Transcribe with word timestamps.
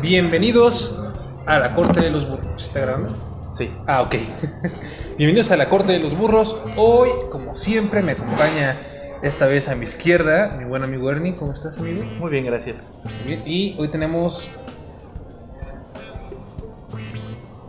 Bienvenidos 0.00 0.98
a 1.46 1.58
la 1.58 1.74
Corte 1.74 2.00
de 2.00 2.10
los 2.10 2.26
Burros. 2.26 2.64
¿Está 2.64 2.80
grabando? 2.80 3.14
Sí. 3.52 3.70
Ah, 3.86 4.00
ok. 4.00 4.14
Bienvenidos 5.18 5.50
a 5.50 5.58
la 5.58 5.68
Corte 5.68 5.92
de 5.92 5.98
los 5.98 6.16
Burros. 6.16 6.56
Hoy, 6.78 7.10
como 7.30 7.54
siempre, 7.54 8.02
me 8.02 8.12
acompaña 8.12 8.80
esta 9.22 9.44
vez 9.44 9.68
a 9.68 9.74
mi 9.74 9.84
izquierda 9.84 10.56
mi 10.58 10.64
buen 10.64 10.82
amigo 10.82 11.10
Ernie. 11.10 11.36
¿Cómo 11.36 11.52
estás, 11.52 11.76
amigo? 11.76 12.04
Muy 12.04 12.30
bien, 12.30 12.46
gracias. 12.46 12.94
Muy 13.04 13.12
bien. 13.24 13.42
Y 13.44 13.76
hoy 13.78 13.88
tenemos 13.88 14.50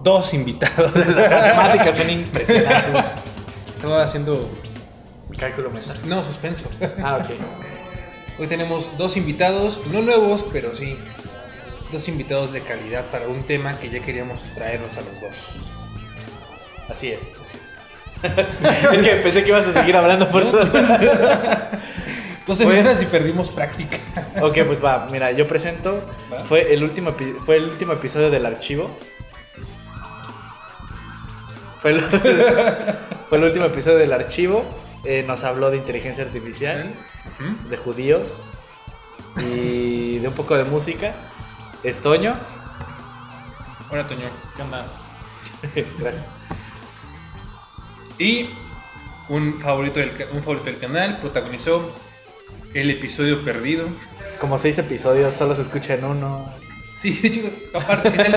dos 0.04 0.34
invitados. 0.34 0.96
Las 0.96 1.56
matemáticas 1.56 1.96
son 1.96 2.10
impresionantes. 2.10 3.04
Estaba 3.70 4.04
haciendo... 4.04 4.50
Cálculo 5.38 5.70
mental. 5.72 5.98
No, 6.06 6.24
suspenso. 6.24 6.66
Ah, 7.02 7.20
ok. 7.24 7.34
Hoy 8.40 8.48
tenemos 8.48 8.98
dos 8.98 9.16
invitados, 9.16 9.80
no 9.92 10.02
nuevos, 10.02 10.46
pero 10.52 10.76
sí, 10.76 10.98
dos 11.92 12.08
invitados 12.10 12.52
de 12.52 12.62
calidad 12.62 13.06
para 13.06 13.28
un 13.28 13.44
tema 13.44 13.78
que 13.80 13.90
ya 13.90 14.02
queríamos 14.02 14.42
traernos 14.56 14.98
a 14.98 15.02
los 15.02 15.22
dos. 15.22 15.36
Así 16.90 17.10
es. 17.10 17.32
Así 17.42 17.58
es. 17.58 17.70
es 18.92 19.02
que 19.02 19.16
pensé 19.16 19.44
que 19.44 19.50
ibas 19.50 19.66
a 19.68 19.74
seguir 19.74 19.96
hablando 19.96 20.28
por 20.30 20.52
Dos 20.52 20.68
Pues- 22.46 22.58
semanas 22.58 23.02
y 23.02 23.06
perdimos 23.06 23.50
práctica. 23.50 23.98
Ok, 24.42 24.60
pues 24.66 24.84
va, 24.84 25.08
mira, 25.12 25.32
yo 25.32 25.48
presento. 25.48 26.04
¿Va? 26.34 26.44
Fue 26.44 26.74
el 26.74 26.84
último 26.84 27.14
fue 27.46 27.58
el 27.58 27.66
último 27.66 27.94
episodio 27.94 28.30
del 28.32 28.46
archivo. 28.46 28.90
Fue 31.80 31.92
el, 31.92 32.02
fue 33.30 33.38
el 33.38 33.44
último 33.44 33.66
episodio 33.66 33.98
del 33.98 34.12
archivo. 34.12 34.66
Eh, 35.06 35.24
nos 35.26 35.44
habló 35.46 35.72
de 35.72 35.78
inteligencia 35.78 36.26
artificial, 36.26 36.94
de 37.70 37.78
judíos 37.78 38.42
y 39.38 40.20
de 40.20 40.28
un 40.28 40.34
poco 40.34 40.58
de 40.58 40.66
música. 40.66 41.14
Estoño. 41.84 42.36
Hola, 43.90 44.06
Toño. 44.08 44.28
¿Qué 44.56 44.62
onda? 44.62 44.88
Gracias. 46.00 46.28
Y 48.18 48.50
un 49.30 49.62
favorito, 49.62 50.02
del, 50.02 50.12
un 50.34 50.40
favorito 50.42 50.66
del 50.66 50.80
canal 50.80 51.20
protagonizó 51.20 51.96
el 52.74 52.90
episodio 52.90 53.46
perdido. 53.46 53.88
Como 54.38 54.58
seis 54.58 54.78
episodios, 54.78 55.34
solo 55.34 55.56
se 55.56 55.62
escucha 55.62 55.94
en 55.94 56.04
uno. 56.04 56.54
Sí, 57.00 57.12
de 57.14 57.28
hecho, 57.30 57.42
aparte, 57.74 58.10
es 58.10 58.20
el, 58.20 58.36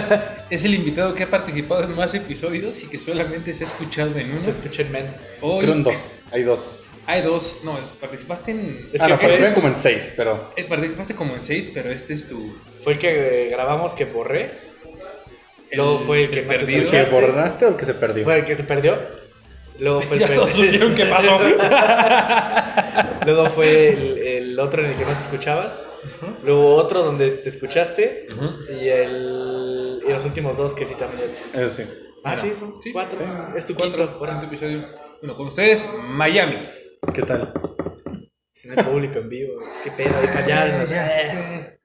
es 0.51 0.65
el 0.65 0.75
invitado 0.75 1.15
que 1.15 1.25
ha 1.25 1.27
participado 1.31 1.83
en 1.83 1.97
más 1.97 2.15
episodios 2.15 2.81
y 2.83 2.87
que 2.87 3.01
solamente 3.01 3.53
se 3.53 3.65
ha 3.65 3.67
escuchado 3.67 4.17
en 4.19 4.31
uno. 4.31 4.41
Se 4.41 4.51
escucha 4.51 4.83
en 4.83 4.93
menos. 4.93 5.15
Hoy 5.41 5.63
Creo 5.63 5.75
en 5.75 5.83
dos. 5.83 5.95
Hay 6.31 6.43
dos. 6.45 6.89
hay 7.07 7.23
dos. 7.23 7.61
No, 7.65 7.77
participaste 8.01 8.53
en. 8.53 8.89
Es 8.93 9.03
ah, 9.03 9.07
que 9.07 9.13
no, 9.13 9.19
fue- 9.19 9.35
este 9.35 9.53
como 9.55 9.67
en 9.69 9.77
seis, 9.77 10.13
pero. 10.17 10.53
Eh, 10.57 10.65
Participaste 10.65 11.15
como 11.17 11.35
en 11.35 11.43
seis, 11.45 11.69
pero 11.75 11.91
este 11.91 12.15
es 12.15 12.29
tu. 12.29 12.55
Fue 12.85 12.93
el 12.93 12.99
que 13.01 13.49
grabamos 13.51 13.95
que 13.95 14.05
borré. 14.05 14.51
Luego 15.73 15.99
fue 15.99 16.25
el 16.25 16.31
que 16.31 16.43
perdido. 16.43 16.83
¿El 16.83 16.91
que 16.91 17.03
borraste 17.11 17.65
o 17.65 17.69
el 17.71 17.77
que 17.77 17.85
se 17.85 17.95
perdió? 17.95 18.25
Fue 18.25 18.39
el 18.39 18.45
que 18.45 18.55
se 18.55 18.63
perdió. 18.63 18.97
Luego 19.81 20.03
fue 20.03 20.17
el 20.19 20.21
Ya 20.21 20.35
todos 20.35 20.51
pendejo. 20.51 20.65
supieron 20.67 20.95
qué 20.95 21.07
pasó. 21.07 21.41
Luego 23.27 23.47
fue 23.51 23.89
el, 23.89 24.19
el 24.19 24.61
otro 24.61 24.85
en 24.85 24.91
el 24.91 24.97
que 24.97 25.05
no 25.05 25.13
te 25.15 25.21
escuchabas. 25.21 25.77
Luego 26.43 26.75
otro 26.77 27.03
donde 27.03 27.31
te 27.31 27.49
escuchaste. 27.49 28.27
Y 28.81 28.89
el 28.89 30.03
y 30.07 30.11
los 30.11 30.25
últimos 30.25 30.57
dos 30.57 30.75
que 30.75 30.85
sí 30.87 30.95
también. 30.99 31.31
ya 31.31 31.43
te- 31.53 31.63
Eso 31.65 31.73
sí. 31.73 31.89
Ah, 32.25 32.37
sí, 32.37 32.53
son 32.59 32.81
Sí. 32.83 32.93
cuatro. 32.93 33.19
Sí. 33.27 33.37
Es 33.57 33.67
tu 33.67 33.75
Cuatro, 33.75 33.97
quinto. 34.05 34.19
cuarto 34.19 34.47
episodio. 34.47 34.87
Bueno, 35.21 35.37
con 35.37 35.47
ustedes, 35.47 35.85
Miami. 36.09 36.57
¿Qué 37.15 37.23
tal? 37.23 37.53
Sin 38.53 38.79
el 38.79 38.85
público 38.85 39.19
en 39.19 39.29
vivo. 39.29 39.55
Es 39.69 39.77
que 39.79 39.91
pedo, 39.91 40.15
hay 40.21 40.29
fallaron. 40.29 40.87
eh. 40.91 41.79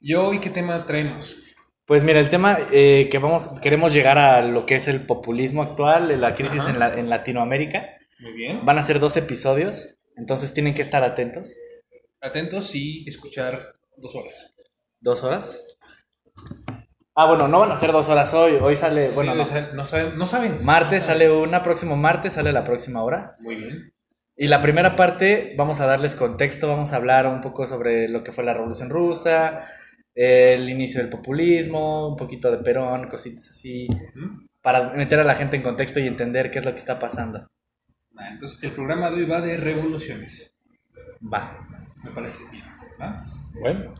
¿Y 0.00 0.14
hoy 0.14 0.40
qué 0.40 0.50
tema 0.50 0.84
traemos? 0.86 1.36
Pues 1.84 2.02
mira, 2.02 2.20
el 2.20 2.28
tema 2.28 2.58
eh, 2.72 3.08
que 3.10 3.18
vamos, 3.18 3.48
queremos 3.62 3.92
llegar 3.92 4.18
a 4.18 4.42
lo 4.42 4.66
que 4.66 4.74
es 4.76 4.88
el 4.88 5.06
populismo 5.06 5.62
actual, 5.62 6.20
la 6.20 6.34
crisis 6.34 6.64
en, 6.68 6.78
la- 6.78 6.92
en 6.98 7.08
Latinoamérica. 7.08 7.96
Muy 8.20 8.32
bien. 8.32 8.64
Van 8.64 8.78
a 8.78 8.82
ser 8.82 9.00
dos 9.00 9.16
episodios, 9.16 9.96
entonces 10.16 10.52
tienen 10.52 10.74
que 10.74 10.82
estar 10.82 11.02
atentos. 11.04 11.54
Atentos 12.20 12.74
y 12.74 13.08
escuchar 13.08 13.74
dos 13.96 14.14
horas. 14.14 14.54
¿Dos 15.00 15.22
horas? 15.22 15.76
Ah, 17.14 17.26
bueno, 17.26 17.48
no 17.48 17.60
van 17.60 17.70
a 17.72 17.76
ser 17.76 17.92
dos 17.92 18.08
horas 18.08 18.34
hoy. 18.34 18.54
Hoy 18.60 18.76
sale, 18.76 19.10
bueno, 19.10 19.32
Sí, 19.32 19.38
no. 19.38 19.42
o 19.44 19.46
sea, 19.46 19.70
no 19.72 19.84
saben. 19.84 20.18
No 20.18 20.26
saben. 20.26 20.56
Martes 20.64 21.04
sale 21.04 21.30
una, 21.30 21.62
próximo 21.62 21.96
martes 21.96 22.34
sale 22.34 22.52
la 22.52 22.64
próxima 22.64 23.02
hora. 23.02 23.36
Muy 23.40 23.56
bien. 23.56 23.92
Y 24.36 24.46
la 24.46 24.60
primera 24.60 24.94
parte 24.94 25.54
vamos 25.56 25.80
a 25.80 25.86
darles 25.86 26.14
contexto, 26.14 26.68
vamos 26.68 26.92
a 26.92 26.96
hablar 26.96 27.26
un 27.26 27.40
poco 27.40 27.66
sobre 27.66 28.08
lo 28.08 28.22
que 28.22 28.30
fue 28.32 28.44
la 28.44 28.54
Revolución 28.54 28.88
Rusa, 28.88 29.64
el 30.14 30.68
inicio 30.70 31.00
del 31.00 31.10
populismo, 31.10 32.08
un 32.08 32.16
poquito 32.16 32.48
de 32.50 32.58
Perón, 32.58 33.08
cositas 33.08 33.48
así, 33.48 33.88
para 34.62 34.90
meter 34.94 35.18
a 35.18 35.24
la 35.24 35.34
gente 35.34 35.56
en 35.56 35.62
contexto 35.62 35.98
y 35.98 36.06
entender 36.06 36.52
qué 36.52 36.60
es 36.60 36.64
lo 36.64 36.70
que 36.70 36.78
está 36.78 37.00
pasando. 37.00 37.48
Ah, 38.16 38.28
entonces, 38.30 38.62
el 38.62 38.72
programa 38.72 39.10
de 39.10 39.16
hoy 39.16 39.24
va 39.26 39.40
de 39.40 39.56
revoluciones. 39.56 40.56
Va. 41.20 41.66
Me 42.04 42.10
parece 42.10 42.38
bien. 42.50 42.64
¿Va? 43.00 43.26
Bueno. 43.60 43.94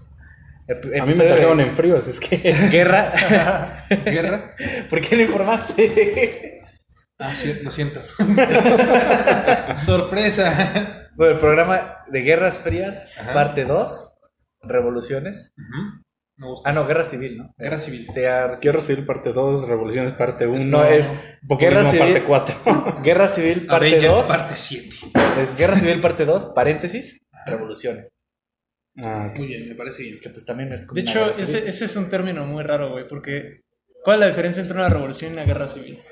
A 1.01 1.07
mí 1.07 1.15
me 1.15 1.25
trajeron 1.25 1.61
en 1.61 1.73
frío, 1.73 1.97
así 1.97 2.11
es 2.11 2.21
que. 2.21 2.37
Guerra. 2.71 3.13
Guerra. 4.05 4.55
¿Por 4.91 5.01
qué 5.01 5.17
no 5.17 5.23
informaste? 5.23 6.55
Ah, 7.21 7.35
sí, 7.35 7.53
lo 7.65 7.71
siento. 7.73 8.01
Sorpresa. 9.85 11.09
bueno, 11.17 11.33
el 11.33 11.39
programa 11.39 11.99
de 12.09 12.21
Guerras 12.23 12.59
Frías, 12.59 13.09
Ajá. 13.19 13.33
parte 13.33 13.65
2, 13.65 14.15
Revoluciones. 14.63 15.53
Ujú. 15.57 16.03
Me 16.37 16.47
gusta. 16.47 16.71
Ah, 16.71 16.73
no, 16.73 16.87
Guerra 16.87 17.03
Civil, 17.03 17.39
¿no? 17.39 17.53
Guerra 17.59 17.81
civil. 17.81 18.07
Guerra 18.15 18.55
Civil. 18.55 18.61
Guerra 18.73 18.81
Civil 18.81 19.05
parte 19.05 19.33
2, 19.33 19.69
Revoluciones 19.69 20.13
parte 20.13 20.47
1. 20.47 20.65
No, 20.65 20.85
es 20.85 21.11
Guerra 21.59 21.91
Civil. 21.91 21.99
parte 21.99 22.23
4. 22.23 23.03
Guerra 23.03 23.27
Civil 23.29 23.67
parte 23.67 23.87
Avengers 23.89 24.15
2. 24.15 24.27
parte 24.29 24.55
7. 24.57 24.97
Es 25.43 25.57
Guerra 25.57 25.75
Civil 25.77 26.01
parte 26.01 26.25
2, 26.25 26.45
paréntesis, 26.55 27.21
revoluciones. 27.47 28.09
ah, 28.99 29.33
Muy 29.37 29.47
bien, 29.47 29.69
me 29.69 29.75
parece 29.75 30.03
bien. 30.03 30.19
Que 30.21 30.31
pues 30.31 30.45
también 30.45 30.73
es 30.73 30.85
como 30.87 30.95
De 30.97 31.01
hecho, 31.03 31.31
ese, 31.33 31.69
ese 31.69 31.85
es 31.87 31.97
un 31.97 32.09
término 32.09 32.45
muy 32.47 32.63
raro, 32.65 32.91
güey, 32.91 33.07
porque 33.09 33.61
¿cuál 34.03 34.17
es 34.17 34.21
la 34.21 34.27
diferencia 34.29 34.61
entre 34.63 34.77
una 34.79 34.89
revolución 34.89 35.31
y 35.31 35.35
una 35.35 35.45
guerra 35.45 35.67
civil? 35.69 36.03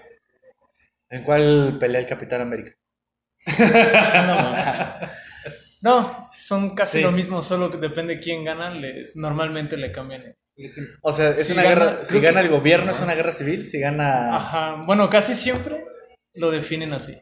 ¿En 1.10 1.22
cuál 1.22 1.76
pelea 1.78 2.00
el 2.00 2.06
Capitán 2.06 2.40
América? 2.42 2.72
No, 5.82 6.26
son 6.36 6.74
casi 6.74 6.98
Sí. 6.98 7.04
lo 7.04 7.12
mismo, 7.12 7.42
solo 7.42 7.70
que 7.70 7.76
depende 7.76 8.18
quién 8.18 8.44
gana, 8.44 8.70
les, 8.70 9.14
normalmente 9.14 9.76
le 9.76 9.92
cambian. 9.92 10.34
O 11.02 11.12
sea, 11.12 11.30
es 11.30 11.46
Si 11.46 11.52
una 11.52 11.62
gana- 11.62 11.74
guerra. 11.74 12.04
Si 12.04 12.18
gana 12.18 12.40
que- 12.40 12.46
el 12.46 12.52
gobierno, 12.52 12.90
es 12.90 13.00
una 13.02 13.14
guerra 13.14 13.30
civil. 13.30 13.64
Si 13.64 13.78
gana. 13.78 14.34
Ajá, 14.36 14.82
bueno, 14.86 15.08
casi 15.10 15.34
siempre 15.34 15.84
lo 16.34 16.50
definen 16.50 16.92
así. 16.94 17.16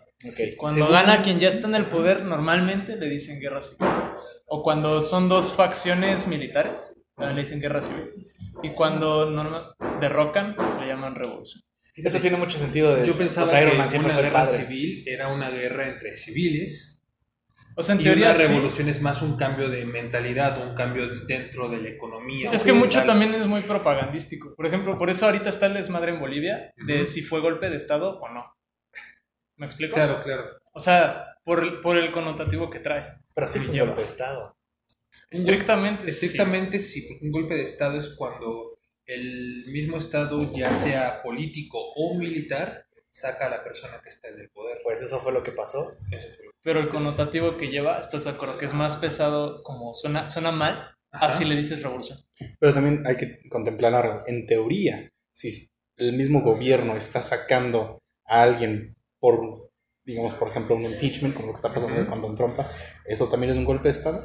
Cuando 0.56 0.86
Según- 0.86 0.92
gana 0.92 1.22
quien 1.22 1.38
ya 1.40 1.48
está 1.48 1.68
en 1.68 1.74
el 1.74 1.86
poder, 1.86 2.24
normalmente 2.24 2.96
le 2.96 3.08
dicen 3.08 3.40
guerra 3.40 3.60
civil. 3.60 3.86
O 4.46 4.62
cuando 4.62 5.00
son 5.00 5.28
dos 5.28 5.52
facciones 5.52 6.26
militares, 6.26 6.94
también 7.16 7.36
le 7.36 7.42
dicen 7.42 7.60
guerra 7.60 7.82
civil. 7.82 8.10
Y 8.62 8.70
cuando 8.70 9.30
norma- 9.30 9.74
derrocan, 10.00 10.56
le 10.80 10.86
llaman 10.86 11.14
revolución. 11.14 11.62
Eso 11.96 12.18
tiene 12.20 12.36
mucho 12.36 12.58
sentido. 12.58 12.96
De, 12.96 13.04
Yo 13.04 13.16
pensaba 13.16 13.46
pues, 13.48 13.60
Iron 13.62 13.72
que 13.72 13.98
Man 13.98 14.04
una 14.06 14.16
guerra 14.16 14.32
padre. 14.44 14.58
civil 14.64 15.04
era 15.06 15.28
una 15.28 15.48
guerra 15.50 15.86
entre 15.88 16.16
civiles 16.16 16.90
O 17.76 17.82
sea, 17.82 17.94
en 17.96 18.00
y 18.00 18.04
teoría 18.04 18.26
una 18.26 18.34
sí. 18.34 18.42
revolución 18.46 18.88
es 18.88 19.00
más 19.00 19.20
un 19.22 19.36
cambio 19.36 19.68
de 19.68 19.84
mentalidad 19.84 20.58
o 20.60 20.68
un 20.70 20.74
cambio 20.74 21.08
dentro 21.26 21.68
de 21.68 21.78
la 21.78 21.88
economía. 21.90 22.50
Es 22.52 22.62
que 22.64 22.72
mucho 22.72 23.02
también 23.04 23.34
es 23.34 23.46
muy 23.46 23.62
propagandístico. 23.62 24.54
Por 24.56 24.66
ejemplo, 24.66 24.96
por 24.98 25.10
eso 25.10 25.26
ahorita 25.26 25.48
está 25.50 25.66
el 25.66 25.74
desmadre 25.74 26.12
en 26.12 26.20
Bolivia 26.20 26.72
de 26.86 27.06
si 27.06 27.22
fue 27.22 27.40
golpe 27.40 27.70
de 27.70 27.76
Estado 27.76 28.18
o 28.20 28.28
no. 28.28 28.44
¿Me 29.56 29.66
explico? 29.66 29.94
Claro, 29.94 30.20
claro. 30.22 30.44
O 30.72 30.80
sea, 30.80 31.36
por 31.44 31.62
el, 31.62 31.80
por 31.80 31.96
el 31.96 32.10
connotativo 32.10 32.70
que 32.70 32.80
trae. 32.80 33.18
Pero 33.34 33.48
sí 33.48 33.58
fue 33.60 33.74
un 33.80 33.86
golpe 33.86 34.00
de 34.02 34.06
Estado. 34.06 34.56
Estrictamente, 35.30 36.04
sí. 36.04 36.10
Estrictamente 36.10 36.78
sí, 36.80 37.02
porque 37.08 37.24
un 37.24 37.32
golpe 37.32 37.54
de 37.54 37.62
Estado 37.62 37.98
es 37.98 38.08
cuando 38.16 38.78
el 39.06 39.64
mismo 39.68 39.96
Estado, 39.98 40.50
ya 40.52 40.72
sea 40.80 41.22
político 41.22 41.78
o 41.96 42.14
militar, 42.18 42.86
saca 43.10 43.46
a 43.46 43.50
la 43.50 43.62
persona 43.64 44.00
que 44.02 44.08
está 44.08 44.28
en 44.28 44.40
el 44.40 44.50
poder. 44.50 44.78
Pues 44.82 45.02
eso 45.02 45.20
fue 45.20 45.32
lo 45.32 45.42
que 45.42 45.52
pasó. 45.52 45.92
Eso 46.10 46.28
fue 46.34 46.46
lo 46.46 46.50
que- 46.52 46.58
Pero 46.62 46.80
el 46.80 46.88
connotativo 46.88 47.56
que 47.56 47.68
lleva, 47.68 47.98
¿estás 47.98 48.24
de 48.24 48.30
acuerdo? 48.30 48.58
Que 48.58 48.66
es 48.66 48.72
más 48.72 48.96
pesado, 48.96 49.62
como 49.62 49.92
suena, 49.92 50.28
suena 50.28 50.50
mal, 50.52 50.96
Ajá. 51.10 51.26
así 51.26 51.44
le 51.44 51.54
dices 51.56 51.82
revolución. 51.82 52.18
Pero 52.58 52.72
también 52.74 53.06
hay 53.06 53.16
que 53.16 53.40
contemplar 53.48 53.94
algo. 53.94 54.22
En 54.26 54.46
teoría, 54.46 55.10
si 55.32 55.68
el 55.96 56.14
mismo 56.14 56.40
gobierno 56.42 56.96
está 56.96 57.20
sacando 57.20 58.00
a 58.24 58.42
alguien 58.42 58.96
por, 59.24 59.70
digamos, 60.04 60.34
por 60.34 60.48
ejemplo, 60.50 60.76
un 60.76 60.84
impeachment, 60.84 61.34
como 61.34 61.46
lo 61.46 61.52
que 61.54 61.56
está 61.56 61.72
pasando 61.72 61.98
Ujú. 62.02 62.10
con 62.10 62.20
Don 62.20 62.34
Trump, 62.36 62.58
¿eso 63.06 63.26
también 63.28 63.52
es 63.52 63.58
un 63.58 63.64
golpe 63.64 63.84
de 63.84 63.90
Estado? 63.98 64.22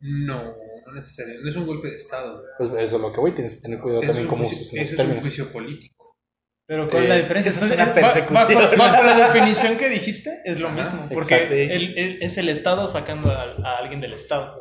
No, 0.00 0.44
no 0.86 0.92
necesariamente, 0.94 1.42
no 1.42 1.50
es 1.50 1.56
un 1.56 1.66
golpe 1.66 1.88
de 1.90 1.96
Estado. 1.96 2.42
Pues 2.58 2.70
eso 2.78 2.96
es 2.96 3.02
lo 3.02 3.12
que 3.12 3.20
voy, 3.20 3.32
tienes 3.32 3.56
que 3.56 3.62
tener 3.62 3.80
cuidado 3.80 4.02
Eso 4.02 4.12
también 4.12 4.28
usas 4.32 4.40
los 4.40 4.52
eso 4.72 4.76
es 4.82 4.90
un 4.92 4.96
términos. 4.96 5.22
juicio 5.24 5.52
político. 5.52 6.16
Pero 6.66 6.88
¿cuál 6.88 7.02
es 7.02 7.08
la 7.08 7.16
Eh, 7.16 7.20
diferencia? 7.22 7.50
eso 7.50 7.64
es 7.66 7.72
una 7.72 7.92
persecución. 7.92 8.78
Bajo, 8.78 9.02
la 9.02 9.16
definición 9.26 9.76
que 9.76 9.88
dijiste, 9.90 10.40
es 10.44 10.60
lo 10.60 10.68
Ajá, 10.68 10.76
mismo. 10.76 11.08
Porque 11.12 11.34
exacto. 11.34 11.54
el- 11.56 11.98
el- 11.98 12.22
es 12.22 12.38
el 12.38 12.48
Estado 12.48 12.86
sacando 12.88 13.30
a, 13.30 13.42
a 13.64 13.78
alguien 13.78 14.00
del 14.00 14.12
Estado. 14.14 14.60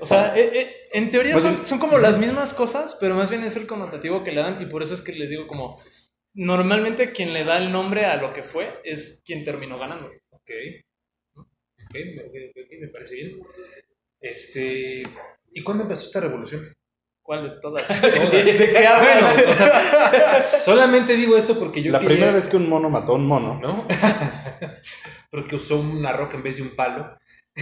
O 0.00 0.06
sea, 0.06 0.36
eh, 0.36 0.50
eh, 0.54 0.76
en 0.92 1.10
teoría 1.10 1.32
Pues 1.32 1.44
son, 1.44 1.66
son 1.66 1.78
como 1.78 1.98
las 1.98 2.18
mismas 2.18 2.54
cosas, 2.54 2.96
pero 3.00 3.14
más 3.14 3.28
bien 3.30 3.42
es 3.44 3.56
el 3.56 3.66
connotativo 3.66 4.22
que 4.24 4.32
le 4.32 4.40
dan. 4.40 4.60
Y 4.62 4.66
por 4.66 4.82
eso 4.82 4.94
es 4.94 5.02
que 5.02 5.12
les 5.12 5.28
digo 5.30 5.46
como... 5.46 5.78
Normalmente 6.34 7.12
quien 7.12 7.32
le 7.32 7.44
da 7.44 7.58
el 7.58 7.72
nombre 7.72 8.04
a 8.06 8.16
lo 8.16 8.32
que 8.32 8.42
fue 8.42 8.68
es 8.84 9.22
quien 9.24 9.44
terminó 9.44 9.78
ganando. 9.78 10.10
Ok. 10.30 10.50
Ok, 11.36 11.94
me- 11.94 12.22
ok, 12.22 12.34
ok, 12.56 12.70
me 12.80 12.88
parece 12.88 13.14
bien. 13.14 13.40
Este. 14.20 15.02
¿Y 15.52 15.62
cuándo 15.62 15.82
empezó 15.84 16.06
esta 16.06 16.20
revolución? 16.20 16.72
¿Cuál 17.22 17.42
de 17.50 17.60
todas? 17.60 17.86
Todas. 18.00 18.32
¿De 18.32 18.44
qué 18.44 18.72
Bueno, 18.72 18.88
hablas? 18.90 19.44
o 19.48 19.54
sea, 19.54 20.50
solamente 20.60 21.16
digo 21.16 21.36
esto 21.36 21.58
porque 21.58 21.82
yo 21.82 21.92
La 21.92 21.98
quería- 21.98 22.14
primera 22.14 22.32
vez 22.32 22.48
que 22.48 22.56
un 22.56 22.68
mono 22.68 22.90
mató 22.90 23.12
a 23.12 23.16
un 23.16 23.26
mono, 23.26 23.58
¿no? 23.60 23.86
porque 25.30 25.56
usó 25.56 25.78
una 25.80 26.12
roca 26.12 26.36
en 26.36 26.42
vez 26.42 26.56
de 26.56 26.62
un 26.62 26.70
palo. 26.76 27.14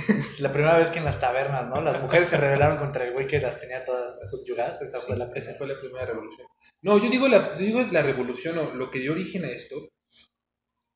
Es 0.09 0.41
la 0.41 0.53
primera 0.53 0.77
vez 0.77 0.91
que 0.91 0.99
en 0.99 1.05
las 1.05 1.21
tabernas, 1.21 1.69
¿no? 1.69 1.81
Las 1.81 2.01
mujeres 2.01 2.29
se 2.29 2.37
rebelaron 2.37 2.77
contra 2.77 3.05
el 3.05 3.13
güey 3.13 3.27
que 3.27 3.41
las 3.41 3.61
tenía 3.61 3.85
todas 3.85 4.31
subyugadas. 4.31 4.81
Esa 4.83 5.01
fue 5.01 5.17
la 5.17 5.31
Esa 5.35 5.55
fue 5.55 5.67
la 5.67 5.79
primera 5.81 6.07
revolución. 6.07 6.47
No, 6.83 6.99
yo 6.99 7.11
digo 7.11 7.29
la, 7.29 7.55
yo 7.55 7.65
digo 7.65 7.81
la 7.91 8.03
revolución 8.03 8.59
o 8.59 8.75
lo 8.75 8.91
que 8.91 9.01
dio 9.01 9.13
origen 9.13 9.45
a 9.45 9.51
esto, 9.51 9.89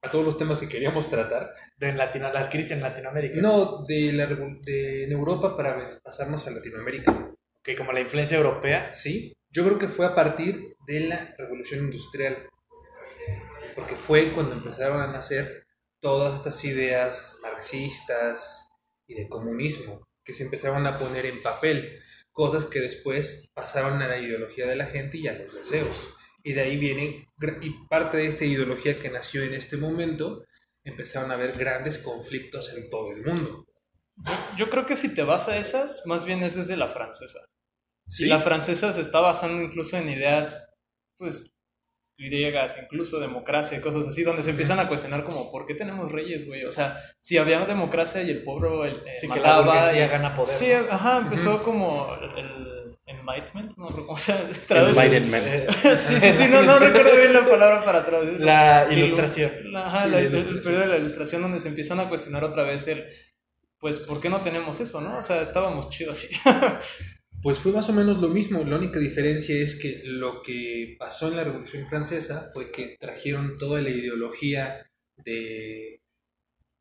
a 0.03 0.11
todos 0.11 0.25
los 0.25 0.37
temas 0.37 0.61
que 0.61 0.69
queríamos 0.69 1.09
tratar. 1.09 1.53
De 1.77 1.93
Latino, 1.93 2.31
la 2.33 2.49
crisis 2.49 2.73
en 2.73 2.83
Latinoamérica. 2.83 3.41
No, 3.41 3.85
de, 3.85 4.13
la, 4.13 4.27
de 4.27 5.05
en 5.05 5.13
Europa 5.13 5.57
para 5.57 5.91
pasarnos 6.03 6.47
a 6.47 6.51
Latinoamérica. 6.51 7.33
Que 7.63 7.77
como 7.77 7.93
la 7.93 8.01
influencia 8.01 8.37
europea. 8.37 8.93
Sí, 8.93 9.33
yo 9.51 9.65
creo 9.65 9.79
que 9.79 9.89
fue 9.89 10.07
a 10.07 10.15
partir 10.15 10.77
de 10.87 11.01
la 11.01 11.35
revolución 11.39 11.85
industrial. 11.85 12.49
Porque 13.75 13.97
fue 13.97 14.33
cuando 14.33 14.55
empezaron 14.55 15.01
a 15.01 15.07
nacer 15.07 15.67
todas 16.01 16.35
estas 16.35 16.65
ideas 16.65 17.39
marxistas 17.43 18.62
y 19.13 19.21
de 19.21 19.29
comunismo 19.29 20.07
que 20.25 20.35
se 20.35 20.45
empezaron 20.45 20.87
a 20.87 20.99
poner 20.99 21.27
en 21.27 21.43
papel. 21.43 22.01
Cosas 22.33 22.65
que 22.65 22.81
después 22.81 23.51
pasaron 23.55 24.01
a 24.01 24.09
la 24.09 24.19
ideología 24.19 24.67
de 24.67 24.77
la 24.77 24.87
gente 24.87 25.19
y 25.19 25.29
a 25.29 25.35
los 25.35 25.55
deseos. 25.55 26.15
Y 26.43 26.55
de 26.55 26.63
ahí 26.63 26.77
viene, 26.77 27.29
y 27.61 27.71
parte 27.89 28.17
de 28.17 28.27
esta 28.27 28.45
ideología 28.45 28.99
que 28.99 29.11
nació 29.11 29.43
en 29.43 29.55
este 29.55 29.77
momento, 29.77 30.45
empezaron 30.83 31.31
a 31.31 31.35
haber 31.35 31.57
grandes 31.57 31.99
conflictos 31.99 32.73
en 32.75 32.89
todo 32.89 33.13
el 33.13 33.25
mundo. 33.25 33.67
Yo, 34.17 34.33
yo 34.57 34.71
creo 34.71 34.87
que 34.87 34.97
si 34.97 35.15
te 35.15 35.23
vas 35.23 35.49
a 35.49 35.59
esas, 35.59 36.03
más 36.07 36.25
bien 36.25 36.43
es 36.43 36.57
desde 36.57 36.77
la 36.77 36.89
francesa. 36.89 37.39
¿Sí? 38.09 38.25
Y 38.25 38.27
la 38.29 38.41
francesa 38.41 38.93
se 38.93 39.03
está 39.03 39.21
basando 39.21 39.63
incluso 39.63 39.97
en 39.97 40.09
ideas, 40.09 40.75
pues, 41.17 41.53
griegas, 42.19 42.79
incluso 42.83 43.19
democracia 43.19 43.77
y 43.79 43.81
cosas 43.81 44.07
así, 44.07 44.23
donde 44.23 44.43
se 44.43 44.51
empiezan 44.51 44.79
a 44.79 44.87
cuestionar 44.89 45.25
como, 45.25 45.51
¿por 45.51 45.67
qué 45.67 45.75
tenemos 45.75 46.13
reyes, 46.13 46.47
güey? 46.47 46.65
O 46.65 46.71
sea, 46.71 46.99
si 47.21 47.37
había 47.39 47.59
democracia 47.65 48.23
y 48.23 48.31
el 48.31 48.43
pueblo 48.45 48.85
el, 48.85 48.97
eh, 48.97 49.17
Sí, 49.19 49.29
que 49.29 49.41
la 49.41 49.61
mataba 49.63 49.93
y- 49.93 49.99
gana 50.09 50.35
poder. 50.35 50.55
Sí, 50.55 50.69
¿no? 50.73 50.95
ajá, 50.95 51.19
empezó 51.19 51.63
como 51.63 52.15
el 52.37 52.97
enlightenment, 53.07 53.77
no, 53.77 53.87
o 54.09 54.17
sea, 54.17 54.41
traduce- 54.69 54.91
Enlightenment. 55.05 55.47
sí, 55.97 56.15
sí, 56.21 56.33
sí, 56.33 56.45
no, 56.49 56.63
no 56.63 56.79
recuerdo 56.79 57.17
bien 57.17 57.33
la 57.33 57.45
palabra 57.45 57.85
para 57.85 58.05
traducir. 58.07 58.41
La 58.41 58.87
ilustración. 58.91 59.53
la- 59.73 59.87
ajá, 59.89 60.07
la- 60.07 60.21
el, 60.21 60.33
el 60.35 60.63
periodo 60.63 60.83
de 60.83 60.87
la 60.89 60.97
ilustración 60.99 61.43
donde 61.43 61.59
se 61.61 61.69
empiezan 61.69 61.99
a 61.99 62.05
cuestionar 62.09 62.45
otra 62.45 62.63
vez 62.63 62.87
el, 62.89 63.05
pues, 63.79 63.99
¿por 63.99 64.21
qué 64.21 64.29
no 64.31 64.39
tenemos 64.43 64.79
eso, 64.81 65.01
no? 65.01 65.19
O 65.19 65.23
sea, 65.23 65.43
estábamos 65.43 65.89
chidos 65.89 66.19
así. 66.25 66.37
Pues 67.43 67.59
fue 67.59 67.73
más 67.73 67.89
o 67.89 67.93
menos 67.93 68.21
lo 68.21 68.29
mismo. 68.29 68.63
La 68.63 68.77
única 68.77 69.01
diferencia 69.01 69.57
es 69.57 69.75
que 69.75 70.03
lo 70.05 70.43
que 70.43 70.95
pasó 70.99 71.29
en 71.29 71.37
la 71.37 71.45
Revolución 71.45 71.89
Francesa 71.89 72.51
fue 72.53 72.71
que 72.71 72.97
trajeron 73.01 73.59
toda 73.59 73.81
la 73.81 73.91
ideología 73.91 74.87
de, 75.17 76.03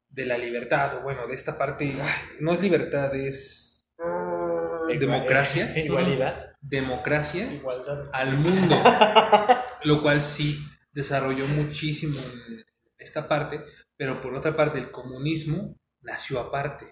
de 0.10 0.26
la 0.26 0.38
libertad, 0.38 0.98
o 0.98 1.02
bueno, 1.02 1.26
de 1.28 1.34
esta 1.34 1.58
parte, 1.58 1.92
ay, 2.00 2.38
no 2.40 2.54
es 2.54 2.62
libertad, 2.62 3.16
es 3.16 3.88
democracia. 5.00 5.78
Igualdad. 5.80 6.46
democracia 6.62 7.52
Igualdad. 7.52 8.10
al 8.14 8.38
mundo, 8.38 8.76
lo 9.84 10.02
cual 10.02 10.20
sí 10.20 10.60
desarrolló 10.92 11.48
muchísimo 11.48 12.20
en 12.20 12.64
esta 13.00 13.28
parte, 13.28 13.64
pero 13.98 14.22
por 14.22 14.36
otra 14.36 14.56
parte 14.56 14.78
el 14.78 14.92
comunismo 14.92 15.76
nació 16.02 16.40
aparte. 16.40 16.92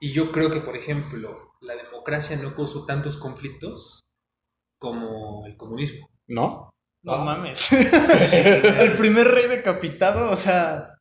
Y 0.00 0.12
yo 0.12 0.30
creo 0.30 0.50
que, 0.50 0.60
por 0.60 0.76
ejemplo, 0.76 1.47
la 1.60 1.74
democracia 1.76 2.36
no 2.36 2.54
causó 2.54 2.84
tantos 2.86 3.16
conflictos 3.16 4.00
como 4.78 5.44
el 5.46 5.56
comunismo. 5.56 6.08
¿no? 6.28 6.70
No 7.02 7.16
No. 7.18 7.24
mames. 7.24 7.72
el 7.72 8.92
primer 8.94 9.28
rey 9.28 9.46
decapitado, 9.48 10.30
o 10.30 10.36
sea. 10.36 10.94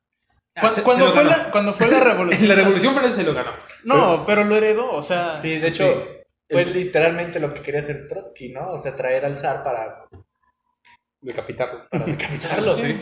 Ah, 0.56 0.62
cu- 0.62 0.68
se- 0.69 0.83
cuando, 0.83 1.07
se 1.07 1.12
fue 1.13 1.24
la, 1.25 1.51
cuando 1.51 1.74
fue 1.74 1.88
la 1.88 2.00
revolución. 2.00 2.50
la 2.50 2.56
revolución 2.56 2.94
francesa 2.94 3.18
se 3.18 3.24
lo 3.24 3.33
ganó. 3.33 3.51
No, 3.83 4.24
pero 4.25 4.44
lo 4.44 4.56
heredó, 4.56 4.92
o 4.94 5.01
sea. 5.01 5.33
Sí, 5.36 5.57
de 5.59 5.68
hecho, 5.68 6.07
fue 6.50 6.65
literalmente 6.65 7.39
lo 7.39 7.54
que 7.54 7.62
quería 7.62 7.81
hacer 7.81 8.07
Trotsky, 8.07 8.50
¿no? 8.54 8.71
O 8.71 8.77
sea, 8.77 8.95
traer 8.95 9.25
al 9.25 9.36
zar 9.36 9.63
para, 9.63 10.07
Decapitarlo. 11.21 11.88
para 11.89 12.06
decapitarlo. 12.06 12.75
Sí. 12.77 13.01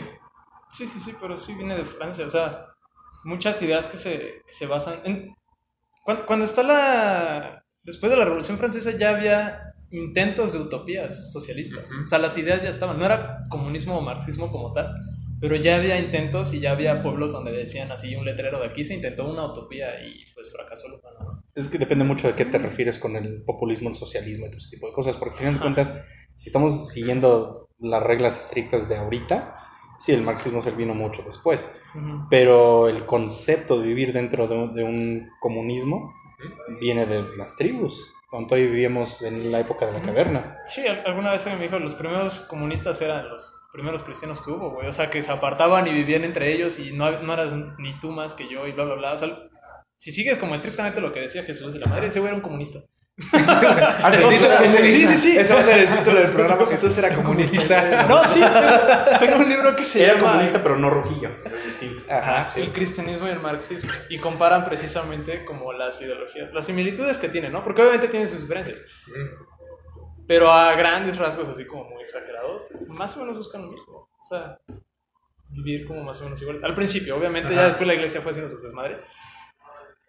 Sí, 0.72 0.86
sí, 0.86 1.00
sí, 1.00 1.16
pero 1.20 1.36
sí 1.36 1.54
viene 1.54 1.76
de 1.76 1.84
Francia. 1.84 2.26
O 2.26 2.30
sea, 2.30 2.66
muchas 3.24 3.60
ideas 3.62 3.86
que 3.86 3.96
se, 3.96 4.42
que 4.46 4.52
se 4.52 4.66
basan 4.66 5.00
en... 5.04 5.34
Cuando, 6.06 6.24
cuando 6.24 6.44
está 6.44 6.62
la... 6.62 7.64
Después 7.82 8.10
de 8.10 8.16
la 8.16 8.24
Revolución 8.24 8.58
Francesa 8.58 8.96
ya 8.96 9.10
había 9.10 9.74
intentos 9.90 10.52
de 10.52 10.60
utopías 10.60 11.32
socialistas. 11.32 11.90
Ujú. 11.90 12.04
O 12.04 12.06
sea, 12.06 12.20
las 12.20 12.38
ideas 12.38 12.62
ya 12.62 12.68
estaban. 12.68 12.96
No 12.96 13.04
era 13.04 13.46
comunismo 13.48 13.98
o 13.98 14.00
marxismo 14.00 14.52
como 14.52 14.70
tal, 14.70 14.94
pero 15.40 15.56
ya 15.56 15.74
había 15.74 15.98
intentos 15.98 16.54
y 16.54 16.60
ya 16.60 16.70
había 16.70 17.02
pueblos 17.02 17.32
donde 17.32 17.50
decían 17.50 17.90
así 17.90 18.14
un 18.14 18.24
letrero 18.24 18.60
de 18.60 18.66
aquí 18.66 18.84
se 18.84 18.94
intentó 18.94 19.28
una 19.28 19.46
utopía 19.46 20.00
y 20.06 20.24
pues 20.32 20.52
fracasó 20.52 20.88
lo 20.88 21.00
humano. 21.00 21.18
¿no? 21.20 21.44
Es 21.54 21.68
que 21.68 21.78
depende 21.78 22.04
mucho 22.04 22.28
de 22.28 22.34
qué 22.34 22.44
te 22.44 22.58
refieres 22.58 23.00
con 23.00 23.16
el 23.16 23.42
populismo, 23.42 23.88
el 23.88 23.96
socialismo 23.96 24.46
y 24.46 24.50
todo 24.50 24.58
ese 24.58 24.70
tipo 24.70 24.86
de 24.86 24.92
cosas, 24.92 25.16
porque 25.16 25.34
al 25.34 25.38
final 25.38 25.54
de 25.54 25.60
cuentas, 25.60 25.92
si 26.36 26.50
estamos 26.50 26.88
siguiendo 26.90 27.68
las 27.80 28.02
reglas 28.02 28.44
estrictas 28.44 28.88
de 28.88 28.96
ahorita, 28.96 29.56
sí, 29.98 30.12
el 30.12 30.22
marxismo 30.22 30.62
se 30.62 30.70
vino 30.72 30.94
mucho 30.94 31.22
después, 31.22 31.68
pero 32.30 32.88
el 32.88 33.06
concepto 33.06 33.78
de 33.80 33.86
vivir 33.86 34.12
dentro 34.12 34.46
de 34.46 34.54
un, 34.56 34.74
de 34.74 34.84
un 34.84 35.30
comunismo 35.40 36.14
viene 36.80 37.06
de 37.06 37.22
las 37.36 37.56
tribus, 37.56 38.12
cuando 38.30 38.48
todavía 38.48 38.70
vivíamos 38.70 39.22
en 39.22 39.50
la 39.52 39.60
época 39.60 39.86
de 39.86 39.92
la 39.92 40.02
caverna. 40.02 40.58
Sí, 40.66 40.86
al- 40.86 41.02
alguna 41.06 41.30
vez 41.30 41.46
me 41.46 41.56
dijo, 41.58 41.78
los 41.78 41.94
primeros 41.94 42.42
comunistas 42.42 43.00
eran 43.00 43.28
los 43.28 43.54
primeros 43.72 44.02
cristianos 44.02 44.42
que 44.42 44.50
hubo, 44.50 44.70
güey. 44.70 44.88
O 44.88 44.92
sea, 44.92 45.10
que 45.10 45.22
se 45.22 45.30
apartaban 45.32 45.86
y 45.86 45.92
vivían 45.92 46.24
entre 46.24 46.52
ellos 46.52 46.78
y 46.78 46.92
no, 46.92 47.10
no 47.22 47.32
eras 47.32 47.52
ni 47.78 47.92
tú 48.00 48.10
más 48.10 48.34
que 48.34 48.48
yo 48.48 48.66
y 48.66 48.72
bla, 48.72 48.84
bla, 48.84 48.94
bla. 48.96 49.12
O 49.12 49.18
sea, 49.18 49.28
si 49.96 50.12
sigues 50.12 50.38
como 50.38 50.54
estrictamente 50.54 51.00
lo 51.00 51.12
que 51.12 51.20
decía 51.20 51.44
Jesús 51.44 51.72
de 51.72 51.80
la 51.80 51.86
madre, 51.86 52.08
ese 52.08 52.18
güey 52.20 52.28
era 52.28 52.36
un 52.36 52.42
comunista. 52.42 52.80
Ah, 53.18 54.12
sí, 54.12 55.06
Sí, 55.06 55.16
sí. 55.16 55.38
Ese 55.38 55.54
va 55.54 55.60
a 55.60 55.62
ser 55.62 55.78
el 55.78 55.98
título 55.98 56.20
del 56.20 56.30
programa. 56.30 56.66
Jesús 56.66 56.96
era 56.98 57.14
comunista. 57.14 58.06
No, 58.06 58.24
sí, 58.24 58.40
tengo, 58.40 59.18
tengo 59.18 59.36
un 59.36 59.48
libro 59.48 59.74
que 59.74 59.84
se 59.84 60.04
Era 60.04 60.14
llama 60.14 60.28
comunista, 60.28 60.62
pero 60.62 60.76
no 60.76 60.90
rojillo, 60.90 61.30
es 61.46 61.64
distinto. 61.64 62.02
Ajá, 62.10 62.42
Ajá, 62.42 62.60
el 62.60 62.72
cristianismo 62.72 63.26
y 63.26 63.30
el 63.30 63.40
marxismo. 63.40 63.90
Y 64.10 64.18
comparan 64.18 64.64
precisamente 64.64 65.44
como 65.46 65.72
las 65.72 66.00
ideologías, 66.02 66.52
las 66.52 66.66
similitudes 66.66 67.18
que 67.18 67.28
tienen, 67.28 67.52
¿no? 67.52 67.64
Porque 67.64 67.80
obviamente 67.80 68.08
tienen 68.08 68.28
sus 68.28 68.42
diferencias. 68.42 68.82
Pero 70.26 70.52
a 70.52 70.74
grandes 70.74 71.16
rasgos, 71.16 71.48
así 71.48 71.66
como 71.66 71.84
muy 71.84 72.02
exagerado, 72.02 72.66
más 72.88 73.16
o 73.16 73.20
menos 73.20 73.36
buscan 73.38 73.62
lo 73.62 73.68
mismo. 73.70 74.10
O 74.18 74.24
sea, 74.28 74.58
vivir 75.48 75.86
como 75.86 76.02
más 76.02 76.20
o 76.20 76.24
menos 76.24 76.42
igual. 76.42 76.60
Al 76.62 76.74
principio, 76.74 77.16
obviamente, 77.16 77.54
ya 77.54 77.66
después 77.66 77.86
la 77.86 77.94
iglesia 77.94 78.20
fue 78.20 78.32
haciendo 78.32 78.50
sus 78.50 78.62
desmadres. 78.62 79.02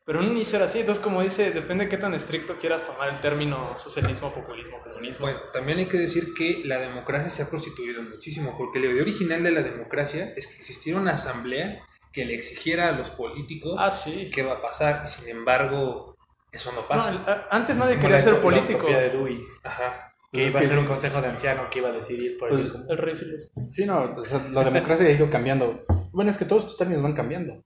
Pero 0.07 0.21
en 0.21 0.25
un 0.27 0.31
inicio 0.37 0.55
era 0.55 0.65
así. 0.67 0.79
Entonces, 0.79 1.03
como 1.03 1.21
dice, 1.21 1.51
depende 1.51 1.83
de 1.83 1.89
qué 1.89 1.97
tan 1.97 2.13
estricto 2.13 2.57
quieras 2.57 2.85
tomar 2.87 3.09
el 3.09 3.19
término 3.19 3.77
socialismo, 3.77 4.33
populismo, 4.33 4.81
comunismo. 4.81 5.25
Bueno, 5.25 5.39
también 5.51 5.79
hay 5.79 5.87
que 5.87 5.97
decir 5.97 6.33
que 6.33 6.61
la 6.63 6.79
democracia 6.79 7.29
se 7.29 7.43
ha 7.43 7.49
prostituido 7.49 8.01
muchísimo, 8.01 8.55
porque 8.57 8.79
la 8.79 8.85
idea 8.87 9.01
original 9.01 9.43
de 9.43 9.51
la 9.51 9.61
democracia 9.63 10.31
es 10.37 10.47
que 10.47 10.55
existiera 10.55 10.97
una 10.97 11.11
asamblea 11.15 11.83
que 12.13 12.23
le 12.25 12.35
exigiera 12.35 12.87
a 12.87 12.93
los 12.93 13.09
políticos 13.09 13.75
ah, 13.77 13.91
sí. 13.91 14.31
qué 14.33 14.43
va 14.43 14.53
a 14.53 14.61
pasar, 14.61 15.03
y 15.05 15.09
sin 15.09 15.27
embargo, 15.27 16.15
eso 16.53 16.71
no 16.71 16.81
No, 16.83 16.87
pasa. 16.87 17.11
el- 17.11 17.17
a- 17.29 17.47
antes 17.51 17.75
nadie 17.75 17.95
Como 17.95 18.03
quería 18.03 18.15
la 18.17 18.23
ser 18.23 18.39
político. 18.39 18.87
de 18.87 19.09
Dewey, 19.09 19.43
Ajá. 19.63 20.13
que 20.31 20.39
Pues 20.39 20.51
iba 20.51 20.59
a 20.61 20.63
ser 20.63 20.79
un 20.79 20.85
consejo 20.85 21.21
de 21.21 21.27
anciano 21.27 21.69
que 21.69 21.79
iba 21.79 21.89
a 21.89 21.91
decidir 21.91 22.37
por 22.37 22.49
el 22.49 22.59
Pues- 22.59 22.71
común. 22.71 22.87
El 22.89 22.97
rey 22.97 23.13
filósofo. 23.13 23.51
Sí, 23.69 23.85
no, 23.85 24.13
o 24.15 24.25
sea, 24.25 24.41
la 24.53 24.63
democracia 24.63 25.05
ha 25.05 25.11
ido 25.11 25.29
cambiando. 25.29 25.83
Bueno, 26.13 26.31
es 26.31 26.37
que 26.37 26.45
todos 26.45 26.63
estos 26.63 26.77
términos 26.77 27.03
van 27.03 27.13
cambiando. 27.13 27.61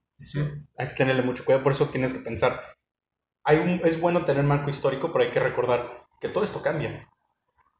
Hay 0.78 0.88
que 0.88 0.94
tenerle 0.94 1.22
mucho 1.22 1.44
cuidado, 1.44 1.62
por 1.62 1.72
eso 1.72 1.86
tienes 1.88 2.12
que 2.12 2.20
pensar. 2.20 2.60
Hay 3.44 3.58
un, 3.58 3.80
es 3.84 4.00
bueno 4.00 4.24
tener 4.24 4.44
marco 4.44 4.70
histórico, 4.70 5.12
pero 5.12 5.24
hay 5.24 5.30
que 5.30 5.40
recordar 5.40 6.06
que 6.20 6.28
todo 6.28 6.44
esto 6.44 6.62
cambia. 6.62 7.08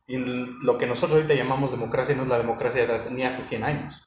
Y 0.07 0.17
lo 0.19 0.79
que 0.79 0.87
nosotros 0.87 1.17
ahorita 1.17 1.35
llamamos 1.35 1.71
democracia 1.71 2.15
no 2.17 2.25
es 2.25 2.29
la 2.29 2.39
democracia 2.39 2.87
de 2.87 2.93
hace- 2.95 3.13
ni 3.13 3.23
hace 3.23 3.43
100 3.43 3.63
años. 3.65 4.05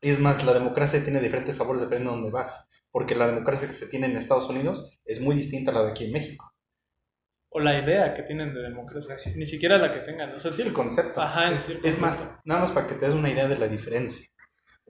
Y 0.00 0.10
es 0.10 0.18
más, 0.18 0.44
la 0.44 0.52
democracia 0.54 1.02
tiene 1.02 1.20
diferentes 1.20 1.56
sabores 1.56 1.80
dependiendo 1.82 2.10
de 2.12 2.16
dónde 2.22 2.30
vas. 2.32 2.68
Porque 2.90 3.14
la 3.14 3.26
democracia 3.28 3.68
que 3.68 3.74
se 3.74 3.86
tiene 3.86 4.06
en 4.06 4.16
Estados 4.16 4.48
Unidos 4.48 4.98
es 5.04 5.20
muy 5.20 5.36
distinta 5.36 5.70
a 5.70 5.74
la 5.74 5.82
de 5.84 5.90
aquí 5.90 6.06
en 6.06 6.12
México. 6.12 6.46
o 7.52 7.58
la 7.58 7.78
idea 7.80 8.14
que 8.14 8.22
tienen 8.22 8.54
de 8.54 8.60
democracia, 8.62 9.16
ni 9.34 9.44
siquiera 9.44 9.76
la 9.76 9.90
que 9.90 9.98
tengan. 10.00 10.30
O 10.32 10.38
sea, 10.38 10.52
Sí, 10.52 10.62
el 10.62 10.72
concepto. 10.72 11.20
Ajá, 11.20 11.58
sí, 11.58 11.72
el 11.72 11.78
Es 11.78 11.96
concepto. 11.96 12.00
más, 12.00 12.40
nada 12.44 12.60
más 12.60 12.70
para 12.70 12.86
que 12.86 12.94
te 12.94 13.06
des 13.06 13.14
una 13.14 13.28
idea 13.28 13.48
de 13.48 13.58
la 13.58 13.66
diferencia. 13.66 14.28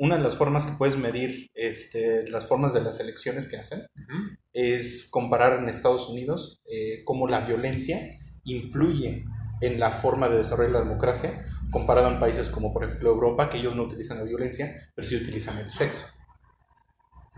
Una 0.00 0.16
de 0.16 0.23
las 0.23 0.35
formas 0.35 0.64
que 0.64 0.73
puedes 0.73 0.97
medir 0.97 1.50
este, 1.52 2.26
las 2.30 2.47
formas 2.47 2.73
de 2.73 2.80
las 2.80 3.00
elecciones 3.00 3.49
que 3.49 3.59
hacen 3.59 3.80
Ujú. 3.80 4.38
es 4.54 5.07
comparar 5.11 5.59
en 5.59 5.69
Estados 5.69 6.09
Unidos 6.09 6.62
eh, 6.73 7.04
cómo 7.04 7.28
la 7.28 7.40
violencia 7.40 8.00
influye 8.45 9.26
en 9.61 9.78
la 9.78 9.90
forma 9.90 10.30
de 10.30 10.38
desarrollo 10.38 10.69
de 10.69 10.78
la 10.78 10.85
democracia, 10.85 11.45
comparado 11.71 12.11
en 12.11 12.19
países 12.19 12.49
como 12.49 12.73
por 12.73 12.85
ejemplo 12.85 13.11
Europa, 13.11 13.50
que 13.50 13.59
ellos 13.59 13.76
no 13.76 13.83
utilizan 13.83 14.16
la 14.16 14.25
violencia, 14.25 14.75
pero 14.95 15.07
sí 15.07 15.16
utilizan 15.16 15.59
el 15.59 15.71
sexo. 15.71 16.07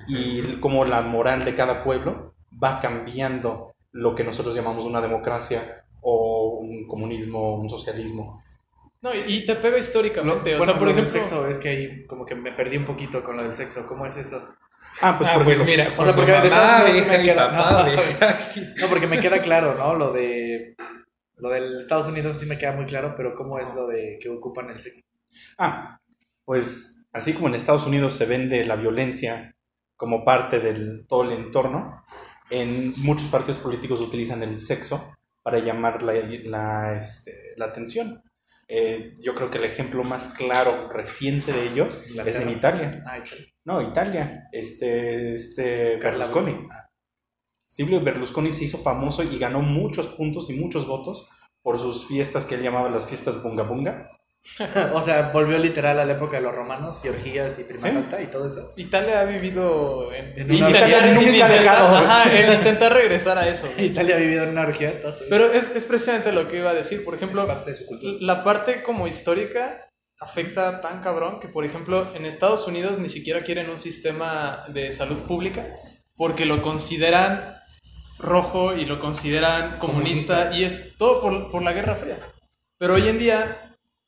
Y 0.07 0.61
cómo 0.61 0.85
la 0.85 1.02
moral 1.02 1.45
de 1.45 1.57
cada 1.57 1.83
pueblo 1.83 2.37
va 2.62 2.78
cambiando 2.78 3.73
lo 3.90 4.14
que 4.14 4.23
nosotros 4.23 4.54
llamamos 4.54 4.85
una 4.85 5.00
democracia 5.00 5.85
o 6.00 6.61
un 6.61 6.87
comunismo, 6.87 7.57
un 7.57 7.69
socialismo. 7.69 8.40
No, 9.02 9.11
y, 9.14 9.44
te 9.44 9.56
pega 9.56 9.78
históricamente. 9.78 10.54
o 10.54 10.59
bueno, 10.59 10.73
sea, 10.73 10.78
por 10.78 10.88
ejemplo, 10.88 11.12
sexo, 11.12 11.49
es 11.49 11.59
que 11.59 11.68
ahí 11.68 12.06
como 12.06 12.25
que 12.25 12.37
me 12.37 12.52
perdí 12.52 12.76
un 12.76 12.85
poquito 12.85 13.23
con 13.23 13.37
lo 13.37 13.42
del 13.42 13.52
sexo. 13.52 13.87
¿Cómo 13.87 14.06
es 14.06 14.16
eso? 14.16 14.54
Ah, 15.00 15.16
pues 15.18 15.28
ah, 15.28 15.40
pues 15.42 15.64
mira, 15.64 15.94
o 15.99 16.04
sea, 16.04 16.14
porque 16.14 16.32
de 16.32 16.49
Estados 16.49 16.88
Unidos 16.88 17.09
me 17.09 17.23
queda- 17.23 17.50
papá 17.50 17.88
no. 17.88 18.73
No, 18.80 18.87
porque 18.88 19.06
me 19.06 19.18
queda 19.18 19.40
claro, 19.40 19.75
¿no? 19.75 19.94
Lo 19.94 20.12
de 20.12 20.76
lo 21.37 21.50
del 21.50 21.80
Estados 21.80 22.06
Unidos 22.06 22.37
sí 22.38 22.47
me 22.47 22.56
queda 22.56 22.73
muy 22.73 22.85
claro, 22.85 23.14
pero 23.16 23.35
¿cómo 23.35 23.59
es 23.59 23.75
lo 23.75 23.88
de 23.88 24.18
que 24.21 24.28
ocupan 24.28 24.71
el 24.71 24.78
sexo? 24.78 25.02
Ah, 25.59 25.99
pues 26.44 27.04
así 27.12 27.32
como 27.32 27.49
en 27.49 27.56
Estados 27.56 27.87
Unidos 27.87 28.14
se 28.14 28.26
vende 28.26 28.64
la 28.64 28.76
violencia 28.76 29.56
como 29.97 30.25
parte 30.25 30.61
del 30.61 31.06
todo 31.09 31.25
el 31.25 31.32
entorno, 31.32 32.04
en 32.50 32.92
muchos 32.99 33.26
partidos 33.26 33.59
políticos 33.59 34.00
utilizan 34.00 34.42
el 34.44 34.61
sexo 34.61 35.12
para 35.42 35.59
llamar 35.59 36.02
la, 36.02 36.12
la, 36.44 36.97
este, 36.97 37.32
la 37.56 37.64
atención. 37.64 38.23
Eh, 38.75 39.19
yo 39.21 39.35
creo 39.35 39.50
que 39.50 39.59
el 39.59 39.64
ejemplo 39.64 40.02
más 40.02 40.31
claro, 40.31 40.88
reciente 40.88 41.52
de 41.52 41.69
ello 41.69 41.87
es 42.25 42.41
en 42.41 42.49
Italia. 42.49 43.05
Ah, 43.07 43.19
Italia. 43.19 43.47
No, 43.67 43.83
Italia. 43.83 44.49
Este, 44.50 45.35
este 45.35 45.99
Berlusconi. 45.99 46.69
Ah. 46.71 46.88
Silvio 47.69 48.00
Berlusconi 48.00 48.50
se 48.50 48.64
hizo 48.64 48.79
famoso 48.79 49.25
y 49.25 49.38
ganó 49.38 49.61
muchos 49.61 50.09
puntos 50.09 50.49
y 50.49 50.55
muchos 50.55 50.87
votos 50.87 51.29
por 51.61 51.79
sus 51.79 52.07
fiestas 52.07 52.47
que 52.47 52.55
él 52.55 52.62
llamaba 52.62 52.88
las 52.88 53.05
fiestas 53.05 53.43
bunga 53.43 53.62
bunga. 53.62 54.09
o 54.92 55.00
sea, 55.02 55.30
volvió 55.32 55.56
literal 55.58 55.99
a 56.00 56.04
la 56.04 56.12
época 56.14 56.37
de 56.37 56.42
los 56.42 56.54
romanos 56.54 57.00
y 57.04 57.08
orgías 57.08 57.58
y 57.58 57.64
prima 57.64 57.88
Sí. 57.88 57.94
nocta 57.94 58.20
y 58.20 58.26
todo 58.26 58.46
eso. 58.46 58.72
Italia 58.76 59.20
ha 59.20 59.25
vivido 59.25 60.12
en, 60.12 60.50
una- 60.50 60.68
Italia 60.70 60.99
en 61.08 61.14
nunca 61.14 61.20
ha 61.28 61.32
intentar- 61.32 61.50
dejado. 61.61 61.96
ajá, 61.96 62.37
en 62.37 62.52
intentar 62.52 62.92
regresar 62.92 63.38
a 63.38 63.49
eso. 63.49 63.68
Italia 63.78 64.16
ha 64.16 64.18
vivido 64.18 64.42
en 64.44 64.50
una 64.50 64.62
orgía. 64.62 65.00
Pero 65.30 65.52
es, 65.52 65.70
es 65.75 65.84
precisamente 65.84 66.32
lo 66.32 66.49
que 66.49 66.58
iba 66.58 66.70
a 66.70 66.75
decir. 66.75 67.04
Por 67.04 67.14
ejemplo, 67.14 67.46
parte 67.46 67.72
de 67.72 67.78
la 68.20 68.42
parte 68.44 68.82
como 68.82 69.06
histórica 69.06 69.88
afecta 70.20 70.80
tan 70.80 71.00
cabrón 71.00 71.40
que, 71.40 71.49
por 71.49 71.64
ejemplo, 71.64 72.06
en 72.14 72.26
Estados 72.26 72.66
Unidos 72.66 72.99
ni 72.99 73.08
siquiera 73.11 73.40
quieren 73.42 73.70
un 73.70 73.78
sistema 73.78 74.64
de 74.72 74.92
salud 74.92 75.20
pública 75.22 75.66
porque 76.16 76.44
lo 76.46 76.62
consideran 76.62 77.56
rojo 78.18 78.75
y 78.75 78.84
lo 78.87 79.00
consideran 79.00 79.78
comunista, 79.78 80.50
y 80.54 80.62
es 80.64 80.96
todo 80.96 81.20
por, 81.20 81.50
por 81.50 81.62
la 81.62 81.72
Guerra 81.72 81.96
Fría. 81.96 82.18
Pero 82.78 82.94
hoy 82.94 83.08
en 83.08 83.18
día 83.18 83.62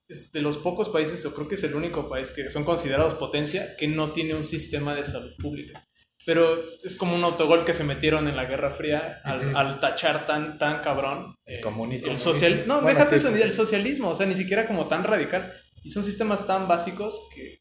es 0.08 0.32
de 0.32 0.42
los 0.42 0.58
pocos 0.58 0.88
países, 0.88 1.22
yo 1.22 1.34
creo 1.34 1.48
que 1.48 1.54
es 1.54 1.64
el 1.64 1.74
único 1.74 2.08
país 2.08 2.30
que 2.30 2.50
son 2.50 2.64
considerados 2.64 3.14
potencia 3.14 3.76
que 3.76 3.88
no 3.88 4.12
tiene 4.12 4.34
un 4.34 4.44
sistema 4.44 4.94
de 4.94 5.04
salud 5.04 5.34
pública. 5.40 5.82
Pero 6.26 6.64
es 6.82 6.96
como 6.96 7.14
un 7.14 7.22
autogol 7.22 7.64
que 7.64 7.74
se 7.74 7.84
metieron 7.84 8.28
en 8.28 8.36
la 8.36 8.46
Guerra 8.46 8.70
Fría 8.70 9.20
al, 9.24 9.78
tachar 9.78 10.26
tan, 10.26 10.56
tan 10.56 10.80
cabrón 10.80 11.34
eh, 11.44 11.56
El 11.56 11.60
comunismo. 11.60 12.10
el 12.10 12.16
social 12.16 12.64
no 12.66 12.80
Bueno, 12.80 12.98
déjate 12.98 13.18
sí, 13.18 13.26
eso 13.26 13.34
sí, 13.34 13.42
el 13.42 13.52
socialismo 13.52 14.08
o 14.08 14.14
sea 14.14 14.24
ni 14.24 14.34
siquiera 14.34 14.66
como 14.66 14.86
tan 14.86 15.04
radical 15.04 15.52
y 15.82 15.90
son 15.90 16.02
sistemas 16.02 16.46
tan 16.46 16.66
básicos 16.66 17.20
que 17.34 17.60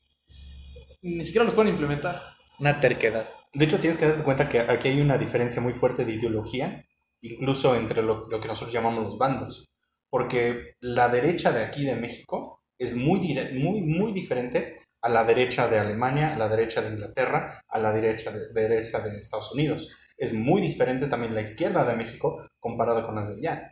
ni 1.01 1.25
siquiera 1.25 1.43
los 1.43 1.53
pueden 1.53 1.73
implementar 1.73 2.21
Una 2.59 2.79
terquedad. 2.79 3.29
De 3.53 3.65
hecho, 3.65 3.79
tienes 3.79 3.99
que 3.99 4.05
darte 4.05 4.23
cuenta 4.23 4.49
que 4.49 4.61
aquí 4.61 4.87
hay 4.87 5.01
una 5.01 5.17
diferencia 5.17 5.61
muy 5.61 5.73
fuerte 5.73 6.05
de 6.05 6.13
ideología, 6.13 6.85
incluso 7.21 7.75
entre 7.75 8.01
lo, 8.01 8.27
lo 8.27 8.39
que 8.39 8.47
nosotros 8.47 8.73
llamamos 8.73 9.03
los 9.03 9.17
bandos. 9.17 9.72
Porque 10.13 10.75
la 10.79 11.09
derecha 11.09 11.51
de 11.51 11.63
aquí 11.63 11.83
de 11.85 11.95
México 11.95 12.61
es 12.77 12.93
muy, 12.95 13.19
muy, 13.53 13.81
muy 13.81 14.11
diferente 14.13 14.79
a 15.01 15.09
la 15.09 15.23
derecha 15.23 15.67
de 15.67 15.79
Alemania, 15.79 16.35
a 16.35 16.37
la 16.37 16.47
derecha 16.49 16.83
de 16.83 16.89
Inglaterra, 16.93 17.59
a 17.67 17.79
la 17.79 17.91
derecha 17.91 18.29
de, 18.31 18.53
derecha 18.53 18.99
de 18.99 19.17
Estados 19.17 19.51
Unidos. 19.55 19.89
Es 20.15 20.31
muy 20.31 20.61
diferente 20.61 21.07
también 21.07 21.33
la 21.33 21.41
izquierda 21.41 21.83
de 21.83 21.95
México 21.95 22.45
comparada 22.59 23.01
con 23.03 23.15
las 23.15 23.29
de 23.29 23.35
allá. 23.39 23.71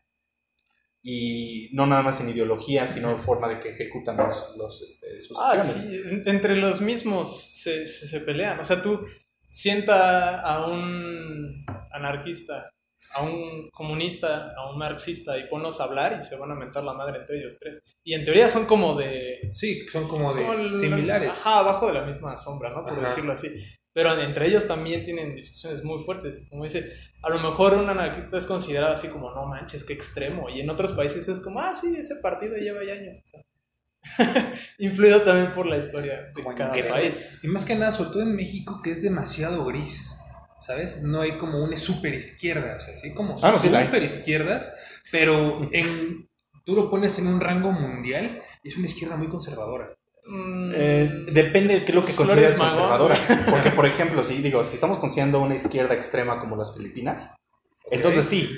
Y 1.03 1.69
no 1.73 1.85
nada 1.85 2.01
más 2.01 2.19
en 2.21 2.29
ideología, 2.29 2.87
sino 2.87 3.11
en 3.11 3.17
forma 3.17 3.47
de 3.47 3.59
que 3.59 3.69
ejecutan 3.75 4.17
los, 4.17 4.55
los, 4.57 4.81
este, 4.81 5.21
sus 5.21 5.37
ah 5.39 5.51
acciones. 5.51 5.75
sí 5.75 5.95
en- 5.95 6.23
entre 6.27 6.55
los 6.55 6.81
mismos 6.81 7.53
se, 7.61 7.85
se, 7.85 8.07
se 8.07 8.19
pelean 8.21 8.59
o 8.59 8.63
sea 8.63 8.81
tú 8.81 9.05
sienta 9.47 10.41
a 10.41 10.67
un 10.67 11.65
anarquista 11.91 12.69
a 13.15 13.21
un 13.23 13.69
comunista 13.71 14.53
a 14.57 14.71
un 14.71 14.77
marxista 14.77 15.37
y 15.37 15.47
ponlos 15.47 15.81
a 15.81 15.85
hablar 15.85 16.17
y 16.19 16.21
se 16.23 16.35
van 16.37 16.51
a 16.51 16.55
mentar 16.55 16.83
la 16.83 16.93
madre 16.93 17.19
entre 17.19 17.39
ellos 17.39 17.57
tres 17.59 17.81
y 18.03 18.13
en 18.13 18.23
teoría 18.23 18.47
son 18.49 18.65
como 18.65 18.95
de 18.95 19.39
Sí, 19.51 19.85
son 19.91 20.07
como 20.07 20.33
de 20.33 20.41
como 20.41 20.53
el- 20.53 20.79
similares. 20.79 21.29
Ajá, 21.29 21.59
abajo 21.59 21.87
de 21.87 21.93
la 21.93 22.05
misma 22.05 22.37
sombra, 22.37 22.69
¿no? 22.69 22.83
Por 22.85 22.93
Ajá. 22.99 23.09
decirlo 23.09 23.33
así. 23.33 23.49
Pero 23.93 24.17
entre 24.21 24.47
ellos 24.47 24.65
también 24.67 25.03
tienen 25.03 25.35
discusiones 25.35 25.83
muy 25.83 26.01
fuertes. 26.01 26.47
Como 26.49 26.63
dice, 26.63 26.89
a 27.23 27.29
lo 27.29 27.39
mejor 27.39 27.73
un 27.73 27.89
anarquista 27.89 28.37
es 28.37 28.45
considerado 28.45 28.93
así 28.93 29.09
como, 29.09 29.31
no 29.35 29.45
manches, 29.45 29.83
qué 29.83 29.91
extremo. 29.91 30.49
Y 30.49 30.61
en 30.61 30.69
otros 30.69 30.93
países 30.93 31.27
es 31.27 31.41
como, 31.41 31.59
ah, 31.59 31.73
sí, 31.75 31.93
ese 31.97 32.15
partido 32.21 32.55
lleva 32.55 32.85
ya 32.85 32.93
años. 32.93 33.21
O 33.21 33.27
sea, 33.27 33.41
influido 34.79 35.21
también 35.23 35.51
por 35.51 35.65
la 35.65 35.77
historia 35.77 36.21
de 36.21 36.33
Como 36.33 36.55
cada 36.55 36.71
país. 36.89 37.43
Y 37.43 37.47
más 37.49 37.65
que 37.65 37.75
nada, 37.75 37.91
sobre 37.91 38.11
todo 38.11 38.21
en 38.23 38.33
México, 38.33 38.79
que 38.81 38.91
es 38.91 39.01
demasiado 39.01 39.65
gris. 39.65 40.15
¿Sabes? 40.61 41.01
No 41.03 41.21
hay 41.21 41.37
como 41.37 41.63
una 41.63 41.75
super 41.75 42.13
izquierda. 42.13 42.77
O 42.77 42.79
sea, 42.79 42.95
sí 42.97 43.07
hay 43.07 43.13
como 43.13 43.35
Ah, 43.41 43.51
no, 43.51 43.59
sí 43.59 43.67
super 43.69 44.03
izquierdas, 44.03 44.71
pero 45.11 45.67
en, 45.71 46.29
tú 46.63 46.75
lo 46.75 46.89
pones 46.89 47.17
en 47.19 47.27
un 47.27 47.41
rango 47.41 47.71
mundial 47.71 48.41
y 48.63 48.69
es 48.69 48.77
una 48.77 48.85
izquierda 48.85 49.15
muy 49.17 49.27
conservadora. 49.27 49.93
Mm, 50.25 50.71
Eh, 50.75 51.11
depende 51.31 51.73
de 51.79 51.83
qué 51.85 51.91
es 51.91 51.95
lo 51.95 52.05
que 52.05 52.13
Magón. 52.13 52.27
conservadora. 52.37 53.15
Porque, 53.49 53.71
por 53.71 53.85
ejemplo, 53.87 54.23
si 54.23 54.35
digo, 54.41 54.63
si 54.63 54.75
estamos 54.75 54.99
considerando 54.99 55.39
una 55.39 55.55
izquierda 55.55 55.95
extrema 55.95 56.39
como 56.39 56.55
las 56.55 56.73
Filipinas, 56.75 57.33
entonces 57.89 58.25
sí, 58.25 58.49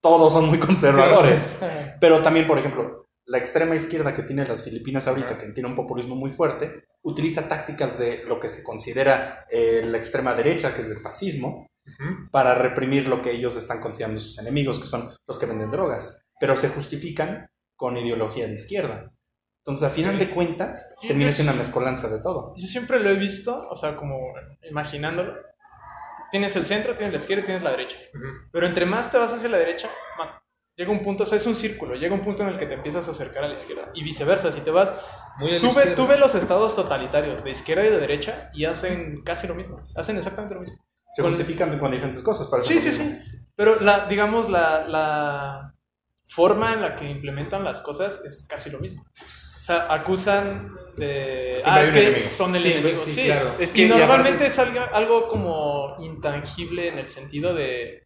todos 0.00 0.32
son 0.32 0.46
muy 0.46 0.58
conservadores. 0.58 1.56
Pero 2.00 2.22
también, 2.22 2.46
por 2.46 2.58
ejemplo, 2.58 2.99
la 3.26 3.38
extrema 3.38 3.74
izquierda 3.74 4.14
que 4.14 4.22
tiene 4.22 4.46
las 4.46 4.64
Filipinas 4.64 5.06
ahorita, 5.06 5.38
que 5.38 5.48
tiene 5.50 5.68
un 5.68 5.76
populismo 5.76 6.16
muy 6.16 6.30
fuerte, 6.30 6.84
utiliza 7.02 7.48
tácticas 7.48 7.98
de 7.98 8.24
lo 8.24 8.40
que 8.40 8.48
se 8.48 8.62
considera 8.62 9.46
eh, 9.50 9.82
la 9.86 9.98
extrema 9.98 10.34
derecha, 10.34 10.74
que 10.74 10.82
es 10.82 10.90
el 10.90 10.98
fascismo, 10.98 11.66
para 12.30 12.54
reprimir 12.54 13.08
lo 13.08 13.20
que 13.20 13.32
ellos 13.32 13.56
están 13.56 13.80
considerando 13.80 14.20
sus 14.20 14.38
enemigos, 14.38 14.78
que 14.78 14.86
son 14.86 15.10
los 15.26 15.38
que 15.38 15.46
venden 15.46 15.70
drogas. 15.70 16.24
Pero 16.38 16.56
se 16.56 16.68
justifican 16.68 17.50
con 17.76 17.96
ideología 17.96 18.46
de 18.46 18.54
izquierda. 18.54 19.12
Entonces, 19.64 19.88
a 19.88 19.90
final 19.90 20.18
de 20.18 20.30
cuentas, 20.30 20.94
termina 21.06 21.32
siendo 21.32 21.52
una 21.52 21.62
mezcolanza 21.62 22.08
de 22.08 22.20
todo. 22.20 22.54
Yo 22.56 22.66
siempre 22.66 23.00
lo 23.00 23.10
he 23.10 23.14
visto, 23.14 23.68
o 23.68 23.76
sea, 23.76 23.96
como 23.96 24.18
imaginándolo. 24.68 25.34
Tienes 26.30 26.54
el 26.56 26.64
centro, 26.64 26.94
tienes 26.94 27.12
la 27.12 27.20
izquierda 27.20 27.44
tienes 27.44 27.62
la 27.62 27.70
derecha. 27.72 27.96
Ujú. 28.14 28.26
Pero 28.52 28.66
entre 28.66 28.86
más 28.86 29.10
te 29.10 29.18
vas 29.18 29.32
hacia 29.32 29.48
la 29.48 29.58
derecha, 29.58 29.90
más 30.16 30.30
llega 30.80 30.92
un 30.92 31.02
punto, 31.02 31.24
o 31.24 31.26
sea, 31.26 31.36
es 31.36 31.44
un 31.46 31.54
círculo, 31.54 31.94
llega 31.94 32.14
un 32.14 32.22
punto 32.22 32.42
en 32.42 32.48
el 32.48 32.56
que 32.56 32.64
te 32.64 32.72
empiezas 32.72 33.06
a 33.06 33.10
acercar 33.10 33.44
a 33.44 33.48
la 33.48 33.54
izquierda. 33.54 33.90
Y 33.94 34.02
viceversa, 34.02 34.50
si 34.50 34.60
te 34.62 34.70
vas, 34.70 34.92
Muy 35.38 35.60
tú, 35.60 35.74
ve, 35.74 35.88
tú 35.88 36.06
ve 36.06 36.16
los 36.18 36.34
estados 36.34 36.74
totalitarios 36.74 37.44
de 37.44 37.50
izquierda 37.50 37.84
y 37.84 37.90
de 37.90 37.98
derecha 37.98 38.50
y 38.54 38.64
hacen 38.64 39.22
casi 39.22 39.46
lo 39.46 39.54
mismo, 39.54 39.86
hacen 39.94 40.16
exactamente 40.16 40.54
lo 40.54 40.62
mismo. 40.62 40.76
Se 41.12 41.20
Con- 41.20 41.32
justifican 41.32 41.78
con 41.78 41.90
diferentes 41.90 42.22
cosas. 42.22 42.46
Para 42.46 42.62
Sí, 42.62 42.78
sí, 42.80 42.90
sí. 42.92 43.18
Pero 43.56 43.78
la, 43.80 44.06
digamos, 44.06 44.48
la, 44.48 44.86
la 44.88 45.74
forma 46.26 46.72
en 46.72 46.80
la 46.80 46.96
que 46.96 47.10
implementan 47.10 47.62
las 47.62 47.82
cosas 47.82 48.20
es 48.24 48.46
casi 48.48 48.70
lo 48.70 48.78
mismo. 48.78 49.02
O 49.02 49.62
sea, 49.62 49.86
acusan 49.92 50.74
de... 50.96 51.56
Siempre 51.60 51.66
ah, 51.66 51.82
es 51.82 51.90
que 51.90 52.02
enemigo. 52.06 52.26
son 52.26 52.56
el 52.56 52.62
Sí, 52.62 52.72
enemigo. 52.72 52.98
sí, 53.04 53.10
Sí, 53.12 53.24
claro. 53.26 53.56
Es 53.58 53.70
que 53.70 53.82
y 53.82 53.84
y 53.84 53.88
normalmente 53.88 54.44
aparte- 54.44 54.46
es 54.46 54.58
algo, 54.58 54.80
algo 54.94 55.28
como 55.28 55.96
intangible 56.00 56.88
en 56.88 56.98
el 56.98 57.06
sentido 57.06 57.52
de... 57.54 58.04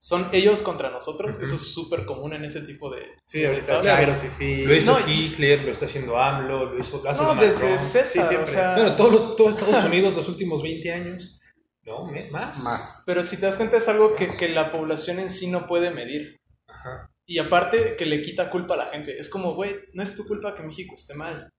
Son 0.00 0.28
ellos 0.32 0.62
contra 0.62 0.90
nosotros. 0.90 1.38
Eso 1.42 1.56
es 1.56 1.72
súper 1.74 2.04
común 2.04 2.32
en 2.32 2.44
ese 2.44 2.60
tipo 2.60 2.88
de... 2.88 3.10
Sí, 3.24 3.40
de 3.40 3.48
ahorita. 3.48 3.82
Lo 3.82 4.74
hizo 4.76 4.92
No, 4.92 5.08
y- 5.08 5.12
Hitler, 5.26 5.64
lo 5.64 5.72
está 5.72 5.86
haciendo 5.86 6.16
AMLO, 6.18 6.66
lo 6.66 6.78
hizo 6.78 7.02
lo 7.02 7.10
hace 7.10 7.20
No, 7.22 7.34
Macron. 7.34 7.50
desde 7.50 7.78
César, 7.78 8.04
Sí, 8.06 8.18
siempre. 8.28 8.38
o 8.38 8.46
sea... 8.46 8.74
Bueno, 8.76 8.96
todos 8.96 9.12
los- 9.12 9.36
todo 9.36 9.48
Estados 9.48 9.84
Unidos 9.86 10.14
los 10.14 10.28
últimos 10.28 10.62
20 10.62 10.92
años. 10.92 11.40
No, 11.82 12.06
me- 12.06 12.30
más. 12.30 12.58
Más. 12.60 13.02
Pero 13.06 13.24
si 13.24 13.36
te 13.38 13.46
das 13.46 13.56
cuenta 13.56 13.76
es 13.78 13.88
algo 13.88 14.14
que, 14.14 14.28
que 14.28 14.48
la 14.48 14.70
población 14.70 15.18
en 15.18 15.30
sí 15.30 15.48
no 15.48 15.66
puede 15.66 15.90
medir. 15.90 16.36
Ajá. 16.68 17.10
Y 17.26 17.38
aparte 17.38 17.96
que 17.96 18.06
le 18.06 18.22
quita 18.22 18.50
culpa 18.50 18.74
a 18.74 18.78
la 18.78 18.86
gente. 18.86 19.18
Es 19.18 19.28
como, 19.28 19.54
güey, 19.54 19.74
no 19.94 20.02
es 20.02 20.14
tu 20.14 20.26
culpa 20.26 20.54
que 20.54 20.62
México 20.62 20.94
esté 20.94 21.14
mal. 21.14 21.50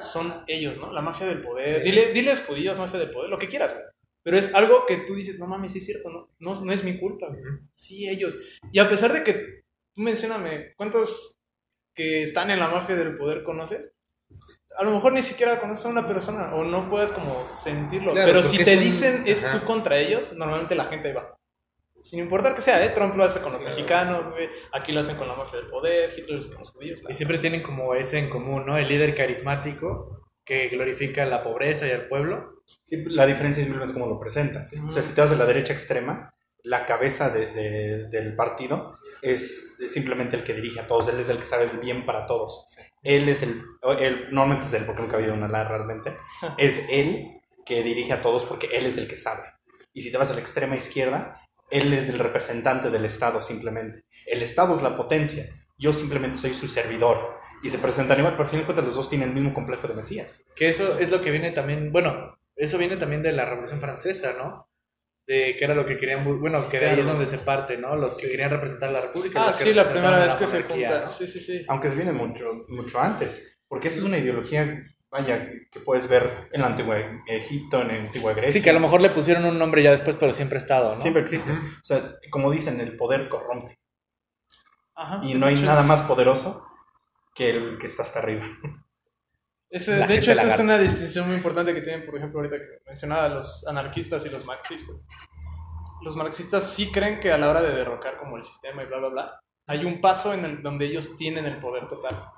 Son 0.00 0.44
ellos, 0.46 0.78
¿no? 0.78 0.92
La 0.92 1.00
mafia 1.00 1.26
del 1.26 1.40
poder. 1.40 1.82
Dile, 1.82 2.12
diles 2.12 2.44
judíos, 2.46 2.78
mafia 2.78 2.98
del 3.00 3.10
poder, 3.10 3.30
lo 3.30 3.38
que 3.38 3.48
quieras, 3.48 3.72
güey. 3.72 3.84
Pero 4.26 4.38
es 4.38 4.52
algo 4.56 4.86
que 4.86 4.96
tú 4.96 5.14
dices, 5.14 5.38
no 5.38 5.46
mames, 5.46 5.70
sí 5.72 5.78
es 5.78 5.84
cierto, 5.86 6.10
no, 6.10 6.28
no, 6.40 6.60
no 6.64 6.72
es 6.72 6.82
mi 6.82 6.98
culpa, 6.98 7.28
güey. 7.28 7.40
Sí, 7.76 8.08
ellos. 8.08 8.36
Y 8.72 8.80
a 8.80 8.88
pesar 8.88 9.12
de 9.12 9.22
que 9.22 9.34
tú 9.94 10.02
mencioname, 10.02 10.74
¿cuántos 10.76 11.38
que 11.94 12.24
están 12.24 12.50
en 12.50 12.58
la 12.58 12.66
mafia 12.66 12.96
del 12.96 13.14
poder 13.16 13.44
conoces? 13.44 13.92
A 14.76 14.82
lo 14.82 14.90
mejor 14.90 15.12
ni 15.12 15.22
siquiera 15.22 15.60
conoces 15.60 15.86
a 15.86 15.90
una 15.90 16.08
persona 16.08 16.56
o 16.56 16.64
no 16.64 16.88
puedes 16.90 17.12
como 17.12 17.44
sentirlo. 17.44 18.10
Claro, 18.14 18.26
pero 18.26 18.42
si 18.42 18.56
te 18.64 18.72
es 18.72 18.78
un- 18.78 18.82
dicen 18.84 19.22
es 19.26 19.44
Ajá. 19.44 19.60
tú 19.60 19.64
contra 19.64 19.96
ellos, 19.96 20.32
normalmente 20.32 20.74
la 20.74 20.86
gente 20.86 21.12
va. 21.12 21.36
Sin 22.02 22.18
importar 22.18 22.56
que 22.56 22.62
sea, 22.62 22.84
¿eh? 22.84 22.88
Trump 22.88 23.14
lo 23.14 23.22
hace 23.22 23.40
con 23.40 23.52
los 23.52 23.62
mexicanos, 23.62 24.28
güey. 24.28 24.48
Aquí 24.72 24.90
lo 24.90 25.00
hacen 25.00 25.16
con 25.16 25.28
la 25.28 25.34
mafia 25.36 25.60
del 25.60 25.68
poder, 25.68 26.10
Hitler 26.10 26.30
lo 26.32 26.38
hace 26.38 26.48
con 26.48 26.58
los 26.58 26.70
judíos. 26.70 27.00
Y 27.08 27.14
siempre 27.14 27.38
tienen 27.38 27.62
como 27.62 27.94
ese 27.94 28.18
en 28.18 28.28
común, 28.28 28.66
¿no? 28.66 28.76
El 28.76 28.88
líder 28.88 29.14
carismático 29.14 30.25
que 30.46 30.68
glorifica 30.68 31.26
la 31.26 31.42
pobreza 31.42 31.86
y 31.86 31.90
al 31.90 32.06
pueblo. 32.06 32.62
Sí, 32.86 33.04
la 33.06 33.26
diferencia 33.26 33.60
es 33.60 33.66
simplemente 33.66 33.92
cómo 33.92 34.06
lo 34.08 34.18
presentan. 34.18 34.62
O 34.88 34.92
sea, 34.92 35.02
si 35.02 35.12
te 35.12 35.20
vas 35.20 35.32
a 35.32 35.36
la 35.36 35.44
derecha 35.44 35.72
extrema, 35.74 36.32
la 36.62 36.86
cabeza 36.86 37.28
de- 37.30 37.46
de- 37.52 38.04
del 38.08 38.34
partido 38.36 38.96
es, 39.22 39.76
es 39.80 39.92
simplemente 39.92 40.36
el 40.36 40.44
que 40.44 40.54
dirige 40.54 40.80
a 40.80 40.86
todos. 40.86 41.08
Él 41.08 41.18
es 41.20 41.28
el 41.28 41.38
que 41.38 41.44
sabe 41.46 41.64
el 41.64 41.78
bien 41.78 42.06
para 42.06 42.26
todos. 42.26 42.66
Él 43.02 43.28
es 43.28 43.42
el, 43.42 43.60
él, 43.98 44.28
normalmente 44.30 44.66
es 44.66 44.74
él, 44.74 44.84
porque 44.86 45.02
nunca 45.02 45.16
ha 45.16 45.18
habido 45.18 45.34
una 45.34 45.48
la 45.48 45.64
realmente. 45.64 46.16
Es 46.58 46.80
él 46.90 47.40
que 47.64 47.82
dirige 47.82 48.12
a 48.12 48.22
todos 48.22 48.44
porque 48.44 48.68
él 48.72 48.86
es 48.86 48.98
el 48.98 49.08
que 49.08 49.16
sabe. 49.16 49.42
Y 49.92 50.02
si 50.02 50.12
te 50.12 50.18
vas 50.18 50.30
a 50.30 50.34
la 50.34 50.40
extrema 50.40 50.76
izquierda, 50.76 51.40
él 51.70 51.92
es 51.92 52.08
el 52.08 52.18
representante 52.20 52.90
del 52.90 53.04
Estado 53.04 53.40
simplemente. 53.40 54.04
El 54.26 54.42
Estado 54.42 54.76
es 54.76 54.82
la 54.82 54.94
potencia. 54.96 55.46
Yo 55.78 55.92
simplemente 55.92 56.38
soy 56.38 56.52
su 56.54 56.68
servidor. 56.68 57.34
Y 57.62 57.70
se 57.70 57.78
presentan 57.78 58.18
igual, 58.18 58.34
pero 58.34 58.44
al 58.44 58.50
fin 58.50 58.60
de 58.60 58.64
cuentas 58.66 58.84
los 58.84 58.94
dos 58.94 59.08
tienen 59.08 59.28
el 59.30 59.34
mismo 59.34 59.52
complejo 59.54 59.88
de 59.88 59.94
Mesías. 59.94 60.44
Que 60.54 60.68
eso 60.68 60.98
es 60.98 61.10
lo 61.10 61.20
que 61.20 61.30
viene 61.30 61.50
también, 61.52 61.90
bueno, 61.92 62.38
eso 62.54 62.78
viene 62.78 62.96
también 62.96 63.22
de 63.22 63.32
la 63.32 63.44
Revolución 63.44 63.80
Francesa, 63.80 64.34
¿no? 64.38 64.68
De 65.26 65.56
que 65.56 65.64
era 65.64 65.74
lo 65.74 65.84
que 65.84 65.96
querían, 65.96 66.24
bu- 66.24 66.38
bueno, 66.38 66.68
que 66.68 66.78
de 66.78 66.86
ahí 66.86 66.94
Claro. 66.94 67.02
es 67.02 67.08
donde 67.16 67.26
se 67.26 67.38
parte, 67.38 67.76
¿no? 67.78 67.96
Los 67.96 68.14
que 68.14 68.28
querían 68.30 68.50
representar 68.50 68.92
la 68.92 69.00
República. 69.00 69.42
Ah, 69.42 69.46
los 69.48 69.56
que 69.56 69.64
sí, 69.64 69.72
la 69.74 69.84
primera 69.84 70.12
la 70.18 70.24
vez 70.26 70.34
que 70.36 70.46
se 70.46 70.62
junta. 70.62 71.00
¿no? 71.00 71.06
Sí, 71.08 71.26
sí, 71.26 71.40
sí. 71.40 71.64
Aunque 71.68 71.88
se 71.90 71.96
viene 71.96 72.12
mucho, 72.12 72.64
mucho 72.68 73.00
antes, 73.00 73.58
porque 73.66 73.88
esa 73.88 73.98
es 73.98 74.04
una 74.04 74.18
ideología, 74.18 74.84
vaya, 75.10 75.50
que 75.72 75.80
puedes 75.80 76.08
ver 76.08 76.48
en 76.52 76.60
la 76.60 76.68
antigua 76.68 76.96
Egipto, 77.26 77.80
en 77.82 77.88
la 77.88 77.94
antigua 77.94 78.34
Grecia. 78.34 78.52
Sí, 78.52 78.62
que 78.62 78.70
a 78.70 78.74
lo 78.74 78.80
mejor 78.80 79.00
le 79.00 79.10
pusieron 79.10 79.44
un 79.46 79.58
nombre 79.58 79.82
ya 79.82 79.90
después, 79.90 80.14
pero 80.14 80.32
siempre 80.32 80.58
ha 80.58 80.60
estado, 80.60 80.94
¿no? 80.94 81.00
siempre 81.00 81.22
existe. 81.22 81.50
O 81.50 81.84
sea, 81.84 82.14
como 82.30 82.50
dicen, 82.52 82.80
el 82.80 82.96
poder 82.96 83.28
corrompe. 83.28 83.78
Ajá. 84.94 85.20
Y 85.24 85.34
no 85.34 85.46
hay 85.46 85.56
nada 85.60 85.82
más 85.82 86.02
poderoso 86.02 86.66
que 87.36 87.50
el 87.50 87.78
que 87.78 87.86
está 87.86 88.02
hasta 88.02 88.18
arriba. 88.18 88.44
Ese, 89.68 89.94
de 89.94 90.14
hecho, 90.14 90.30
esa 90.30 90.46
es 90.46 90.60
una 90.60 90.78
distinción 90.78 91.26
muy 91.26 91.36
importante 91.36 91.74
que 91.74 91.82
tienen, 91.82 92.06
por 92.06 92.16
ejemplo, 92.16 92.38
ahorita 92.38 92.56
que 92.56 92.78
mencionaba 92.86 93.28
los 93.28 93.66
anarquistas 93.66 94.24
y 94.24 94.30
los 94.30 94.44
marxistas. 94.46 94.96
Los 96.02 96.14
marxistas 96.14 96.72
sí 96.72 96.90
creen 96.92 97.18
que 97.18 97.32
a 97.32 97.36
la 97.36 97.50
hora 97.50 97.60
de 97.60 97.74
derrocar 97.74 98.16
como 98.16 98.36
el 98.36 98.44
sistema 98.44 98.84
y 98.84 98.86
bla, 98.86 98.98
bla, 98.98 99.08
bla, 99.08 99.40
hay 99.66 99.84
un 99.84 100.00
paso 100.00 100.32
en 100.32 100.44
el 100.44 100.62
donde 100.62 100.86
ellos 100.86 101.16
tienen 101.16 101.46
el 101.46 101.58
poder 101.58 101.88
total. 101.88 102.30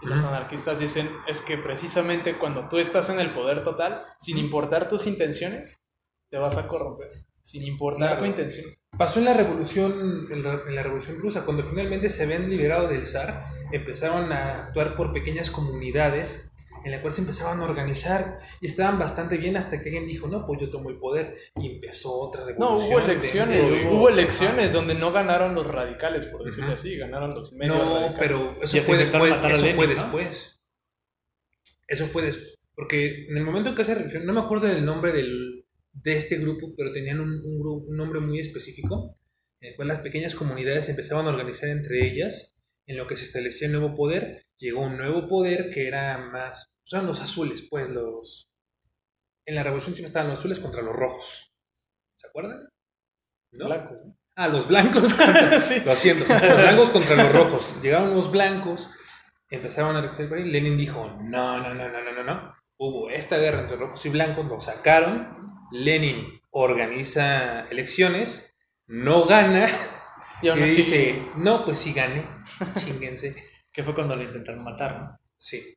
Y 0.00 0.06
los 0.06 0.20
anarquistas 0.20 0.78
dicen 0.78 1.10
es 1.26 1.42
que 1.42 1.58
precisamente 1.58 2.38
cuando 2.38 2.68
tú 2.68 2.78
estás 2.78 3.10
en 3.10 3.20
el 3.20 3.32
poder 3.32 3.62
total, 3.62 4.06
sin 4.18 4.38
importar 4.38 4.88
tus 4.88 5.06
intenciones, 5.06 5.82
te 6.30 6.38
vas 6.38 6.56
a 6.56 6.66
corromper. 6.66 7.27
Sin 7.48 7.62
importar 7.62 8.08
Claro. 8.08 8.18
tu 8.18 8.24
intención. 8.26 8.66
Pasó 8.98 9.20
en 9.20 9.24
la 9.24 9.32
revolución, 9.32 10.26
en 10.30 10.42
la, 10.42 10.60
en 10.68 10.74
la 10.74 10.82
revolución 10.82 11.18
rusa, 11.18 11.46
cuando 11.46 11.64
finalmente 11.66 12.10
se 12.10 12.24
habían 12.24 12.50
liberado 12.50 12.88
del 12.88 13.06
zar, 13.06 13.44
empezaron 13.72 14.30
a 14.32 14.66
actuar 14.66 14.94
por 14.94 15.14
pequeñas 15.14 15.50
comunidades 15.50 16.52
en 16.84 16.90
las 16.92 17.00
cuales 17.00 17.16
se 17.16 17.22
empezaban 17.22 17.60
a 17.60 17.64
organizar 17.64 18.38
y 18.60 18.66
estaban 18.66 18.98
bastante 18.98 19.38
bien 19.38 19.56
hasta 19.56 19.80
que 19.80 19.88
alguien 19.88 20.06
dijo, 20.06 20.28
no, 20.28 20.44
pues 20.46 20.60
yo 20.60 20.68
tomo 20.70 20.90
el 20.90 20.98
poder 20.98 21.36
y 21.56 21.66
empezó 21.76 22.12
otra 22.20 22.42
No, 22.42 22.48
revolución. 22.48 22.90
hubo 22.92 22.98
de- 22.98 23.04
elecciones. 23.12 23.68
sí, 23.70 23.86
hubo 23.90 24.08
elecciones 24.10 24.72
donde 24.74 24.94
no 24.94 25.10
ganaron 25.10 25.54
los 25.54 25.66
radicales, 25.66 26.26
por 26.26 26.44
decirlo 26.44 26.74
así, 26.74 26.98
ganaron 26.98 27.34
los 27.34 27.52
medios 27.54 27.78
No, 27.78 27.94
radicales. 27.94 28.18
pero 28.18 28.54
eso 28.62 28.78
fue 28.82 28.98
después. 28.98 29.30
matar 29.30 29.52
a 29.52 29.54
Eso 29.54 29.62
Lenin, 29.62 29.76
fue 29.76 29.86
¿no? 29.86 29.94
después. 29.94 30.60
Eso 31.86 32.06
fue 32.08 32.22
después. 32.22 32.54
Porque 32.74 33.26
en 33.28 33.36
el 33.38 33.42
momento 33.44 33.70
en 33.70 33.74
que 33.74 33.84
se 33.86 33.94
revolución, 33.94 34.26
no 34.26 34.34
me 34.34 34.40
acuerdo 34.40 34.66
del 34.66 34.84
nombre 34.84 35.12
del, 35.12 35.64
de 35.92 36.16
este 36.16 36.36
grupo, 36.36 36.74
pero 36.76 36.92
tenían 36.92 37.20
un, 37.20 37.40
un 37.44 37.96
nombre 37.96 38.20
muy 38.20 38.40
específico, 38.40 39.08
en 39.60 39.70
el 39.70 39.76
cual 39.76 39.88
las 39.88 40.00
pequeñas 40.00 40.34
comunidades 40.34 40.88
empezaban 40.88 41.26
a 41.26 41.30
organizar 41.30 41.68
entre 41.68 42.06
ellas, 42.06 42.56
en 42.86 42.96
lo 42.96 43.06
que 43.06 43.16
se 43.16 43.24
establecía 43.24 43.66
el 43.66 43.72
nuevo 43.72 43.94
poder. 43.94 44.46
Llegó 44.58 44.80
un 44.80 44.96
nuevo 44.96 45.28
poder 45.28 45.70
que 45.70 45.86
era 45.86 46.18
más. 46.18 46.72
O 46.84 46.88
sea, 46.88 47.02
los 47.02 47.20
azules, 47.20 47.66
pues 47.68 47.88
los. 47.90 48.50
En 49.46 49.54
la 49.54 49.62
revolución 49.62 49.94
siempre 49.94 50.08
estaban 50.08 50.28
los 50.28 50.38
azules 50.38 50.58
contra 50.58 50.82
los 50.82 50.96
rojos. 50.96 51.52
¿Se 52.16 52.26
acuerdan? 52.26 52.68
¿No? 53.52 53.66
Blancos, 53.66 54.00
¿no? 54.04 54.18
Ah, 54.36 54.48
los 54.48 54.68
blancos 54.68 55.12
contra, 55.12 55.60
Sí. 55.60 55.82
lo 55.84 55.94
siento, 55.94 56.24
los 56.28 56.56
blancos 56.56 56.90
contra 56.90 57.16
los 57.16 57.32
rojos. 57.32 57.82
Llegaron 57.82 58.14
los 58.14 58.30
blancos, 58.30 58.88
empezaron 59.50 59.96
a 59.96 60.16
ahí, 60.16 60.44
Lenin 60.44 60.76
dijo, 60.76 61.08
no, 61.22 61.60
no, 61.60 61.74
no, 61.74 61.88
no, 61.88 62.02
no, 62.02 62.12
no, 62.12 62.24
no. 62.24 62.54
Hubo 62.78 63.10
esta 63.10 63.36
guerra 63.38 63.62
entre 63.62 63.76
rojos 63.76 64.04
y 64.06 64.10
blancos, 64.10 64.46
lo 64.46 64.60
sacaron, 64.60 65.37
Lenin 65.70 66.32
organiza 66.50 67.68
elecciones, 67.68 68.56
no 68.86 69.24
gana, 69.24 69.68
Y 70.40 70.48
aún 70.48 70.60
y 70.60 70.62
así, 70.62 70.76
dice, 70.76 71.22
no, 71.36 71.64
pues 71.64 71.78
sí 71.78 71.92
gané, 71.92 72.26
chinguense. 72.76 73.34
Que 73.70 73.84
fue 73.84 73.94
cuando 73.94 74.16
lo 74.16 74.24
intentaron 74.24 74.64
matar, 74.64 74.98
¿no? 74.98 75.20
Sí. 75.36 75.76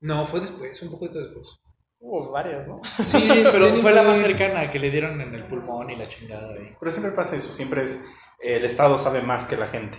No, 0.00 0.26
fue 0.26 0.38
después, 0.40 0.80
un 0.82 0.92
poquito 0.92 1.18
después. 1.18 1.60
hubo 1.98 2.30
varias, 2.30 2.68
¿no? 2.68 2.80
Sí, 2.84 3.28
Pero 3.42 3.58
Lenin 3.58 3.80
fue 3.80 3.92
la 3.92 4.04
más 4.04 4.18
cercana 4.18 4.70
que 4.70 4.78
le 4.78 4.90
dieron 4.90 5.20
en 5.20 5.34
el 5.34 5.44
pulmón 5.46 5.90
y 5.90 5.96
la 5.96 6.06
chingada 6.06 6.54
ahí. 6.54 6.76
Pero 6.78 6.92
siempre 6.92 7.10
pasa 7.10 7.34
eso, 7.34 7.50
siempre 7.50 7.82
es 7.82 8.04
el 8.40 8.64
Estado 8.64 8.96
sabe 8.98 9.22
más 9.22 9.44
que 9.44 9.56
la 9.56 9.66
gente. 9.66 9.98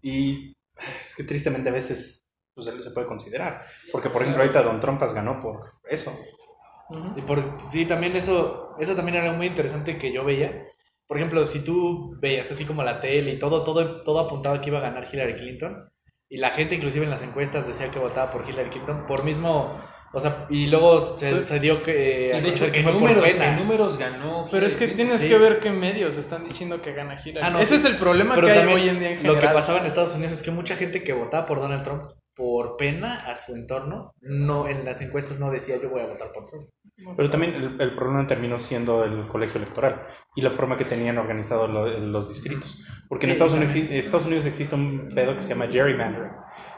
Y 0.00 0.56
es 1.00 1.14
que 1.14 1.24
tristemente 1.24 1.68
a 1.68 1.72
veces 1.72 2.26
pues, 2.54 2.66
se 2.66 2.90
puede 2.90 3.06
considerar. 3.06 3.64
Porque, 3.92 4.10
por 4.10 4.22
ejemplo, 4.22 4.42
ahorita 4.42 4.62
Don 4.62 4.80
Trumpas 4.80 5.14
ganó 5.14 5.40
por 5.40 5.64
eso. 5.88 6.18
Y 7.16 7.22
por, 7.22 7.58
sí, 7.72 7.84
también 7.86 8.14
eso, 8.16 8.74
eso 8.78 8.94
también 8.94 9.16
era 9.16 9.32
muy 9.32 9.46
interesante 9.48 9.98
que 9.98 10.12
yo 10.12 10.24
veía. 10.24 10.64
Por 11.06 11.16
ejemplo, 11.16 11.44
si 11.46 11.60
tú 11.60 12.16
veías 12.20 12.50
así 12.50 12.64
como 12.64 12.82
la 12.82 13.00
tele 13.00 13.32
y 13.32 13.38
todo, 13.38 13.62
todo, 13.64 14.02
todo 14.02 14.20
apuntaba 14.20 14.60
que 14.60 14.70
iba 14.70 14.78
a 14.78 14.82
ganar 14.82 15.06
Hillary 15.12 15.34
Clinton, 15.34 15.88
y 16.28 16.38
la 16.38 16.50
gente 16.50 16.74
inclusive 16.74 17.04
en 17.04 17.10
las 17.10 17.22
encuestas 17.22 17.66
decía 17.66 17.90
que 17.90 17.98
votaba 18.00 18.30
por 18.30 18.48
Hillary 18.48 18.68
Clinton, 18.70 19.04
por 19.06 19.22
mismo, 19.24 19.78
o 20.12 20.20
sea, 20.20 20.46
y 20.50 20.66
luego 20.66 21.16
se, 21.16 21.44
se 21.44 21.60
dio 21.60 21.82
que, 21.82 22.32
a 22.34 22.38
Y 22.38 22.42
de 22.42 22.48
hecho, 22.48 22.70
que 22.72 22.78
en 22.78 22.82
fue 22.84 22.92
números, 22.92 23.18
por 23.24 23.32
pena. 23.32 23.48
en 23.52 23.56
números 23.56 23.98
ganó. 23.98 24.48
Pero 24.50 24.66
es 24.66 24.76
que 24.76 24.88
tienes 24.88 25.20
Sí. 25.20 25.28
que 25.28 25.38
ver 25.38 25.60
qué 25.60 25.70
medios 25.70 26.16
están 26.16 26.42
diciendo 26.44 26.80
que 26.82 26.92
gana 26.92 27.14
Hillary. 27.14 27.46
Ah, 27.46 27.50
no, 27.50 27.58
Ese 27.60 27.78
sí. 27.78 27.86
es 27.86 27.92
el 27.92 27.98
problema 27.98 28.34
Pero 28.34 28.46
que 28.48 28.52
hay 28.54 28.66
hoy 28.72 28.88
en 28.88 28.98
día 28.98 29.10
en 29.10 29.16
lo 29.24 29.34
general. 29.34 29.40
que 29.40 29.54
pasaba 29.54 29.78
en 29.80 29.86
Estados 29.86 30.14
Unidos 30.14 30.32
es 30.32 30.42
que 30.42 30.50
mucha 30.50 30.74
gente 30.76 31.02
que 31.04 31.12
votaba 31.12 31.46
por 31.46 31.60
Donald 31.60 31.82
Trump 31.84 32.10
por 32.36 32.76
pena 32.76 33.14
a 33.26 33.36
su 33.36 33.54
entorno, 33.54 34.12
no 34.20 34.68
en 34.68 34.84
las 34.84 35.00
encuestas 35.00 35.40
no 35.40 35.50
decía 35.50 35.76
yo 35.80 35.90
voy 35.90 36.02
a 36.02 36.06
votar 36.06 36.30
por 36.32 36.44
Trump. 36.44 36.68
Pero 37.16 37.28
también 37.30 37.54
el, 37.54 37.80
el 37.80 37.94
problema 37.94 38.26
terminó 38.26 38.58
siendo 38.58 39.04
el 39.04 39.26
colegio 39.28 39.60
electoral 39.60 40.06
y 40.34 40.40
la 40.40 40.50
forma 40.50 40.76
que 40.78 40.84
tenían 40.86 41.18
organizado 41.18 41.66
lo- 41.66 41.86
los 41.98 42.28
distritos. 42.28 42.82
Porque 43.08 43.26
en 43.26 43.32
Estados 43.32 43.52
Unidos. 43.54 43.74
Estados 43.76 44.26
Unidos 44.26 44.46
existe 44.46 44.74
un 44.74 45.08
pedo 45.14 45.34
que 45.36 45.42
se 45.42 45.50
llama 45.50 45.66
gerrymandering, 45.70 46.30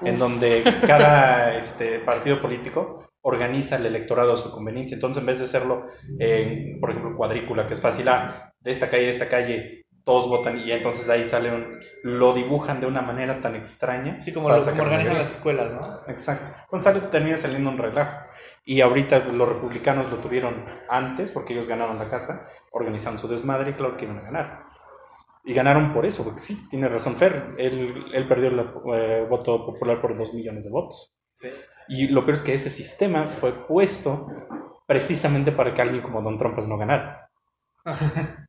en 0.04 0.18
donde 0.18 0.64
cada 0.86 1.56
este, 1.56 2.00
partido 2.00 2.40
político 2.40 3.04
organiza 3.20 3.76
el 3.76 3.86
electorado 3.86 4.32
a 4.32 4.36
su 4.36 4.50
conveniencia. 4.50 4.94
Entonces, 4.96 5.20
en 5.20 5.26
vez 5.26 5.38
de 5.38 5.44
hacerlo, 5.44 5.84
en, 6.18 6.80
por 6.80 6.90
ejemplo, 6.90 7.16
cuadrícula, 7.16 7.66
que 7.66 7.74
es 7.74 7.80
fácil, 7.80 8.08
ah, 8.08 8.52
de 8.60 8.70
esta 8.72 8.90
calle 8.90 9.06
a 9.06 9.10
esta 9.10 9.28
calle, 9.28 9.84
todos 10.08 10.26
votan 10.26 10.58
y 10.58 10.72
entonces 10.72 11.06
ahí 11.10 11.22
sale 11.22 11.52
un... 11.54 11.78
Lo 12.02 12.32
dibujan 12.32 12.80
de 12.80 12.86
una 12.86 13.02
manera 13.02 13.42
tan 13.42 13.54
extraña. 13.54 14.18
Sí, 14.18 14.32
como, 14.32 14.48
lo, 14.48 14.58
como 14.64 14.82
organizan 14.82 15.18
las 15.18 15.32
escuelas, 15.32 15.70
¿no? 15.70 16.00
Exacto. 16.08 16.50
Entonces 16.64 16.84
sale- 16.94 17.08
termina 17.10 17.36
saliendo 17.36 17.68
un 17.68 17.76
relajo. 17.76 18.24
Y 18.64 18.80
ahorita 18.80 19.18
los 19.18 19.46
republicanos 19.46 20.10
lo 20.10 20.16
tuvieron 20.16 20.64
antes, 20.88 21.30
porque 21.30 21.52
ellos 21.52 21.68
ganaron 21.68 21.98
la 21.98 22.08
casa, 22.08 22.46
organizaron 22.72 23.18
su 23.18 23.28
desmadre 23.28 23.72
y 23.72 23.74
claro 23.74 23.98
que 23.98 24.06
iban 24.06 24.16
a 24.16 24.22
ganar. 24.22 24.64
Y 25.44 25.52
ganaron 25.52 25.92
por 25.92 26.06
eso, 26.06 26.24
porque 26.24 26.40
sí, 26.40 26.66
tiene 26.70 26.88
razón 26.88 27.16
Fer. 27.16 27.54
Él, 27.58 28.06
él 28.14 28.26
perdió 28.26 28.48
el 28.48 28.60
eh, 28.94 29.26
voto 29.28 29.66
popular 29.66 30.00
por 30.00 30.16
dos 30.16 30.32
millones 30.32 30.64
de 30.64 30.70
votos. 30.70 31.14
Sí. 31.34 31.48
Y 31.88 32.08
lo 32.08 32.24
peor 32.24 32.38
es 32.38 32.42
que 32.42 32.54
ese 32.54 32.70
sistema 32.70 33.28
fue 33.28 33.66
puesto 33.66 34.26
precisamente 34.86 35.52
para 35.52 35.74
que 35.74 35.82
alguien 35.82 36.02
como 36.02 36.22
Don 36.22 36.38
Trump 36.38 36.58
no 36.66 36.78
ganara. 36.78 37.30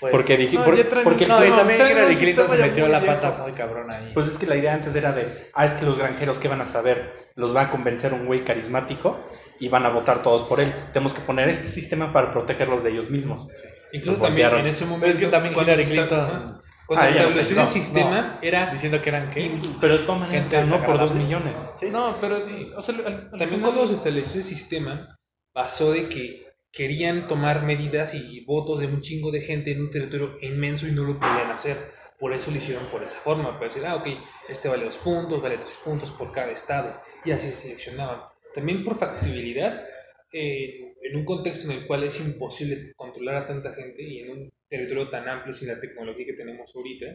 Pues, 0.00 0.10
porque 0.12 0.36
dije, 0.36 0.56
no, 0.56 0.64
por- 0.64 0.74
porque 1.04 1.26
No, 1.26 1.38
y 1.38 1.42
sistema- 1.42 1.56
también 1.56 1.80
Hillary 1.80 2.16
Clinton 2.16 2.48
se 2.50 2.56
metió 2.58 2.86
la 2.88 3.00
viejo. 3.00 3.14
pata 3.20 3.42
muy 3.42 3.52
cabrón 3.52 3.90
ahí. 3.90 4.10
Pues 4.12 4.26
es 4.26 4.36
que 4.36 4.46
la 4.46 4.56
idea 4.56 4.74
antes 4.74 4.94
era 4.94 5.12
de, 5.12 5.48
ah, 5.54 5.64
es 5.64 5.72
que 5.74 5.86
los 5.86 5.96
granjeros, 5.96 6.38
¿qué 6.38 6.48
van 6.48 6.60
a 6.60 6.66
saber? 6.66 7.30
Los 7.34 7.56
va 7.56 7.62
a 7.62 7.70
convencer 7.70 8.12
un 8.12 8.26
güey 8.26 8.44
carismático 8.44 9.18
y 9.58 9.68
van 9.68 9.86
a 9.86 9.88
votar 9.88 10.22
todos 10.22 10.42
por 10.42 10.60
él. 10.60 10.74
Tenemos 10.92 11.14
que 11.14 11.20
poner 11.20 11.48
este 11.48 11.68
sistema 11.68 12.12
para 12.12 12.30
protegerlos 12.30 12.82
de 12.82 12.90
ellos 12.90 13.08
mismos. 13.10 13.48
Incluso 13.92 14.20
también 14.20 14.48
voltearon. 14.48 14.60
en 14.60 14.66
ese 14.66 14.84
momento. 14.84 15.00
Pero 15.06 15.12
es 15.12 15.18
que 15.18 15.26
también 15.28 15.54
cuando 15.54 15.72
Hillary 15.72 15.88
Clinton- 15.88 16.20
ajá, 16.20 16.60
Cuando 16.86 17.04
Ah, 17.04 17.10
no 17.10 17.16
estableció 17.16 17.50
el 17.50 17.56
no, 17.56 17.66
sistema, 17.66 18.38
era. 18.42 18.66
diciendo 18.70 19.02
que 19.02 19.08
eran 19.08 19.30
qué. 19.30 19.60
Pero 19.80 19.98
maneras 20.14 20.30
Gente 20.48 20.56
ganó 20.56 20.84
por 20.86 20.98
dos 21.00 21.12
millones. 21.14 21.56
Sí. 21.74 21.86
No, 21.90 22.16
pero 22.20 22.36
o 22.76 22.80
sea, 22.80 22.94
al, 22.94 23.06
al 23.06 23.30
También 23.30 23.48
final- 23.50 23.60
cuando 23.72 23.86
se 23.88 23.94
estableció 23.94 24.34
el 24.36 24.44
sistema, 24.44 25.08
pasó 25.52 25.90
de 25.90 26.08
que 26.08 26.45
querían 26.76 27.26
tomar 27.26 27.64
medidas 27.64 28.14
y 28.14 28.44
votos 28.44 28.80
de 28.80 28.86
un 28.86 29.00
chingo 29.00 29.30
de 29.30 29.40
gente 29.40 29.72
en 29.72 29.80
un 29.80 29.90
territorio 29.90 30.36
inmenso 30.42 30.86
y 30.86 30.92
no 30.92 31.04
lo 31.04 31.18
podían 31.18 31.50
hacer. 31.50 31.78
Por 32.18 32.34
eso 32.34 32.50
lo 32.50 32.58
hicieron 32.58 32.84
por 32.86 33.02
esa 33.02 33.18
forma, 33.18 33.54
para 33.54 33.66
decir, 33.66 33.84
ah, 33.86 33.96
ok, 33.96 34.08
este 34.48 34.68
vale 34.68 34.84
dos 34.84 34.98
puntos, 34.98 35.40
vale 35.40 35.56
tres 35.56 35.78
puntos 35.82 36.10
por 36.10 36.32
cada 36.32 36.52
estado, 36.52 37.00
y 37.24 37.30
así 37.30 37.50
se 37.50 37.56
seleccionaban. 37.56 38.20
También 38.54 38.84
por 38.84 38.98
factibilidad, 38.98 39.86
eh, 40.32 40.94
en 41.02 41.16
un 41.16 41.24
contexto 41.24 41.70
en 41.70 41.78
el 41.78 41.86
cual 41.86 42.04
es 42.04 42.20
imposible 42.20 42.92
controlar 42.94 43.36
a 43.36 43.46
tanta 43.46 43.72
gente 43.72 44.02
y 44.02 44.20
en 44.20 44.30
un 44.30 44.52
territorio 44.68 45.08
tan 45.08 45.28
amplio 45.28 45.54
sin 45.54 45.68
la 45.68 45.80
tecnología 45.80 46.26
que 46.26 46.32
tenemos 46.34 46.74
ahorita, 46.74 47.06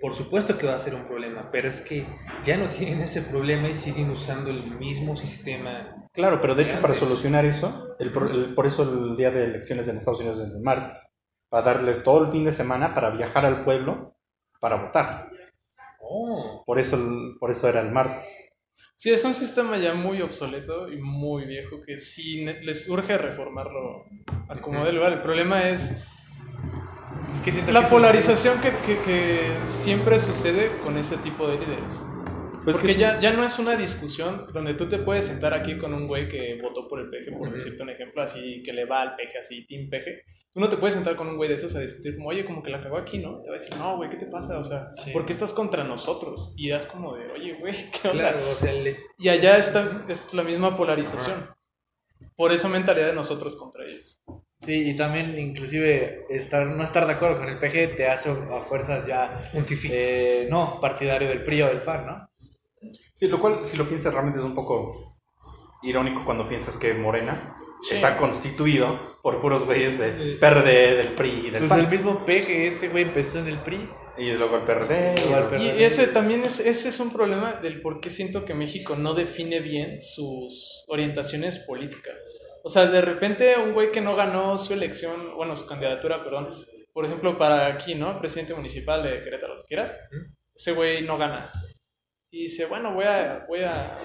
por 0.00 0.14
supuesto 0.14 0.56
que 0.58 0.66
va 0.66 0.74
a 0.74 0.78
ser 0.78 0.94
un 0.94 1.04
problema, 1.04 1.50
pero 1.50 1.68
es 1.68 1.80
que 1.80 2.06
ya 2.44 2.56
no 2.56 2.68
tienen 2.68 3.00
ese 3.00 3.22
problema 3.22 3.68
y 3.68 3.74
siguen 3.74 4.10
usando 4.10 4.50
el 4.50 4.78
mismo 4.78 5.16
sistema. 5.16 6.06
Claro, 6.12 6.40
pero 6.40 6.54
de 6.54 6.64
hecho 6.64 6.80
para 6.80 6.94
solucionar 6.94 7.44
eso, 7.44 7.96
el, 7.98 8.08
el- 8.32 8.54
por 8.54 8.66
eso 8.66 8.82
el 8.82 9.16
día 9.16 9.30
de 9.30 9.44
elecciones 9.44 9.88
en 9.88 9.96
Estados 9.96 10.20
Unidos 10.20 10.38
es 10.40 10.52
el 10.54 10.60
martes, 10.62 11.10
para 11.48 11.64
darles 11.64 12.02
todo 12.02 12.24
el 12.24 12.30
fin 12.30 12.44
de 12.44 12.52
semana 12.52 12.94
para 12.94 13.10
viajar 13.10 13.44
al 13.46 13.64
pueblo 13.64 14.14
para 14.60 14.76
votar. 14.76 15.30
Oh, 16.00 16.62
Por 16.66 16.78
eso, 16.78 16.96
el- 16.96 17.36
por 17.38 17.50
eso 17.50 17.68
era 17.68 17.80
el 17.80 17.90
martes. 17.90 18.24
Sí, 18.96 19.10
es 19.10 19.22
un 19.24 19.34
sistema 19.34 19.78
ya 19.78 19.94
muy 19.94 20.20
obsoleto 20.22 20.90
y 20.92 20.96
muy 21.00 21.44
viejo 21.46 21.80
que 21.80 22.00
sí 22.00 22.44
ne- 22.44 22.60
les 22.62 22.88
urge 22.88 23.16
reformarlo 23.16 24.04
a 24.48 24.56
como 24.60 24.84
dé 24.84 24.92
lugar. 24.92 25.12
El 25.12 25.22
problema 25.22 25.68
es 25.68 25.92
Es 27.34 27.40
que 27.40 27.52
siento 27.52 27.72
la 27.72 27.82
que 27.84 27.88
polarización 27.90 28.60
que, 28.60 28.70
que- 28.84 28.98
que 29.02 29.52
siempre 29.66 30.18
sucede 30.18 30.78
con 30.82 30.96
ese 30.96 31.16
tipo 31.18 31.46
de 31.48 31.58
líderes. 31.58 32.00
Pues 32.64 32.76
Porque 32.76 32.88
que 32.88 32.94
sí. 32.94 33.00
ya, 33.00 33.18
ya 33.20 33.32
no 33.32 33.44
es 33.44 33.58
una 33.58 33.76
discusión 33.76 34.46
donde 34.52 34.74
tú 34.74 34.86
te 34.88 34.98
puedes 34.98 35.24
sentar 35.24 35.54
aquí 35.54 35.78
con 35.78 35.94
un 35.94 36.06
güey 36.06 36.28
que 36.28 36.58
votó 36.62 36.86
por 36.86 37.00
el 37.00 37.08
peje, 37.08 37.32
por 37.32 37.50
decirte 37.50 37.82
un 37.82 37.88
ejemplo, 37.90 38.22
así 38.22 38.62
que 38.62 38.72
le 38.74 38.84
va 38.84 39.00
al 39.00 39.14
peje, 39.16 39.38
así, 39.38 39.66
team 39.66 39.88
peje. 39.88 40.22
Tú 40.52 40.60
no 40.60 40.68
te 40.68 40.76
puedes 40.76 40.94
sentar 40.94 41.16
con 41.16 41.28
un 41.28 41.36
güey 41.36 41.48
de 41.48 41.54
esos 41.54 41.74
a 41.76 41.80
discutir 41.80 42.16
como, 42.16 42.28
oye, 42.28 42.44
como 42.44 42.62
que 42.62 42.70
la 42.70 42.80
cagó 42.80 42.98
aquí, 42.98 43.18
¿no? 43.18 43.40
Te 43.42 43.50
va 43.50 43.56
a 43.56 43.58
decir, 43.58 43.74
no, 43.78 43.96
güey, 43.96 44.10
¿qué 44.10 44.16
te 44.16 44.26
pasa? 44.26 44.58
O 44.58 44.64
sea, 44.64 44.90
Sí. 45.02 45.12
¿por 45.12 45.24
qué 45.24 45.32
estás 45.32 45.52
contra 45.54 45.82
nosotros? 45.84 46.52
Y 46.56 46.68
das 46.68 46.86
como 46.86 47.16
de, 47.16 47.30
oye, 47.30 47.54
güey, 47.58 47.74
¿qué 48.02 48.08
onda? 48.08 48.32
claro, 48.32 48.40
o 48.54 48.58
sea, 48.58 48.72
le- 48.72 48.98
Y 49.18 49.28
allá 49.28 49.56
está, 49.56 50.04
es 50.08 50.34
la 50.34 50.42
misma 50.42 50.76
polarización. 50.76 51.46
Por 52.36 52.52
esa 52.52 52.68
mentalidad 52.68 53.06
de 53.06 53.14
nosotros 53.14 53.56
contra 53.56 53.86
ellos. 53.86 54.20
Sí, 54.60 54.90
y 54.90 54.96
también 54.96 55.38
inclusive 55.38 56.26
estar, 56.30 56.66
no 56.66 56.82
estar 56.82 57.06
de 57.06 57.12
acuerdo 57.12 57.36
con 57.38 57.48
el 57.48 57.58
PG 57.58 57.96
te 57.96 58.08
hace 58.08 58.30
a 58.30 58.60
fuerzas 58.60 59.06
ya, 59.06 59.50
un 59.54 59.64
fifi. 59.64 59.88
eh, 59.92 60.48
no, 60.50 60.80
partidario 60.80 61.28
del 61.28 61.44
PRI 61.44 61.62
o 61.62 61.66
del 61.68 61.80
PAN, 61.82 62.06
¿no? 62.06 62.28
Sí, 63.14 63.28
lo 63.28 63.38
cual, 63.40 63.64
si 63.64 63.76
lo 63.76 63.88
piensas, 63.88 64.12
realmente 64.12 64.40
es 64.40 64.44
un 64.44 64.54
poco 64.54 65.00
irónico 65.82 66.24
cuando 66.24 66.48
piensas 66.48 66.76
que 66.76 66.92
Morena 66.94 67.54
Sí. 67.80 67.94
está 67.94 68.16
constituido 68.16 68.98
por 69.22 69.40
puros 69.40 69.64
güeyes 69.64 69.96
de 69.98 70.36
PRD, 70.40 70.96
del 70.96 71.08
PRI 71.14 71.28
y 71.46 71.50
del 71.50 71.60
Pues 71.60 71.70
PAN. 71.70 71.80
el 71.80 71.88
mismo 71.88 72.24
PG, 72.24 72.66
ese 72.66 72.88
güey 72.88 73.04
empezó 73.04 73.38
en 73.38 73.46
el 73.46 73.60
PRI. 73.60 73.88
Y 74.18 74.32
luego 74.32 74.56
el 74.56 74.62
PRD. 74.64 75.14
y 75.16 75.20
Luego 75.28 75.38
el 75.38 75.44
PRD. 75.44 75.78
Y 75.78 75.84
ese 75.84 76.08
también 76.08 76.42
es, 76.42 76.58
ese 76.58 76.88
es 76.88 76.98
un 76.98 77.12
problema 77.12 77.52
del 77.52 77.80
por 77.80 78.00
qué 78.00 78.10
siento 78.10 78.44
que 78.44 78.52
México 78.54 78.96
no 78.96 79.14
define 79.14 79.60
bien 79.60 79.96
sus 79.96 80.82
orientaciones 80.88 81.60
políticas. 81.60 82.20
O 82.64 82.68
sea, 82.70 82.86
de 82.86 83.00
repente 83.00 83.56
un 83.56 83.72
güey 83.72 83.90
que 83.90 84.00
no 84.00 84.16
ganó 84.16 84.58
su 84.58 84.72
elección, 84.72 85.34
bueno, 85.36 85.56
su 85.56 85.66
candidatura, 85.66 86.22
perdón, 86.22 86.48
por 86.92 87.04
ejemplo, 87.04 87.38
para 87.38 87.66
aquí, 87.66 87.94
¿no? 87.94 88.18
Presidente 88.18 88.54
municipal 88.54 89.02
de 89.02 89.20
Querétaro, 89.20 89.54
lo 89.54 89.60
que 89.62 89.68
quieras, 89.68 89.94
ese 90.54 90.72
güey 90.72 91.02
no 91.02 91.16
gana. 91.16 91.50
Y 92.30 92.42
dice, 92.42 92.66
bueno, 92.66 92.92
voy 92.92 93.04
a, 93.04 93.44
voy 93.48 93.60
a 93.60 93.98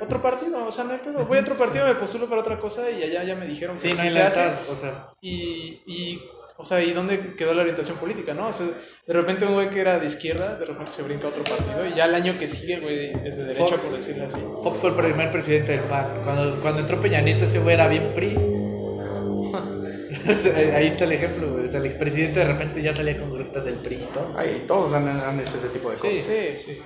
otro 0.00 0.22
partido, 0.22 0.66
o 0.66 0.72
sea, 0.72 0.84
no 0.84 0.92
hay 0.92 0.98
pedo, 0.98 1.26
voy 1.26 1.38
a 1.38 1.42
otro 1.42 1.58
partido, 1.58 1.86
me 1.86 1.94
postulo 1.94 2.28
para 2.28 2.40
otra 2.40 2.58
cosa 2.58 2.90
y 2.90 3.02
allá 3.02 3.22
ya 3.24 3.34
me 3.34 3.46
dijeron 3.46 3.74
que 3.74 3.82
Sí, 3.82 3.92
no 3.92 4.08
se 4.08 4.22
hace. 4.22 4.54
o 4.70 4.76
sea, 4.76 5.12
Y, 5.20 5.82
y, 5.86 6.22
o 6.60 6.64
sea, 6.64 6.82
¿y 6.82 6.92
dónde 6.92 7.34
quedó 7.36 7.54
la 7.54 7.62
orientación 7.62 7.96
política, 7.96 8.34
no? 8.34 8.48
O 8.48 8.52
sea, 8.52 8.66
de 8.66 9.12
repente 9.12 9.46
un 9.46 9.54
güey 9.54 9.70
que 9.70 9.80
era 9.80 9.98
de 9.98 10.06
izquierda, 10.06 10.56
de 10.56 10.64
repente 10.66 10.90
se 10.92 11.02
brinca 11.02 11.26
a 11.26 11.30
otro 11.30 11.42
partido 11.42 11.86
y 11.86 11.94
ya 11.94 12.04
el 12.04 12.14
año 12.14 12.38
que 12.38 12.46
sigue, 12.46 12.74
el 12.74 12.80
güey 12.82 13.12
es 13.24 13.36
de 13.36 13.44
derecha, 13.44 13.66
Fox. 13.76 13.82
por 13.88 13.96
decirlo 13.98 14.26
así. 14.26 14.40
Fox 14.62 14.80
fue 14.80 14.90
el 14.90 14.96
primer 14.96 15.32
presidente 15.32 15.72
del 15.72 15.82
PAN. 15.82 16.20
Cuando, 16.22 16.60
cuando 16.60 16.80
entró 16.80 17.00
Peña 17.00 17.20
Nieto, 17.20 17.44
ese 17.44 17.58
güey 17.58 17.74
era 17.74 17.88
bien 17.88 18.12
PRI. 18.14 18.36
Ahí 20.74 20.86
está 20.86 21.04
el 21.04 21.12
ejemplo, 21.12 21.52
güey. 21.52 21.64
O 21.64 21.68
sea, 21.68 21.80
el 21.80 21.86
expresidente 21.86 22.40
de 22.40 22.44
repente 22.46 22.82
ya 22.82 22.92
salía 22.92 23.16
con 23.16 23.30
grutas 23.30 23.64
del 23.64 23.76
PRI 23.76 23.96
y 23.96 24.08
todo. 24.12 24.34
Ay, 24.36 24.64
todos 24.66 24.92
han, 24.92 25.08
han 25.08 25.38
hecho 25.40 25.56
ese 25.56 25.68
tipo 25.68 25.90
de 25.90 25.96
Sí, 25.96 26.02
cosas. 26.02 26.14
sí, 26.22 26.62
sí. 26.66 26.78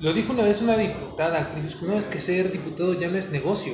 Lo 0.00 0.12
dijo 0.12 0.32
una 0.32 0.42
vez 0.42 0.60
una 0.60 0.76
diputada, 0.76 1.52
que 1.54 1.60
dijo, 1.62 1.86
no, 1.86 1.98
es 1.98 2.06
que 2.06 2.18
ser 2.18 2.50
diputado 2.50 2.98
ya 2.98 3.08
no 3.08 3.16
es 3.16 3.30
negocio, 3.30 3.72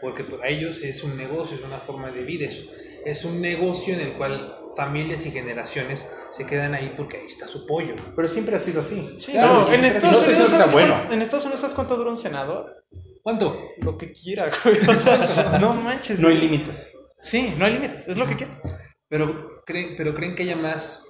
porque 0.00 0.22
para 0.24 0.48
ellos 0.48 0.82
es 0.82 1.02
un 1.04 1.16
negocio, 1.16 1.56
es 1.56 1.62
una 1.64 1.78
forma 1.78 2.10
de 2.10 2.22
vida, 2.22 2.46
es, 2.46 2.68
es 3.06 3.24
un 3.24 3.40
negocio 3.40 3.94
en 3.94 4.00
el 4.00 4.12
cual 4.14 4.58
familias 4.76 5.24
y 5.26 5.30
generaciones 5.30 6.10
se 6.30 6.46
quedan 6.46 6.74
ahí 6.74 6.94
porque 6.96 7.18
ahí 7.18 7.26
está 7.26 7.46
su 7.46 7.66
pollo. 7.66 7.94
Pero 8.16 8.28
siempre 8.28 8.56
ha 8.56 8.58
sido 8.58 8.80
así. 8.80 9.14
Sí, 9.18 9.32
Claro, 9.32 9.62
no, 9.68 9.72
en 9.72 9.84
Estados, 9.84 10.12
no 10.12 10.18
Unidos, 10.18 10.26
diciendo 10.28 10.44
que 10.44 10.50
sea 10.50 10.58
¿sabes 10.58 10.72
bueno. 10.72 10.94
cuán- 11.02 11.12
en 11.12 11.22
Estados 11.22 11.44
Unidos, 11.44 11.60
¿sabes 11.60 11.74
cuánto 11.74 11.96
dura 11.96 12.10
un 12.10 12.16
senador? 12.16 12.84
¿Cuánto? 13.22 13.68
Lo 13.78 13.96
que 13.96 14.12
quiera, 14.12 14.50
güey. 14.64 14.78
O 14.88 14.98
sea, 14.98 15.58
no 15.60 15.72
manches. 15.74 16.18
No 16.20 16.28
hay 16.28 16.38
límites. 16.38 16.92
Sí, 17.20 17.54
no 17.58 17.64
hay 17.64 17.72
límites, 17.74 18.06
es 18.08 18.16
lo 18.16 18.26
que 18.26 18.36
quiera. 18.36 18.60
Pero 19.08 19.62
creen, 19.64 19.94
pero 19.96 20.14
creen 20.14 20.34
que 20.34 20.42
haya 20.42 20.56
más 20.56 21.04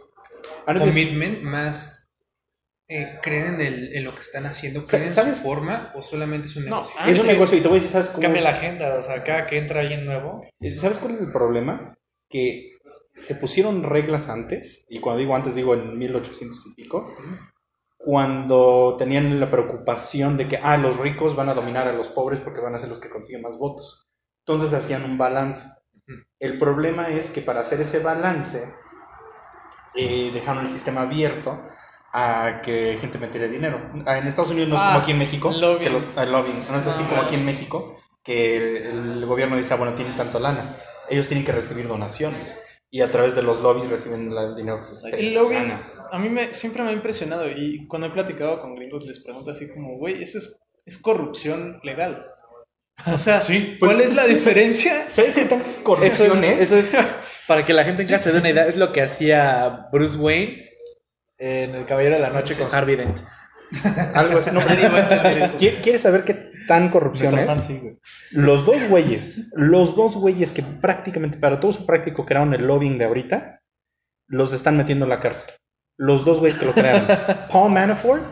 Ahora, 0.66 0.80
commitment, 0.80 1.42
más... 1.42 2.08
eh, 2.88 3.18
¿Creen 3.22 3.54
en, 3.54 3.60
el, 3.60 3.96
en 3.96 4.04
lo 4.04 4.14
que 4.14 4.20
están 4.20 4.46
haciendo? 4.46 4.84
¿Creen 4.84 5.04
en 5.04 5.10
¿Sabes? 5.10 5.36
su 5.38 5.42
forma 5.42 5.92
o 5.96 6.02
solamente 6.02 6.46
es 6.48 6.56
un 6.56 6.66
No, 6.66 6.76
negocio? 6.76 6.94
ah, 7.00 7.10
es 7.10 7.18
un 7.18 7.26
negocio 7.26 7.58
y 7.58 7.60
te 7.62 7.68
voy 7.68 7.78
a 7.78 7.80
decir, 7.80 7.92
¿sabes 7.92 8.08
cómo? 8.08 8.20
Cambia 8.20 8.42
la 8.42 8.50
agenda, 8.50 8.94
o 8.98 9.02
sea, 9.02 9.22
cada 9.24 9.46
que 9.46 9.58
entra 9.58 9.80
alguien 9.80 10.04
nuevo. 10.04 10.42
¿Sabes 10.78 10.98
cuál 10.98 11.14
es 11.14 11.20
el 11.20 11.32
problema? 11.32 11.94
Que 12.30 12.73
se 13.16 13.34
pusieron 13.36 13.82
reglas 13.84 14.28
antes, 14.28 14.84
y 14.88 15.00
cuando 15.00 15.20
digo 15.20 15.34
antes 15.36 15.54
digo 15.54 15.74
en 15.74 15.98
1800 15.98 16.66
y 16.66 16.74
pico, 16.74 17.14
cuando 17.96 18.96
tenían 18.98 19.40
la 19.40 19.50
preocupación 19.50 20.36
de 20.36 20.48
que, 20.48 20.58
ah, 20.62 20.76
los 20.76 20.98
ricos 20.98 21.34
van 21.36 21.48
a 21.48 21.54
dominar 21.54 21.88
a 21.88 21.92
los 21.92 22.08
pobres 22.08 22.40
porque 22.40 22.60
van 22.60 22.74
a 22.74 22.78
ser 22.78 22.88
los 22.90 22.98
que 22.98 23.08
consiguen 23.08 23.42
más 23.42 23.58
votos. 23.58 24.08
Entonces 24.46 24.74
hacían 24.74 25.04
un 25.04 25.16
balance. 25.16 25.68
El 26.38 26.58
problema 26.58 27.08
es 27.08 27.30
que 27.30 27.40
para 27.40 27.60
hacer 27.60 27.80
ese 27.80 28.00
balance, 28.00 28.70
eh, 29.94 30.30
dejaron 30.34 30.64
el 30.66 30.70
sistema 30.70 31.02
abierto 31.02 31.58
a 32.12 32.60
que 32.62 32.98
gente 33.00 33.18
metiera 33.18 33.48
dinero. 33.48 33.90
Ah, 34.06 34.18
En 34.18 34.26
Estados 34.26 34.50
Unidos 34.50 34.68
no 34.68 34.74
es 34.76 34.80
Ah, 34.82 34.86
como 34.88 34.98
aquí 35.00 35.12
en 35.12 35.18
México, 35.18 35.50
lobbying. 35.50 35.78
que 35.78 35.90
los, 35.90 36.04
ah, 36.16 36.24
lobbying, 36.26 36.66
no 36.70 36.76
es 36.76 36.86
así 36.86 37.02
Ah. 37.04 37.08
como 37.08 37.22
aquí 37.22 37.36
en 37.36 37.44
México, 37.44 37.96
que 38.22 38.56
el, 38.56 38.76
el 39.18 39.26
gobierno 39.26 39.56
dice, 39.56 39.72
ah, 39.72 39.76
bueno, 39.76 39.94
tienen 39.94 40.14
tanto 40.14 40.38
lana. 40.38 40.76
Ellos 41.08 41.26
tienen 41.26 41.44
que 41.44 41.52
recibir 41.52 41.88
donaciones 41.88 42.58
y 42.96 43.00
a 43.00 43.10
través 43.10 43.34
de 43.34 43.42
los 43.42 43.60
lobbies 43.60 43.90
reciben 43.90 44.30
el 44.30 44.54
dinero 44.54 44.76
que 44.76 44.84
se 44.84 44.94
les 44.94 45.18
El 45.18 45.34
gana. 45.50 45.82
a 46.12 46.18
mí 46.20 46.28
me, 46.28 46.54
siempre 46.54 46.84
me 46.84 46.90
ha 46.90 46.92
impresionado 46.92 47.50
y 47.50 47.88
cuando 47.88 48.06
he 48.06 48.10
platicado 48.10 48.60
con 48.60 48.76
gringos 48.76 49.04
les 49.04 49.18
pregunto 49.18 49.50
así 49.50 49.68
como, 49.68 49.98
güey, 49.98 50.22
eso 50.22 50.38
es, 50.38 50.60
es 50.86 50.96
corrupción 50.98 51.80
legal. 51.82 52.24
O 53.12 53.18
sea, 53.18 53.42
Sí, 53.42 53.78
¿cuál 53.80 53.96
pues, 53.96 54.10
es 54.10 54.14
la 54.14 54.26
diferencia? 54.28 55.10
¿Sabes 55.10 55.34
qué 55.34 55.44
tan 55.46 55.60
Eso 55.60 55.82
corrupción 55.82 56.44
es, 56.44 56.70
es? 56.70 56.72
eso 56.84 56.96
es- 56.98 57.06
para 57.48 57.66
que 57.66 57.72
la 57.72 57.84
gente 57.84 58.02
en 58.02 58.08
casa 58.08 58.22
se 58.22 58.32
dé 58.32 58.38
una 58.38 58.50
idea, 58.50 58.68
es 58.68 58.76
lo 58.76 58.92
que 58.92 59.02
hacía 59.02 59.88
Bruce 59.90 60.16
Wayne 60.16 60.70
en 61.38 61.74
El 61.74 61.86
Caballero 61.86 62.14
de 62.14 62.20
la 62.22 62.30
Noche 62.30 62.54
con 62.56 62.72
Harvey 62.72 62.94
Dent. 62.94 63.18
Algo 64.14 64.38
así. 64.38 64.50
No, 64.52 64.60
Nadie 64.60 64.88
va 64.88 64.98
a 64.98 65.00
entender 65.02 65.38
eso. 65.38 65.58
¿Qui- 65.58 65.80
¿Quieres 65.82 66.02
saber 66.02 66.24
qué 66.24 66.50
tan 66.68 66.88
corrupción 66.90 67.38
es? 67.38 67.46
fans, 67.46 67.64
sí, 67.64 67.78
güey. 67.82 67.98
Los 68.32 68.64
dos 68.66 68.88
güeyes, 68.88 69.50
los 69.54 69.94
dos 69.96 70.16
güeyes 70.16 70.52
que 70.52 70.62
prácticamente, 70.62 71.38
para 71.38 71.60
todo 71.60 71.72
su 71.72 71.86
práctico 71.86 72.24
crearon 72.24 72.54
el 72.54 72.66
lobbying 72.66 72.98
de 72.98 73.04
ahorita, 73.04 73.60
los 74.26 74.52
están 74.52 74.76
metiendo 74.76 75.04
en 75.04 75.10
la 75.10 75.20
cárcel. 75.20 75.52
Los 75.96 76.24
dos 76.24 76.38
güeyes 76.40 76.58
que 76.58 76.66
lo 76.66 76.72
crearon. 76.72 77.06
Paul 77.52 77.72
Manafort, 77.72 78.22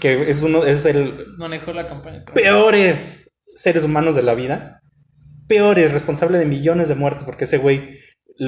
que 0.00 0.30
es 0.30 0.42
uno, 0.42 0.64
es 0.64 0.84
el 0.84 1.26
Manejó 1.38 1.72
la 1.72 1.86
campaña. 1.88 2.24
peores 2.34 3.32
seres 3.56 3.84
humanos 3.84 4.14
de 4.16 4.22
la 4.22 4.34
vida, 4.34 4.80
peores, 5.48 5.92
responsable 5.92 6.38
de 6.38 6.46
millones 6.46 6.88
de 6.88 6.94
muertes, 6.94 7.24
porque 7.24 7.44
ese 7.44 7.58
güey 7.58 7.98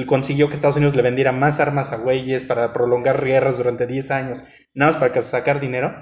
consiguió 0.07 0.47
que 0.47 0.55
Estados 0.55 0.77
Unidos 0.77 0.95
le 0.95 1.01
vendiera 1.03 1.31
más 1.31 1.59
armas 1.59 1.91
a 1.91 1.97
güeyes 1.97 2.43
para 2.43 2.73
prolongar 2.73 3.23
guerras 3.23 3.57
durante 3.57 3.85
10 3.85 4.09
años, 4.11 4.43
nada 4.73 4.91
más 4.91 4.99
para 4.99 5.21
sacar 5.21 5.59
dinero. 5.59 5.93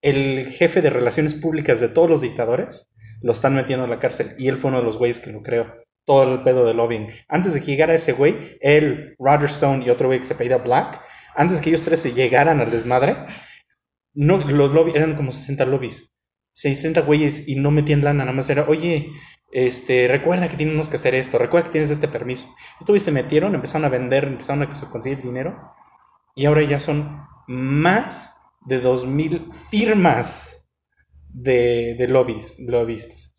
El 0.00 0.48
jefe 0.50 0.82
de 0.82 0.90
relaciones 0.90 1.34
públicas 1.34 1.80
de 1.80 1.88
todos 1.88 2.08
los 2.08 2.20
dictadores 2.20 2.88
lo 3.20 3.32
están 3.32 3.54
metiendo 3.54 3.84
en 3.84 3.90
la 3.90 3.98
cárcel 3.98 4.34
y 4.38 4.48
él 4.48 4.56
fue 4.56 4.68
uno 4.68 4.78
de 4.78 4.84
los 4.84 4.98
güeyes 4.98 5.20
que 5.20 5.32
lo 5.32 5.42
creó. 5.42 5.74
Todo 6.04 6.34
el 6.34 6.42
pedo 6.42 6.64
de 6.64 6.74
lobbying. 6.74 7.08
Antes 7.28 7.54
de 7.54 7.60
que 7.60 7.66
llegara 7.66 7.94
ese 7.94 8.12
güey, 8.12 8.56
él, 8.60 9.16
Roger 9.18 9.50
Stone 9.50 9.84
y 9.84 9.90
otro 9.90 10.08
güey 10.08 10.20
que 10.20 10.24
se 10.24 10.34
apellida 10.34 10.58
Black, 10.58 11.00
antes 11.34 11.58
de 11.58 11.62
que 11.62 11.70
ellos 11.70 11.82
tres 11.82 12.00
se 12.00 12.12
llegaran 12.12 12.60
al 12.60 12.70
desmadre, 12.70 13.16
no, 14.14 14.38
los 14.38 14.72
lobbies 14.72 14.96
eran 14.96 15.14
como 15.14 15.32
60 15.32 15.64
lobbies. 15.66 16.14
60 16.52 17.02
güeyes 17.02 17.46
y 17.46 17.56
no 17.56 17.70
metían 17.70 18.02
lana, 18.02 18.24
nada 18.24 18.32
más 18.32 18.50
era, 18.50 18.64
oye, 18.68 19.12
este, 19.52 20.08
recuerda 20.08 20.48
que 20.48 20.56
tenemos 20.56 20.88
que 20.88 20.96
hacer 20.96 21.14
esto, 21.14 21.38
recuerda 21.38 21.66
que 21.66 21.72
tienes 21.72 21.90
este 21.90 22.08
permiso. 22.08 22.48
Güeyes 22.80 23.04
se 23.04 23.12
metieron, 23.12 23.54
empezaron 23.54 23.84
a 23.84 23.88
vender, 23.88 24.24
empezaron 24.24 24.62
a 24.62 24.68
conseguir 24.68 25.22
dinero 25.22 25.56
y 26.34 26.46
ahora 26.46 26.62
ya 26.62 26.78
son 26.78 27.26
más 27.48 28.34
de 28.66 28.80
2.000 28.82 29.52
firmas 29.70 30.68
de, 31.28 31.94
de 31.98 32.06
lobbies, 32.08 32.58
lobbyistas. 32.60 33.34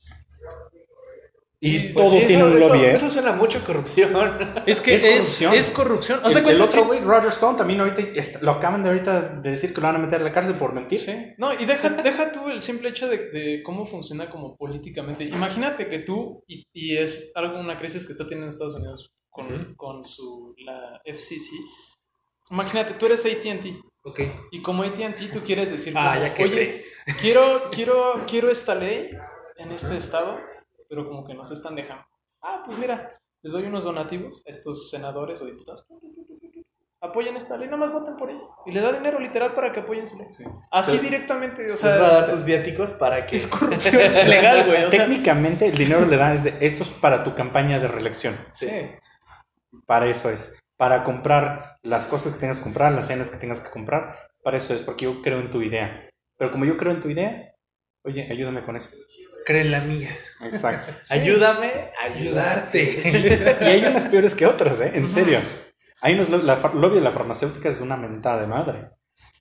Y 1.62 1.72
Sí, 1.72 1.90
pues 1.94 2.08
todos 2.08 2.22
Sí, 2.22 2.28
tienen 2.28 2.46
eso- 2.46 2.54
un 2.56 2.60
lobby, 2.62 2.78
eso, 2.80 2.88
¿eh? 2.88 2.92
eso 2.96 3.10
suena 3.10 3.32
mucho 3.34 3.58
a 3.58 3.64
corrupción. 3.66 4.14
Es 4.66 4.80
que 4.80 4.96
Es 4.96 5.04
es, 5.04 5.12
corrupción. 5.12 5.54
es 5.54 5.70
corrupción. 5.72 6.20
O 6.24 6.30
sea, 6.30 6.40
el, 6.50 6.62
otro 6.62 6.94
sí. 6.94 7.00
Roger 7.02 7.30
Stone, 7.30 7.58
también 7.58 7.82
ahorita 7.82 8.02
lo 8.42 8.52
acaban 8.52 8.82
de 8.82 8.90
ahorita 8.90 9.22
de 9.42 9.50
decir 9.52 9.74
que 9.74 9.82
lo 9.82 9.88
van 9.88 9.98
a 9.98 10.00
meter 10.00 10.22
a 10.22 10.24
la 10.24 10.32
cárcel 10.32 10.56
por 10.56 10.72
mentir. 10.74 11.00
Sí. 11.00 11.12
No, 11.38 11.54
y 11.54 11.66
deja, 11.66 11.90
deja 12.04 12.32
tú 12.32 12.50
el 12.50 12.62
simple 12.62 12.88
hecho 12.90 13.10
de, 13.10 13.30
de 13.32 13.62
cómo 13.62 13.86
funciona 13.86 14.30
como 14.30 14.56
políticamente. 14.56 15.26
Imagínate 15.26 15.88
que 15.90 16.00
tú, 16.00 16.44
y, 16.48 16.64
y 16.72 16.96
es 16.96 17.34
algo, 17.36 17.60
una 17.60 17.76
crisis 17.78 18.06
que 18.06 18.14
está 18.14 18.26
teniendo 18.26 18.48
Estados 18.50 18.76
Unidos 18.76 19.12
con, 19.30 19.76
con 19.76 20.06
su, 20.06 20.56
la 20.60 21.02
FCC. 21.06 21.56
Imagínate, 22.52 22.94
tú 22.94 23.06
eres 23.08 23.26
AT&T. 23.26 23.76
Ok. 24.04 24.20
Y 24.52 24.62
como 24.62 24.84
AT&T 24.84 25.28
tú 25.34 25.42
quieres 25.44 25.72
decir, 25.72 25.94
Ah, 25.98 26.14
como, 26.14 26.26
ya 26.26 26.34
que 26.34 26.44
oye, 26.44 26.86
quiero, 27.22 27.70
quiero, 27.72 28.14
quiero 28.28 28.50
esta 28.50 28.76
ley 28.76 29.12
en 29.58 29.72
este 29.72 29.98
estado, 29.98 30.40
pero 30.88 31.08
como 31.08 31.26
que 31.26 31.34
nos 31.34 31.52
están 31.52 31.76
dejando. 31.76 32.06
Ah, 32.42 32.64
pues 32.66 32.78
mira, 32.78 33.20
les 33.42 33.52
doy 33.54 33.64
unos 33.66 33.84
donativos 33.84 34.42
a 34.48 34.50
estos 34.50 34.90
senadores 34.90 35.42
o 35.42 35.46
diputados. 35.46 35.86
Apoyen 37.02 37.38
esta 37.38 37.56
ley, 37.56 37.68
nada 37.68 37.78
más 37.78 37.94
voten 37.94 38.18
por 38.18 38.30
ella. 38.30 38.42
Y 38.66 38.72
le 38.72 38.82
da 38.82 38.92
dinero 38.92 39.20
literal 39.20 39.54
para 39.54 39.72
que 39.72 39.80
apoyen 39.80 40.06
su 40.06 40.18
ley. 40.18 40.28
Así 40.70 40.98
Sí. 40.98 41.00
directamente, 41.00 41.64
o 41.66 41.72
Les 41.72 41.84
va 41.86 41.90
a 41.90 41.98
sea, 41.98 42.08
dar 42.10 42.24
sus 42.30 42.44
viáticos 42.44 42.90
para 42.92 43.26
que... 43.26 43.38
es 43.38 43.48
corrupción 43.48 43.96
legal, 44.28 44.66
güey. 44.66 44.84
O 44.84 44.90
sea, 44.90 45.06
Técnicamente 45.06 45.68
el 45.68 45.78
dinero 45.78 46.06
le 46.06 46.18
da 46.18 46.34
es 46.34 46.44
de 46.44 46.58
esto 46.60 46.84
es 46.84 46.90
para 46.90 47.24
tu 47.24 47.36
campaña 47.36 47.80
de 47.80 47.88
reelección. 47.88 48.38
sí. 48.54 48.70
Para 49.86 50.08
eso 50.08 50.30
es. 50.30 50.59
Para 50.80 51.04
comprar 51.04 51.76
las 51.84 52.08
cosas 52.08 52.32
que 52.34 52.40
tengas 52.40 52.60
que 52.60 52.64
comprar, 52.64 52.94
las 52.94 53.08
cenas 53.08 53.30
que 53.30 53.36
tengas 53.38 53.60
que 53.60 53.70
comprar. 53.70 54.30
Para 54.42 54.56
eso 54.58 54.74
es, 54.74 54.82
porque 54.82 55.04
yo 55.04 55.22
creo 55.22 55.42
en 55.42 55.52
tu 55.52 55.62
idea. 55.62 56.10
Pero 56.38 56.52
como 56.52 56.64
yo 56.64 56.78
creo 56.78 56.94
en 56.94 57.02
tu 57.02 57.10
idea, 57.10 57.54
oye, 58.06 58.26
ayúdame 58.32 58.64
con 58.64 58.78
esto. 58.78 58.96
Cree 59.46 59.62
en 59.64 59.72
la 59.72 59.82
mía. 59.82 60.10
Exacto. 60.42 60.94
Ayúdame 61.10 61.92
a 62.02 62.06
ayudarte. 62.06 63.58
y 63.62 63.66
hay 63.66 63.84
unas 63.84 64.06
peores 64.06 64.34
que 64.36 64.46
otras, 64.46 64.80
¿eh? 64.80 64.92
En 64.94 65.10
serio. 65.10 65.42
Hay 66.00 66.14
unos, 66.14 66.30
lo- 66.30 66.44
la 66.44 66.56
lobby 66.74 66.96
de 66.96 67.02
la 67.02 67.12
farmacéutica 67.12 67.68
es 67.68 67.82
una 67.82 67.98
mentada 67.98 68.40
de 68.40 68.48
madre. 68.48 68.92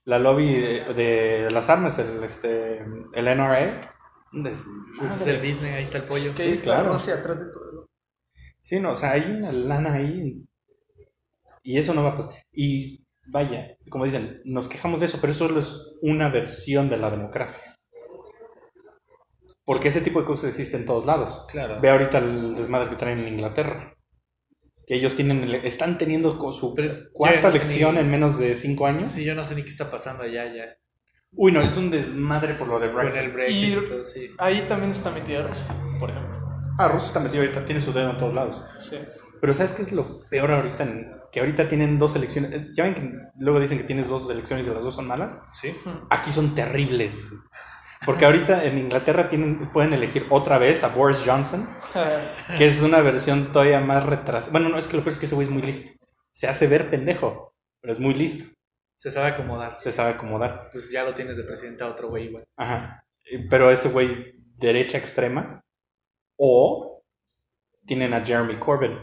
La 0.04 0.18
lobby 0.18 0.52
de, 0.54 0.94
de 0.94 1.50
las 1.52 1.68
armas, 1.68 2.00
el, 2.00 2.24
este, 2.24 2.78
el 3.14 3.28
NRA. 3.28 3.94
Pues 4.32 4.54
es 4.54 4.64
desmadre. 4.64 5.30
el 5.30 5.36
business, 5.38 5.74
ahí 5.76 5.82
está 5.84 5.98
el 5.98 6.04
pollo. 6.04 6.34
Sí, 6.34 6.58
claro. 6.64 6.94
atrás 6.94 7.38
de 7.38 7.52
todo 7.52 7.70
eso. 7.70 7.86
Sí, 8.60 8.80
no, 8.80 8.90
o 8.92 8.96
sea, 8.96 9.12
hay 9.12 9.22
una 9.38 9.52
lana 9.52 9.94
ahí. 9.94 10.47
Y 11.62 11.78
eso 11.78 11.94
no 11.94 12.02
va 12.02 12.10
a 12.10 12.16
pasar. 12.16 12.34
Y 12.52 13.04
vaya, 13.26 13.76
como 13.90 14.04
dicen, 14.04 14.40
nos 14.44 14.68
quejamos 14.68 15.00
de 15.00 15.06
eso, 15.06 15.18
pero 15.20 15.32
eso 15.32 15.46
solo 15.48 15.60
es 15.60 15.72
una 16.02 16.28
versión 16.30 16.88
de 16.88 16.96
la 16.96 17.10
democracia. 17.10 17.76
Porque 19.64 19.88
ese 19.88 20.00
tipo 20.00 20.20
de 20.20 20.26
cosas 20.26 20.50
existen 20.50 20.80
en 20.80 20.86
todos 20.86 21.04
lados. 21.04 21.44
Claro. 21.50 21.78
Ve 21.80 21.90
ahorita 21.90 22.18
el 22.18 22.54
desmadre 22.56 22.88
que 22.88 22.96
traen 22.96 23.18
en 23.20 23.28
Inglaterra. 23.28 23.94
Que 24.86 24.94
ellos 24.94 25.14
tienen, 25.14 25.44
están 25.64 25.98
teniendo 25.98 26.38
su 26.52 26.72
Pero 26.74 26.94
cuarta 27.12 27.48
no 27.48 27.54
elección 27.54 27.94
ni- 27.96 28.00
en 28.00 28.10
menos 28.10 28.38
de 28.38 28.54
cinco 28.54 28.86
años. 28.86 29.12
Sí, 29.12 29.24
yo 29.24 29.34
no 29.34 29.44
sé 29.44 29.54
ni 29.54 29.62
qué 29.62 29.68
está 29.68 29.90
pasando 29.90 30.22
allá 30.22 30.46
ya. 30.54 30.64
Uy, 31.32 31.52
no, 31.52 31.60
es 31.60 31.76
un 31.76 31.90
desmadre 31.90 32.54
por 32.54 32.68
lo 32.68 32.80
de 32.80 32.86
Con 32.90 33.02
Brexit. 33.02 33.22
el 33.22 33.32
Brexit 33.32 33.68
Y- 33.68 33.72
y 33.74 33.86
todo, 33.86 34.02
sí. 34.02 34.30
Ahí 34.38 34.64
también 34.66 34.90
está 34.92 35.10
metida 35.10 35.46
Rusia, 35.46 35.66
por 36.00 36.08
ejemplo. 36.08 36.38
Ah, 36.78 36.88
Rusia 36.88 37.08
está 37.08 37.20
metido 37.20 37.42
ahorita, 37.42 37.66
tiene 37.66 37.82
su 37.82 37.92
dedo 37.92 38.10
en 38.12 38.16
todos 38.16 38.32
lados. 38.32 38.64
Sí. 38.80 38.96
Pero 39.38 39.52
¿sabes 39.52 39.74
qué 39.74 39.82
es 39.82 39.92
lo 39.92 40.06
peor 40.30 40.50
ahorita? 40.52 40.84
En- 40.84 41.12
que 41.32 41.40
ahorita 41.40 41.68
tienen 41.68 41.98
dos 41.98 42.16
elecciones. 42.16 42.52
eh, 42.52 42.68
Ya 42.74 42.84
ven 42.84 42.94
que 42.94 43.12
luego 43.38 43.60
dicen 43.60 43.78
que 43.78 43.84
tienes 43.84 44.08
dos 44.08 44.28
elecciones 44.30 44.66
y 44.66 44.70
las 44.70 44.82
dos 44.84 44.94
son 44.94 45.06
malas. 45.06 45.40
Sí. 45.52 45.74
Aquí 46.10 46.32
son 46.32 46.54
terribles. 46.54 47.32
Porque 48.06 48.24
ahorita 48.24 48.64
en 48.64 48.78
Inglaterra 48.78 49.28
tienen, 49.28 49.70
pueden 49.72 49.92
elegir 49.92 50.26
otra 50.30 50.58
vez 50.58 50.84
a 50.84 50.88
Boris 50.88 51.22
Johnson, 51.26 51.68
que 52.56 52.68
es 52.68 52.80
una 52.82 53.00
versión 53.00 53.50
todavía 53.50 53.80
más 53.80 54.04
retrasada. 54.06 54.52
Bueno, 54.52 54.68
no, 54.68 54.78
es 54.78 54.86
que 54.86 54.96
lo 54.96 55.02
peor 55.02 55.12
es 55.14 55.18
que 55.18 55.26
ese 55.26 55.34
güey 55.34 55.46
es 55.48 55.52
muy 55.52 55.62
listo. 55.62 55.98
Se 56.32 56.46
hace 56.46 56.68
ver 56.68 56.90
pendejo, 56.90 57.54
pero 57.80 57.92
es 57.92 57.98
muy 57.98 58.14
listo. 58.14 58.54
Se 58.96 59.10
sabe 59.10 59.28
acomodar. 59.28 59.76
Se 59.80 59.90
sabe 59.92 60.10
acomodar. 60.12 60.68
Pues 60.70 60.90
ya 60.90 61.02
lo 61.04 61.12
tienes 61.14 61.36
de 61.36 61.42
presidente 61.44 61.82
a 61.82 61.88
otro 61.88 62.08
güey 62.08 62.26
igual. 62.26 62.44
Ajá. 62.56 63.02
Pero 63.50 63.70
ese 63.70 63.88
güey 63.88 64.32
derecha 64.56 64.96
extrema. 64.98 65.60
O 66.36 67.02
tienen 67.84 68.14
a 68.14 68.24
Jeremy 68.24 68.58
Corbyn, 68.58 68.96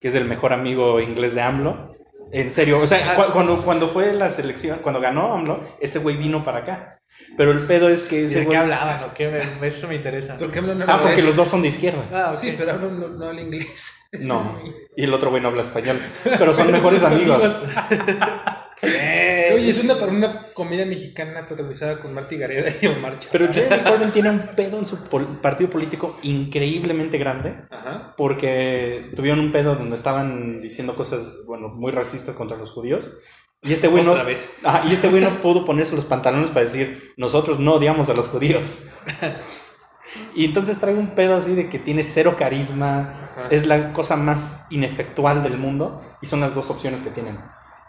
que 0.00 0.08
es 0.08 0.14
el 0.14 0.24
mejor 0.24 0.52
amigo 0.52 1.00
inglés 1.00 1.34
de 1.34 1.42
AMLO. 1.42 1.94
En 2.32 2.52
serio, 2.52 2.78
o 2.80 2.86
sea, 2.86 3.12
Ah, 3.12 3.14
cu- 3.16 3.32
cuando, 3.32 3.62
cuando 3.62 3.88
fue 3.88 4.12
la 4.14 4.28
selección, 4.28 4.78
cuando 4.82 5.00
ganó 5.00 5.32
AMLO, 5.34 5.60
ese 5.80 5.98
güey 5.98 6.16
vino 6.16 6.44
para 6.44 6.58
acá. 6.58 6.96
Pero 7.36 7.50
el 7.52 7.60
pedo 7.66 7.88
es 7.88 8.04
que 8.04 8.22
¿Y 8.22 8.24
ese 8.24 8.40
de 8.40 8.44
güey... 8.44 8.50
qué 8.50 8.56
hablaban 8.56 9.04
o 9.04 9.14
qué? 9.14 9.44
Me- 9.60 9.66
Eso 9.68 9.88
me 9.88 9.94
interesa. 9.96 10.36
¿Por 10.36 10.50
qué 10.50 10.58
hablan 10.60 10.82
Ah, 10.82 10.98
porque 10.98 11.10
inglés? 11.14 11.26
los 11.26 11.36
dos 11.36 11.48
son 11.48 11.62
de 11.62 11.68
izquierda. 11.68 12.02
Ah, 12.12 12.30
ok. 12.32 12.38
Sí, 12.38 12.54
pero 12.56 12.72
hablan- 12.72 12.98
no, 12.98 13.08
no 13.08 13.26
habla 13.26 13.40
inglés. 13.40 13.94
No. 14.12 14.60
Y 14.96 15.04
el 15.04 15.14
otro 15.14 15.30
güey 15.30 15.40
no 15.42 15.48
habla 15.48 15.62
español. 15.62 15.98
Pero 16.24 16.52
son 16.52 16.70
mejores 16.72 17.02
amigos. 17.02 17.62
Eh, 18.82 19.50
Oye, 19.54 19.68
es 19.68 19.82
una 19.84 19.98
para 19.98 20.10
una 20.10 20.46
comedia 20.54 20.86
mexicana 20.86 21.44
protagonizada 21.46 22.00
con 22.00 22.14
Marty 22.14 22.36
Gareda 22.38 22.72
y 22.80 22.86
Omar 22.86 23.18
Chaparro. 23.18 23.28
Pero 23.32 23.52
Jeremy 23.52 23.82
Corbyn 23.84 24.10
tiene 24.10 24.30
un 24.30 24.40
pedo 24.56 24.78
en 24.78 24.86
su 24.86 24.96
pol- 25.04 25.38
partido 25.42 25.68
político 25.68 26.16
increíblemente 26.22 27.18
grande. 27.18 27.56
Ajá. 27.70 28.14
porque 28.16 29.10
tuvieron 29.16 29.40
un 29.40 29.52
pedo 29.52 29.74
donde 29.74 29.96
estaban 29.96 30.60
diciendo 30.60 30.94
cosas, 30.96 31.38
bueno, 31.46 31.68
muy 31.68 31.92
racistas 31.92 32.34
contra 32.34 32.56
los 32.56 32.70
judíos. 32.72 33.18
Y 33.62 33.72
este 33.74 33.88
güey 33.88 34.02
no, 34.04 34.12
Otra 34.12 34.24
vez. 34.24 34.48
Ajá, 34.64 34.82
y 34.88 34.92
este 34.94 35.08
güey 35.08 35.22
no 35.22 35.30
pudo 35.42 35.64
ponerse 35.66 35.94
los 35.94 36.04
pantalones 36.06 36.48
para 36.50 36.64
decir, 36.64 37.12
nosotros 37.18 37.58
no 37.58 37.74
odiamos 37.74 38.08
a 38.08 38.14
los 38.14 38.28
judíos. 38.28 38.84
Y 40.34 40.44
entonces 40.44 40.78
trae 40.80 40.94
un 40.94 41.08
pedo 41.14 41.36
así 41.36 41.54
de 41.54 41.68
que 41.68 41.78
tiene 41.78 42.02
cero 42.04 42.34
carisma, 42.38 43.30
Ajá. 43.36 43.48
es 43.50 43.66
la 43.66 43.92
cosa 43.92 44.16
más 44.16 44.60
inefectual 44.70 45.42
del 45.42 45.56
mundo, 45.56 46.02
y 46.20 46.26
son 46.26 46.40
las 46.40 46.54
dos 46.54 46.68
opciones 46.70 47.00
que 47.02 47.10
tienen. 47.10 47.38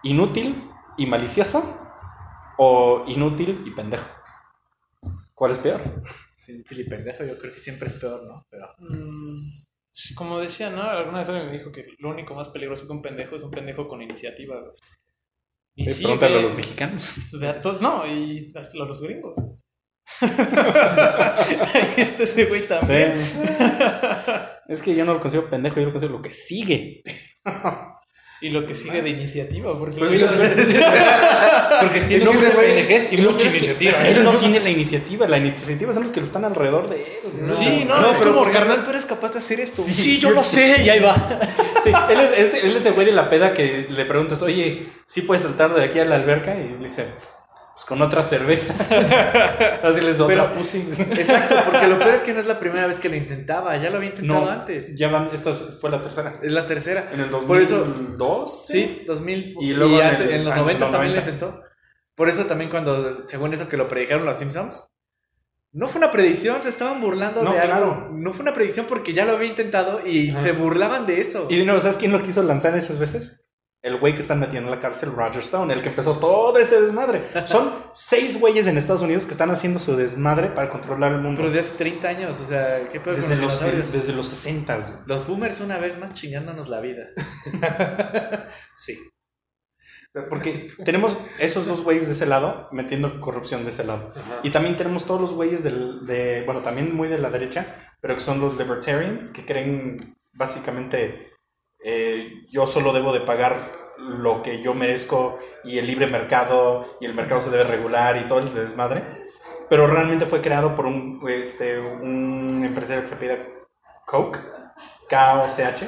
Inútil 0.03 0.69
y 1.01 1.05
malicioso, 1.07 1.63
o 2.57 3.03
inútil 3.07 3.63
y 3.65 3.71
pendejo. 3.71 4.07
¿Cuál 5.33 5.51
es 5.53 5.59
peor? 5.59 5.81
Sí, 6.39 6.59
útil 6.59 6.81
y 6.81 6.83
pendejo, 6.89 7.23
yo 7.23 7.37
creo 7.37 7.53
que 7.53 7.59
siempre 7.59 7.87
es 7.87 7.93
peor, 7.95 8.23
¿no? 8.23 8.45
Pero 8.49 8.67
Mm, 8.79 9.63
Como 10.15 10.39
decía, 10.39 10.69
¿no? 10.69 10.83
Alguna 10.83 11.19
vez 11.19 11.29
alguien 11.29 11.47
me 11.47 11.53
dijo 11.57 11.71
que 11.71 11.85
lo 11.99 12.09
único 12.09 12.33
más 12.35 12.49
peligroso 12.49 12.85
que 12.87 12.93
un 12.93 13.01
pendejo 13.01 13.35
es 13.35 13.43
un 13.43 13.51
pendejo 13.51 13.87
con 13.87 14.01
iniciativa, 14.01 14.59
güey. 14.59 14.73
Y 15.75 15.89
Eh, 15.89 15.93
sí, 15.93 16.03
Pregúntale 16.03 16.37
a 16.39 16.41
los 16.41 16.53
mexicanos. 16.53 17.29
ve 17.33 17.47
a 17.47 17.61
todos- 17.61 17.81
no, 17.81 18.05
y 18.05 18.51
hasta 18.55 18.77
a 18.81 18.85
los 18.85 19.01
gringos. 19.01 19.35
Ahí 20.21 21.93
está 21.97 22.23
ese 22.23 22.45
güey 22.45 22.67
también. 22.67 23.13
es 24.67 24.81
que 24.81 24.95
yo 24.95 25.05
no 25.05 25.13
lo 25.15 25.19
considero 25.21 25.49
pendejo, 25.49 25.79
yo 25.79 25.85
lo 25.87 25.91
considero 25.91 26.17
lo 26.17 26.21
que 26.21 26.33
sigue. 26.33 27.03
Y 28.43 28.49
lo 28.49 28.65
que 28.65 28.73
sigue 28.73 29.03
de 29.03 29.09
iniciativa, 29.11 29.77
porque 29.77 29.97
Pues 29.99 30.19
güey- 30.19 30.27
Porque 31.79 32.01
tiene 32.07 32.23
No, 32.25 32.33
muchas 32.33 32.55
ONGs 32.55 33.13
y 33.13 33.17
lo 33.17 33.31
mucha 33.33 33.49
que 33.49 33.57
iniciativa. 33.57 34.07
Él 34.07 34.23
no 34.23 34.37
tiene 34.39 34.59
la 34.59 34.69
iniciativa, 34.71 35.27
la 35.27 35.37
iniciativa 35.37 35.93
son 35.93 36.03
los 36.03 36.11
que 36.11 36.21
están 36.21 36.43
alrededor 36.45 36.89
de 36.89 36.95
él. 36.97 37.31
Sí, 37.47 37.85
no, 37.87 38.01
No, 38.01 38.11
es 38.11 38.17
pero 38.17 38.33
como, 38.35 38.51
carnal, 38.51 38.83
tú 38.83 38.89
eres 38.89 39.05
capaz 39.05 39.33
de 39.33 39.37
hacer 39.39 39.59
esto. 39.59 39.83
Sí. 39.83 39.93
Sí, 39.93 40.19
yo 40.19 40.31
lo 40.31 40.41
sé, 40.41 40.83
y 40.83 40.89
ahí 40.89 40.99
va. 40.99 41.15
Sí, 41.83 41.89
él 42.11 42.19
es, 42.19 42.53
él 42.63 42.75
es 42.75 42.85
el 42.85 42.93
güey 42.93 43.07
de 43.07 43.11
la 43.11 43.27
peda 43.27 43.53
que 43.55 43.87
le 43.89 44.05
preguntas, 44.05 44.39
oye, 44.43 44.85
¿sí 45.07 45.21
puedes 45.21 45.41
saltar 45.41 45.73
de 45.73 45.83
aquí 45.83 45.97
a 45.97 46.05
la 46.05 46.13
alberca? 46.15 46.55
Y 46.55 46.83
dice, 46.83 47.07
pues 47.81 47.85
con 47.85 48.01
otra 48.01 48.21
cerveza. 48.23 48.73
Así 49.83 50.01
les 50.01 50.19
otra 50.19 50.49
Pero- 50.49 50.53
pussy. 50.53 50.87
Exacto, 51.17 51.55
porque 51.65 51.87
lo 51.87 51.97
peor 51.97 52.15
es 52.15 52.23
que 52.23 52.33
no 52.33 52.39
es 52.39 52.45
la 52.45 52.59
primera 52.59 52.87
vez 52.87 52.99
que 52.99 53.09
lo 53.09 53.15
intentaba, 53.15 53.75
ya 53.77 53.89
lo 53.89 53.97
había 53.97 54.09
intentado 54.09 54.41
No, 54.45 54.49
antes. 54.49 54.95
ya 54.95 55.09
van, 55.09 55.29
esto 55.33 55.51
es- 55.51 55.77
fue 55.79 55.89
la 55.89 56.01
tercera. 56.01 56.33
Es 56.41 56.51
la 56.51 56.65
tercera. 56.67 57.09
En 57.13 57.19
el 57.21 57.27
Por 57.27 57.59
eso, 57.61 57.79
2002. 57.79 58.67
sí, 58.67 59.03
2000. 59.07 59.55
Y 59.59 59.69
Y, 59.71 59.73
luego 59.73 59.99
en 59.99 60.07
antes- 60.07 60.27
el- 60.27 60.33
en 60.35 60.45
los 60.45 60.53
ah, 60.53 60.57
90 60.57 60.85
los 60.85 60.91
también 60.91 61.13
90. 61.15 61.29
lo 61.29 61.33
intentó. 61.47 61.63
Por 62.15 62.29
eso 62.29 62.45
también 62.45 62.69
cuando, 62.69 63.25
según 63.25 63.53
eso 63.53 63.67
que 63.67 63.77
lo 63.77 63.87
predijeron 63.87 64.25
los 64.25 64.37
Simpsons, 64.37 64.83
no 65.73 65.87
fue 65.87 65.99
una 65.99 66.11
predicción, 66.11 66.61
se 66.61 66.69
estaban 66.69 66.99
burlando 67.01 67.43
No, 67.43 67.53
de 67.53 67.59
algo. 67.59 67.73
claro. 67.73 68.09
No 68.11 68.33
fue 68.33 68.43
una 68.43 68.53
predicción 68.53 68.85
porque 68.87 69.13
ya 69.13 69.25
lo 69.25 69.31
había 69.33 69.47
intentado 69.49 70.05
y 70.05 70.29
Ajá. 70.31 70.41
se 70.41 70.51
burlaban 70.51 71.05
de 71.07 71.21
eso. 71.21 71.47
Y 71.49 71.63
no, 71.63 71.79
¿sabes 71.79 71.97
quién 71.97 72.11
lo 72.11 72.21
quiso 72.21 72.43
lanzar 72.43 72.75
esas 72.77 72.99
veces? 72.99 73.45
El 73.83 73.97
güey 73.97 74.13
que 74.13 74.21
están 74.21 74.39
metiendo 74.39 74.69
en 74.69 74.75
la 74.75 74.79
cárcel, 74.79 75.11
Roger 75.11 75.41
Stone, 75.41 75.73
el 75.73 75.81
que 75.81 75.89
empezó 75.89 76.19
todo 76.19 76.55
este 76.59 76.79
desmadre. 76.79 77.23
Son 77.45 77.73
seis 77.93 78.39
güeyes 78.39 78.67
en 78.67 78.77
Estados 78.77 79.01
Unidos 79.01 79.25
que 79.25 79.31
están 79.31 79.49
haciendo 79.49 79.79
su 79.79 79.95
desmadre 79.95 80.49
para 80.49 80.69
controlar 80.69 81.13
el 81.13 81.21
mundo. 81.21 81.41
Pero 81.41 81.51
de 81.51 81.61
hace 81.61 81.75
30 81.77 82.07
años, 82.07 82.39
o 82.41 82.45
sea, 82.45 82.87
¿qué 82.89 82.99
pedo 82.99 83.15
desde, 83.15 83.37
los 83.37 83.59
los, 83.59 83.91
desde 83.91 84.13
los 84.13 84.27
60 84.27 84.75
güey. 84.75 84.87
Los 85.07 85.25
boomers 85.25 85.61
una 85.61 85.79
vez 85.79 85.97
más 85.97 86.13
chingándonos 86.13 86.69
la 86.69 86.79
vida. 86.79 87.07
Sí. 88.77 88.99
Porque 90.29 90.69
tenemos 90.83 91.17
esos 91.39 91.65
dos 91.65 91.83
güeyes 91.83 92.05
de 92.05 92.11
ese 92.11 92.25
lado 92.25 92.67
metiendo 92.71 93.19
corrupción 93.21 93.63
de 93.63 93.69
ese 93.69 93.85
lado. 93.85 94.11
Ajá. 94.13 94.39
Y 94.43 94.49
también 94.49 94.75
tenemos 94.75 95.05
todos 95.05 95.21
los 95.21 95.33
güeyes 95.33 95.63
del, 95.63 96.05
de, 96.05 96.43
bueno, 96.45 96.61
también 96.61 96.93
muy 96.93 97.07
de 97.07 97.17
la 97.17 97.29
derecha, 97.29 97.65
pero 98.01 98.15
que 98.15 98.19
son 98.19 98.41
los 98.41 98.57
libertarians, 98.57 99.29
que 99.29 99.45
creen 99.45 100.17
básicamente 100.33 101.30
eh, 101.83 102.43
yo 102.49 102.67
solo 102.67 102.93
debo 102.93 103.13
de 103.13 103.21
pagar 103.21 103.81
lo 103.97 104.41
que 104.41 104.61
yo 104.61 104.73
merezco 104.73 105.39
y 105.63 105.77
el 105.77 105.87
libre 105.87 106.07
mercado 106.07 106.85
y 106.99 107.05
el 107.05 107.13
mercado 107.13 107.41
se 107.41 107.49
debe 107.49 107.63
regular 107.63 108.17
y 108.17 108.27
todo 108.27 108.39
el 108.39 108.53
desmadre. 108.53 109.03
Pero 109.69 109.87
realmente 109.87 110.25
fue 110.25 110.41
creado 110.41 110.75
por 110.75 110.85
un, 110.85 111.21
este, 111.29 111.79
un 111.79 112.63
empresario 112.65 113.01
que 113.01 113.07
se 113.07 113.15
pide 113.15 113.61
Coke, 114.05 114.39
K-O-C-H, 115.07 115.87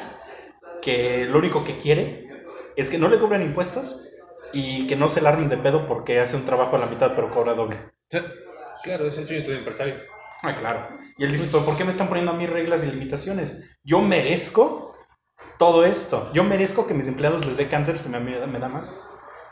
que 0.82 1.26
lo 1.26 1.40
único 1.40 1.64
que 1.64 1.78
quiere 1.78 2.30
es 2.76 2.90
que 2.90 2.98
no 2.98 3.10
le 3.10 3.20
cobren 3.20 3.42
impuestos 3.42 4.08
y 4.54 4.88
que 4.88 4.96
no 4.96 5.10
se 5.10 5.22
la 5.22 5.30
armen 5.30 5.50
de 5.50 5.58
pedo 5.58 5.86
porque 5.86 6.20
hace 6.20 6.36
un 6.36 6.46
trabajo 6.46 6.76
a 6.76 6.80
la 6.80 6.86
mitad 6.86 7.14
pero 7.16 7.30
cobra 7.30 7.54
doble. 7.54 7.78
Claro, 8.84 9.08
es 9.08 9.18
el 9.18 9.26
sueño 9.26 9.48
de 9.48 9.58
empresario. 9.58 9.96
Ah, 10.44 10.56
claro. 10.56 10.90
Y 11.18 11.24
él 11.24 11.32
dice, 11.32 11.48
pero 11.52 11.66
¿por 11.66 11.78
qué 11.78 11.86
me 11.86 11.90
están 11.90 12.10
poniendo 12.10 12.34
a 12.34 12.36
mí 12.36 12.46
reglas 12.46 12.84
y 12.84 12.92
limitaciones? 12.92 13.80
Yo 13.84 14.02
merezco 14.02 14.83
todo 15.64 15.86
esto. 15.86 16.30
Yo 16.34 16.44
merezco 16.44 16.86
que 16.86 16.94
mis 16.94 17.08
empleados 17.08 17.46
les 17.46 17.56
dé 17.56 17.70
cáncer 17.70 17.98
si 17.98 18.10
me, 18.10 18.20
me 18.20 18.60
da 18.60 18.68
más. 18.68 18.94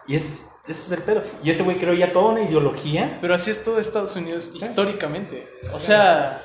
Y 0.08 0.15
es, 0.15 0.50
ese 0.67 0.82
es 0.82 0.91
el 0.91 1.04
pedo. 1.04 1.24
Y 1.41 1.50
ese 1.52 1.63
güey 1.63 1.78
creó 1.78 1.93
ya 1.93 2.12
toda 2.12 2.32
una 2.34 2.41
ideología. 2.43 3.17
Pero 3.21 3.34
así 3.34 3.50
es 3.50 3.63
todo 3.63 3.80
Estados 3.80 4.15
Unidos 4.17 4.52
históricamente. 4.54 5.47
O 5.71 5.80
sea, 5.80 6.43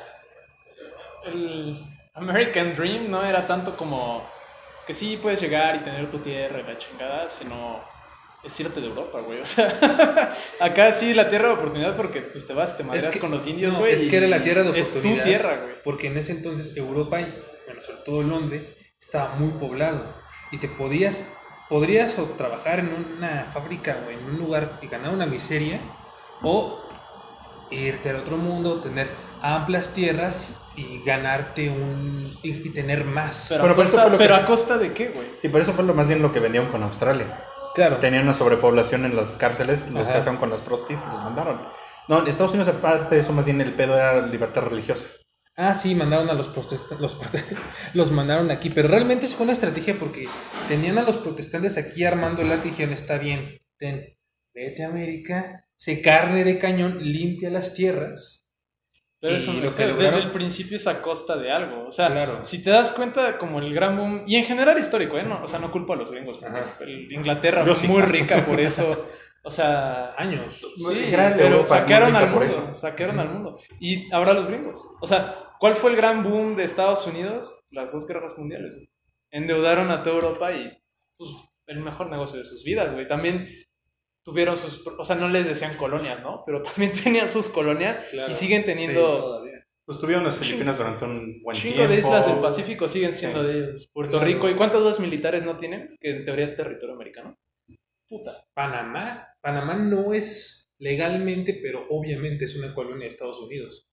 el 1.24 1.76
American 2.14 2.74
Dream 2.74 3.10
no 3.10 3.24
era 3.24 3.46
tanto 3.46 3.76
como 3.76 4.22
que 4.86 4.94
sí 4.94 5.18
puedes 5.20 5.40
llegar 5.40 5.74
y 5.76 5.78
tener 5.80 6.08
tu 6.10 6.18
tierra 6.18 6.60
y 6.60 6.62
la 6.62 6.78
chingada, 6.78 7.28
sino 7.28 7.80
es 8.44 8.60
irte 8.60 8.80
de 8.80 8.86
Europa, 8.86 9.20
güey. 9.20 9.40
O 9.40 9.46
sea, 9.46 10.32
acá 10.60 10.92
sí 10.92 11.12
la 11.12 11.28
tierra 11.28 11.48
de 11.48 11.54
oportunidad 11.54 11.96
porque 11.96 12.20
pues 12.20 12.46
te 12.46 12.52
vas 12.54 12.74
y 12.74 12.76
te 12.76 12.84
madreas 12.84 13.16
con 13.16 13.32
los 13.32 13.44
indios, 13.48 13.72
no, 13.72 13.80
güey. 13.80 13.94
es 13.94 14.02
que 14.02 14.16
era 14.16 14.28
la 14.28 14.42
tierra 14.42 14.62
de 14.62 14.78
Es 14.78 14.90
oportunidad. 14.90 15.22
tu 15.22 15.28
tierra, 15.28 15.56
güey. 15.56 15.82
Porque 15.82 16.06
en 16.06 16.18
ese 16.18 16.32
entonces 16.32 16.76
Europa, 16.76 17.20
y 17.20 17.24
bueno, 17.66 17.80
sobre 17.80 17.98
todo 18.04 18.22
Londres, 18.22 18.76
estaba 19.16 19.36
muy 19.36 19.50
poblado. 19.52 20.04
Y 20.50 20.58
te 20.58 20.68
podías, 20.68 21.32
podrías 21.68 22.18
o 22.18 22.24
trabajar 22.36 22.78
en 22.80 22.90
una 23.18 23.46
fábrica 23.52 23.98
o 24.06 24.10
en 24.10 24.24
un 24.24 24.38
lugar 24.38 24.78
y 24.82 24.86
ganar 24.86 25.12
una 25.12 25.26
miseria, 25.26 25.80
o 26.42 26.80
irte 27.70 28.10
al 28.10 28.16
otro 28.16 28.36
mundo, 28.36 28.80
tener 28.80 29.08
amplias 29.42 29.88
tierras 29.90 30.54
y 30.76 31.02
ganarte 31.04 31.68
un. 31.70 32.32
y, 32.42 32.50
y 32.68 32.70
tener 32.70 33.04
más. 33.04 33.46
Pero, 33.48 33.62
a, 33.72 33.74
costa, 33.74 34.74
que- 34.74 34.74
a 34.74 34.78
de 34.78 34.92
qué, 34.92 35.08
güey. 35.08 35.28
Sí, 35.36 35.48
pero 35.48 35.62
eso 35.62 35.72
fue 35.72 35.84
lo 35.84 35.94
más 35.94 36.06
bien 36.08 36.22
lo 36.22 36.32
que 36.32 36.40
vendieron 36.40 36.70
con 36.70 36.82
Australia. 36.82 37.44
claro. 37.74 37.96
Tenían 37.98 38.22
una 38.24 38.34
sobrepoblación 38.34 39.04
en 39.04 39.16
las 39.16 39.30
cárceles, 39.32 39.90
los 39.90 40.06
casaron 40.06 40.36
con 40.36 40.50
las 40.50 40.60
prostis 40.62 40.98
y 41.02 41.12
los 41.12 41.24
mandaron. 41.24 41.60
No, 42.08 42.20
en 42.20 42.28
Estados 42.28 42.52
Unidos, 42.52 42.68
aparte 42.72 43.16
de 43.16 43.20
eso, 43.22 43.32
más 43.32 43.46
bien 43.46 43.60
el 43.60 43.72
pedo 43.74 43.96
era 43.96 44.14
la 44.20 44.26
libertad 44.28 44.62
religiosa. 44.62 45.08
Ah, 45.58 45.74
sí, 45.74 45.94
mandaron 45.94 46.28
a 46.28 46.34
los 46.34 46.48
protestantes, 46.48 47.00
los, 47.00 47.18
prote- 47.18 47.56
los 47.94 48.10
mandaron 48.12 48.50
aquí, 48.50 48.68
pero 48.70 48.88
realmente 48.88 49.26
fue 49.26 49.44
una 49.44 49.54
estrategia 49.54 49.98
porque 49.98 50.28
tenían 50.68 50.98
a 50.98 51.02
los 51.02 51.16
protestantes 51.16 51.78
aquí 51.78 52.04
armando 52.04 52.42
y 52.42 52.48
dijeron, 52.68 52.92
está 52.92 53.16
bien, 53.16 53.58
ten, 53.78 54.04
vete 54.54 54.84
a 54.84 54.88
América, 54.88 55.66
se 55.76 56.02
carne 56.02 56.44
de 56.44 56.58
cañón, 56.58 56.98
limpia 57.02 57.50
las 57.50 57.72
tierras. 57.74 58.42
Pero 59.18 59.32
Y 59.32 59.36
eso 59.36 59.52
lo 59.54 59.74
que 59.74 59.86
desde 59.86 60.18
el 60.18 60.30
principio 60.30 60.76
es 60.76 60.86
a 60.86 61.00
costa 61.00 61.36
de 61.38 61.50
algo. 61.50 61.86
O 61.86 61.90
sea, 61.90 62.08
Claro. 62.08 62.44
si 62.44 62.62
te 62.62 62.68
das 62.68 62.90
cuenta, 62.90 63.38
como 63.38 63.58
el 63.60 63.72
gran 63.72 63.96
boom, 63.96 64.24
y 64.26 64.36
en 64.36 64.44
general 64.44 64.78
histórico, 64.78 65.16
¿eh? 65.16 65.22
No, 65.22 65.42
o 65.42 65.48
sea, 65.48 65.58
no 65.58 65.70
culpo 65.72 65.94
a 65.94 65.96
los 65.96 66.10
gringos. 66.12 66.38
el- 66.80 67.10
Inglaterra 67.10 67.64
Yo 67.64 67.74
fue 67.74 67.86
sí. 67.86 67.88
muy 67.88 68.02
rica 68.02 68.44
por 68.44 68.60
eso. 68.60 69.06
O 69.42 69.50
sea, 69.50 70.12
Años. 70.18 70.60
sí, 70.76 71.08
pero 71.12 71.46
Europa 71.46 71.80
saquearon 71.80 72.14
al 72.14 72.30
mundo. 72.30 72.74
Saquearon 72.74 73.18
al 73.18 73.30
mundo. 73.30 73.58
Y 73.80 74.12
ahora 74.12 74.34
los 74.34 74.48
gringos. 74.48 74.82
O 75.00 75.06
sea, 75.06 75.34
¿cuál 75.58 75.74
fue 75.74 75.90
el 75.90 75.96
gran 75.96 76.22
boom 76.24 76.56
de 76.56 76.64
Estados 76.64 77.06
Unidos? 77.06 77.54
Las 77.70 77.92
dos 77.92 78.06
guerras 78.06 78.36
mundiales. 78.38 78.74
güey. 78.74 78.88
Endeudaron 79.30 79.90
a 79.90 80.02
toda 80.02 80.16
Europa 80.16 80.52
y, 80.52 80.72
pues, 81.16 81.30
el 81.66 81.80
mejor 81.80 82.08
negocio 82.10 82.38
de 82.38 82.44
sus 82.44 82.62
vidas, 82.64 82.92
güey. 82.92 83.06
También 83.08 83.48
tuvieron 84.24 84.56
sus, 84.56 84.84
o 84.86 85.04
sea, 85.04 85.16
no 85.16 85.28
les 85.28 85.46
decían 85.46 85.76
colonias, 85.76 86.22
¿no? 86.22 86.42
Pero 86.46 86.62
también 86.62 86.92
tenían 87.04 87.30
sus 87.30 87.48
colonias 87.48 87.96
Claro. 88.10 88.30
y 88.30 88.34
siguen 88.34 88.60
Sí, 88.62 88.66
teniendo 88.66 89.00
todavía. 89.18 89.52
Pues 89.84 90.00
tuvieron 90.00 90.24
las 90.24 90.36
Filipinas 90.36 90.78
durante 90.78 91.04
un 91.04 91.40
buen 91.44 91.56
chingo 91.56 91.76
tiempo. 91.76 91.92
de 91.92 91.98
islas 92.00 92.26
del 92.26 92.38
Pacífico 92.40 92.88
siguen 92.88 93.12
siendo 93.12 93.42
Sí. 93.42 93.46
de 93.52 93.58
ellos. 93.58 93.88
Puerto 93.92 94.18
Claro. 94.18 94.26
Rico, 94.26 94.48
¿y 94.50 94.54
cuántas 94.56 94.82
bases 94.82 94.98
militares 95.00 95.44
no 95.44 95.56
tienen? 95.56 95.96
Que 96.00 96.10
en 96.10 96.24
teoría 96.24 96.44
es 96.44 96.56
territorio 96.56 96.94
americano. 96.96 97.36
Puta. 98.08 98.44
Panamá, 98.54 99.28
Panamá 99.40 99.74
no 99.76 100.12
es 100.12 100.68
legalmente, 100.78 101.58
pero 101.62 101.86
obviamente 101.90 102.44
es 102.46 102.56
una 102.56 102.72
colonia 102.74 103.04
de 103.04 103.08
Estados 103.08 103.38
Unidos. 103.40 103.88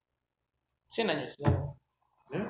100 0.94 1.10
años. 1.10 1.36
ya. 1.40 1.54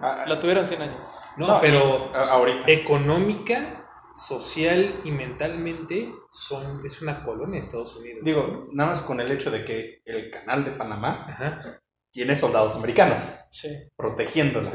Ah, 0.02 0.24
La 0.28 0.40
tuvieron 0.40 0.66
100 0.66 0.82
años. 0.82 1.08
No, 1.38 1.48
No, 1.48 1.62
pero 1.62 2.12
y- 2.14 2.18
ahorita. 2.30 2.72
económica, 2.72 3.86
social 4.16 5.02
y 5.04 5.12
mentalmente 5.12 6.14
son, 6.32 6.86
es 6.86 7.02
una 7.02 7.22
colonia 7.22 7.60
de 7.60 7.66
Estados 7.66 7.96
Unidos. 7.96 8.20
Digo, 8.24 8.68
nada 8.72 8.90
más 8.92 9.02
con 9.02 9.20
el 9.20 9.32
hecho 9.32 9.52
de 9.52 9.66
que 9.66 10.02
el 10.06 10.30
canal 10.30 10.64
de 10.64 10.72
Panamá 10.72 11.26
Ajá. 11.30 11.82
tiene 12.12 12.36
soldados 12.36 12.76
americanos 12.76 13.22
Sí. 13.50 13.70
protegiéndola. 13.98 14.72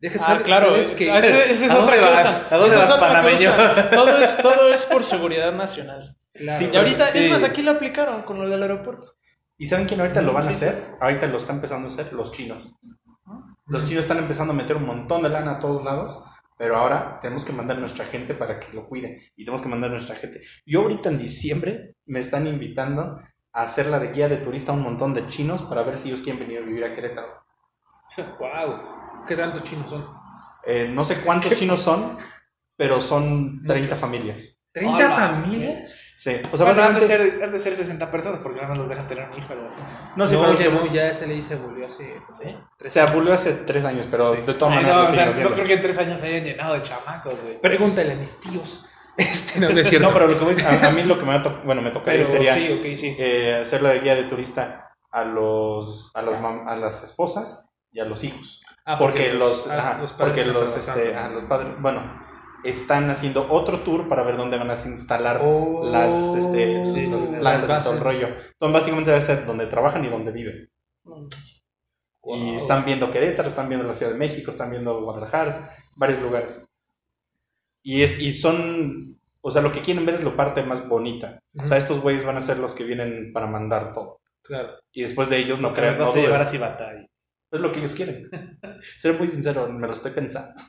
Deja 0.00 0.18
Ah, 0.22 0.26
saber- 0.26 0.42
claro, 0.42 0.66
sabes 0.70 0.90
es 0.90 0.96
que- 0.96 1.16
ese 1.18 1.52
es 1.66 1.70
¿A 1.70 1.76
dónde 1.76 1.98
otra 1.98 2.10
vas? 2.10 2.22
cosa. 2.40 2.54
¿A 2.54 2.58
dónde 2.58 2.74
Esa 2.74 2.82
es 2.84 2.88
vas, 2.88 2.96
otra 2.98 3.08
panameño? 3.08 3.50
cosa. 3.50 3.90
Todo 3.90 4.18
es, 4.18 4.36
todo 4.38 4.68
es 4.72 4.86
por 4.86 5.04
seguridad 5.04 5.52
nacional. 5.52 6.16
Claro. 6.32 6.58
Sí, 6.58 6.70
Y 6.72 6.76
ahorita, 6.76 7.06
sí. 7.08 7.18
es 7.24 7.30
más, 7.30 7.42
aquí 7.44 7.62
lo 7.62 7.72
aplicaron 7.72 8.22
con 8.22 8.38
lo 8.38 8.48
del 8.48 8.62
aeropuerto. 8.62 9.06
¿Y 9.60 9.66
saben 9.66 9.84
quién 9.86 10.00
ahorita 10.00 10.22
lo 10.22 10.32
van 10.32 10.46
a 10.46 10.48
hacer? 10.48 10.82
Ahorita 11.02 11.26
lo 11.26 11.36
están 11.36 11.56
empezando 11.56 11.86
a 11.86 11.90
hacer 11.90 12.14
los 12.14 12.32
chinos. 12.32 12.80
Los 13.66 13.84
chinos 13.84 14.04
están 14.04 14.16
empezando 14.16 14.54
a 14.54 14.56
meter 14.56 14.74
un 14.74 14.86
montón 14.86 15.22
de 15.22 15.28
lana 15.28 15.56
a 15.56 15.58
todos 15.58 15.84
lados, 15.84 16.24
pero 16.56 16.78
ahora 16.78 17.20
tenemos 17.20 17.44
que 17.44 17.52
mandar 17.52 17.76
a 17.76 17.80
nuestra 17.80 18.06
gente 18.06 18.32
para 18.32 18.58
que 18.58 18.72
lo 18.72 18.88
cuide. 18.88 19.20
Y 19.36 19.44
tenemos 19.44 19.60
que 19.60 19.68
mandar 19.68 19.90
a 19.90 19.92
nuestra 19.92 20.16
gente. 20.16 20.40
Yo 20.64 20.80
ahorita 20.80 21.10
en 21.10 21.18
diciembre 21.18 21.94
me 22.06 22.20
están 22.20 22.46
invitando 22.46 23.20
a 23.52 23.62
hacer 23.62 23.88
la 23.88 23.98
de 23.98 24.12
guía 24.12 24.30
de 24.30 24.38
turista 24.38 24.72
a 24.72 24.76
un 24.76 24.82
montón 24.82 25.12
de 25.12 25.28
chinos 25.28 25.60
para 25.60 25.82
ver 25.82 25.94
si 25.94 26.08
ellos 26.08 26.22
quieren 26.22 26.40
venir 26.40 26.62
a 26.62 26.66
vivir 26.66 26.84
a 26.84 26.92
Querétaro. 26.94 27.28
Wow. 28.40 29.26
¿Qué 29.28 29.36
tantos 29.36 29.62
chinos 29.64 29.90
son? 29.90 30.06
Eh, 30.64 30.90
no 30.90 31.04
sé 31.04 31.20
cuántos 31.20 31.52
chinos 31.58 31.80
son, 31.80 32.16
pero 32.76 32.98
son 32.98 33.62
30 33.66 33.94
familias. 33.94 34.58
¿30 34.72 34.86
Hola. 34.86 35.10
familias? 35.10 36.09
Sí, 36.20 36.32
o 36.52 36.58
sea, 36.58 36.74
sea, 36.74 36.86
han 36.88 36.94
de, 36.94 37.00
ser, 37.00 37.40
han 37.42 37.50
de 37.50 37.58
ser 37.58 37.74
60 37.74 38.10
personas 38.10 38.40
porque 38.40 38.56
nada 38.56 38.68
más 38.68 38.76
los 38.76 38.90
dejan 38.90 39.08
tener 39.08 39.26
un 39.30 39.38
hijo 39.38 39.46
o 39.48 39.52
algo 39.54 39.66
así. 39.66 39.78
No 40.16 40.26
sé, 40.26 40.34
no, 40.34 40.42
pero 40.42 40.58
ya, 40.58 40.68
no, 40.68 40.86
ya 40.86 41.14
se 41.14 41.26
le 41.26 41.32
dice 41.32 41.56
volvió 41.56 41.86
hace. 41.86 42.20
¿Sí? 42.30 42.54
se 42.84 43.00
abolió 43.00 43.32
hace 43.32 43.54
tres 43.54 43.86
años, 43.86 44.06
pero 44.10 44.32
de 44.32 44.52
todas 44.52 44.74
maneras 44.74 44.96
no, 44.96 45.02
o 45.04 45.32
sea, 45.32 45.44
no 45.44 45.54
creo 45.54 45.64
que 45.64 45.72
en 45.72 45.80
tres 45.80 45.96
años 45.96 46.18
se 46.20 46.26
hayan 46.26 46.44
llenado 46.44 46.74
de 46.74 46.82
chamacos, 46.82 47.40
güey. 47.40 47.58
Pregúntale 47.62 48.12
a 48.12 48.16
mis 48.16 48.38
tíos. 48.38 48.84
Este 49.16 49.60
no, 49.60 49.70
no 49.70 49.80
es 49.80 49.88
cierto. 49.88 50.08
No, 50.08 50.12
pero 50.12 50.26
lo 50.28 50.38
que 50.38 50.44
voy 50.44 50.54
a 50.62 50.68
a, 50.68 50.88
a 50.88 50.90
mí 50.90 51.02
lo 51.04 51.18
que 51.18 51.24
me 51.24 51.30
va 51.32 51.38
a 51.38 51.42
to- 51.42 51.60
bueno, 51.64 51.80
me 51.80 51.90
tocaría 51.90 52.20
Pero 52.20 52.30
sería 52.30 52.54
sí, 52.54 52.96
sí. 52.98 53.16
eh, 53.18 53.60
hacer 53.62 53.80
la 53.82 53.90
de 53.90 54.00
guía 54.00 54.14
de 54.14 54.24
turista 54.24 54.90
a 55.10 55.24
los 55.24 56.10
a, 56.14 56.20
los 56.20 56.36
a 56.36 56.76
las 56.76 57.02
esposas 57.02 57.66
y 57.92 58.00
a 58.00 58.04
los 58.04 58.22
hijos. 58.24 58.60
Ah, 58.84 58.98
porque, 58.98 59.32
los, 59.32 59.68
ah, 59.68 59.78
ajá, 59.78 59.90
padres 59.92 60.12
porque 60.12 60.44
los 60.44 60.76
este, 60.76 61.14
ajá, 61.14 61.28
los 61.30 61.44
padres, 61.44 61.72
bueno, 61.78 62.19
están 62.64 63.10
haciendo 63.10 63.46
otro 63.50 63.80
tour 63.80 64.08
para 64.08 64.22
ver 64.22 64.36
dónde 64.36 64.58
van 64.58 64.70
a 64.70 64.74
instalar 64.74 65.40
Oh, 65.42 65.82
las 65.84 66.14
este 66.36 66.86
sí, 66.86 67.06
las 67.06 67.20
sí, 67.26 67.36
plantas 67.38 67.68
las 67.68 67.80
y 67.80 67.84
todo 67.84 67.94
el 67.94 68.00
rollo. 68.00 68.28
Entonces 68.28 68.72
básicamente 68.72 69.10
debe 69.10 69.22
ser 69.22 69.46
donde 69.46 69.66
trabajan 69.66 70.04
y 70.04 70.08
donde 70.08 70.32
viven. 70.32 70.70
Y 72.24 72.54
están 72.54 72.84
viendo 72.84 73.10
Querétaro, 73.10 73.48
están 73.48 73.68
viendo 73.68 73.86
la 73.86 73.94
Ciudad 73.94 74.12
de 74.12 74.18
México, 74.18 74.50
están 74.50 74.70
viendo 74.70 75.02
Guadalajara, 75.02 75.74
varios 75.96 76.20
lugares. 76.20 76.66
Y, 77.82 78.02
es, 78.02 78.20
y 78.20 78.32
son, 78.32 79.18
o 79.40 79.50
sea, 79.50 79.62
lo 79.62 79.72
que 79.72 79.80
quieren 79.80 80.04
ver 80.04 80.16
es 80.16 80.24
la 80.24 80.36
parte 80.36 80.62
más 80.62 80.86
bonita. 80.86 81.40
O 81.56 81.66
sea, 81.66 81.78
estos 81.78 82.00
güeyes 82.00 82.24
van 82.24 82.36
a 82.36 82.42
ser 82.42 82.58
los 82.58 82.74
que 82.74 82.84
vienen 82.84 83.32
para 83.32 83.46
mandar 83.46 83.92
todo. 83.92 84.20
Claro. 84.42 84.74
Y 84.92 85.02
después 85.02 85.30
de 85.30 85.38
ellos 85.38 85.60
no 85.60 85.72
creas, 85.72 85.98
no 85.98 86.10
a 86.10 86.14
llevar 86.14 86.42
a 86.42 86.44
Es 87.50 87.60
lo 87.60 87.72
que 87.72 87.78
ellos 87.78 87.94
quieren. 87.94 88.28
Ser 88.98 89.16
muy 89.16 89.28
sincero, 89.28 89.68
me 89.68 89.86
lo 89.86 89.92
estoy 89.92 90.10
pensando. 90.12 90.60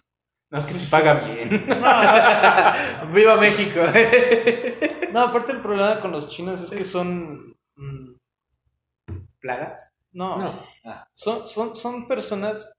No 0.51 0.59
es 0.59 0.65
que 0.65 0.73
se 0.73 0.91
paga 0.91 1.13
bien. 1.13 1.49
¡Viva 3.13 3.37
México! 3.37 3.79
No, 5.11 5.19
aparte 5.23 5.51
el 5.51 5.59
problema 5.59 5.99
con 5.99 6.13
los 6.13 6.29
chinos 6.29 6.61
es 6.61 6.71
que 6.71 6.85
son... 6.85 7.53
mm, 7.75 8.13
¿Plaga? 9.41 9.77
no, 10.13 10.37
No. 10.37 10.59
Son, 11.11 11.45
son, 11.45 11.75
son 11.75 12.07
personas 12.07 12.71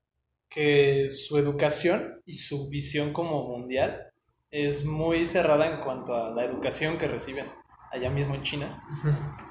que 0.49 1.11
su 1.11 1.37
educación 1.37 2.23
y 2.25 2.33
su 2.35 2.71
visión 2.71 3.13
como 3.13 3.47
mundial 3.49 4.13
es 4.51 4.87
muy 4.87 5.27
cerrada 5.27 5.67
en 5.67 5.81
cuanto 5.81 6.15
a 6.15 6.31
la 6.31 6.45
educación 6.45 6.97
que 6.97 7.07
reciben 7.07 7.53
allá 7.93 8.11
mismo 8.11 8.35
en 8.35 8.43
China. 8.43 8.83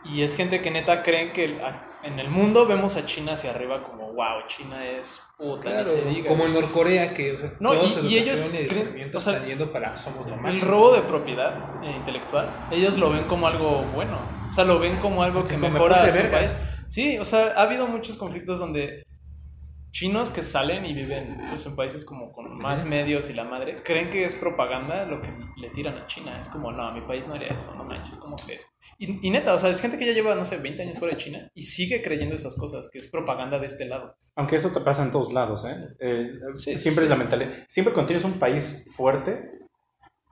Y 0.04 0.22
es 0.24 0.36
gente 0.36 0.62
que 0.62 0.72
neta 0.72 1.04
creen 1.04 1.32
que 1.32 1.60
en 2.04 2.20
el 2.20 2.30
mundo 2.30 2.66
vemos 2.66 2.96
a 2.98 3.06
China 3.06 3.34
hacia 3.34 3.52
arriba 3.52 3.84
como, 3.84 4.12
wow, 4.14 4.46
China 4.48 4.84
es 4.86 5.22
puta, 5.38 5.70
Claro, 5.70 5.86
se 5.86 6.02
diga. 6.06 6.28
como 6.28 6.46
en 6.46 6.54
Norcorea, 6.54 7.14
que 7.14 7.34
o 7.34 7.40
sea, 7.40 7.54
No, 7.60 7.74
y- 7.76 8.08
y 8.08 8.18
ellos 8.18 8.50
y 8.54 8.68
creen- 8.68 9.12
o 9.16 9.22
sea, 9.22 9.34
están 9.34 9.48
yendo 9.48 9.72
para 9.72 9.96
somos 9.96 10.28
El 10.28 10.38
máximo. 10.40 10.72
robo 10.72 10.94
de 10.94 11.02
propiedad 11.02 11.54
eh, 11.84 11.94
intelectual, 11.96 12.50
ellos 12.72 12.98
lo 12.98 13.12
ven 13.12 13.24
como 13.26 13.46
algo 13.48 13.84
bueno. 13.94 14.18
O 14.50 14.52
sea, 14.52 14.66
lo 14.66 14.80
ven 14.80 14.98
como 14.98 15.22
algo 15.24 15.44
que 15.44 15.56
me 15.58 15.70
mejora 15.70 15.96
puse 15.96 16.12
su 16.12 16.18
verga. 16.18 16.38
país. 16.40 16.58
Sí, 16.88 17.18
o 17.20 17.26
sea, 17.26 17.54
ha 17.56 17.62
habido 17.62 17.88
muchos 17.88 18.18
conflictos 18.18 18.58
donde 18.60 19.04
chinos 19.92 20.30
que 20.30 20.42
salen 20.44 20.86
y 20.86 20.94
viven 20.94 21.38
pues, 21.50 21.66
en 21.66 21.76
países 21.76 22.06
como 22.06 22.32
con 22.32 22.58
más 22.58 22.86
medios 22.86 23.30
y 23.30 23.34
la 23.34 23.44
madre, 23.44 23.84
creen 23.84 24.10
que 24.10 24.26
es 24.26 24.34
propaganda 24.34 25.06
lo 25.06 25.22
que 25.22 25.32
le 25.58 25.70
tiran 25.70 25.98
a 25.98 26.08
China. 26.08 26.40
Es 26.40 26.50
como, 26.50 26.72
no, 26.72 26.92
mi 26.94 27.02
país 27.02 27.28
no 27.28 27.34
haría 27.34 27.50
eso, 27.50 27.74
no 27.76 27.84
manches, 27.84 28.18
¿cómo 28.18 28.36
crees? 28.38 28.66
Y, 28.98 29.26
y 29.28 29.30
neta, 29.32 29.54
o 29.54 29.60
sea, 29.60 29.70
es 29.70 29.82
gente 29.82 29.98
que 29.98 30.06
ya 30.06 30.14
lleva, 30.14 30.36
no 30.36 30.46
sé, 30.46 30.58
20 30.58 30.82
años 30.84 31.00
fuera 31.00 31.16
de 31.16 31.22
China 31.22 31.50
y 31.54 31.64
sigue 31.64 32.02
creyendo 32.02 32.36
esas 32.36 32.56
cosas, 32.56 32.90
que 32.92 33.00
es 33.00 33.08
propaganda 33.08 33.60
de 33.60 33.68
este 33.68 33.86
lado. 33.86 34.12
Aunque 34.36 34.56
eso 34.56 34.70
te 34.70 34.80
pasa 34.82 35.04
en 35.04 35.12
todos 35.12 35.34
lados, 35.34 35.66
¿eh? 35.66 35.76
Eh, 36.00 36.32
Sí, 36.54 36.78
siempre 36.78 37.02
sí. 37.02 37.06
es 37.06 37.10
la 37.10 37.16
mentalidad. 37.16 37.52
Siempre 37.68 37.94
cuando 37.94 38.08
tienes 38.08 38.26
un 38.26 38.40
país 38.40 38.86
fuerte, 38.96 39.50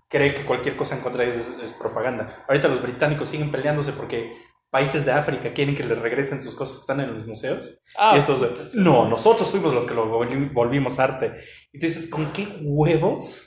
cree 0.07 0.33
que 0.33 0.45
cualquier 0.45 0.75
cosa 0.75 0.95
en 0.95 1.01
contra 1.01 1.23
de 1.23 1.31
ellos 1.31 1.47
es, 1.47 1.63
es 1.63 1.73
propaganda. 1.73 2.45
Ahorita 2.47 2.67
los 2.67 2.81
británicos 2.81 3.29
siguen 3.29 3.51
peleándose 3.51 3.91
porque 3.93 4.33
países 4.69 5.05
de 5.05 5.11
África 5.11 5.53
quieren 5.53 5.75
que 5.75 5.83
les 5.83 5.97
regresen 5.97 6.41
sus 6.43 6.55
cosas 6.55 6.77
que 6.77 6.81
están 6.81 6.99
en 7.01 7.13
los 7.13 7.25
museos. 7.25 7.79
Ah, 7.97 8.13
y 8.15 8.19
estos, 8.19 8.41
no, 8.75 9.07
nosotros 9.09 9.49
fuimos 9.49 9.73
los 9.73 9.85
que 9.85 9.93
lo 9.93 10.07
volvi- 10.11 10.51
volvimos 10.53 10.99
arte. 10.99 11.33
Y 11.71 11.79
tú 11.79 11.85
dices, 11.87 12.07
¿con 12.09 12.31
qué 12.33 12.47
huevos 12.61 13.45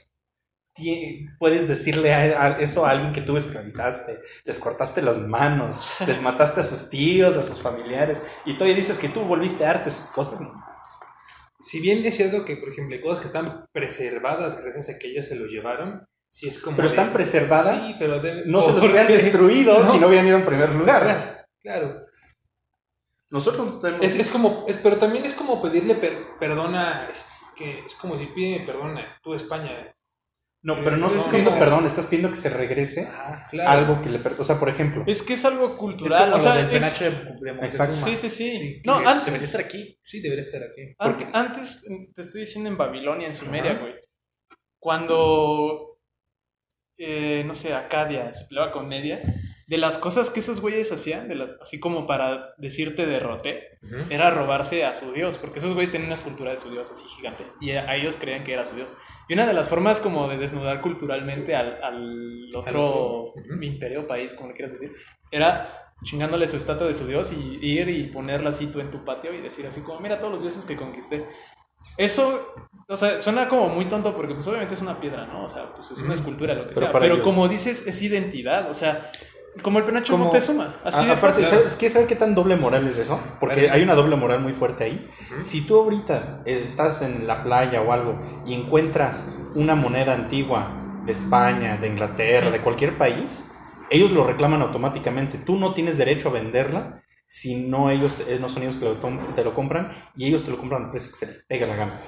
puedes 1.39 1.69
decirle 1.69 2.15
a, 2.15 2.45
a 2.47 2.61
eso 2.61 2.87
a 2.87 2.91
alguien 2.91 3.13
que 3.13 3.21
tú 3.21 3.37
esclavizaste? 3.37 4.21
Les 4.45 4.59
cortaste 4.59 5.03
las 5.03 5.19
manos, 5.19 5.97
les 6.07 6.21
mataste 6.21 6.61
a 6.61 6.65
sus 6.65 6.89
tíos, 6.91 7.37
a 7.37 7.43
sus 7.43 7.61
familiares, 7.61 8.23
y 8.45 8.55
todavía 8.55 8.77
dices 8.77 8.99
que 8.99 9.09
tú 9.09 9.21
volviste 9.21 9.65
arte 9.67 9.91
sus 9.91 10.11
cosas. 10.11 10.41
No, 10.41 10.53
Si 11.59 11.81
bien 11.81 12.05
es 12.05 12.17
cierto 12.17 12.45
que, 12.45 12.57
por 12.57 12.69
ejemplo, 12.71 12.95
hay 12.97 13.01
cosas 13.03 13.21
que 13.21 13.27
están 13.27 13.67
preservadas 13.73 14.61
gracias 14.63 14.89
a 14.97 14.99
que 14.99 15.09
ellos 15.09 15.27
se 15.27 15.37
los 15.37 15.51
llevaron, 15.51 16.07
sí 16.33 16.49
es 16.49 16.59
como. 16.59 16.77
Pero 16.77 16.89
de- 16.89 16.95
están 16.97 17.13
preservadas, 17.13 17.87
Sí, 17.87 17.95
pero 17.99 18.19
debe- 18.21 18.45
no 18.47 18.61
se 18.63 18.73
los 18.73 18.81
¿por 18.81 18.91
hubieran 18.91 19.07
destruido 19.09 19.79
No. 19.85 19.93
si 19.93 19.99
no 19.99 20.07
hubieran 20.09 20.27
ido 20.27 20.39
en 20.39 20.45
primer 20.47 20.71
lugar. 20.75 21.03
Claro, 21.03 21.47
claro. 21.61 22.07
Nosotros 23.31 23.81
tenemos... 23.81 24.05
Es, 24.05 24.15
es 24.19 24.29
como, 24.29 24.65
es- 24.69 24.77
pero 24.83 24.97
también 24.99 25.25
es 25.25 25.33
como 25.35 25.61
pedirle 25.63 25.95
per- 25.97 26.39
perdón 26.39 26.75
a, 26.75 27.09
es, 27.11 27.27
que 27.57 27.81
es 27.81 27.95
como 27.95 28.19
si 28.19 28.27
pide 28.27 28.61
perdón 28.67 28.99
a 28.99 29.19
tú 29.23 29.35
España. 29.35 29.95
no, 30.63 30.77
pero 30.85 30.97
no 30.97 31.07
es 31.07 31.15
estás 31.15 31.29
pidiendo 31.29 31.59
perdón, 31.59 31.87
estás 31.87 32.07
pidiendo 32.07 32.29
que 32.31 32.37
se 32.37 32.51
regrese 32.51 33.09
Ah, 33.11 33.47
claro. 33.51 33.71
algo 33.71 34.03
que 34.03 34.11
le... 34.11 34.21
O 34.39 34.45
sea, 34.45 34.59
por 34.59 34.69
ejemplo... 34.69 35.03
Es 35.07 35.23
que 35.23 35.33
es 35.35 35.45
algo 35.47 35.67
Es 35.67 35.73
cultural. 35.73 36.25
como 36.25 36.37
o 36.37 36.39
sea, 36.41 36.55
lo 36.57 36.61
del 36.63 36.71
es- 36.77 36.99
penacho 36.99 37.05
de. 37.41 37.51
Exacto. 37.67 37.95
Sí, 38.05 38.17
sí, 38.17 38.29
sí. 38.31 38.51
Sí, 38.59 38.83
no, 38.85 38.95
que 38.95 38.99
Debería 39.05 39.21
antes, 39.23 39.43
estar 39.43 39.61
aquí. 39.63 39.99
Sí, 40.05 40.21
debería 40.21 40.43
estar 40.43 40.63
aquí. 40.63 40.95
Ante- 40.99 41.29
antes, 41.33 41.85
te 42.15 42.23
estoy 42.23 42.43
diciendo 42.43 42.69
en 42.71 42.77
Babilonia, 42.77 43.27
en 43.29 43.35
Sumeria, 43.35 43.75
güey. 43.79 43.95
Cuando, 44.79 45.92
eh, 47.05 47.43
no 47.47 47.55
sé, 47.55 47.75
Acadia 47.75 48.33
se 48.33 48.45
peleaba 48.47 48.71
con 48.73 48.89
Media, 48.89 49.19
de 49.67 49.79
las 49.79 49.97
cosas 49.97 50.29
que 50.29 50.41
esos 50.41 50.61
güeyes 50.61 50.93
hacían, 50.93 51.29
de 51.29 51.35
la- 51.35 51.57
así 51.63 51.81
como 51.81 52.07
para 52.07 52.55
decirte 52.59 53.07
derroté, 53.07 53.79
Ujú. 53.83 53.95
era 54.11 54.31
robarse 54.31 54.85
a 54.85 54.93
su 54.93 55.13
dios, 55.13 55.39
porque 55.39 55.61
esos 55.61 55.73
güeyes 55.73 55.91
tenían 55.91 56.09
una 56.09 56.15
escultura 56.17 56.51
de 56.53 56.59
su 56.59 56.71
dios 56.71 56.91
así 56.91 57.03
gigante, 57.17 57.45
y 57.61 57.71
a, 57.73 57.89
a 57.89 57.97
ellos 57.97 58.17
creían 58.19 58.45
que 58.45 58.53
era 58.53 58.65
su 58.65 58.75
dios. 58.77 58.95
Y 59.29 59.35
una 59.35 59.47
de 59.47 59.55
las 59.55 59.69
formas 59.71 60.01
como 60.01 60.29
de 60.29 60.37
desnudar 60.37 60.81
culturalmente 60.83 61.57
al, 61.57 61.83
al 61.83 62.51
otro 62.55 63.33
imperio, 63.63 64.07
país, 64.07 64.35
como 64.35 64.49
le 64.49 64.55
quieras 64.55 64.73
decir, 64.73 64.95
era 65.31 65.95
chingándole 66.05 66.47
su 66.49 66.57
estatua 66.57 66.87
de 66.89 66.95
su 66.95 67.07
dios 67.07 67.33
y 67.33 67.59
ir 67.63 67.89
y 67.89 68.09
ponerla 68.09 68.51
así 68.51 68.67
tú 68.67 68.81
en 68.81 68.91
tu 68.91 69.05
patio 69.05 69.33
y 69.33 69.41
decir 69.41 69.67
así 69.67 69.81
como, 69.81 70.01
mira 70.01 70.19
todos 70.19 70.33
los 70.35 70.43
dioses 70.43 70.65
que 70.65 70.77
conquisté. 70.77 71.25
Eso, 71.97 72.55
o 72.89 72.97
sea, 72.97 73.21
suena 73.21 73.49
como 73.49 73.69
muy 73.69 73.87
tonto 73.87 74.15
porque 74.15 74.35
pues 74.35 74.47
obviamente 74.47 74.75
es 74.75 74.81
una 74.83 74.99
piedra, 75.01 75.27
¿no? 75.27 75.45
O 75.45 75.49
sea, 75.49 75.73
pues 75.75 75.91
es 75.91 75.99
una 76.01 76.15
escultura, 76.15 76.55
lo 76.55 76.63
que 76.69 76.75
Pero 76.75 76.87
sea. 76.87 76.93
Pero 76.93 77.15
ellos- 77.15 77.25
como 77.25 77.49
dices, 77.49 77.87
es 77.87 78.01
identidad, 78.03 78.71
o 78.71 78.75
sea, 78.75 79.11
como 79.63 79.79
el 79.79 79.85
penacho 79.85 80.13
Como- 80.15 80.25
Moctezuma, 80.25 80.77
así 80.85 81.03
A- 81.03 81.07
de 81.07 81.13
aparte, 81.13 81.43
fácil. 81.43 81.47
¿sabes 81.47 81.77
qué? 81.77 81.91
¿Sabes 81.91 82.09
qué 82.09 82.17
tan 82.17 82.35
doble 82.35 82.57
moral 82.57 82.87
es 82.89 82.99
eso? 82.99 83.21
Porque 83.39 83.69
hay 83.71 83.83
una 83.83 83.95
doble 83.95 84.17
moral 84.17 84.41
muy 84.41 84.53
fuerte 84.55 84.85
ahí. 84.85 85.11
Si 85.41 85.61
tú 85.67 85.79
ahorita 85.79 86.41
eh, 86.47 86.65
estás 86.67 87.03
en 87.03 87.27
la 87.27 87.43
playa 87.45 87.83
o 87.83 87.93
algo 87.93 88.19
y 88.47 88.55
encuentras 88.55 89.27
una 89.55 89.75
moneda 89.75 90.15
antigua 90.15 90.79
de 91.05 91.13
España, 91.13 91.77
de 91.77 91.89
Inglaterra, 91.89 92.51
de 92.51 92.61
cualquier 92.63 92.97
país, 92.97 93.47
ellos 93.91 94.11
lo 94.13 94.25
reclaman 94.25 94.63
automáticamente. 94.63 95.37
Tú 95.37 95.59
no 95.59 95.75
tienes 95.75 95.99
derecho 95.99 96.31
a 96.31 96.33
venderla 96.33 97.03
si 97.35 97.55
no 97.57 97.89
ellos 97.89 98.15
eh, 98.29 98.37
no 98.39 98.47
son 98.51 98.63
ellos 98.63 98.77
que 98.77 98.85
lo 98.85 98.97
te 99.35 99.43
lo 99.43 99.55
compran 99.55 99.91
y 100.15 100.27
ellos 100.27 100.45
te 100.45 100.51
lo 100.51 100.59
compran 100.59 100.85
al 100.85 100.91
precio 100.91 101.11
que 101.13 101.17
se 101.17 101.27
les 101.27 101.43
pega 101.45 101.67
la 101.67 101.77
gana. 101.77 102.01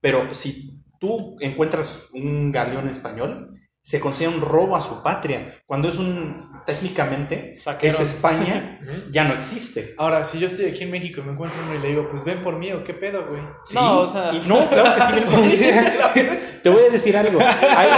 Pero 0.00 0.32
si 0.32 0.80
tú 0.98 1.36
encuentras 1.40 2.08
un 2.14 2.50
galeón 2.50 2.88
español, 2.88 3.60
se 3.82 4.00
considera 4.00 4.34
un 4.34 4.40
robo 4.40 4.74
a 4.74 4.80
su 4.80 5.02
patria. 5.02 5.58
Cuando 5.66 5.88
es 5.88 5.98
un, 5.98 6.50
técnicamente, 6.64 7.54
Saqueron. 7.54 8.00
es 8.00 8.14
España, 8.14 8.80
ya 9.10 9.24
no 9.24 9.34
existe. 9.34 9.94
Ahora, 9.98 10.24
si 10.24 10.38
yo 10.38 10.46
estoy 10.46 10.64
aquí 10.64 10.84
en 10.84 10.92
México 10.92 11.20
y 11.20 11.24
me 11.24 11.32
encuentro 11.32 11.60
uno 11.62 11.74
y 11.74 11.80
le 11.80 11.88
digo, 11.88 12.08
pues 12.08 12.24
ven 12.24 12.40
por 12.40 12.56
mí 12.58 12.72
o 12.72 12.82
qué 12.82 12.94
pedo, 12.94 13.26
güey. 13.28 13.42
Sí, 13.66 13.74
No, 13.74 14.00
o 14.00 14.08
sea- 14.08 14.32
y 14.32 14.40
no, 14.48 14.66
claro 14.66 14.94
que 15.14 15.20
sí. 15.20 15.58
Te 16.62 16.70
voy 16.70 16.84
a 16.88 16.90
decir 16.90 17.14
algo. 17.18 17.38
Hay, 17.38 17.88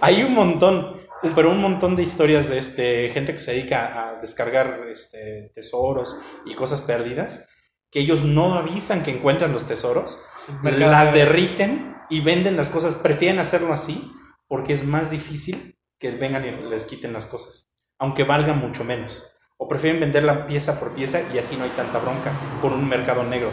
hay 0.00 0.22
un 0.24 0.34
montón, 0.34 0.99
pero 1.34 1.50
un 1.50 1.60
montón 1.60 1.96
de 1.96 2.02
historias 2.02 2.48
de 2.48 2.58
este, 2.58 3.10
gente 3.10 3.34
que 3.34 3.40
se 3.40 3.52
dedica 3.52 4.08
a 4.08 4.20
descargar 4.20 4.86
este, 4.88 5.52
tesoros 5.54 6.18
y 6.46 6.54
cosas 6.54 6.80
perdidas, 6.80 7.46
que 7.90 8.00
ellos 8.00 8.22
no 8.22 8.54
avisan 8.54 9.02
que 9.02 9.10
encuentran 9.10 9.52
los 9.52 9.64
tesoros, 9.64 10.18
las 10.62 11.12
derriten 11.12 11.96
y 12.08 12.20
venden 12.20 12.56
las 12.56 12.70
cosas. 12.70 12.94
Prefieren 12.94 13.38
hacerlo 13.38 13.72
así 13.72 14.10
porque 14.46 14.72
es 14.72 14.84
más 14.84 15.10
difícil 15.10 15.78
que 15.98 16.10
vengan 16.12 16.44
y 16.46 16.70
les 16.70 16.86
quiten 16.86 17.12
las 17.12 17.26
cosas, 17.26 17.72
aunque 17.98 18.24
valgan 18.24 18.58
mucho 18.58 18.84
menos. 18.84 19.26
O 19.58 19.68
prefieren 19.68 20.00
venderla 20.00 20.46
pieza 20.46 20.80
por 20.80 20.94
pieza 20.94 21.20
y 21.34 21.38
así 21.38 21.56
no 21.56 21.64
hay 21.64 21.70
tanta 21.70 21.98
bronca 21.98 22.32
por 22.62 22.72
un 22.72 22.88
mercado 22.88 23.24
negro. 23.24 23.52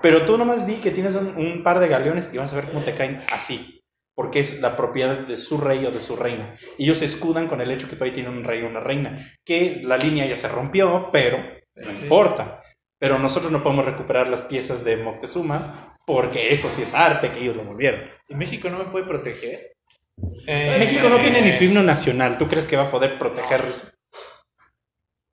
Pero 0.00 0.24
tú 0.24 0.36
nomás 0.36 0.66
di 0.66 0.76
que 0.76 0.90
tienes 0.90 1.14
un, 1.14 1.36
un 1.36 1.62
par 1.62 1.78
de 1.78 1.86
galeones 1.86 2.30
y 2.32 2.38
vas 2.38 2.52
a 2.52 2.56
ver 2.56 2.66
cómo 2.66 2.82
te 2.82 2.94
caen 2.94 3.22
así. 3.32 3.81
Porque 4.14 4.40
es 4.40 4.60
la 4.60 4.76
propiedad 4.76 5.18
de 5.18 5.36
su 5.36 5.58
rey 5.58 5.84
o 5.86 5.90
de 5.90 6.00
su 6.00 6.16
reina. 6.16 6.54
Y 6.78 6.84
ellos 6.84 6.98
se 6.98 7.06
escudan 7.06 7.48
con 7.48 7.60
el 7.60 7.70
hecho 7.70 7.88
que 7.88 7.94
todavía 7.96 8.14
tienen 8.14 8.36
un 8.36 8.44
rey 8.44 8.62
o 8.62 8.68
una 8.68 8.80
reina. 8.80 9.32
Que 9.44 9.80
la 9.82 9.96
línea 9.96 10.26
ya 10.26 10.36
se 10.36 10.48
rompió, 10.48 11.08
pero 11.10 11.38
no 11.76 11.92
Sí. 11.94 12.02
importa. 12.02 12.62
Pero 12.98 13.18
nosotros 13.18 13.50
no 13.50 13.62
podemos 13.62 13.84
recuperar 13.86 14.28
las 14.28 14.42
piezas 14.42 14.84
de 14.84 14.96
Moctezuma 14.98 15.96
porque 16.06 16.52
eso 16.52 16.68
sí 16.70 16.82
es 16.82 16.94
arte 16.94 17.30
que 17.30 17.40
ellos 17.40 17.56
lo 17.56 17.64
volvieron. 17.64 18.02
Si 18.24 18.34
México 18.34 18.68
no 18.68 18.78
me 18.78 18.84
puede 18.86 19.06
proteger, 19.06 19.72
Eh, 20.46 20.76
México 20.78 21.08
no 21.08 21.16
tiene 21.16 21.40
ni 21.40 21.50
su 21.50 21.64
himno 21.64 21.82
nacional. 21.82 22.36
¿Tú 22.36 22.46
crees 22.46 22.68
que 22.68 22.76
va 22.76 22.84
a 22.84 22.90
poder 22.90 23.18
proteger? 23.18 23.62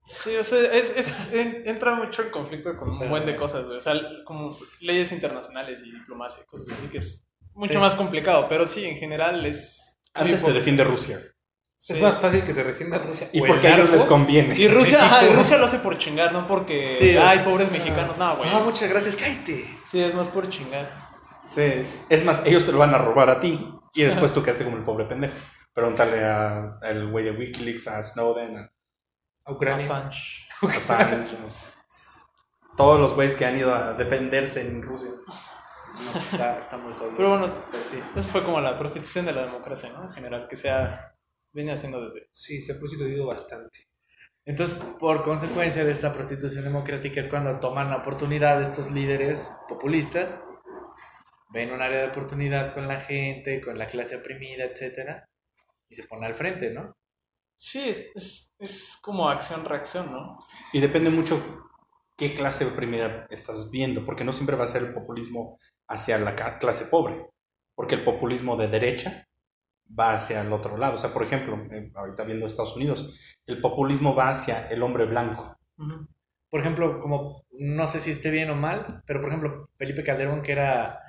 Sí, 0.05 0.35
o 0.37 0.43
sea, 0.43 0.59
es, 0.73 0.91
es- 0.95 1.33
en- 1.33 1.63
entra 1.67 1.93
mucho 1.95 2.23
en 2.23 2.31
conflicto 2.31 2.75
con 2.75 2.89
un 2.89 3.09
buen 3.09 3.25
de 3.25 3.35
cosas, 3.35 3.65
güey. 3.65 3.77
O 3.77 3.81
sea, 3.81 3.93
como 4.25 4.57
leyes 4.79 5.11
internacionales 5.11 5.83
y 5.85 5.91
diplomacia, 5.91 6.43
cosas 6.45 6.71
así 6.71 6.87
que 6.87 6.97
es 6.97 7.28
mucho 7.59 7.73
Sí. 7.73 7.79
más 7.79 7.95
complicado. 7.95 8.47
Pero 8.49 8.65
sí, 8.65 8.85
en 8.85 8.95
general 8.95 9.45
es. 9.45 9.99
Antes 10.13 10.43
te 10.43 10.51
defiende 10.53 10.83
Rusia. 10.83 11.19
Sí. 11.77 11.93
Es 11.93 12.01
más 12.01 12.17
fácil 12.17 12.43
que 12.43 12.53
te 12.53 12.63
defienda 12.63 12.97
Rusia. 12.97 13.29
Y 13.31 13.41
porque 13.41 13.67
a 13.67 13.75
ellos 13.75 13.89
les 13.91 14.03
conviene. 14.03 14.55
Y 14.57 14.67
Rusia, 14.67 15.05
ajá, 15.05 15.25
y. 15.25 15.33
Rusia 15.35 15.57
lo 15.57 15.65
hace 15.65 15.79
por 15.79 15.97
chingar, 15.97 16.33
no 16.33 16.45
porque. 16.47 16.95
Sí, 16.97 17.15
ay, 17.17 17.39
pobres 17.39 17.71
mexicanos. 17.71 18.17
No, 18.17 18.35
güey. 18.37 18.49
ah, 18.53 18.61
muchas 18.65 18.89
gracias, 18.89 19.15
cállate. 19.15 19.65
Sí, 19.89 20.01
es 20.01 20.13
más 20.13 20.27
por 20.29 20.49
chingar. 20.49 20.91
Sí. 21.47 21.83
Es 22.09 22.25
más, 22.25 22.43
ellos 22.45 22.65
te 22.65 22.71
lo 22.71 22.79
van 22.79 22.93
a 22.93 22.97
robar 22.97 23.29
a 23.29 23.39
ti 23.39 23.65
y 23.93 24.03
después 24.03 24.33
tú 24.33 24.43
quedaste 24.43 24.63
como 24.65 24.77
el 24.77 24.83
pobre 24.83 25.05
pendejo. 25.05 25.33
Pregúntale 25.73 26.23
a- 26.25 26.77
al 26.81 27.09
güey 27.11 27.23
de 27.25 27.31
Wikileaks, 27.31 27.87
a 27.87 28.03
Snowden, 28.03 28.57
a 28.57 28.71
A 29.45 29.51
Ucrania. 29.53 29.83
Assange. 29.83 30.47
Assange, 30.61 31.35
todos 32.75 32.99
los 32.99 33.13
güeyes 33.13 33.35
que 33.35 33.45
han 33.45 33.57
ido 33.57 33.73
a 33.73 33.93
defenderse 33.93 34.61
en 34.61 34.81
Rusia. 34.81 35.09
No, 36.05 36.19
está, 36.19 36.59
está 36.59 36.77
muy 36.77 36.93
jodido. 36.93 37.17
Pero 37.17 37.29
bueno, 37.29 37.53
Pero 37.71 37.83
sí. 37.83 37.99
eso 38.15 38.29
fue 38.29 38.43
como 38.43 38.61
la 38.61 38.77
prostitución 38.77 39.25
de 39.25 39.33
la 39.33 39.45
democracia, 39.45 39.89
¿no? 39.91 40.03
En 40.03 40.11
general, 40.11 40.47
que 40.47 40.55
se 40.55 40.69
ha 40.69 41.15
viene 41.51 41.71
haciendo 41.71 42.01
desde. 42.03 42.27
Sí, 42.31 42.61
se 42.61 42.73
ha 42.73 42.79
prostituido 42.79 43.25
bastante. 43.27 43.87
Entonces, 44.45 44.77
por 44.99 45.23
consecuencia 45.23 45.83
de 45.83 45.91
esta 45.91 46.13
prostitución 46.13 46.63
democrática 46.63 47.19
es 47.19 47.27
cuando 47.27 47.59
toman 47.59 47.89
la 47.89 47.97
oportunidad 47.97 48.61
estos 48.61 48.89
líderes 48.91 49.49
populistas, 49.67 50.39
ven 51.51 51.71
un 51.71 51.81
área 51.81 52.01
de 52.01 52.07
oportunidad 52.07 52.73
con 52.73 52.87
la 52.87 52.99
gente, 52.99 53.61
con 53.61 53.77
la 53.77 53.87
clase 53.87 54.15
oprimida, 54.15 54.63
etcétera, 54.63 55.29
y 55.87 55.95
se 55.95 56.03
ponen 56.03 56.25
al 56.25 56.33
frente, 56.33 56.71
¿no? 56.71 56.95
Sí, 57.57 57.89
es, 57.89 58.09
es, 58.15 58.55
es 58.57 58.97
como 59.01 59.29
acción-reacción, 59.29 60.11
¿no? 60.11 60.35
Y 60.71 60.79
depende 60.79 61.09
mucho 61.09 61.67
qué 62.17 62.33
clase 62.33 62.65
oprimida 62.65 63.27
estás 63.29 63.69
viendo, 63.69 64.05
porque 64.05 64.23
no 64.23 64.33
siempre 64.33 64.55
va 64.55 64.63
a 64.63 64.67
ser 64.67 64.83
el 64.83 64.93
populismo 64.93 65.59
hacia 65.89 66.17
la 66.19 66.35
clase 66.35 66.85
pobre, 66.85 67.29
porque 67.75 67.95
el 67.95 68.03
populismo 68.03 68.55
de 68.55 68.67
derecha 68.67 69.25
va 69.99 70.13
hacia 70.13 70.41
el 70.41 70.53
otro 70.53 70.77
lado. 70.77 70.95
O 70.95 70.97
sea, 70.97 71.11
por 71.11 71.23
ejemplo, 71.23 71.57
eh, 71.71 71.91
ahorita 71.95 72.23
viendo 72.23 72.45
Estados 72.45 72.75
Unidos, 72.75 73.19
el 73.47 73.59
populismo 73.59 74.13
va 74.15 74.29
hacia 74.29 74.67
el 74.67 74.83
hombre 74.83 75.05
blanco. 75.05 75.57
Por 76.51 76.59
ejemplo, 76.59 76.99
como 76.99 77.43
no 77.59 77.87
sé 77.87 77.99
si 77.99 78.11
esté 78.11 78.29
bien 78.31 78.49
o 78.49 78.55
mal, 78.55 79.01
pero 79.05 79.19
por 79.19 79.29
ejemplo, 79.29 79.69
Felipe 79.75 80.03
Calderón 80.03 80.41
que 80.41 80.51
era 80.53 80.99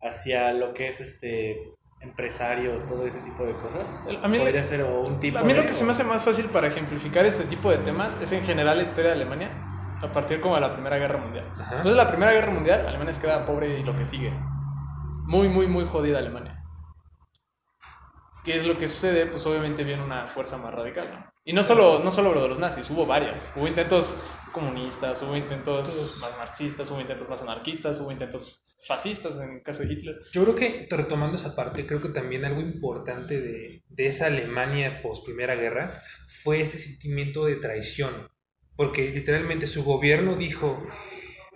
hacia 0.00 0.52
lo 0.52 0.74
que 0.74 0.88
es 0.88 1.00
este 1.00 1.58
empresarios, 2.00 2.86
todo 2.88 3.06
ese 3.06 3.20
tipo 3.20 3.44
de 3.44 3.54
cosas. 3.54 4.00
A 4.22 4.28
mí 4.28 4.38
podría 4.38 4.62
ser 4.62 4.84
un 4.84 5.18
tipo 5.18 5.38
A 5.38 5.42
mí 5.42 5.52
lo 5.54 5.62
de- 5.62 5.66
que 5.68 5.72
se 5.72 5.84
me 5.84 5.92
hace 5.92 6.04
más 6.04 6.22
fácil 6.24 6.46
para 6.46 6.66
ejemplificar 6.68 7.24
este 7.26 7.44
tipo 7.44 7.70
de 7.70 7.78
temas 7.78 8.10
es 8.20 8.30
en 8.32 8.44
general 8.44 8.76
la 8.76 8.82
historia 8.84 9.10
de 9.10 9.16
Alemania. 9.16 9.50
A 10.02 10.12
partir 10.12 10.40
como 10.40 10.54
de 10.54 10.60
la 10.60 10.72
Primera 10.72 10.98
Guerra 10.98 11.18
Mundial. 11.18 11.50
Ajá. 11.54 11.70
Después 11.70 11.94
de 11.94 12.02
la 12.02 12.08
Primera 12.08 12.32
Guerra 12.32 12.52
Mundial, 12.52 12.86
Alemania 12.86 13.14
se 13.14 13.20
queda 13.20 13.46
pobre 13.46 13.78
y 13.78 13.82
lo 13.82 13.96
que 13.96 14.04
sigue. 14.04 14.30
Muy, 15.24 15.48
muy, 15.48 15.66
muy 15.66 15.84
jodida 15.84 16.18
Alemania. 16.18 16.62
¿Qué 18.44 18.56
es 18.56 18.66
lo 18.66 18.78
que 18.78 18.86
sucede? 18.86 19.26
Pues 19.26 19.44
obviamente 19.46 19.82
viene 19.82 20.04
una 20.04 20.28
fuerza 20.28 20.56
más 20.56 20.72
radical, 20.72 21.04
¿no? 21.10 21.32
Y 21.44 21.52
no 21.52 21.62
solo, 21.62 21.98
no 21.98 22.12
solo 22.12 22.32
lo 22.32 22.42
de 22.42 22.48
los 22.48 22.58
nazis, 22.58 22.88
hubo 22.90 23.06
varias. 23.06 23.48
Hubo 23.56 23.66
intentos 23.66 24.16
comunistas, 24.52 25.20
hubo 25.22 25.36
intentos 25.36 26.18
más 26.20 26.36
marxistas, 26.38 26.90
hubo 26.90 27.00
intentos 27.00 27.28
más 27.28 27.42
anarquistas, 27.42 27.98
hubo 27.98 28.12
intentos 28.12 28.62
fascistas 28.86 29.36
en 29.36 29.56
el 29.56 29.62
caso 29.62 29.82
de 29.82 29.92
Hitler. 29.92 30.16
Yo 30.32 30.44
creo 30.44 30.54
que, 30.54 30.88
retomando 30.90 31.36
esa 31.36 31.56
parte, 31.56 31.86
creo 31.86 32.00
que 32.00 32.10
también 32.10 32.44
algo 32.44 32.60
importante 32.60 33.40
de, 33.40 33.84
de 33.88 34.06
esa 34.06 34.26
Alemania 34.26 35.02
post 35.02 35.24
Primera 35.24 35.56
Guerra 35.56 35.90
fue 36.42 36.60
este 36.60 36.78
sentimiento 36.78 37.44
de 37.44 37.56
traición. 37.56 38.28
Porque 38.76 39.10
literalmente 39.10 39.66
su 39.66 39.82
gobierno 39.84 40.34
dijo, 40.36 40.86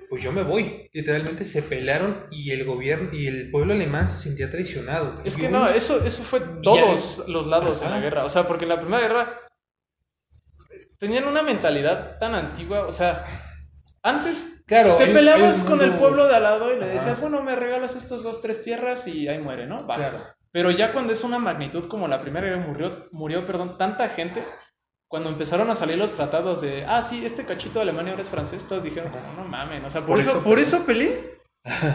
pues 0.08 0.22
yo 0.22 0.32
me 0.32 0.42
voy. 0.42 0.88
Literalmente 0.92 1.44
se 1.44 1.62
pelearon 1.62 2.26
y 2.30 2.50
el 2.50 2.64
gobierno 2.64 3.10
y 3.12 3.26
el 3.26 3.50
pueblo 3.50 3.74
alemán 3.74 4.08
se 4.08 4.18
sentía 4.18 4.50
traicionado. 4.50 5.20
Es 5.24 5.36
que 5.36 5.48
no, 5.48 5.66
eso, 5.68 6.04
eso 6.04 6.22
fue 6.22 6.40
todos 6.62 7.24
los 7.28 7.46
lados 7.46 7.82
en 7.82 7.90
la 7.90 7.96
Ajá. 7.96 8.04
guerra. 8.04 8.24
O 8.24 8.30
sea, 8.30 8.48
porque 8.48 8.64
en 8.64 8.70
la 8.70 8.80
primera 8.80 9.02
guerra 9.02 9.38
tenían 10.98 11.26
una 11.26 11.42
mentalidad 11.42 12.18
tan 12.18 12.34
antigua. 12.34 12.86
O 12.86 12.92
sea, 12.92 13.24
antes 14.02 14.64
Claro, 14.66 14.96
te 14.96 15.04
el- 15.04 15.12
peleabas 15.12 15.62
el 15.62 15.66
con 15.68 15.80
el 15.82 15.92
pueblo 15.94 16.26
de 16.26 16.36
al 16.36 16.42
lado 16.42 16.72
y 16.74 16.78
le 16.78 16.84
Ajá. 16.86 16.94
decías, 16.94 17.20
bueno, 17.20 17.42
me 17.42 17.56
regalas 17.56 17.96
estos 17.96 18.22
dos, 18.22 18.40
tres 18.40 18.62
tierras 18.62 19.06
y 19.06 19.28
ahí 19.28 19.38
muere, 19.38 19.66
¿no? 19.66 19.86
Va. 19.86 19.96
Claro. 19.96 20.24
Pero 20.52 20.70
ya 20.70 20.92
cuando 20.92 21.12
es 21.12 21.22
una 21.22 21.38
magnitud 21.38 21.84
como 21.86 22.08
la 22.08 22.20
primera 22.20 22.46
guerra 22.46 22.66
murió, 22.66 22.90
murió 23.12 23.44
perdón, 23.46 23.78
tanta 23.78 24.08
gente, 24.08 24.42
cuando 25.10 25.28
empezaron 25.28 25.68
a 25.70 25.74
salir 25.74 25.98
los 25.98 26.12
tratados 26.12 26.60
de, 26.60 26.84
ah, 26.86 27.02
sí, 27.02 27.24
este 27.26 27.44
cachito 27.44 27.80
de 27.80 27.82
Alemania 27.82 28.12
ahora 28.12 28.22
es 28.22 28.30
francés, 28.30 28.62
todos 28.68 28.84
dijeron, 28.84 29.10
como, 29.10 29.42
no 29.42 29.48
mames, 29.48 29.82
o 29.84 29.90
sea, 29.90 30.02
por, 30.02 30.10
Por 30.10 30.18
eso, 30.20 30.30
eso 30.30 30.42
por 30.44 30.58
eso 30.60 30.86
peleé. 30.86 31.40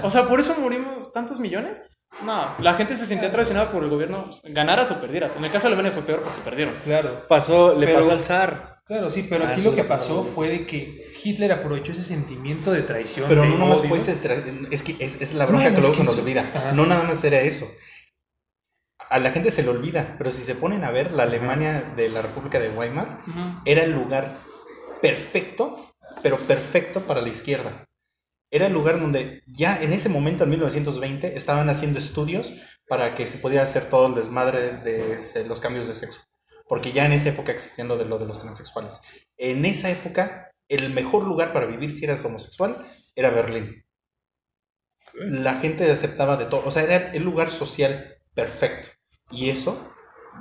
O 0.03 0.09
sea, 0.09 0.27
por 0.27 0.41
eso 0.41 0.53
morimos 0.59 1.13
tantos 1.13 1.39
millones. 1.39 1.81
No, 2.21 2.49
la 2.59 2.73
gente 2.73 2.95
se 2.97 3.05
sentía 3.05 3.31
traicionada 3.31 3.71
por 3.71 3.83
el 3.85 3.89
gobierno, 3.89 4.29
ganaras 4.43 4.91
o 4.91 4.99
perdieras. 4.99 5.33
En 5.37 5.45
el 5.45 5.49
caso 5.51 5.67
de 5.67 5.73
Alemania 5.75 5.93
fue 5.93 6.03
peor 6.03 6.23
porque 6.23 6.41
perdieron. 6.43 6.75
Claro. 6.83 7.25
Pasó, 7.29 7.73
le 7.73 7.85
Pero- 7.85 7.99
pasó 7.99 8.11
al 8.11 8.19
zar. 8.19 8.75
Claro, 8.85 9.09
sí, 9.09 9.25
pero 9.29 9.45
Ah, 9.45 9.51
aquí 9.51 9.61
lo 9.63 9.73
que 9.73 9.83
pasó 9.85 10.23
fue 10.23 10.49
de 10.49 10.65
que 10.67 11.11
Hitler 11.23 11.51
aprovechó 11.53 11.93
ese 11.93 12.03
sentimiento 12.03 12.71
de 12.71 12.81
traición. 12.83 13.27
Pero 13.29 13.41
de 13.41 13.47
no 13.49 13.57
nomás 13.57 13.79
fue 13.79 13.97
ese. 13.97 14.21
tra- 14.21 14.67
Es 14.71 14.83
que 14.83 14.95
es, 14.99 15.21
es 15.21 15.33
la 15.33 15.45
bronca 15.47 15.63
Bueno, 15.63 15.75
que 15.77 15.81
luego 15.81 15.95
se 15.95 16.03
nos 16.03 16.19
olvida. 16.19 16.71
No 16.75 16.85
nada 16.85 17.03
más 17.03 17.23
era 17.23 17.39
eso. 17.41 17.65
A 19.15 19.19
la 19.19 19.31
gente 19.31 19.49
se 19.49 19.63
le 19.63 19.69
olvida, 19.69 20.15
pero 20.17 20.29
si 20.29 20.43
se 20.43 20.55
ponen 20.55 20.83
a 20.83 20.91
ver, 20.91 21.13
la 21.13 21.23
Alemania 21.23 21.93
de 21.95 22.09
la 22.09 22.21
República 22.21 22.59
de 22.59 22.67
Weimar 22.67 23.21
era 23.63 23.81
el 23.85 23.93
lugar 23.93 24.35
perfecto, 25.01 25.93
pero 26.21 26.37
perfecto 26.37 26.99
para 26.99 27.21
la 27.21 27.29
izquierda. 27.29 27.85
Era 28.51 28.67
el 28.67 28.73
lugar 28.73 28.99
donde 28.99 29.41
ya 29.47 29.81
en 29.81 29.93
ese 29.93 30.09
momento, 30.09 30.43
en 30.43 30.49
1920, 30.49 31.37
estaban 31.37 31.69
haciendo 31.69 31.97
estudios 31.97 32.55
para 32.89 33.15
que 33.15 33.25
se 33.25 33.37
pudiera 33.37 33.63
hacer 33.63 33.85
todo 33.85 34.07
el 34.07 34.15
desmadre 34.15 34.79
de 34.79 35.45
los 35.47 35.61
cambios 35.61 35.87
de 35.87 35.95
sexo. 35.95 36.19
Porque 36.67 36.91
ya 36.91 37.05
en 37.05 37.13
esa 37.13 37.29
época 37.29 37.53
existían 37.53 37.87
lo 37.87 37.95
de, 37.95 38.03
lo 38.03 38.19
de 38.19 38.25
los 38.25 38.41
transexuales. 38.41 38.99
En 39.37 39.63
esa 39.63 39.89
época, 39.89 40.51
el 40.67 40.91
mejor 40.91 41.23
lugar 41.23 41.53
para 41.53 41.67
vivir 41.67 41.93
si 41.93 42.03
eras 42.03 42.25
homosexual 42.25 42.75
era 43.15 43.29
Berlín. 43.29 43.85
La 45.13 45.53
gente 45.53 45.89
aceptaba 45.89 46.35
de 46.35 46.47
todo. 46.47 46.63
O 46.65 46.71
sea, 46.71 46.83
era 46.83 47.13
el 47.13 47.23
lugar 47.23 47.49
social 47.49 48.17
perfecto. 48.33 48.89
Y 49.31 49.49
eso 49.49 49.91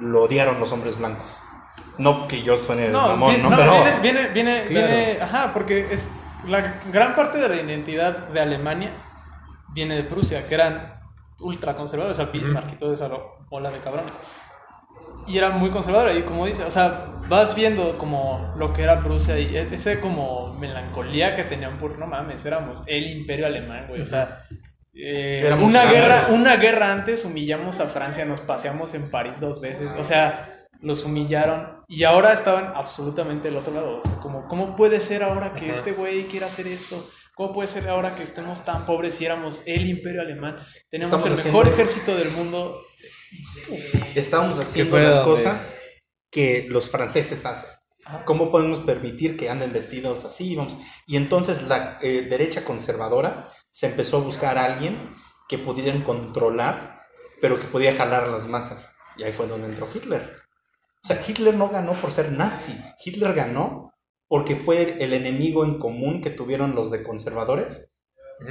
lo 0.01 0.24
odiaron 0.24 0.61
los 0.61 0.72
hombres 0.72 0.99
blancos. 0.99 1.41
No 1.99 2.26
que 2.28 2.43
yo 2.43 2.57
suene 2.57 2.89
No, 2.89 3.09
mamón, 3.09 3.28
viene, 3.30 3.43
¿no? 3.45 3.51
no, 3.51 3.57
Pero- 3.57 3.72
viene, 3.72 4.01
viene, 4.03 4.28
viene, 4.32 4.64
Claro. 4.68 4.87
viene- 4.89 5.18
ajá, 5.22 5.51
porque 5.53 5.89
es 5.93 6.11
la 6.47 6.80
gran 6.93 7.14
parte 7.14 7.39
de 7.39 7.49
la 7.49 7.57
identidad 7.57 8.28
de 8.28 8.41
Alemania 8.41 8.91
viene 9.72 9.97
de 9.97 10.05
Prusia, 10.05 10.47
que 10.47 10.55
eran 10.55 11.01
ultra 11.41 11.74
conservadores, 11.74 12.18
al 12.18 12.28
Bismarck 12.28 12.72
y 12.72 12.76
toda 12.76 12.95
esa 12.95 13.09
lo- 13.09 13.47
ola 13.51 13.70
de 13.70 13.80
cabrones. 13.80 14.12
Y 15.26 15.39
era 15.39 15.51
muy 15.51 15.70
conservadora, 15.70 16.12
y 16.12 16.22
como 16.22 16.47
dice, 16.47 16.64
o 16.64 16.70
sea, 16.70 17.07
vas 17.28 17.55
viendo 17.55 17.97
como 17.97 18.53
lo 18.57 18.72
que 18.74 18.82
era 18.82 19.01
Prusia 19.01 19.39
y 19.39 19.57
e- 19.57 19.74
ese 19.74 19.99
como 20.01 20.53
melancolía 20.55 21.35
que 21.35 21.45
tenían 21.45 21.78
por, 21.78 21.99
no 21.99 22.07
mames, 22.07 22.45
éramos 22.45 22.82
el 22.87 23.07
imperio 23.18 23.47
alemán, 23.47 23.87
güey, 23.89 24.03
o 24.03 24.07
sea, 24.07 24.45
eh, 24.95 25.51
una 25.61 25.82
grandes. 25.84 26.01
guerra, 26.01 26.26
una 26.30 26.57
guerra 26.57 26.92
antes 26.92 27.24
humillamos 27.24 27.80
a 27.80 27.86
Francia, 27.88 28.24
nos 28.24 28.40
paseamos 28.40 28.95
en 28.95 29.11
París 29.11 29.34
dos 29.40 29.61
veces, 29.61 29.90
o 29.99 30.05
sea, 30.05 30.49
los 30.80 31.05
humillaron 31.05 31.82
y 31.88 32.05
ahora 32.05 32.32
estaban 32.32 32.72
absolutamente 32.74 33.49
del 33.49 33.57
otro 33.57 33.72
lado. 33.74 34.01
O 34.01 34.07
sea, 34.07 34.16
como, 34.16 34.47
¿cómo 34.49 34.76
puede 34.76 35.01
ser 35.01 35.22
ahora 35.22 35.53
que 35.53 35.70
Ajá. 35.70 35.78
este 35.78 35.92
güey 35.92 36.24
quiera 36.24 36.47
hacer 36.47 36.66
esto? 36.66 37.03
¿Cómo 37.34 37.53
puede 37.53 37.66
ser 37.68 37.88
ahora 37.88 38.14
que 38.14 38.22
estemos 38.22 38.64
tan 38.64 38.86
pobres 38.86 39.20
y 39.20 39.24
éramos 39.26 39.62
el 39.66 39.88
imperio 39.88 40.20
alemán? 40.20 40.57
Tenemos 40.90 41.20
Estamos 41.20 41.38
el 41.40 41.45
mejor 41.47 41.66
haciendo- 41.66 41.82
ejército 41.82 42.16
del 42.16 42.30
mundo. 42.30 42.80
Estábamos 44.14 44.59
haciendo 44.59 44.99
las 44.99 45.18
cosas 45.20 45.66
que 46.30 46.66
los 46.68 46.90
franceses 46.90 47.45
hacen. 47.47 47.68
¿Cómo 48.26 48.51
podemos 48.53 48.80
permitir 48.80 49.36
que 49.36 49.49
anden 49.49 49.72
vestidos 49.72 50.24
así? 50.26 50.55
Vamos. 50.55 50.76
Y 51.07 51.16
entonces 51.16 51.62
la 51.62 51.99
eh, 52.03 52.26
derecha 52.28 52.64
conservadora 52.64 53.49
se 53.74 53.86
empezó 53.86 54.18
a 54.18 54.20
buscar 54.20 54.56
a 54.56 54.66
alguien 54.66 54.96
que 55.48 55.58
pudieran 55.58 56.02
controlar, 56.02 57.00
pero 57.40 57.58
que 57.58 57.66
podía 57.66 57.96
jalar 57.96 58.22
a 58.22 58.28
las 58.28 58.46
masas. 58.46 58.94
Y 59.16 59.24
ahí 59.24 59.32
fue 59.32 59.48
donde 59.48 59.66
entró 59.66 59.88
Hitler. 59.92 60.30
O 61.02 61.06
sea, 61.06 61.20
Hitler 61.20 61.54
no 61.54 61.68
ganó 61.70 61.92
por 61.94 62.12
ser 62.12 62.30
nazi. 62.30 62.72
Hitler 63.04 63.34
ganó 63.34 63.92
porque 64.28 64.54
fue 64.54 65.02
el 65.02 65.12
enemigo 65.12 65.64
en 65.64 65.80
común 65.80 66.22
que 66.22 66.30
tuvieron 66.30 66.76
los 66.76 66.92
de 66.92 67.02
conservadores 67.02 67.90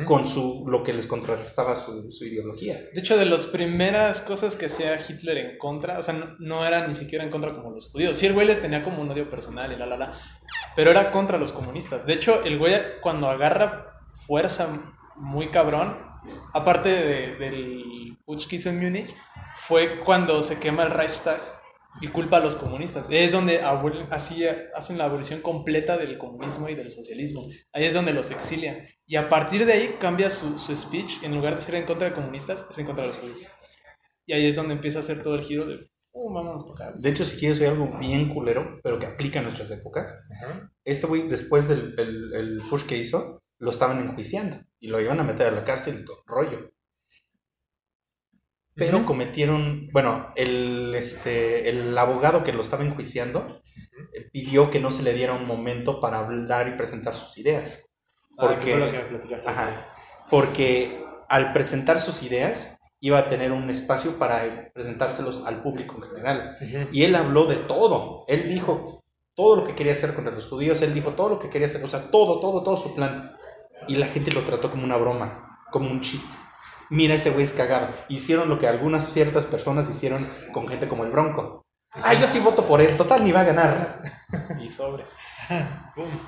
con 0.05 0.27
su, 0.27 0.65
lo 0.67 0.83
que 0.83 0.91
les 0.91 1.07
contrarrestaba 1.07 1.77
su, 1.77 2.11
su 2.11 2.25
ideología. 2.25 2.81
De 2.93 2.99
hecho, 2.99 3.15
de 3.17 3.25
las 3.25 3.45
primeras 3.45 4.19
cosas 4.19 4.57
que 4.57 4.65
hacía 4.65 4.99
Hitler 4.99 5.37
en 5.37 5.57
contra, 5.57 5.99
o 5.99 6.03
sea, 6.03 6.13
no, 6.15 6.35
no 6.39 6.65
era 6.65 6.85
ni 6.85 6.95
siquiera 6.95 7.23
en 7.23 7.31
contra 7.31 7.53
como 7.53 7.71
los 7.71 7.89
judíos. 7.89 8.17
Sí, 8.17 8.25
el 8.25 8.33
güey 8.33 8.45
les 8.45 8.59
tenía 8.59 8.83
como 8.83 9.01
un 9.01 9.09
odio 9.09 9.29
personal 9.29 9.71
y 9.71 9.77
la, 9.77 9.85
la, 9.85 9.95
la. 9.95 10.13
Pero 10.75 10.91
era 10.91 11.11
contra 11.11 11.37
los 11.37 11.53
comunistas. 11.53 12.05
De 12.05 12.11
hecho, 12.11 12.43
el 12.43 12.57
güey 12.57 12.99
cuando 13.01 13.29
agarra 13.29 14.01
fuerza 14.27 14.67
muy 15.15 15.49
cabrón, 15.49 15.97
aparte 16.53 16.89
de- 16.89 17.35
del 17.35 18.17
putsch 18.25 18.47
que 18.47 18.55
hizo 18.57 18.69
en 18.69 18.79
Múnich, 18.81 19.13
fue 19.55 19.99
cuando 20.01 20.41
se 20.43 20.59
quema 20.59 20.83
el 20.83 20.91
Reichstag 20.91 21.39
y 22.01 22.07
culpa 22.07 22.37
a 22.37 22.39
los 22.39 22.55
comunistas. 22.55 23.05
Es 23.09 23.31
donde 23.33 23.61
así 24.09 24.43
hacen 24.75 24.97
la 24.97 25.05
abolición 25.05 25.41
completa 25.41 25.95
del 25.97 26.17
comunismo 26.17 26.67
y 26.69 26.75
del 26.75 26.89
socialismo. 26.89 27.47
Ahí 27.71 27.83
es 27.85 27.93
donde 27.93 28.13
los 28.13 28.31
exilian. 28.31 28.79
Y 29.05 29.15
a 29.15 29.29
partir 29.29 29.65
de 29.65 29.73
ahí 29.73 29.95
cambia 29.99 30.29
su, 30.31 30.57
su 30.57 30.75
speech. 30.75 31.21
En 31.23 31.35
lugar 31.35 31.53
de 31.55 31.61
ser 31.61 31.75
en 31.75 31.85
contra 31.85 32.09
de 32.09 32.15
comunistas, 32.15 32.65
es 32.69 32.77
en 32.79 32.85
contra 32.87 33.03
de 33.03 33.09
los 33.09 33.19
judíos. 33.19 33.41
Y 34.25 34.33
ahí 34.33 34.47
es 34.47 34.55
donde 34.55 34.73
empieza 34.73 34.99
a 34.99 35.01
hacer 35.01 35.21
todo 35.21 35.35
el 35.35 35.43
giro 35.43 35.65
de, 35.67 35.75
uh, 36.13 36.33
vámonos 36.33 36.63
para 36.63 36.89
acá. 36.89 36.97
De 36.97 37.09
hecho, 37.09 37.25
si 37.25 37.37
quieres 37.37 37.59
oír 37.59 37.69
algo 37.69 37.95
bien 37.99 38.29
culero, 38.33 38.79
pero 38.81 38.97
que 38.97 39.05
aplica 39.05 39.39
a 39.39 39.43
nuestras 39.43 39.69
épocas, 39.69 40.25
Ajá. 40.41 40.71
este 40.83 41.05
güey, 41.05 41.27
después 41.27 41.67
del 41.67 41.93
el, 41.99 42.33
el 42.33 42.61
push 42.71 42.85
que 42.85 42.97
hizo, 42.97 43.42
lo 43.59 43.71
estaban 43.71 43.99
enjuiciando 43.99 44.57
y 44.79 44.87
lo 44.87 44.99
iban 44.99 45.19
a 45.19 45.23
meter 45.23 45.47
a 45.47 45.51
la 45.51 45.63
cárcel 45.63 45.99
y 45.99 46.05
todo 46.05 46.23
rollo. 46.25 46.71
Pero 48.75 49.05
cometieron, 49.05 49.87
bueno, 49.91 50.31
el, 50.35 50.95
este, 50.95 51.69
el 51.69 51.95
abogado 51.97 52.43
que 52.43 52.53
lo 52.53 52.61
estaba 52.61 52.83
enjuiciando 52.83 53.61
eh, 54.13 54.29
pidió 54.31 54.71
que 54.71 54.79
no 54.79 54.89
se 54.89 55.03
le 55.03 55.13
diera 55.13 55.33
un 55.33 55.45
momento 55.45 55.99
para 55.99 56.19
hablar 56.19 56.67
y 56.67 56.71
presentar 56.71 57.13
sus 57.13 57.37
ideas. 57.37 57.85
Ah, 58.37 58.47
Porque, 58.47 58.75
lo 58.75 59.21
que 59.21 59.35
ajá, 59.35 59.93
al 61.29 61.53
presentar 61.53 61.99
sus 61.99 62.23
ideas 62.23 62.77
iba 62.99 63.19
a 63.19 63.27
tener 63.27 63.51
un 63.51 63.69
espacio 63.69 64.17
para 64.17 64.71
presentárselos 64.73 65.45
al 65.45 65.61
público 65.61 65.95
en 65.97 66.01
general. 66.03 66.57
Y 66.91 67.03
él 67.03 67.15
habló 67.15 67.45
de 67.45 67.57
todo. 67.57 68.23
Él 68.27 68.47
dijo 68.47 69.03
todo 69.35 69.57
lo 69.57 69.63
que 69.65 69.75
quería 69.75 69.93
hacer 69.93 70.13
contra 70.13 70.33
los 70.33 70.47
judíos. 70.47 70.81
Él 70.81 70.93
dijo 70.93 71.11
todo 71.11 71.29
lo 71.29 71.39
que 71.39 71.49
quería 71.49 71.67
hacer. 71.67 71.83
O 71.83 71.87
sea, 71.87 72.09
todo, 72.09 72.39
todo, 72.39 72.63
todo 72.63 72.77
su 72.77 72.95
plan. 72.95 73.35
Y 73.87 73.95
la 73.95 74.07
gente 74.07 74.31
lo 74.31 74.41
trató 74.43 74.71
como 74.71 74.83
una 74.83 74.97
broma, 74.97 75.59
como 75.71 75.89
un 75.89 76.01
chiste. 76.01 76.35
Mira, 76.89 77.15
ese 77.15 77.31
güey 77.31 77.43
es 77.43 77.53
cagado. 77.53 77.89
Hicieron 78.07 78.49
lo 78.49 78.59
que 78.59 78.67
algunas 78.67 79.11
ciertas 79.11 79.45
personas 79.45 79.89
hicieron 79.89 80.27
con 80.51 80.67
gente 80.67 80.87
como 80.87 81.03
el 81.03 81.11
Bronco. 81.11 81.63
Ah, 81.91 82.13
yo 82.13 82.27
sí 82.27 82.39
voto 82.39 82.65
por 82.65 82.81
él. 82.81 82.95
Total, 82.97 83.23
ni 83.23 83.31
va 83.31 83.41
a 83.41 83.45
ganar. 83.45 84.03
Y 84.59 84.69
sobres. 84.69 85.15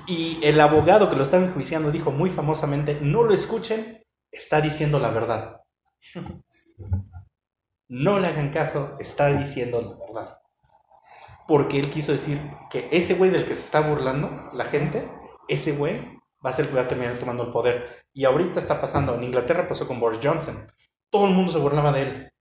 Y 0.06 0.38
el 0.42 0.60
abogado 0.60 1.10
que 1.10 1.16
lo 1.16 1.22
estaba 1.22 1.44
enjuiciando 1.44 1.90
dijo 1.90 2.10
muy 2.10 2.30
famosamente, 2.30 2.98
no 3.00 3.24
lo 3.24 3.34
escuchen, 3.34 4.02
está 4.30 4.60
diciendo 4.60 4.98
la 4.98 5.10
verdad. 5.10 5.60
No 7.88 8.18
le 8.18 8.26
hagan 8.26 8.50
caso, 8.50 8.96
está 8.98 9.28
diciendo 9.28 9.80
la 9.80 10.04
verdad. 10.04 10.40
Porque 11.46 11.78
él 11.78 11.88
quiso 11.88 12.10
decir 12.10 12.40
que 12.68 12.88
ese 12.90 13.14
güey 13.14 13.30
del 13.30 13.46
que 13.46 13.54
se 13.54 13.62
está 13.62 13.78
burlando, 13.80 14.48
la 14.52 14.64
gente, 14.64 15.08
ese 15.46 15.70
güey 15.70 16.15
va 16.46 16.50
a 16.50 16.52
ser 16.52 16.66
el 16.66 16.70
que 16.70 16.76
va 16.76 16.82
a 16.82 16.88
terminar 16.88 17.18
tomando 17.18 17.42
el 17.42 17.50
poder. 17.50 18.06
Y 18.12 18.24
ahorita 18.24 18.60
está 18.60 18.80
pasando, 18.80 19.16
en 19.16 19.24
Inglaterra 19.24 19.66
pasó 19.66 19.88
con 19.88 19.98
Boris 19.98 20.20
Johnson. 20.22 20.70
Todo 21.10 21.26
el 21.26 21.34
mundo 21.34 21.50
se 21.50 21.58
burlaba 21.58 21.90
de 21.90 22.02
él. 22.02 22.32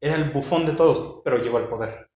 Era 0.00 0.16
el 0.16 0.30
bufón 0.30 0.64
de 0.64 0.72
todos, 0.72 1.20
pero 1.22 1.36
llegó 1.36 1.58
al 1.58 1.68
poder. 1.68 2.10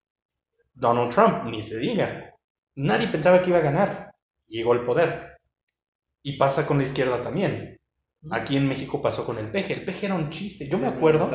Donald 0.72 1.12
Trump, 1.12 1.44
ni 1.44 1.62
se 1.62 1.78
diga. 1.78 2.34
Nadie 2.76 3.08
pensaba 3.08 3.42
que 3.42 3.50
iba 3.50 3.58
a 3.58 3.62
ganar. 3.62 4.14
Llegó 4.46 4.72
al 4.72 4.86
poder. 4.86 5.38
Y 6.22 6.38
pasa 6.38 6.66
con 6.66 6.78
la 6.78 6.84
izquierda 6.84 7.20
también. 7.20 7.78
Aquí 8.28 8.56
en 8.56 8.66
México 8.66 9.00
pasó 9.00 9.24
con 9.24 9.38
el 9.38 9.46
peje. 9.46 9.74
El 9.74 9.84
peje 9.84 10.06
era 10.06 10.16
un 10.16 10.30
chiste. 10.30 10.66
Yo 10.66 10.78
me 10.78 10.88
acuerdo 10.88 11.30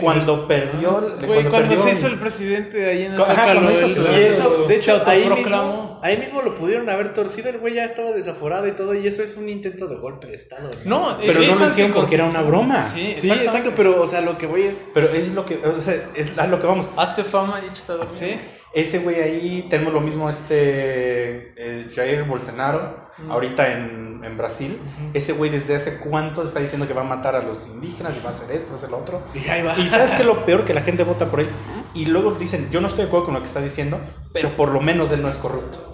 cuando 0.00 0.46
perdió. 0.46 1.16
Güey, 1.26 1.42
cuando, 1.42 1.50
perdió 1.50 1.78
se 1.78 1.90
hizo 1.90 2.06
el 2.06 2.18
presidente 2.18 2.88
ahí 2.88 3.06
en 3.06 3.14
el 3.14 3.20
Ajá, 3.20 3.34
Zócalo, 3.34 3.68
el- 3.70 3.76
Y 3.76 4.22
eso, 4.24 4.66
de 4.68 4.76
hecho, 4.76 5.02
ahí 5.04 5.28
mismo, 5.28 6.00
ahí 6.02 6.16
mismo 6.18 6.42
lo 6.42 6.54
pudieron 6.54 6.88
haber 6.88 7.12
torcido. 7.12 7.48
El 7.48 7.58
güey 7.58 7.74
ya 7.74 7.84
estaba 7.84 8.12
desaforado 8.12 8.68
y 8.68 8.72
todo. 8.72 8.94
Y 8.94 9.04
eso 9.06 9.22
es 9.22 9.36
un 9.36 9.48
intento 9.48 9.88
de 9.88 9.96
golpe 9.96 10.28
de 10.28 10.34
Estado. 10.34 10.70
¿no? 10.84 11.10
No, 11.12 11.18
Pero 11.18 11.40
no 11.40 11.44
es 11.46 11.58
lo 11.58 11.66
hicieron 11.66 11.92
porque 11.92 12.14
era 12.14 12.26
una 12.26 12.42
broma. 12.42 12.82
Sí, 12.84 13.10
exacto. 13.10 13.72
Pero, 13.74 14.00
o 14.00 14.06
sea, 14.06 14.20
lo 14.20 14.38
que 14.38 14.46
voy 14.46 14.62
es. 14.62 14.80
Pero 14.94 15.08
es 15.08 15.32
lo 15.34 15.44
que. 15.44 15.56
O 15.56 15.82
sea, 15.82 16.08
es 16.14 16.38
a 16.38 16.46
lo 16.46 16.60
que 16.60 16.66
vamos. 16.68 16.88
Hazte 16.96 17.24
fama 17.24 17.60
y 17.64 17.68
échate 17.68 17.92
a 17.92 17.96
dormir. 17.96 18.16
Sí. 18.18 18.40
Ese 18.74 19.00
güey 19.00 19.20
ahí, 19.20 19.66
tenemos 19.68 19.92
lo 19.92 20.00
mismo, 20.00 20.30
este 20.30 21.52
eh, 21.56 21.90
Jair 21.94 22.24
Bolsonaro, 22.24 23.01
ahorita 23.28 23.72
en, 23.72 24.20
en 24.24 24.36
Brasil. 24.36 24.78
Ese 25.14 25.32
güey 25.32 25.50
desde 25.50 25.74
hace 25.74 25.98
cuánto 25.98 26.42
está 26.44 26.60
diciendo 26.60 26.86
que 26.86 26.94
va 26.94 27.02
a 27.02 27.04
matar 27.04 27.36
a 27.36 27.42
los 27.42 27.68
indígenas 27.68 28.16
y 28.16 28.20
va 28.20 28.30
a 28.30 28.32
hacer 28.32 28.50
esto, 28.50 28.68
va 28.68 28.74
a 28.74 28.78
hacer 28.78 28.90
lo 28.90 28.98
otro. 28.98 29.22
Y 29.34 29.48
ahí 29.48 29.62
va. 29.62 29.78
Y 29.78 29.88
sabes 29.88 30.12
que 30.12 30.24
lo 30.24 30.44
peor 30.44 30.64
que 30.64 30.74
la 30.74 30.82
gente 30.82 31.04
vota 31.04 31.30
por 31.30 31.40
él. 31.40 31.48
Y 31.94 32.06
luego 32.06 32.32
dicen, 32.32 32.68
yo 32.70 32.80
no 32.80 32.88
estoy 32.88 33.02
de 33.02 33.08
acuerdo 33.08 33.26
con 33.26 33.34
lo 33.34 33.40
que 33.40 33.46
está 33.46 33.60
diciendo, 33.60 34.00
pero 34.32 34.56
por 34.56 34.70
lo 34.70 34.80
menos 34.80 35.10
él 35.12 35.22
no 35.22 35.28
es 35.28 35.36
corrupto. 35.36 35.92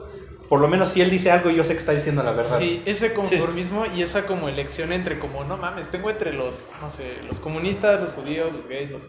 Por 0.49 0.61
lo 0.61 0.69
menos 0.69 0.91
si 0.91 1.03
él 1.03 1.11
dice 1.11 1.31
algo, 1.31 1.51
yo 1.51 1.63
sé 1.63 1.75
que 1.75 1.81
está 1.81 1.93
diciendo 1.93 2.23
la 2.23 2.33
verdad. 2.33 2.59
Sí, 2.59 2.83
ese 2.87 3.13
conformismo 3.13 3.85
y 3.95 4.03
esa 4.03 4.25
como 4.25 4.49
elección 4.49 4.93
entre 4.93 5.19
como, 5.19 5.45
no 5.45 5.59
mames, 5.59 5.89
tengo 5.89 6.09
entre 6.09 6.33
los, 6.33 6.65
no 6.81 6.91
sé, 6.91 7.19
los 7.29 7.39
comunistas, 7.39 8.01
los 8.01 8.13
judíos, 8.13 8.53
los 8.55 8.67
gays, 8.67 8.91
los... 8.91 9.09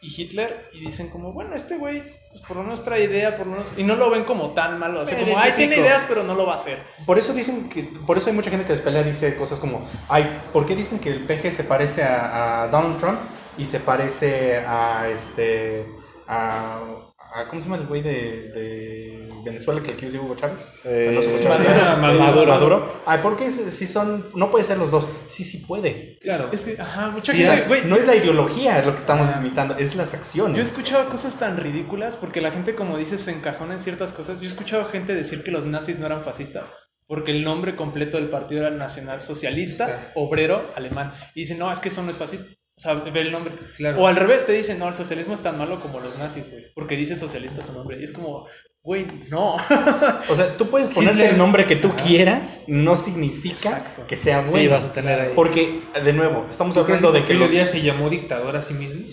y 0.00 0.22
Hitler, 0.22 0.70
y 0.72 0.80
dicen 0.80 1.08
como, 1.08 1.32
bueno, 1.32 1.54
este 1.54 1.76
güey, 1.76 2.02
pues 2.30 2.42
por 2.46 2.56
lo 2.58 2.62
menos 2.62 2.84
trae 2.84 3.04
idea, 3.04 3.36
por 3.36 3.46
lo 3.46 3.52
menos... 3.52 3.72
Y 3.76 3.82
no 3.82 3.96
lo 3.96 4.10
ven 4.10 4.24
como 4.24 4.50
tan 4.50 4.78
malo, 4.78 5.04
Me 5.04 5.16
como, 5.16 5.38
ay, 5.38 5.52
tiene 5.56 5.76
ideas, 5.76 6.04
pero 6.06 6.22
no 6.22 6.34
lo 6.34 6.46
va 6.46 6.52
a 6.52 6.56
hacer. 6.56 6.82
Por 7.06 7.18
eso 7.18 7.32
dicen 7.32 7.68
que, 7.68 7.82
por 7.82 8.18
eso 8.18 8.28
hay 8.28 8.34
mucha 8.34 8.50
gente 8.50 8.66
que 8.66 8.72
despelea 8.72 9.02
dice 9.02 9.36
cosas 9.36 9.58
como, 9.58 9.88
ay, 10.08 10.42
¿por 10.52 10.66
qué 10.66 10.76
dicen 10.76 10.98
que 10.98 11.10
el 11.10 11.24
PG 11.24 11.52
se 11.52 11.64
parece 11.64 12.02
a, 12.02 12.64
a 12.64 12.68
Donald 12.68 12.98
Trump 12.98 13.20
y 13.58 13.66
se 13.66 13.80
parece 13.80 14.58
a 14.58 15.08
este, 15.08 15.86
a, 16.28 17.05
a- 17.36 17.48
¿cómo 17.48 17.60
se 17.60 17.68
llama 17.68 17.80
el 17.82 17.86
güey 17.86 18.02
de, 18.02 18.50
de 18.52 19.28
Venezuela 19.44 19.82
que 19.82 19.92
aquí 19.92 20.06
es 20.06 20.14
Hugo 20.14 20.34
Chávez? 20.36 20.66
Eh, 20.84 21.10
No, 21.12 21.20
es 21.20 21.26
Hugo 21.26 21.38
Chávez, 21.42 21.60
Maduro. 21.60 21.92
este, 21.92 22.00
Maduro. 22.22 22.46
Maduro. 22.52 23.02
Ay, 23.06 23.18
¿por 23.22 23.36
qué 23.36 23.50
si 23.50 23.86
son, 23.86 24.30
no 24.34 24.50
puede 24.50 24.64
ser 24.64 24.78
los 24.78 24.90
dos? 24.90 25.06
Sí, 25.26 25.44
sí 25.44 25.58
puede. 25.58 26.18
Claro. 26.20 26.48
Es 26.52 26.62
que, 26.62 26.80
ajá, 26.80 27.10
mucha 27.10 27.32
Sí, 27.32 27.38
gente, 27.38 27.54
es- 27.54 27.68
güey, 27.68 27.84
no 27.84 27.96
es 27.96 28.06
la 28.06 28.16
ideología 28.16 28.82
lo 28.82 28.92
que 28.94 29.00
estamos 29.00 29.28
imitando, 29.38 29.76
es 29.76 29.94
las 29.94 30.14
acciones. 30.14 30.56
Yo 30.56 30.62
he 30.62 30.66
escuchado 30.66 31.08
cosas 31.08 31.38
tan 31.38 31.56
ridículas 31.56 32.16
porque 32.16 32.40
la 32.40 32.50
gente, 32.50 32.74
como 32.74 32.96
dices, 32.98 33.20
se 33.20 33.30
encajona 33.32 33.74
en 33.74 33.78
ciertas 33.80 34.12
cosas. 34.12 34.38
Yo 34.38 34.44
he 34.44 34.48
escuchado 34.48 34.84
gente 34.86 35.14
decir 35.14 35.42
que 35.44 35.50
los 35.50 35.66
nazis 35.66 35.98
no 35.98 36.06
eran 36.06 36.22
fascistas 36.22 36.64
porque 37.08 37.30
el 37.30 37.44
nombre 37.44 37.76
completo 37.76 38.16
del 38.16 38.28
partido 38.30 38.66
era 38.66 38.74
Nacional 38.74 39.20
Socialista 39.20 39.86
Sí. 39.86 39.92
Obrero 40.16 40.70
Alemán. 40.74 41.12
Y 41.36 41.40
dicen, 41.42 41.56
no, 41.58 41.70
es 41.70 41.78
que 41.78 41.88
eso 41.90 42.02
no 42.02 42.10
es 42.10 42.18
fascista. 42.18 42.52
O 42.78 42.80
sea, 42.80 42.92
ve 42.92 43.20
el 43.22 43.32
nombre. 43.32 43.54
Claro. 43.78 44.00
O 44.02 44.06
al 44.06 44.16
revés, 44.16 44.44
te 44.44 44.52
dicen, 44.52 44.78
no, 44.78 44.86
el 44.88 44.92
socialismo 44.94 45.32
es 45.32 45.40
tan 45.40 45.56
malo 45.56 45.80
como 45.80 45.98
los 45.98 46.18
nazis, 46.18 46.50
güey. 46.50 46.72
Porque 46.74 46.94
dice 46.94 47.16
socialista 47.16 47.62
su 47.62 47.72
nombre. 47.72 47.98
Y 47.98 48.04
es 48.04 48.12
como, 48.12 48.46
güey, 48.82 49.06
no. 49.30 49.56
O 50.28 50.34
sea, 50.34 50.56
tú 50.58 50.68
puedes 50.68 50.88
ponerle 50.94 51.20
Hitler. 51.22 51.30
el 51.32 51.38
nombre 51.38 51.66
que 51.66 51.76
tú 51.76 51.94
quieras, 51.96 52.60
no 52.66 52.94
significa 52.94 53.70
Exacto. 53.70 54.06
que 54.06 54.16
sea 54.16 54.42
bueno. 54.42 54.58
Sí, 54.58 54.68
vas 54.68 54.84
a 54.84 54.92
tener 54.92 55.18
ahí. 55.20 55.32
Porque, 55.34 55.80
de 56.04 56.12
nuevo, 56.12 56.46
estamos 56.50 56.74
¿Tú 56.74 56.84
crees 56.84 56.98
hablando 56.98 57.18
de 57.18 57.26
que 57.26 57.32
los... 57.32 57.50
Díaz 57.50 57.70
se 57.70 57.80
llamó 57.80 58.10
dictador 58.10 58.54
a 58.56 58.60
sí 58.60 58.74
mismo? 58.74 59.06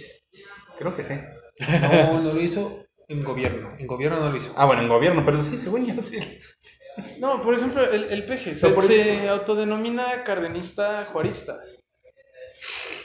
Creo 0.77 0.93
que 0.95 1.05
sí. 1.05 1.13
No, 1.89 2.19
no 2.19 2.33
lo 2.33 2.41
hizo 2.41 2.83
en 3.07 3.21
gobierno. 3.21 3.69
En 3.77 3.87
gobierno 3.87 4.19
no 4.19 4.29
lo 4.29 4.35
hizo. 4.35 4.53
Ah, 4.57 4.65
bueno, 4.65 4.81
en 4.81 4.89
gobierno, 4.89 5.23
pero 5.23 5.41
sí, 5.41 5.55
según 5.57 5.85
yo 5.85 6.01
sí. 6.01 6.19
No, 7.19 7.41
por 7.41 7.55
ejemplo, 7.55 7.89
el, 7.89 8.03
el 8.05 8.23
peje 8.23 8.55
se, 8.55 8.61
Pero 8.61 8.75
por 8.75 8.83
se 8.83 9.29
autodenomina 9.29 10.23
cardenista 10.23 11.05
juarista. 11.11 11.59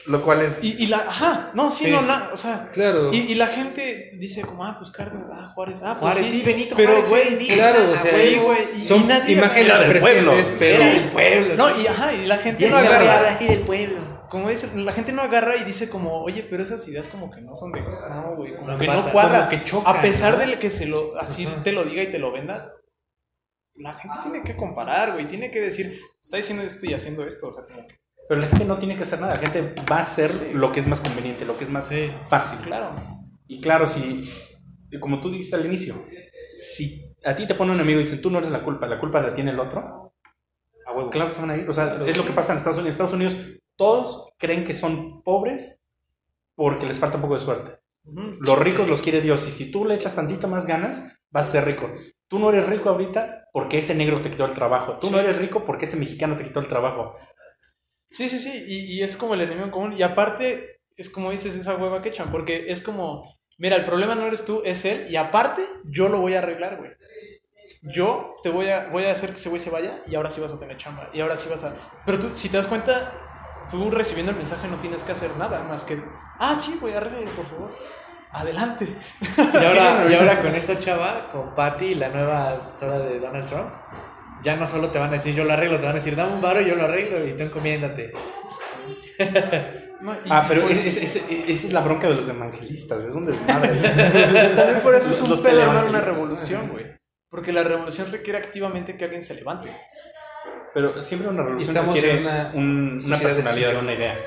Lo 0.08 0.22
cual 0.22 0.40
es... 0.42 0.64
Y, 0.64 0.82
y 0.82 0.86
la, 0.86 0.98
ajá, 0.98 1.50
no, 1.54 1.70
sí, 1.70 1.84
Sí. 1.84 1.90
no, 1.90 2.02
na- 2.02 2.30
o 2.32 2.36
sea, 2.36 2.70
Claro. 2.72 3.12
y, 3.12 3.18
y 3.18 3.34
la 3.34 3.46
gente 3.46 4.12
dice 4.14 4.40
como, 4.40 4.64
ah, 4.64 4.76
pues 4.78 4.90
Cárdenas, 4.90 5.28
ah, 5.30 5.52
Juárez, 5.54 5.80
ah, 5.82 5.96
pues 6.00 6.14
Juárez, 6.14 6.30
sí, 6.30 6.40
sí, 6.40 6.46
Benito 6.46 6.74
pero, 6.76 6.90
Juárez, 7.04 7.08
güey, 7.10 7.24
sí, 7.24 7.34
di- 7.36 7.54
claro, 7.54 7.90
o 7.90 7.94
ah, 7.94 7.98
sea, 7.98 8.12
güey, 8.12 8.38
güey, 8.38 8.58
y, 8.78 8.82
son 8.82 9.06
nadie 9.06 9.34
imágenes 9.36 9.66
Era 9.68 9.80
del 9.80 10.00
pueblo. 10.00 10.32
pero... 10.58 10.84
del 10.84 11.08
pueblo. 11.10 11.56
No, 11.56 11.68
sí. 11.74 11.82
y 11.82 11.86
ajá, 11.86 12.14
y 12.14 12.26
la 12.26 12.38
gente 12.38 12.66
Y 12.66 12.70
no 12.70 12.76
agarra, 12.78 13.32
aquí 13.32 13.46
del 13.46 13.60
pueblo. 13.60 13.98
como 14.30 14.48
dice, 14.48 14.68
la 14.74 14.92
gente 14.92 15.12
no 15.12 15.20
agarra 15.22 15.56
y 15.56 15.64
dice 15.64 15.88
como, 15.90 16.22
oye, 16.22 16.42
pero 16.48 16.62
esas 16.62 16.88
ideas 16.88 17.06
como 17.08 17.30
que 17.30 17.40
no 17.42 17.54
son 17.54 17.70
de, 17.72 17.82
no, 17.82 18.34
güey, 18.36 18.56
como 18.56 18.68
No 18.72 18.78
que 18.78 18.86
no 18.86 19.10
cuadra, 19.10 19.46
como 19.46 19.50
que 19.50 19.64
chocan, 19.64 19.96
a 19.96 20.00
pesar 20.02 20.38
¿no? 20.38 20.46
de 20.46 20.58
que 20.58 20.70
se 20.70 20.86
lo, 20.86 21.18
así 21.18 21.46
te 21.64 21.72
lo 21.72 21.84
diga 21.84 22.02
y 22.02 22.10
te 22.10 22.18
lo 22.18 22.32
venda, 22.32 22.72
la 23.76 23.94
gente 23.94 24.16
tiene 24.22 24.42
que 24.42 24.56
comparar, 24.56 25.12
güey, 25.12 25.28
tiene 25.28 25.50
que 25.50 25.60
decir, 25.60 26.00
está 26.22 26.38
diciendo 26.38 26.62
esto 26.64 26.86
y 26.86 26.94
haciendo 26.94 27.24
esto, 27.24 27.48
o 27.48 27.52
sea, 27.52 27.64
como 27.64 27.86
que, 27.86 27.97
Pero 28.28 28.40
la 28.40 28.46
gente 28.48 28.64
no 28.64 28.78
tiene 28.78 28.94
que 28.96 29.02
hacer 29.02 29.20
nada, 29.20 29.34
la 29.34 29.40
gente 29.40 29.74
va 29.90 29.98
a 29.98 30.02
hacer 30.02 30.30
Sí. 30.30 30.50
lo 30.52 30.70
que 30.72 30.80
es 30.80 30.86
más 30.86 31.00
conveniente, 31.00 31.44
lo 31.44 31.56
que 31.56 31.64
es 31.64 31.70
más 31.70 31.86
Sí. 31.88 32.10
fácil. 32.28 32.58
claro, 32.60 32.90
Y 33.46 33.60
claro, 33.62 33.86
si, 33.86 34.30
como 35.00 35.20
tú 35.20 35.30
dijiste 35.30 35.56
al 35.56 35.64
inicio, 35.64 35.94
si 36.60 37.14
a 37.24 37.34
ti 37.34 37.46
te 37.46 37.54
pone 37.54 37.72
un 37.72 37.80
amigo 37.80 37.98
y 37.98 38.02
dicen, 38.02 38.20
tú 38.20 38.30
no 38.30 38.38
eres 38.38 38.50
la 38.50 38.62
culpa, 38.62 38.86
la 38.86 39.00
culpa 39.00 39.20
la 39.22 39.32
tiene 39.34 39.52
el 39.52 39.58
otro, 39.60 40.12
A 40.86 40.92
huevo. 40.92 41.08
claro 41.10 41.28
que 41.30 41.34
se 41.34 41.40
van 41.40 41.50
a 41.50 41.56
ir. 41.56 41.68
O 41.68 41.72
sea, 41.72 41.98
es 42.06 42.16
lo 42.16 42.24
que 42.26 42.32
pasa 42.32 42.52
en 42.52 42.58
Estados 42.58 42.76
Unidos. 42.78 42.88
En 42.88 42.92
Estados 42.92 43.12
Unidos 43.14 43.36
todos 43.76 44.32
creen 44.38 44.64
que 44.64 44.74
son 44.74 45.22
pobres 45.22 45.82
porque 46.54 46.84
les 46.86 46.98
falta 46.98 47.16
un 47.16 47.22
poco 47.22 47.34
de 47.34 47.40
suerte. 47.40 47.72
Los 48.04 48.58
ricos 48.58 48.88
los 48.88 49.02
quiere 49.02 49.20
Dios 49.20 49.46
y 49.46 49.50
si 49.50 49.70
tú 49.70 49.84
le 49.84 49.94
echas 49.94 50.14
tantito 50.14 50.48
más 50.48 50.66
ganas, 50.66 51.18
vas 51.30 51.48
a 51.48 51.52
ser 51.52 51.64
rico. 51.66 51.90
Tú 52.26 52.38
no 52.38 52.48
eres 52.50 52.66
rico 52.66 52.88
ahorita 52.90 53.48
porque 53.52 53.78
ese 53.78 53.94
negro 53.94 54.20
te 54.20 54.30
quitó 54.30 54.44
el 54.46 54.52
trabajo. 54.52 54.98
Tú 54.98 55.10
no 55.10 55.18
eres 55.18 55.36
rico 55.38 55.64
porque 55.64 55.84
ese 55.86 55.96
mexicano 55.96 56.36
te 56.36 56.44
quitó 56.44 56.60
el 56.60 56.68
trabajo. 56.68 57.16
Sí, 58.10 58.28
sí, 58.28 58.38
sí, 58.38 58.64
y, 58.66 58.94
y 58.94 59.02
es 59.02 59.16
como 59.16 59.34
el 59.34 59.40
enemigo 59.42 59.64
en 59.66 59.70
común. 59.70 59.92
Y 59.92 60.02
aparte, 60.02 60.80
es 60.98 61.08
como 61.08 61.30
dices 61.30 61.54
esa 61.54 61.76
hueva 61.76 62.02
que 62.02 62.08
echan, 62.08 62.30
porque 62.30 62.66
es 62.68 62.82
como, 62.82 63.24
mira, 63.56 63.76
el 63.76 63.84
problema 63.84 64.14
no 64.14 64.26
eres 64.26 64.44
tú, 64.44 64.62
es 64.64 64.84
él, 64.84 65.06
y 65.08 65.16
aparte, 65.16 65.62
yo 65.84 66.08
lo 66.08 66.20
voy 66.20 66.34
a 66.34 66.38
arreglar, 66.38 66.76
güey. 66.76 66.90
Yo 67.82 68.34
te 68.42 68.50
voy 68.50 68.68
a, 68.68 68.88
voy 68.88 69.04
a 69.04 69.12
hacer 69.12 69.30
que 69.30 69.36
ese 69.36 69.48
güey 69.50 69.60
se 69.60 69.70
vaya 69.70 70.00
y 70.06 70.14
ahora 70.14 70.30
sí 70.30 70.40
vas 70.40 70.52
a 70.52 70.58
tener 70.58 70.76
chamba, 70.76 71.10
y 71.12 71.20
ahora 71.20 71.36
sí 71.36 71.48
vas 71.48 71.62
a... 71.64 71.74
Pero 72.04 72.18
tú, 72.18 72.30
si 72.34 72.48
te 72.48 72.56
das 72.56 72.66
cuenta, 72.66 73.12
tú 73.70 73.90
recibiendo 73.90 74.32
el 74.32 74.38
mensaje 74.38 74.66
no 74.68 74.76
tienes 74.76 75.04
que 75.04 75.12
hacer 75.12 75.36
nada 75.36 75.62
más 75.62 75.84
que, 75.84 76.02
ah, 76.38 76.56
sí, 76.58 76.78
güey, 76.80 76.94
arréglalo, 76.94 77.30
por 77.32 77.46
favor. 77.46 77.76
Adelante. 78.30 78.96
Y 79.38 79.64
ahora, 79.64 80.06
y 80.10 80.14
ahora 80.14 80.42
con 80.42 80.54
esta 80.54 80.78
chava, 80.78 81.28
con 81.30 81.54
Patty, 81.54 81.94
la 81.94 82.08
nueva 82.08 82.54
asesora 82.54 82.98
de 82.98 83.20
Donald 83.20 83.46
Trump, 83.46 83.70
ya 84.42 84.56
no 84.56 84.66
solo 84.66 84.90
te 84.90 84.98
van 84.98 85.10
a 85.10 85.12
decir 85.14 85.34
yo 85.34 85.44
lo 85.44 85.52
arreglo, 85.52 85.76
te 85.78 85.82
van 85.86 85.92
a 85.92 85.98
decir 85.98 86.14
dame 86.16 86.34
un 86.34 86.40
varo 86.40 86.60
y 86.60 86.66
yo 86.66 86.74
lo 86.74 86.84
arreglo 86.84 87.26
y 87.26 87.36
tú 87.36 87.42
encomiéndate. 87.44 88.12
No, 90.00 90.14
y- 90.14 90.28
Ah, 90.30 90.44
pero 90.48 90.62
pues- 90.62 90.86
es- 90.86 90.96
es- 90.96 91.16
es- 91.16 91.24
esa 91.28 91.66
es 91.66 91.72
la 91.72 91.80
bronca 91.80 92.08
de 92.08 92.14
los 92.14 92.28
evangelistas. 92.28 93.02
Es 93.04 93.14
un 93.14 93.26
desmadre. 93.26 93.70
También 94.56 94.80
por 94.82 94.94
eso 94.94 95.10
es 95.10 95.20
un 95.20 95.30
Los 95.30 95.40
pedo 95.40 95.60
armar 95.62 95.86
una 95.86 96.00
revolución, 96.00 96.68
güey. 96.68 96.86
Porque 97.28 97.52
la 97.52 97.64
revolución 97.64 98.10
requiere 98.12 98.38
activamente 98.38 98.96
que 98.96 99.04
alguien 99.04 99.22
se 99.22 99.34
levante. 99.34 99.74
Pero 100.72 101.02
siempre 101.02 101.28
una 101.28 101.42
revolución 101.42 101.74
requiere 101.74 102.20
una 102.20 102.52
un- 102.54 102.98
personalidad, 103.20 103.76
una 103.82 103.92
idea. 103.94 104.18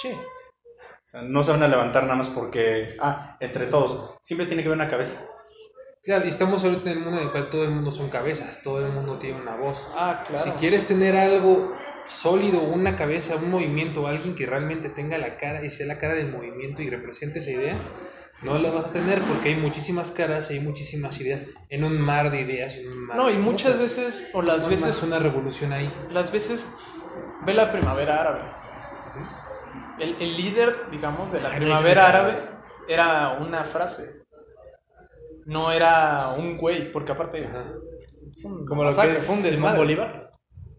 Sí. 0.00 0.10
O 0.12 1.08
sea, 1.08 1.22
no 1.22 1.42
se 1.42 1.50
van 1.52 1.62
a 1.62 1.68
levantar 1.68 2.04
nada 2.04 2.16
más 2.16 2.28
porque, 2.28 2.96
ah, 3.00 3.36
entre 3.40 3.66
todos. 3.66 4.16
Siempre 4.20 4.46
tiene 4.46 4.62
que 4.62 4.68
haber 4.68 4.78
una 4.78 4.88
cabeza. 4.88 5.20
Claro, 6.06 6.24
y 6.24 6.28
estamos 6.28 6.62
ahorita 6.62 6.88
en 6.92 6.98
un 6.98 7.04
mundo 7.04 7.18
en 7.20 7.26
el 7.26 7.32
cual 7.32 7.50
todo 7.50 7.64
el 7.64 7.70
mundo 7.72 7.90
son 7.90 8.08
cabezas, 8.08 8.62
todo 8.62 8.78
el 8.86 8.92
mundo 8.92 9.18
tiene 9.18 9.40
una 9.42 9.56
voz. 9.56 9.90
Ah, 9.96 10.22
claro. 10.24 10.44
Si 10.44 10.50
quieres 10.52 10.86
tener 10.86 11.16
algo 11.16 11.74
sólido, 12.04 12.60
una 12.60 12.94
cabeza, 12.94 13.34
un 13.34 13.50
movimiento, 13.50 14.06
alguien 14.06 14.36
que 14.36 14.46
realmente 14.46 14.88
tenga 14.88 15.18
la 15.18 15.36
cara 15.36 15.64
y 15.64 15.70
sea 15.70 15.84
la 15.86 15.98
cara 15.98 16.14
del 16.14 16.30
movimiento 16.30 16.80
y 16.80 16.88
represente 16.90 17.40
esa 17.40 17.50
idea, 17.50 17.76
no 18.42 18.56
lo 18.60 18.72
vas 18.72 18.90
a 18.90 18.92
tener 18.92 19.20
porque 19.22 19.48
hay 19.48 19.56
muchísimas 19.56 20.12
caras, 20.12 20.48
hay 20.50 20.60
muchísimas 20.60 21.20
ideas 21.20 21.46
en 21.70 21.82
un 21.82 22.00
mar 22.00 22.30
de 22.30 22.40
ideas. 22.40 22.74
En 22.74 22.88
un 22.88 23.04
mar 23.06 23.16
No, 23.16 23.28
y 23.28 23.34
muchas 23.36 23.74
cosas. 23.74 23.96
veces, 23.96 24.30
o 24.32 24.42
las 24.42 24.62
No 24.62 24.68
veces, 24.68 25.02
una 25.02 25.18
revolución 25.18 25.72
ahí. 25.72 25.90
las 26.12 26.30
veces, 26.30 26.68
ve 27.44 27.52
la 27.52 27.72
primavera 27.72 28.20
árabe. 28.20 28.42
El, 29.98 30.14
el 30.20 30.36
líder, 30.36 30.72
digamos, 30.92 31.32
de 31.32 31.40
la 31.40 31.50
primavera 31.50 32.06
árabe 32.10 32.36
era 32.86 33.38
una 33.40 33.64
frase. 33.64 34.25
No 35.46 35.72
era 35.72 36.34
un 36.36 36.56
güey, 36.56 36.92
porque 36.92 37.12
aparte 37.12 37.48
un 38.44 38.66
Como 38.66 38.84
lo 38.84 38.94
que 38.94 39.12
es 39.12 39.20
Simón 39.20 39.42
desmadre. 39.42 39.78
Bolívar 39.78 40.26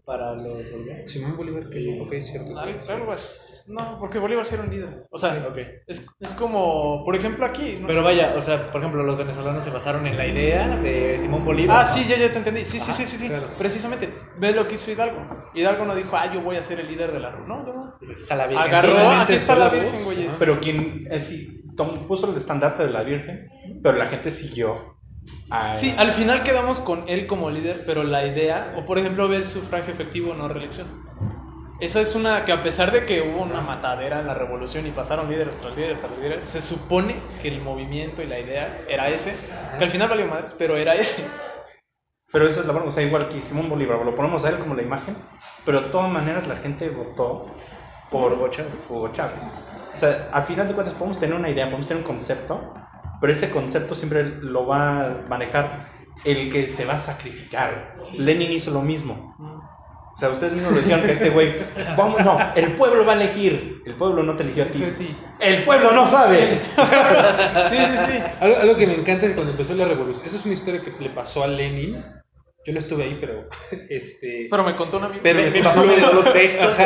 para 0.08 0.34
los 0.34 0.70
bolivianos. 0.70 1.10
Simón 1.10 1.36
Bolívar, 1.36 1.68
que 1.68 2.00
ok, 2.00 2.14
cierto. 2.22 2.58
Algo, 2.58 2.80
algo 2.88 3.12
así. 3.12 3.70
No, 3.70 3.98
porque 4.00 4.18
Bolívar 4.18 4.46
sí 4.46 4.54
era 4.54 4.64
un 4.64 4.70
líder. 4.70 5.06
O 5.10 5.18
sea, 5.18 5.36
es, 5.86 6.06
es 6.18 6.32
como, 6.32 7.04
por 7.04 7.14
ejemplo, 7.14 7.44
aquí. 7.44 7.76
¿no? 7.78 7.86
Pero 7.86 8.02
vaya, 8.02 8.32
o 8.34 8.40
sea, 8.40 8.72
por 8.72 8.80
ejemplo, 8.80 9.02
los 9.02 9.18
venezolanos 9.18 9.62
se 9.62 9.68
basaron 9.68 10.06
en 10.06 10.16
la 10.16 10.26
idea 10.26 10.78
de 10.78 11.18
Simón 11.18 11.44
Bolívar. 11.44 11.82
Ah, 11.82 11.84
sí, 11.84 12.06
ya, 12.08 12.16
ya 12.16 12.32
te 12.32 12.38
entendí. 12.38 12.64
Sí, 12.64 12.80
sí, 12.80 12.90
Ajá, 12.90 12.94
sí, 12.94 13.04
sí, 13.04 13.18
sí. 13.18 13.28
claro. 13.28 13.50
Precisamente. 13.58 14.08
Ve 14.38 14.52
lo 14.52 14.66
que 14.66 14.76
hizo 14.76 14.90
Hidalgo. 14.90 15.50
Hidalgo 15.52 15.84
no 15.84 15.94
dijo, 15.94 16.16
ah, 16.16 16.32
yo 16.32 16.40
voy 16.40 16.56
a 16.56 16.62
ser 16.62 16.80
el 16.80 16.88
líder 16.88 17.12
de 17.12 17.20
la... 17.20 17.30
No, 17.30 17.66
yo 17.66 17.74
no. 17.74 17.94
Aquí 17.96 18.12
está 18.18 18.34
la 18.34 18.46
Virgen. 18.46 18.66
Agarró, 18.66 19.10
aquí 19.10 19.32
está 19.34 19.56
la 19.56 19.68
Virgen, 19.68 20.04
güey. 20.04 20.28
Pero 20.38 20.58
quien 20.58 21.06
eh, 21.10 21.20
sí, 21.20 21.57
tom- 21.78 22.06
puso 22.06 22.30
el 22.30 22.36
estandarte 22.36 22.84
de 22.86 22.92
la 22.92 23.02
Virgen, 23.04 23.48
pero 23.82 23.96
la 23.96 24.04
gente 24.06 24.30
siguió 24.30 24.96
a- 25.50 25.74
Sí, 25.76 25.94
al 25.96 26.12
final 26.12 26.42
quedamos 26.42 26.80
con 26.80 27.08
él 27.08 27.26
como 27.26 27.48
líder, 27.50 27.84
pero 27.86 28.02
la 28.04 28.26
idea, 28.26 28.74
o 28.76 28.84
por 28.84 28.98
ejemplo, 28.98 29.26
ver 29.28 29.46
sufragio 29.46 29.90
efectivo 29.94 30.32
o 30.32 30.34
no 30.34 30.48
reelección. 30.48 31.06
Esa 31.80 32.00
es 32.00 32.14
una 32.16 32.44
que 32.44 32.50
a 32.52 32.62
pesar 32.64 32.90
de 32.90 33.06
que 33.06 33.22
hubo 33.22 33.40
una 33.42 33.60
matadera 33.60 34.18
en 34.20 34.26
la 34.26 34.34
revolución 34.34 34.84
y 34.86 34.90
pasaron 34.90 35.30
líderes 35.30 35.56
tras 35.58 35.76
líderes 35.76 36.00
tras 36.00 36.12
líderes, 36.18 36.42
se 36.44 36.60
supone 36.60 37.14
que 37.40 37.46
el 37.48 37.62
movimiento 37.62 38.20
y 38.20 38.26
la 38.26 38.40
idea 38.40 38.82
era 38.88 39.08
ese, 39.08 39.32
que 39.78 39.84
al 39.84 39.90
final 39.90 40.08
valió 40.08 40.26
madres, 40.26 40.54
pero 40.58 40.76
era 40.76 40.94
ese. 40.96 41.24
Pero 42.32 42.46
esa 42.48 42.60
es 42.60 42.66
la 42.66 42.72
broma, 42.72 42.88
o 42.88 42.92
sea, 42.92 43.04
igual 43.04 43.28
que 43.28 43.40
Simón 43.40 43.68
Bolívar, 43.70 44.04
lo 44.04 44.14
ponemos 44.16 44.44
a 44.44 44.48
él 44.50 44.58
como 44.58 44.74
la 44.74 44.82
imagen, 44.82 45.16
pero 45.64 45.80
de 45.80 45.88
todas 45.88 46.10
maneras 46.10 46.46
la 46.48 46.56
gente 46.56 46.90
votó 46.90 47.46
por 48.10 48.32
Hugo 48.32 48.48
Chávez. 48.48 48.82
Hugo 48.88 49.08
Chávez. 49.12 49.68
O 49.92 49.96
sea, 49.96 50.28
a 50.32 50.42
final 50.42 50.68
de 50.68 50.74
cuentas 50.74 50.94
podemos 50.94 51.18
tener 51.18 51.34
una 51.34 51.50
idea, 51.50 51.66
podemos 51.66 51.86
tener 51.86 52.02
un 52.02 52.06
concepto, 52.06 52.72
pero 53.20 53.32
ese 53.32 53.50
concepto 53.50 53.94
siempre 53.94 54.24
lo 54.24 54.66
va 54.66 55.00
a 55.00 55.16
manejar 55.28 55.86
el 56.24 56.50
que 56.50 56.68
se 56.68 56.84
va 56.84 56.94
a 56.94 56.98
sacrificar. 56.98 57.96
Lenin 58.16 58.52
hizo 58.52 58.70
lo 58.70 58.82
mismo. 58.82 59.34
O 59.38 60.20
sea, 60.20 60.30
ustedes 60.30 60.52
mismos 60.52 60.72
lo 60.72 60.80
dijeron 60.80 61.04
que 61.04 61.12
este 61.12 61.30
güey, 61.30 61.54
vamos, 61.96 62.24
no, 62.24 62.38
el 62.56 62.72
pueblo 62.72 63.06
va 63.06 63.12
a 63.12 63.14
elegir. 63.14 63.82
El 63.86 63.94
pueblo 63.94 64.24
no 64.24 64.34
te 64.34 64.42
eligió 64.42 64.64
a 64.64 64.66
ti. 64.66 65.16
El 65.38 65.62
pueblo 65.62 65.92
no 65.92 66.08
sabe. 66.08 66.60
Sí, 67.68 67.76
sí, 67.76 67.96
sí. 68.06 68.18
Algo, 68.40 68.56
algo 68.56 68.76
que 68.76 68.86
me 68.86 68.94
encanta 68.94 69.26
es 69.26 69.34
cuando 69.34 69.52
empezó 69.52 69.74
la 69.74 69.84
revolución, 69.84 70.26
esa 70.26 70.36
es 70.36 70.44
una 70.44 70.54
historia 70.54 70.80
que 70.80 70.90
le 70.98 71.10
pasó 71.10 71.44
a 71.44 71.46
Lenin. 71.46 72.02
Yo 72.66 72.72
no 72.72 72.78
estuve 72.80 73.04
ahí, 73.04 73.16
pero 73.20 73.48
este. 73.88 74.46
Pero 74.50 74.62
me 74.64 74.74
contó 74.74 74.98
una. 74.98 75.10
Pero 75.22 75.40
Mi, 75.42 75.50
mi 75.50 75.62
papá 75.62 75.82
me 75.82 75.96
dio 75.96 76.12
los 76.12 76.32
textos. 76.32 76.76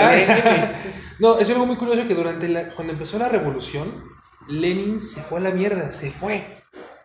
No, 1.18 1.39
es 1.39 1.49
algo 1.51 1.66
muy 1.66 1.77
curioso 1.77 2.07
que 2.07 2.14
durante 2.14 2.49
la, 2.49 2.68
cuando 2.75 2.93
empezó 2.93 3.18
la 3.18 3.29
revolución, 3.29 4.05
Lenin 4.49 5.01
se 5.01 5.20
fue 5.23 5.39
a 5.39 5.43
la 5.43 5.51
mierda, 5.51 5.93
se 5.93 6.11
fue. 6.11 6.45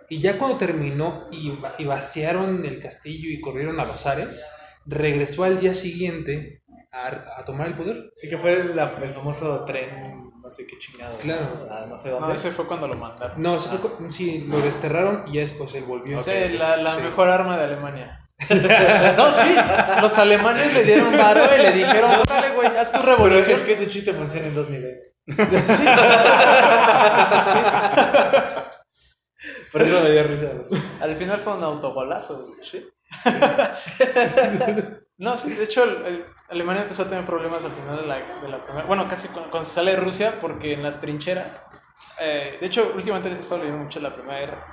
Y 0.10 0.20
ya 0.20 0.38
cuando 0.38 0.58
terminó 0.58 1.26
y, 1.32 1.54
y 1.78 1.86
vaciaron 1.86 2.66
el 2.66 2.80
castillo 2.80 3.30
y 3.30 3.42
corrieron 3.42 3.80
a 3.80 3.86
los 3.86 4.06
ares, 4.06 4.46
regresó 4.86 5.44
al 5.44 5.60
día 5.60 5.74
siguiente 5.74 6.64
a, 6.92 7.40
a 7.40 7.44
tomar 7.46 7.68
el 7.68 7.76
poder. 7.76 8.14
Sí 8.16 8.28
que 8.30 8.38
fue 8.38 8.64
la- 8.64 8.92
el 9.04 9.10
famoso 9.10 9.66
tren, 9.66 10.32
no 10.42 10.50
sé 10.50 10.66
qué 10.66 10.78
chingado. 10.80 11.18
Claro. 11.20 11.68
Ah, 11.70 11.86
no 11.90 11.98
sé 11.98 12.10
No, 12.10 12.20
dónde. 12.22 12.36
ese 12.36 12.52
fue 12.52 12.66
cuando 12.66 12.88
lo 12.88 12.96
mandaron. 12.96 13.42
No, 13.42 13.60
se 13.60 13.70
fue 13.70 14.10
sí, 14.10 14.46
lo 14.48 14.60
desterraron 14.62 15.24
y 15.28 15.34
ya 15.34 15.42
después 15.42 15.76
él 15.76 15.84
volvió. 15.84 16.24
Sí, 16.24 16.32
la, 16.58 16.78
la 16.78 16.96
Sí. 16.96 17.02
mejor 17.04 17.28
arma 17.30 17.58
de 17.58 17.66
Alemania. 17.66 18.27
no, 19.18 19.32
sí, 19.32 19.56
los 20.02 20.18
alemanes 20.20 20.72
le 20.74 20.84
dieron 20.84 21.18
varo 21.18 21.44
y 21.58 21.62
le 21.62 21.72
dijeron, 21.72 22.12
órale, 22.12 22.50
güey, 22.50 22.68
haz 22.78 22.92
tu 22.92 23.00
Pero 23.00 23.16
revolución. 23.16 23.58
es 23.58 23.64
que 23.64 23.74
ese 23.74 23.88
chiste 23.88 24.14
funciona 24.14 24.48
en 24.48 24.56
dos 24.56 24.70
niveles. 24.70 25.16
Sí. 25.28 25.84
Por 29.72 29.82
eso 29.82 30.02
me 30.02 30.12
dio 30.12 30.24
risa. 30.24 30.48
Al 31.02 31.16
final 31.16 31.40
fue 31.40 31.54
un 31.56 31.64
autogolazo, 31.64 32.48
güey. 32.48 32.60
Sí. 32.64 32.88
no, 35.18 35.38
sí, 35.38 35.52
de 35.54 35.64
hecho, 35.64 35.84
el- 35.84 36.06
el- 36.06 36.26
Alemania 36.50 36.84
empezó 36.84 37.04
a 37.04 37.08
tener 37.10 37.26
problemas 37.26 37.64
al 37.66 37.72
final 37.74 37.98
de 37.98 38.08
la, 38.08 38.16
de 38.42 38.50
la 38.50 38.64
primera. 38.64 38.86
Bueno, 38.86 39.08
casi 39.08 39.28
cuando, 39.28 39.52
cuando 39.52 39.68
se 39.70 39.76
sale 39.76 39.92
de 39.92 39.98
Rusia, 39.98 40.36
porque 40.42 40.74
en 40.74 40.84
las 40.84 41.00
trincheras. 41.00 41.62
Eh, 42.20 42.58
de 42.60 42.66
hecho, 42.68 42.92
últimamente 42.96 43.30
he 43.30 43.40
estado 43.40 43.62
leyendo 43.62 43.84
mucho 43.84 44.00
la 44.00 44.14
Primera 44.14 44.40
Guerra. 44.40 44.66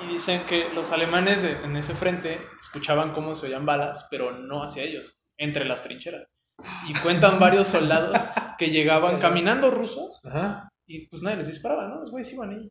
Y 0.00 0.06
dicen 0.06 0.44
que 0.46 0.68
los 0.74 0.92
alemanes 0.92 1.42
de- 1.42 1.52
en 1.64 1.76
ese 1.76 1.94
frente 1.94 2.40
escuchaban 2.60 3.12
cómo 3.12 3.34
se 3.34 3.46
oían 3.46 3.66
balas, 3.66 4.06
pero 4.10 4.32
no 4.32 4.62
hacia 4.62 4.82
ellos, 4.82 5.18
entre 5.38 5.64
las 5.64 5.82
trincheras. 5.82 6.26
Y 6.88 6.94
cuentan 6.94 7.38
varios 7.38 7.66
soldados 7.66 8.16
que 8.58 8.70
llegaban 8.70 9.18
caminando 9.18 9.70
rusos 9.70 10.18
Ajá. 10.24 10.68
Y 10.86 11.06
pues 11.08 11.22
nadie 11.22 11.38
les 11.38 11.48
disparaba, 11.48 11.88
¿no? 11.88 12.00
Los 12.00 12.10
güeyes 12.10 12.32
iban 12.32 12.50
ahí. 12.50 12.70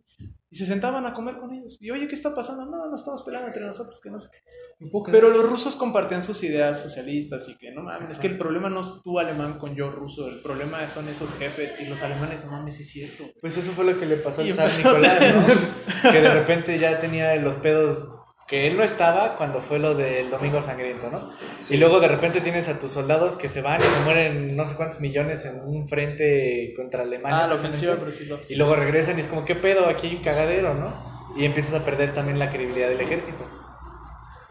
Y 0.50 0.58
se 0.58 0.66
sentaban 0.66 1.06
a 1.06 1.14
comer 1.14 1.38
con 1.38 1.52
ellos. 1.54 1.78
Y 1.82 1.92
oye, 1.92 2.08
¿qué 2.08 2.16
está 2.16 2.34
pasando? 2.34 2.66
No, 2.66 2.90
nos 2.90 3.02
estamos 3.02 3.22
peleando 3.24 3.48
entre 3.48 3.66
nosotros, 3.66 4.00
que 4.00 4.10
no 4.10 4.20
sé 4.20 4.30
qué. 4.32 4.40
Pero 5.12 5.30
los 5.30 5.50
rusos 5.50 5.76
compartían 5.76 6.22
sus 6.22 6.44
ideas 6.44 6.82
socialistas 6.82 7.48
y 7.48 7.58
que 7.58 7.72
no 7.72 7.82
mames, 7.82 8.12
es 8.12 8.20
que 8.20 8.28
el 8.28 8.38
problema 8.38 8.70
no 8.70 8.82
es 8.82 9.02
tú 9.04 9.20
alemán 9.20 9.58
con 9.58 9.74
yo 9.74 9.90
ruso, 9.90 10.28
el 10.28 10.42
problema 10.42 10.86
son 10.88 11.08
esos 11.08 11.32
jefes 11.34 11.76
y 11.80 11.86
los 11.86 12.02
alemanes, 12.02 12.44
no 12.44 12.52
mames, 12.52 12.80
es 12.82 12.90
cierto. 12.90 13.24
Pues 13.40 13.58
eso 13.58 13.72
fue 13.72 13.86
lo 13.86 13.98
que 13.98 14.06
le 14.06 14.18
pasó 14.18 14.42
al 14.42 14.54
San 14.54 14.70
a 14.70 14.78
Nicolás, 14.78 15.36
¿no? 16.04 16.12
Que 16.12 16.22
de 16.22 16.34
repente 16.34 16.78
ya 16.78 17.00
tenía 17.00 17.34
los 17.38 17.56
pedos 17.56 18.10
que 18.48 18.68
él 18.68 18.78
no 18.78 18.84
estaba 18.84 19.36
cuando 19.38 19.60
fue 19.60 19.80
lo 19.80 19.96
del 19.96 20.30
Domingo 20.30 20.62
Sangriento, 20.62 21.10
¿no? 21.10 21.32
Y 21.68 21.78
luego 21.78 22.00
de 22.00 22.08
repente 22.08 22.42
tienes 22.42 22.68
a 22.68 22.78
tus 22.78 22.92
soldados 22.92 23.36
que 23.36 23.50
se 23.50 23.62
van 23.62 23.82
y 23.82 23.84
se 23.84 24.00
mueren 24.02 24.56
no 24.56 24.68
sé 24.68 24.76
cuántos 24.76 25.00
millones 25.02 25.46
en 25.46 25.62
un 25.62 25.88
frente 25.88 26.72
contra 26.76 27.04
Alemania. 27.04 27.46
Ah, 27.46 27.48
la 27.48 27.56
ofensiva, 27.56 27.96
pero 27.98 28.12
sí 28.12 28.26
la 28.26 28.38
Y 28.48 28.56
luego 28.56 28.76
regresan 28.76 29.18
y 29.18 29.22
es 29.22 29.28
como, 29.28 29.46
¿qué 29.46 29.56
pedo? 29.56 29.88
Aquí 29.88 30.08
hay 30.08 30.16
un 30.18 30.24
cagadero, 30.24 30.76
¿no? 30.76 31.34
Y 31.36 31.46
empiezas 31.46 31.82
a 31.82 31.84
perder 31.84 32.14
también 32.14 32.38
la 32.38 32.50
credibilidad 32.50 32.88
del 32.88 33.02
ejército. 33.02 33.44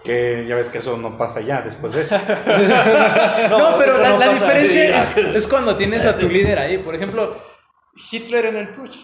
Que 0.02 0.44
ya 0.46 0.56
ves 0.56 0.68
que 0.68 0.78
eso 0.78 0.96
no 0.96 1.16
pasa 1.16 1.40
ya 1.40 1.62
después 1.62 1.92
de 1.92 2.02
eso. 2.02 2.16
No, 3.48 3.78
pero 3.78 3.92
eso 3.92 4.02
la, 4.02 4.10
no 4.10 4.18
la 4.18 4.26
pasa 4.26 4.54
diferencia 4.54 5.02
es, 5.34 5.46
cuando 5.46 5.76
tienes 5.76 6.04
a 6.04 6.18
tu 6.18 6.28
líder 6.28 6.58
ahí. 6.58 6.78
Por 6.78 6.94
ejemplo, 6.94 7.36
Hitler 8.10 8.46
en 8.46 8.56
el 8.56 8.68
Putsch. 8.68 8.98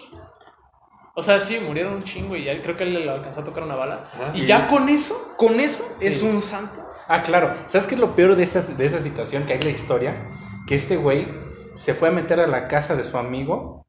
O 1.14 1.22
sea, 1.22 1.40
sí, 1.40 1.58
murieron 1.58 1.94
un 1.94 2.04
chingo 2.04 2.36
y 2.36 2.44
ya 2.44 2.60
creo 2.62 2.76
que 2.76 2.84
él 2.84 2.94
le 2.94 3.10
alcanzó 3.10 3.40
a 3.40 3.44
tocar 3.44 3.64
una 3.64 3.74
bala. 3.74 4.08
Y 4.34 4.46
ya 4.46 4.66
con 4.68 4.88
eso, 4.88 5.34
con 5.36 5.58
eso, 5.58 5.86
es 6.00 6.22
un 6.22 6.40
santo. 6.40 6.80
Ah, 7.08 7.22
claro. 7.22 7.54
¿Sabes 7.66 7.86
qué 7.86 7.94
es 7.96 8.00
lo 8.00 8.14
peor 8.14 8.36
de 8.36 8.44
esa, 8.44 8.60
de 8.60 8.86
esa 8.86 9.00
situación? 9.00 9.44
Que 9.44 9.54
hay 9.54 9.62
la 9.62 9.70
historia. 9.70 10.28
Que 10.66 10.76
este 10.76 10.96
güey 10.96 11.26
se 11.74 11.94
fue 11.94 12.08
a 12.08 12.12
meter 12.12 12.40
a 12.40 12.46
la 12.46 12.68
casa 12.68 12.94
de 12.94 13.04
su 13.04 13.18
amigo 13.18 13.86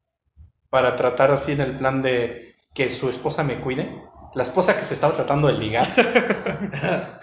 para 0.70 0.96
tratar 0.96 1.30
así 1.30 1.52
en 1.52 1.60
el 1.60 1.76
plan 1.76 2.02
de 2.02 2.56
que 2.74 2.90
su 2.90 3.08
esposa 3.08 3.44
me 3.44 3.60
cuide. 3.60 4.02
La 4.34 4.42
esposa 4.42 4.76
que 4.76 4.82
se 4.82 4.94
estaba 4.94 5.14
tratando 5.14 5.48
de 5.48 5.54
ligar. 5.54 5.88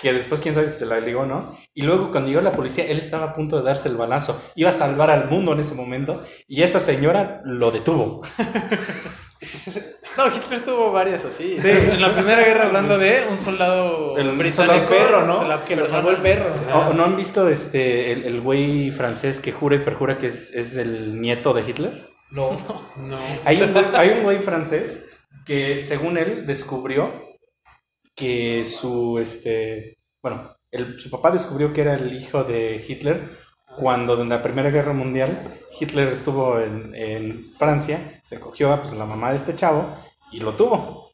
que 0.00 0.12
después 0.12 0.40
quién 0.40 0.54
sabe 0.54 0.68
si 0.68 0.78
se 0.78 0.86
la 0.86 1.00
ligó 1.00 1.20
o 1.22 1.26
no. 1.26 1.58
Y 1.74 1.82
luego 1.82 2.10
cuando 2.10 2.28
llegó 2.28 2.40
la 2.40 2.52
policía, 2.52 2.84
él 2.86 2.98
estaba 2.98 3.24
a 3.26 3.32
punto 3.34 3.56
de 3.58 3.64
darse 3.64 3.88
el 3.88 3.96
balazo. 3.96 4.40
Iba 4.54 4.70
a 4.70 4.74
salvar 4.74 5.10
al 5.10 5.28
mundo 5.28 5.52
en 5.52 5.60
ese 5.60 5.74
momento. 5.74 6.22
Y 6.46 6.62
esa 6.62 6.78
señora 6.80 7.40
lo 7.44 7.70
detuvo. 7.70 8.22
No, 10.16 10.26
Hitler 10.26 10.64
tuvo 10.64 10.90
varias 10.90 11.24
así. 11.24 11.56
En 11.62 12.00
la 12.00 12.12
primera 12.12 12.42
guerra, 12.42 12.64
hablando 12.66 12.98
de 12.98 13.20
un 13.30 13.38
soldado 13.38 14.16
El 14.18 14.32
británico. 14.36 14.64
soldado 14.74 14.88
perro, 14.88 15.26
¿no? 15.26 15.46
la- 15.46 15.64
Que 15.64 15.76
lo 15.76 15.86
salvó 15.86 16.10
el 16.10 16.16
perro. 16.16 16.50
¿O- 16.74 16.92
¿No 16.92 17.04
han 17.04 17.16
visto 17.16 17.48
este 17.48 18.10
el, 18.12 18.24
el 18.24 18.40
güey 18.40 18.90
francés 18.90 19.38
que 19.38 19.52
jura 19.52 19.76
y 19.76 19.80
perjura 19.80 20.18
que 20.18 20.26
es, 20.26 20.52
es 20.54 20.76
el 20.76 21.20
nieto 21.20 21.52
de 21.54 21.62
Hitler? 21.62 22.08
No. 22.32 22.50
No. 22.96 23.18
Hay 23.44 23.62
un, 23.62 23.72
güey, 23.72 23.84
hay 23.94 24.08
un 24.10 24.22
güey 24.24 24.38
francés 24.38 25.04
que, 25.46 25.84
según 25.84 26.18
él, 26.18 26.44
descubrió 26.44 27.12
que 28.18 28.64
su, 28.64 29.18
este, 29.18 29.98
bueno, 30.22 30.56
el- 30.72 30.98
su 31.00 31.10
papá 31.10 31.30
descubrió 31.30 31.72
que 31.72 31.82
era 31.82 31.94
el 31.94 32.12
hijo 32.20 32.44
de 32.44 32.84
Hitler 32.86 33.30
cuando 33.78 34.20
en 34.20 34.28
la 34.28 34.42
Primera 34.42 34.70
Guerra 34.70 34.92
Mundial 34.92 35.44
Hitler 35.80 36.08
estuvo 36.08 36.58
en, 36.60 36.94
en 36.94 37.44
Francia, 37.58 38.20
se 38.22 38.40
cogió 38.40 38.72
a 38.72 38.82
pues, 38.82 38.94
la 38.94 39.06
mamá 39.06 39.30
de 39.30 39.36
este 39.36 39.54
chavo 39.56 39.96
y 40.32 40.40
lo 40.40 40.54
tuvo. 40.56 41.08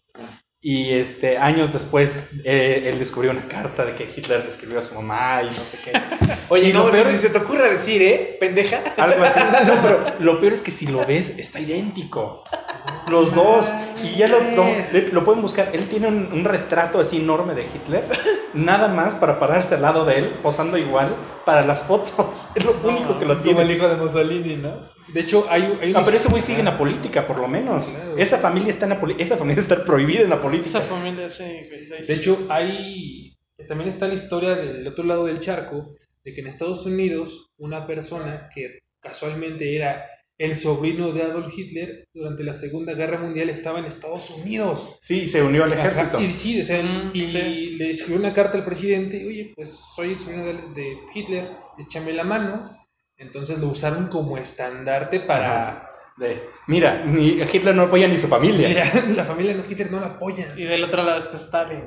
Y 0.67 0.93
este, 0.95 1.37
años 1.37 1.75
después 1.75 2.31
eh, 2.43 2.85
él 2.87 2.99
descubrió 2.99 3.33
una 3.33 3.47
carta 3.49 3.85
de 3.85 3.95
que 3.95 4.05
Hitler 4.05 4.41
le 4.43 4.49
escribió 4.49 4.79
a 4.79 4.83
su 4.83 4.95
mamá 4.95 5.43
y 5.43 5.47
no 5.49 5.53
sé 5.53 5.79
qué. 5.85 5.93
Oye, 6.49 6.71
Y 6.71 6.73
no, 6.73 6.87
lo 6.87 6.91
peor 6.91 7.09
ni 7.09 7.19
se 7.19 7.29
te 7.29 7.37
ocurra 7.37 7.69
decir, 7.69 8.01
¿eh? 8.01 8.39
Pendeja. 8.41 8.83
Algo 8.97 9.23
así. 9.25 9.41
No, 9.67 9.83
pero 9.83 10.05
lo 10.21 10.41
peor 10.41 10.55
es 10.55 10.63
que 10.63 10.71
si 10.71 10.87
lo 10.87 11.05
ves, 11.05 11.35
está 11.39 11.61
idéntico. 11.61 12.45
Los 13.11 13.35
dos. 13.35 13.73
Y 14.03 14.17
ya 14.17 14.29
lo, 14.29 14.41
lo, 14.53 14.65
lo 15.13 15.25
pueden 15.25 15.41
buscar. 15.43 15.71
Él 15.73 15.89
tiene 15.89 16.09
un, 16.09 16.29
un 16.33 16.45
retrato 16.45 17.01
así 17.01 17.19
enorme 17.19 17.55
de 17.55 17.63
Hitler. 17.65 18.07
Nada 18.55 18.89
más 18.89 19.15
para 19.15 19.39
pararse 19.39 19.75
al 19.77 19.83
lado 19.83 20.05
de 20.05 20.19
él, 20.19 20.35
posando 20.43 20.77
igual 20.79 21.15
para 21.45 21.63
las 21.65 21.83
fotos. 21.83 22.49
Es 22.55 22.65
lo 22.65 22.73
único 22.83 23.19
que 23.19 23.25
los 23.25 23.39
Como 23.39 23.61
el 23.61 23.67
tiene. 23.69 23.75
hijo 23.75 23.89
de 23.89 23.97
Mussolini, 23.97 24.57
¿no? 24.57 24.81
De 25.09 25.21
hecho, 25.21 25.47
hay, 25.49 25.63
hay 25.81 25.89
Ah, 25.93 25.99
unos- 25.99 26.05
pero 26.05 26.17
ese 26.17 26.29
güey 26.29 26.41
sigue 26.43 26.59
en 26.61 26.65
la 26.67 26.77
política, 26.77 27.27
por 27.27 27.39
lo 27.39 27.47
menos. 27.49 27.87
Claro. 27.87 28.17
Esa 28.17 28.39
familia 28.39 28.71
está 28.71 28.87
en 28.87 28.91
la 28.91 29.15
esa 29.19 29.37
familia 29.37 29.61
está 29.63 29.85
prohibida 29.85 30.23
en 30.23 30.31
la 30.31 30.41
política. 30.41 30.79
Esa 30.79 30.81
familia, 30.81 31.29
sí. 31.31 31.45
De 31.45 32.15
hecho, 32.15 32.47
hay. 32.49 33.37
También 33.69 33.89
está 33.89 34.07
la 34.09 34.15
historia 34.15 34.55
del 34.57 34.87
otro 34.87 35.05
lado 35.05 35.25
del 35.27 35.41
charco, 35.41 35.95
de 36.25 36.35
que 36.35 36.41
en 36.41 36.49
Estados 36.49 36.85
Unidos, 36.87 37.53
una 37.59 37.87
persona 37.87 38.49
que 38.55 38.81
casualmente 39.01 39.77
era 39.77 40.05
el 40.39 40.57
sobrino 40.57 41.13
de 41.13 41.23
Adolf 41.23 41.57
Hitler 41.57 42.05
durante 42.13 42.43
la 42.43 42.53
Segunda 42.53 42.95
Guerra 42.95 43.19
Mundial 43.19 43.49
estaba 43.51 43.79
en 43.79 43.85
Estados 43.85 44.31
Unidos. 44.31 44.99
Sí, 45.01 45.27
se 45.27 45.43
unió 45.43 45.65
al 45.65 45.73
ejército. 45.73 46.17
Ajá, 46.17 46.23
Y 46.23 46.33
sí, 46.33 46.61
o 46.61 46.65
sea, 46.65 46.83
Mm, 46.83 47.11
y 47.15 47.29
sí. 47.29 47.77
le 47.79 47.91
escribió 47.93 48.19
una 48.19 48.33
carta 48.35 48.59
al 48.59 48.65
presidente, 48.65 49.27
oye, 49.27 49.53
pues 49.55 49.71
soy 49.95 50.13
el 50.13 50.19
sobrino 50.19 50.45
de, 50.45 50.55
de 50.75 50.97
Hitler, 51.15 51.51
échame 51.79 52.13
la 52.13 52.25
mano. 52.25 52.69
Entonces 53.17 53.59
lo 53.61 53.69
usaron 53.69 54.09
como 54.09 54.37
estandarte 54.39 55.21
para... 55.21 55.91
De, 56.17 56.49
mira, 56.69 57.03
ni 57.05 57.43
Hitler 57.43 57.75
no 57.75 57.83
apoya 57.83 58.07
ni 58.07 58.17
su 58.17 58.29
familia. 58.29 58.69
Mira, 58.69 58.85
la 59.17 59.25
familia 59.25 59.53
de 59.57 59.63
Hitler 59.69 59.91
no 59.91 59.99
la 59.99 60.07
apoya. 60.07 60.47
Y 60.57 60.63
del 60.63 60.85
otro 60.85 61.03
lado 61.03 61.19
está 61.19 61.37
Stalin. 61.37 61.83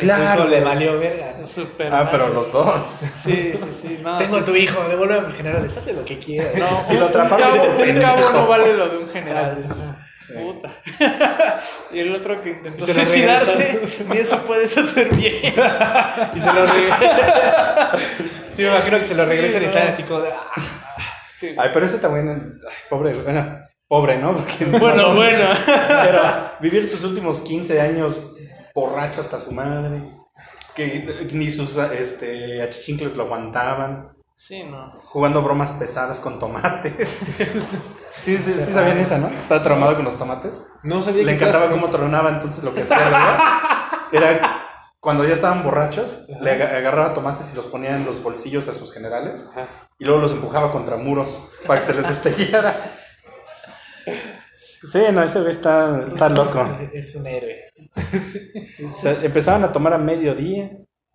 Claro. 0.00 0.48
le 0.48 0.60
valió 0.60 0.94
verga. 0.98 1.30
Es 1.30 1.48
súper 1.48 1.92
Ah, 1.94 2.08
pero 2.10 2.24
mal. 2.26 2.34
los 2.34 2.50
dos. 2.50 2.88
Sí, 2.88 3.52
sí, 3.54 3.70
sí. 3.70 4.00
no, 4.02 4.18
Tengo 4.18 4.38
sí, 4.38 4.44
tu 4.46 4.56
hijo, 4.56 4.82
devuélveme 4.88 5.20
a 5.20 5.26
mis 5.28 5.36
generales, 5.36 5.76
hazle 5.76 5.92
lo 5.92 6.04
que 6.04 6.18
quieras. 6.18 6.54
No, 6.56 6.84
Si 6.84 6.94
lo 6.94 7.06
un 7.06 7.12
dice, 7.12 7.92
un 7.92 8.00
cabo 8.00 8.30
no 8.32 8.46
vale 8.48 8.74
lo 8.74 8.88
de 8.88 8.98
un 8.98 9.08
general. 9.10 10.06
Puta. 10.34 10.74
y 11.92 12.00
el 12.00 12.14
otro 12.16 12.40
que 12.42 12.50
intentó 12.50 12.84
Y 12.84 12.88
se 12.88 12.94
suicidarse, 13.06 13.80
ni 14.08 14.16
eso 14.18 14.38
puedes 14.44 14.76
hacer 14.76 15.14
bien. 15.14 15.36
Y 16.34 16.40
se 16.40 16.52
lo 16.52 16.66
regresan. 16.66 17.98
sí, 18.56 18.62
me 18.62 18.68
imagino 18.68 18.98
que 18.98 19.04
se 19.04 19.14
lo 19.14 19.22
Sí, 19.22 19.28
regresan 19.30 19.62
y 19.62 19.66
no. 19.66 19.70
están 19.70 19.88
así 19.88 20.02
como 20.02 20.20
de. 20.22 20.30
"Ah". 20.32 20.62
Ay, 21.58 21.70
pero 21.72 21.86
ese 21.86 21.98
también, 21.98 22.58
ay, 22.68 22.74
pobre, 22.90 23.14
bueno, 23.14 23.60
pobre, 23.88 24.18
¿no? 24.18 24.34
Porque 24.36 24.64
bueno, 24.66 25.14
bueno. 25.14 25.48
Pero 25.66 26.22
vivir 26.60 26.90
tus 26.90 27.02
últimos 27.04 27.40
15 27.42 27.80
años 27.80 28.34
borracho 28.74 29.20
hasta 29.20 29.40
su 29.40 29.50
madre, 29.52 30.02
que 30.74 31.28
ni 31.32 31.50
sus 31.50 31.76
este, 31.76 32.62
achichincles 32.62 33.16
lo 33.16 33.24
aguantaban, 33.24 34.10
Sí, 34.34 34.62
no. 34.62 34.92
jugando 34.94 35.42
bromas 35.42 35.72
pesadas 35.72 36.20
con 36.20 36.38
tomates. 36.38 36.94
Sí, 38.20 38.36
sí, 38.36 38.52
sí 38.52 38.72
sabían 38.72 38.98
esa, 38.98 39.16
¿no? 39.16 39.28
Estaba 39.28 39.62
traumado 39.62 39.94
con 39.94 40.04
los 40.04 40.16
tomates. 40.18 40.60
No 40.82 41.00
sabía 41.04 41.22
Le 41.22 41.36
que 41.38 41.44
encantaba 41.44 41.70
cómo 41.70 41.88
tronaba, 41.88 42.30
entonces 42.30 42.64
lo 42.64 42.74
que 42.74 42.82
hacía 42.82 42.98
¿verdad? 42.98 43.38
era 44.10 44.64
cuando 44.98 45.22
ya 45.24 45.34
estaban 45.34 45.62
borrachos, 45.62 46.24
le 46.40 46.50
aga- 46.50 46.76
agarraba 46.78 47.14
tomates 47.14 47.52
y 47.52 47.54
los 47.54 47.66
ponía 47.66 47.94
en 47.94 48.04
los 48.04 48.20
bolsillos 48.20 48.66
a 48.66 48.74
sus 48.74 48.92
generales 48.92 49.46
Ajá. 49.52 49.68
y 50.00 50.04
luego 50.04 50.20
los 50.20 50.32
empujaba 50.32 50.72
contra 50.72 50.96
muros 50.96 51.38
para 51.64 51.78
que 51.78 51.86
se 51.86 51.94
les 51.94 52.10
estellara. 52.10 52.92
Sí, 54.54 54.98
no, 55.12 55.22
ese 55.22 55.38
güey 55.40 55.50
está, 55.52 56.04
está 56.08 56.28
loco. 56.28 56.66
Es 56.92 57.14
un 57.14 57.26
héroe. 57.26 57.70
Se- 58.90 59.24
empezaban 59.26 59.64
a 59.64 59.72
tomar 59.72 59.92
a 59.94 59.98
mediodía, 59.98 60.70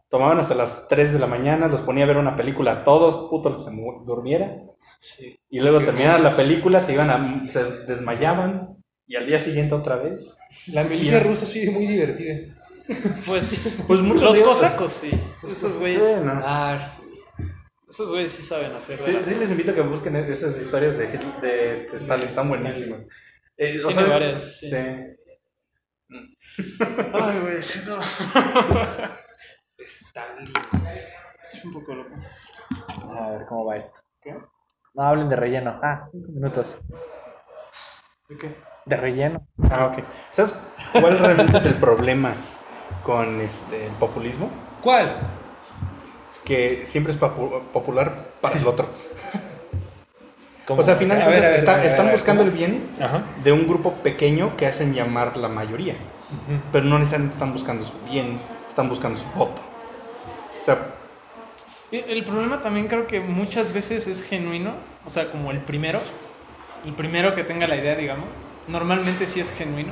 tomaban 0.09 0.39
hasta 0.39 0.55
las 0.55 0.87
3 0.87 1.13
de 1.13 1.19
la 1.19 1.27
mañana, 1.27 1.67
los 1.67 1.81
ponía 1.81 2.03
a 2.05 2.07
ver 2.07 2.17
una 2.17 2.35
película 2.35 2.71
a 2.71 2.83
todos, 2.83 3.29
puto 3.29 3.57
que 3.57 3.63
se 3.63 3.71
durmiera. 4.05 4.49
Sí. 4.99 5.37
Y 5.49 5.59
luego 5.59 5.79
terminaba 5.81 6.19
la 6.19 6.35
película, 6.35 6.79
se 6.79 6.93
iban 6.93 7.09
a, 7.09 7.49
se 7.49 7.63
desmayaban 7.87 8.75
y 9.07 9.15
al 9.15 9.25
día 9.27 9.39
siguiente 9.39 9.75
otra 9.75 9.97
vez. 9.97 10.35
La 10.67 10.83
milicia 10.83 11.19
rusa 11.19 11.45
sí 11.45 11.63
es 11.63 11.71
muy 11.73 11.87
divertida. 11.87 12.55
Pues, 13.27 13.77
Pues 13.87 14.01
muchos 14.01 14.23
los 14.23 14.39
cosacos, 14.39 14.91
sí. 14.93 15.11
Esos 15.43 15.77
güeyes, 15.77 16.03
Sí, 16.05 16.13
no. 16.25 16.41
Ah, 16.43 16.77
sí. 16.79 17.01
Esos 17.93 18.09
güeyes 18.09 18.31
sí 18.31 18.41
saben 18.41 18.73
hacer. 18.73 18.99
Sí, 19.03 19.17
sí 19.21 19.35
les 19.35 19.51
invito 19.51 19.69
a 19.71 19.75
que 19.75 19.81
busquen 19.81 20.15
esas 20.15 20.59
historias 20.59 20.97
de, 20.97 21.05
de 21.41 21.73
este, 21.73 21.97
Stalin, 21.97 22.27
están 22.27 22.49
buenísimas. 22.49 23.05
Eh, 23.55 23.83
o 23.85 23.87
Tiene 23.89 24.03
sea, 24.03 24.13
varias, 24.13 24.57
sí. 24.57 24.67
sí. 24.67 24.75
Ay, 27.13 27.39
güey, 27.39 27.61
sí, 27.61 27.81
no. 27.85 27.99
Stalin. 29.77 30.53
Es 31.47 31.65
un 31.65 31.73
poco 31.73 31.93
loco. 31.93 32.15
A 33.15 33.29
ver 33.29 33.45
cómo 33.45 33.65
va 33.65 33.77
esto. 33.77 33.99
No 34.95 35.03
hablen 35.03 35.29
de 35.29 35.35
relleno. 35.35 35.79
Ah, 35.83 36.07
cinco 36.11 36.31
minutos. 36.31 36.79
¿De 38.27 38.37
qué? 38.37 38.55
De 38.87 38.97
relleno. 38.97 39.47
Ah, 39.69 39.85
ok. 39.85 40.03
¿Sabes 40.31 40.55
cuál 40.99 41.19
realmente 41.19 41.57
es 41.57 41.65
el 41.67 41.75
problema 41.75 42.33
con 43.03 43.39
este, 43.39 43.85
el 43.85 43.93
populismo? 43.93 44.49
¿Cuál? 44.81 45.42
Que 46.45 46.81
siempre 46.85 47.13
es 47.13 47.19
popular 47.19 48.31
para 48.41 48.57
el 48.59 48.67
otro. 48.67 48.87
¿Cómo? 50.67 50.79
O 50.79 50.83
sea, 50.83 50.93
al 50.93 50.99
final 50.99 51.17
de 51.17 51.23
A 51.23 51.27
ver, 51.27 51.39
cuentas, 51.39 51.47
a 51.47 51.49
ver, 51.51 51.59
está- 51.59 51.73
a 51.73 51.77
ver, 51.77 51.85
están 51.87 52.11
buscando 52.11 52.43
el 52.43 52.51
bien 52.51 52.83
Ajá. 53.01 53.23
de 53.43 53.51
un 53.51 53.67
grupo 53.67 53.93
pequeño 53.95 54.55
que 54.57 54.65
hacen 54.67 54.93
llamar 54.93 55.35
la 55.37 55.47
mayoría. 55.49 55.95
Pero 56.71 56.85
no 56.85 56.97
necesariamente 56.97 57.35
están 57.35 57.53
buscando 57.53 57.85
su 57.85 57.93
bien, 58.09 58.39
están 58.67 58.89
buscando 58.89 59.19
su 59.19 59.27
voto. 59.37 59.61
O 60.59 60.63
sea, 60.63 60.93
El 61.91 62.05
el 62.09 62.23
problema 62.23 62.59
también 62.61 62.87
creo 62.87 63.05
que 63.05 63.19
muchas 63.19 63.71
veces 63.71 64.07
es 64.07 64.23
genuino, 64.23 64.71
o 65.05 65.09
sea, 65.11 65.29
como 65.29 65.51
el 65.51 65.59
primero, 65.59 65.99
el 66.85 66.93
primero 66.93 67.35
que 67.35 67.43
tenga 67.43 67.67
la 67.67 67.75
idea, 67.75 67.95
digamos, 67.95 68.41
normalmente 68.67 69.27
sí 69.27 69.41
es 69.41 69.51
genuino. 69.51 69.91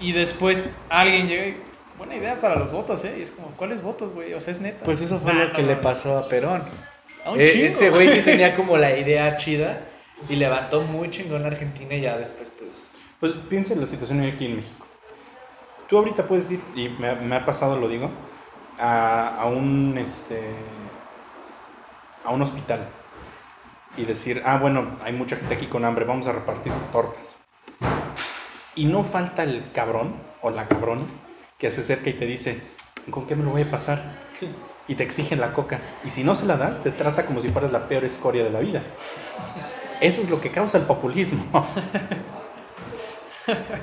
Y 0.00 0.12
después 0.12 0.70
alguien 0.88 1.28
llega 1.28 1.46
y, 1.46 1.62
buena 1.98 2.16
idea 2.16 2.38
para 2.40 2.56
los 2.56 2.72
votos, 2.72 3.04
¿eh? 3.04 3.16
Y 3.18 3.22
es 3.22 3.30
como, 3.32 3.48
¿cuáles 3.56 3.82
votos, 3.82 4.12
güey? 4.12 4.34
O 4.34 4.40
sea, 4.40 4.52
es 4.52 4.60
neta. 4.60 4.84
Pues 4.84 5.00
eso 5.00 5.18
fue 5.18 5.32
Nah, 5.34 5.44
lo 5.44 5.52
que 5.52 5.62
no 5.62 5.68
le 5.68 5.76
pasó 5.76 6.18
a 6.18 6.28
Perón. 6.28 6.62
A 7.24 7.32
un 7.32 7.40
Eh, 7.40 7.48
chingo. 7.50 7.66
ese 7.66 7.90
güey 7.90 8.12
sí 8.12 8.20
tenía 8.22 8.54
como 8.54 8.76
la 8.76 8.96
idea 8.96 9.34
chida 9.36 9.80
y 10.28 10.36
levantó 10.36 10.82
muy 10.82 11.10
chingón 11.10 11.44
a 11.44 11.48
Argentina 11.48 11.94
y 11.94 12.00
ya 12.02 12.16
después, 12.16 12.50
pues. 12.50 12.88
pues 13.20 13.32
piensa 13.48 13.74
en 13.74 13.80
la 13.80 13.86
situación 13.86 14.22
aquí 14.22 14.46
en 14.46 14.56
México. 14.56 14.86
Tú 15.88 15.98
ahorita 15.98 16.26
puedes 16.26 16.50
ir, 16.50 16.60
y 16.74 16.88
me, 16.88 17.08
ha- 17.10 17.14
me 17.14 17.36
ha 17.36 17.44
pasado, 17.44 17.78
lo 17.78 17.88
digo, 17.88 18.10
a, 18.78 19.40
a 19.40 19.46
un 19.46 19.96
este 19.98 20.40
a 22.24 22.30
un 22.30 22.42
hospital 22.42 22.88
y 23.96 24.04
decir, 24.04 24.42
ah, 24.44 24.58
bueno, 24.58 24.96
hay 25.02 25.12
mucha 25.12 25.36
gente 25.36 25.54
aquí 25.54 25.66
con 25.66 25.84
hambre, 25.84 26.04
vamos 26.04 26.26
a 26.26 26.32
repartir 26.32 26.72
tortas. 26.92 27.38
Y 28.74 28.86
no 28.86 29.04
falta 29.04 29.42
el 29.44 29.70
cabrón 29.72 30.16
o 30.42 30.50
la 30.50 30.66
cabrona 30.68 31.04
que 31.58 31.70
se 31.70 31.80
acerca 31.80 32.10
y 32.10 32.14
te 32.14 32.26
dice, 32.26 32.60
¿con 33.10 33.26
qué 33.26 33.34
me 33.36 33.44
lo 33.44 33.50
voy 33.50 33.62
a 33.62 33.70
pasar? 33.70 34.26
Y 34.88 34.94
te 34.94 35.02
exigen 35.02 35.40
la 35.40 35.52
coca. 35.52 35.80
Y 36.04 36.10
si 36.10 36.22
no 36.24 36.34
se 36.36 36.46
la 36.46 36.56
das, 36.56 36.82
te 36.82 36.90
trata 36.90 37.26
como 37.26 37.40
si 37.40 37.48
fueras 37.48 37.72
la 37.72 37.88
peor 37.88 38.04
escoria 38.04 38.44
de 38.44 38.50
la 38.50 38.60
vida. 38.60 38.82
Eso 40.00 40.22
es 40.22 40.30
lo 40.30 40.40
que 40.40 40.50
causa 40.50 40.78
el 40.78 40.84
populismo. 40.84 41.44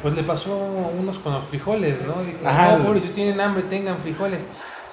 Pues 0.02 0.14
le 0.14 0.24
pasó 0.24 0.52
a 0.54 0.90
unos 1.00 1.18
con 1.20 1.32
los 1.32 1.46
frijoles, 1.46 1.96
¿no? 2.06 2.22
Dijo, 2.24 2.40
Ajá. 2.46 2.76
no, 2.78 2.84
pobres, 2.86 3.04
si 3.04 3.10
tienen 3.10 3.40
hambre, 3.40 3.64
tengan 3.64 3.98
frijoles. 4.00 4.44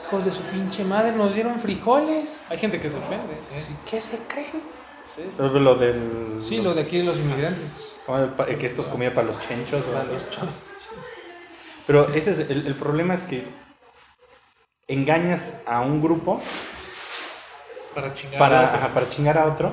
Hijos 0.07 0.25
de 0.25 0.31
su 0.31 0.43
pinche 0.43 0.85
madre, 0.85 1.11
nos 1.11 1.35
dieron 1.35 1.59
frijoles. 1.59 2.41
Hay 2.49 2.59
gente 2.59 2.79
que 2.81 2.89
se 2.89 2.97
ofende. 2.99 3.37
Sí, 3.49 3.75
¿Qué 3.91 4.01
se 4.01 4.19
creen? 4.29 4.63
Sí, 5.05 5.23
sí, 5.29 5.37
¿Sabes 5.37 5.53
lo 5.61 5.75
del... 5.75 6.39
Sí, 6.41 6.59
lo 6.59 6.73
de 6.73 6.83
aquí 6.83 6.99
de 6.99 7.05
los 7.05 7.17
inmigrantes. 7.17 7.95
¿cómo 8.07 8.19
el 8.19 8.29
pa- 8.29 8.47
Que 8.47 8.67
estos 8.67 8.89
comía 8.89 9.13
para 9.13 9.27
los 9.27 9.41
chenchos. 9.41 9.83
Para 9.87 10.05
los 10.05 10.31
cho- 10.31 10.43
Pero 11.91 12.09
ese 12.15 12.31
es 12.31 12.39
el, 12.51 12.69
el 12.69 12.75
problema 12.77 13.15
es 13.15 13.25
que 13.25 13.43
engañas 14.87 15.55
a 15.67 15.81
un 15.81 16.01
grupo 16.01 16.41
Para 17.93 18.15
chingar. 18.15 18.39
para, 18.39 18.61
a 18.61 18.67
otro. 18.67 18.79
ajá, 18.79 18.89
para 18.95 19.09
chingar 19.09 19.37
a 19.37 19.47
otro 19.47 19.73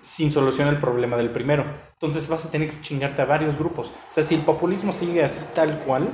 sin 0.00 0.32
solucionar 0.32 0.74
el 0.74 0.80
problema 0.80 1.16
del 1.16 1.30
primero. 1.30 1.64
Entonces 1.92 2.26
vas 2.26 2.46
a 2.46 2.50
tener 2.50 2.68
que 2.68 2.80
chingarte 2.80 3.22
a 3.22 3.26
varios 3.26 3.56
grupos. 3.56 3.92
O 4.08 4.12
sea, 4.12 4.24
si 4.24 4.34
el 4.34 4.40
populismo 4.40 4.92
sigue 4.92 5.22
así 5.22 5.38
tal 5.54 5.78
cual, 5.84 6.08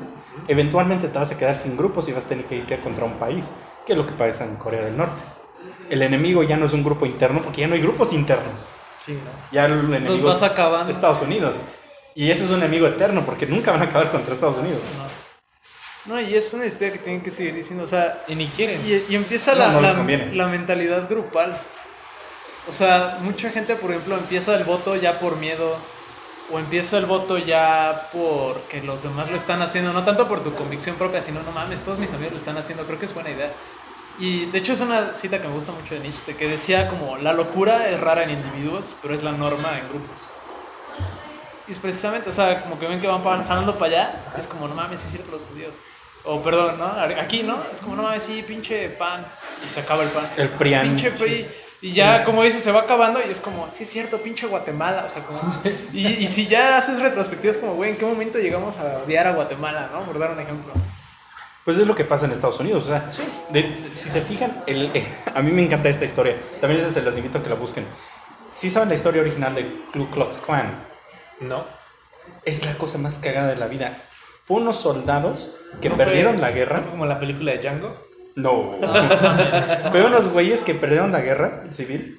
eventualmente 0.48 1.08
te 1.08 1.18
vas 1.18 1.30
a 1.30 1.38
quedar 1.38 1.56
sin 1.56 1.78
grupos 1.78 2.10
y 2.10 2.12
vas 2.12 2.26
a 2.26 2.28
tener 2.28 2.44
que 2.44 2.56
ir 2.56 2.80
contra 2.82 3.06
un 3.06 3.14
país, 3.14 3.52
que 3.86 3.92
es 3.92 3.98
lo 3.98 4.06
que 4.06 4.12
pasa 4.12 4.44
en 4.44 4.56
Corea 4.56 4.82
del 4.82 4.98
Norte. 4.98 5.22
El 5.88 6.02
enemigo 6.02 6.42
ya 6.42 6.58
no 6.58 6.66
es 6.66 6.74
un 6.74 6.84
grupo 6.84 7.06
interno 7.06 7.40
porque 7.40 7.62
ya 7.62 7.68
no 7.68 7.74
hay 7.74 7.80
grupos 7.80 8.12
internos. 8.12 8.66
Sí, 9.00 9.14
¿no? 9.14 9.30
Ya 9.50 9.64
el 9.64 9.72
enemigo 9.72 10.12
Los 10.12 10.22
vas 10.24 10.42
es 10.42 10.42
acabando. 10.42 10.90
Estados 10.90 11.22
Unidos. 11.22 11.54
Y 12.14 12.30
ese 12.30 12.44
es 12.44 12.50
un 12.50 12.58
enemigo 12.58 12.86
eterno 12.86 13.22
porque 13.24 13.46
nunca 13.46 13.70
van 13.72 13.80
a 13.80 13.84
acabar 13.86 14.10
contra 14.10 14.34
Estados 14.34 14.58
Unidos. 14.58 14.82
No, 14.98 15.11
y 16.20 16.34
es 16.34 16.52
una 16.54 16.66
historia 16.66 16.92
que 16.92 16.98
tienen 16.98 17.22
que 17.22 17.30
seguir 17.30 17.54
diciendo, 17.54 17.84
o 17.84 17.86
sea, 17.86 18.22
Y 18.28 18.34
ni 18.34 18.46
quieren. 18.48 18.80
Y, 18.84 19.12
y 19.12 19.16
empieza 19.16 19.52
No, 19.52 19.58
la, 19.58 19.72
no 19.72 19.80
la- 19.80 20.46
mentalidad 20.48 21.08
grupal. 21.08 21.56
O 22.68 22.72
sea, 22.72 23.18
mucha 23.22 23.50
gente, 23.50 23.76
por 23.76 23.90
ejemplo, 23.90 24.16
empieza 24.16 24.54
el 24.56 24.64
voto 24.64 24.96
ya 24.96 25.18
por 25.20 25.36
miedo. 25.36 25.76
O 26.52 26.58
empieza 26.58 26.98
el 26.98 27.06
voto 27.06 27.38
ya 27.38 28.08
porque 28.12 28.82
los 28.82 29.04
demás 29.04 29.30
lo 29.30 29.36
están 29.36 29.62
haciendo. 29.62 29.92
No 29.92 30.04
tanto 30.04 30.26
por 30.28 30.42
tu 30.42 30.52
convicción 30.54 30.96
propia, 30.96 31.22
sino, 31.22 31.40
no 31.42 31.52
mames, 31.52 31.80
todos 31.80 31.98
mis 31.98 32.10
amigos 32.12 32.32
lo 32.32 32.38
están 32.40 32.58
haciendo. 32.58 32.84
Creo 32.84 32.98
que 32.98 33.06
es 33.06 33.14
buena 33.14 33.30
idea. 33.30 33.50
Y 34.18 34.46
de 34.46 34.58
hecho 34.58 34.72
es 34.74 34.80
una 34.80 35.14
cita 35.14 35.40
que 35.40 35.48
me 35.48 35.54
gusta 35.54 35.72
mucho 35.72 35.94
de 35.94 36.00
Nietzsche, 36.00 36.36
que 36.36 36.46
decía 36.48 36.88
como, 36.88 37.16
la 37.16 37.32
locura 37.32 37.88
es 37.88 37.98
rara 37.98 38.24
en 38.24 38.30
individuos, 38.30 38.94
pero 39.00 39.14
es 39.14 39.22
la 39.22 39.32
norma 39.32 39.70
en 39.78 39.88
grupos. 39.88 40.28
Y 41.68 41.72
es 41.72 41.78
precisamente, 41.78 42.28
o 42.28 42.32
sea, 42.32 42.60
como 42.62 42.78
que 42.78 42.86
ven 42.86 43.00
que 43.00 43.06
van 43.06 43.22
pa- 43.22 43.42
jalando 43.44 43.78
para 43.78 43.86
allá, 43.86 44.20
es 44.36 44.46
como, 44.46 44.68
no 44.68 44.74
mames, 44.74 45.00
es 45.02 45.10
cierto 45.12 45.30
los 45.30 45.42
judíos. 45.44 45.76
O 46.24 46.40
perdón, 46.42 46.78
¿no? 46.78 46.86
Aquí, 47.20 47.42
¿no? 47.42 47.58
Es 47.72 47.80
como, 47.80 47.96
no 47.96 48.02
mames, 48.04 48.22
sí, 48.22 48.42
pinche 48.46 48.88
pan. 48.90 49.24
Y 49.66 49.72
se 49.72 49.80
acaba 49.80 50.02
el 50.04 50.10
pan. 50.10 50.28
El 50.36 50.48
PRIAN. 50.50 50.88
Pinche 50.88 51.10
PRI. 51.10 51.46
Y 51.80 51.92
ya, 51.94 52.22
como 52.24 52.44
dices, 52.44 52.62
se 52.62 52.70
va 52.70 52.82
acabando 52.82 53.18
y 53.26 53.30
es 53.30 53.40
como, 53.40 53.68
sí 53.68 53.82
es 53.84 53.90
cierto, 53.90 54.18
pinche 54.18 54.46
Guatemala. 54.46 55.04
O 55.04 55.08
sea, 55.08 55.22
como... 55.24 55.40
Y, 55.92 56.06
y 56.06 56.28
si 56.28 56.46
ya 56.46 56.78
haces 56.78 57.00
retrospectivas, 57.00 57.56
como, 57.56 57.74
güey, 57.74 57.90
¿en 57.90 57.96
qué 57.96 58.04
momento 58.06 58.38
llegamos 58.38 58.78
a 58.78 58.98
odiar 59.04 59.26
a 59.26 59.32
Guatemala, 59.32 59.90
no? 59.92 60.02
Por 60.02 60.18
dar 60.18 60.30
un 60.30 60.38
ejemplo. 60.40 60.72
Pues 61.64 61.78
es 61.78 61.86
lo 61.86 61.94
que 61.96 62.04
pasa 62.04 62.26
en 62.26 62.32
Estados 62.32 62.58
Unidos. 62.60 62.84
O 62.84 62.86
sea, 62.88 63.08
de- 63.50 63.88
si 63.92 64.08
se 64.10 64.20
fijan, 64.20 64.62
el, 64.66 64.90
eh, 64.94 65.04
a 65.34 65.42
mí 65.42 65.50
me 65.50 65.62
encanta 65.62 65.88
esta 65.88 66.04
historia. 66.04 66.36
También 66.60 66.80
se 66.88 67.02
las 67.02 67.16
invito 67.16 67.38
a 67.38 67.42
que 67.42 67.48
la 67.48 67.56
busquen. 67.56 67.84
Si 68.52 68.70
saben 68.70 68.88
la 68.88 68.94
historia 68.94 69.20
original 69.22 69.54
de 69.54 69.66
Ku 69.92 70.08
Klux 70.10 70.40
Klan, 70.40 70.72
No. 71.40 71.64
es 72.44 72.64
la 72.64 72.74
cosa 72.74 72.98
más 72.98 73.18
cagada 73.18 73.48
de 73.48 73.56
la 73.56 73.66
vida. 73.66 73.96
Fue 74.44 74.58
unos 74.58 74.76
soldados 74.76 75.50
que 75.80 75.88
¿No 75.88 75.96
fue- 75.96 76.04
perdieron 76.04 76.40
la 76.40 76.48
¿no 76.50 76.54
guerra. 76.54 76.80
fue 76.80 76.90
como 76.90 77.06
la 77.06 77.18
película 77.18 77.52
de 77.52 77.58
Django? 77.58 77.96
No. 78.34 78.70
Fue 79.90 80.02
unos 80.06 80.32
güeyes 80.32 80.62
que 80.62 80.74
perdieron 80.74 81.12
la 81.12 81.20
guerra 81.20 81.64
civil. 81.70 82.18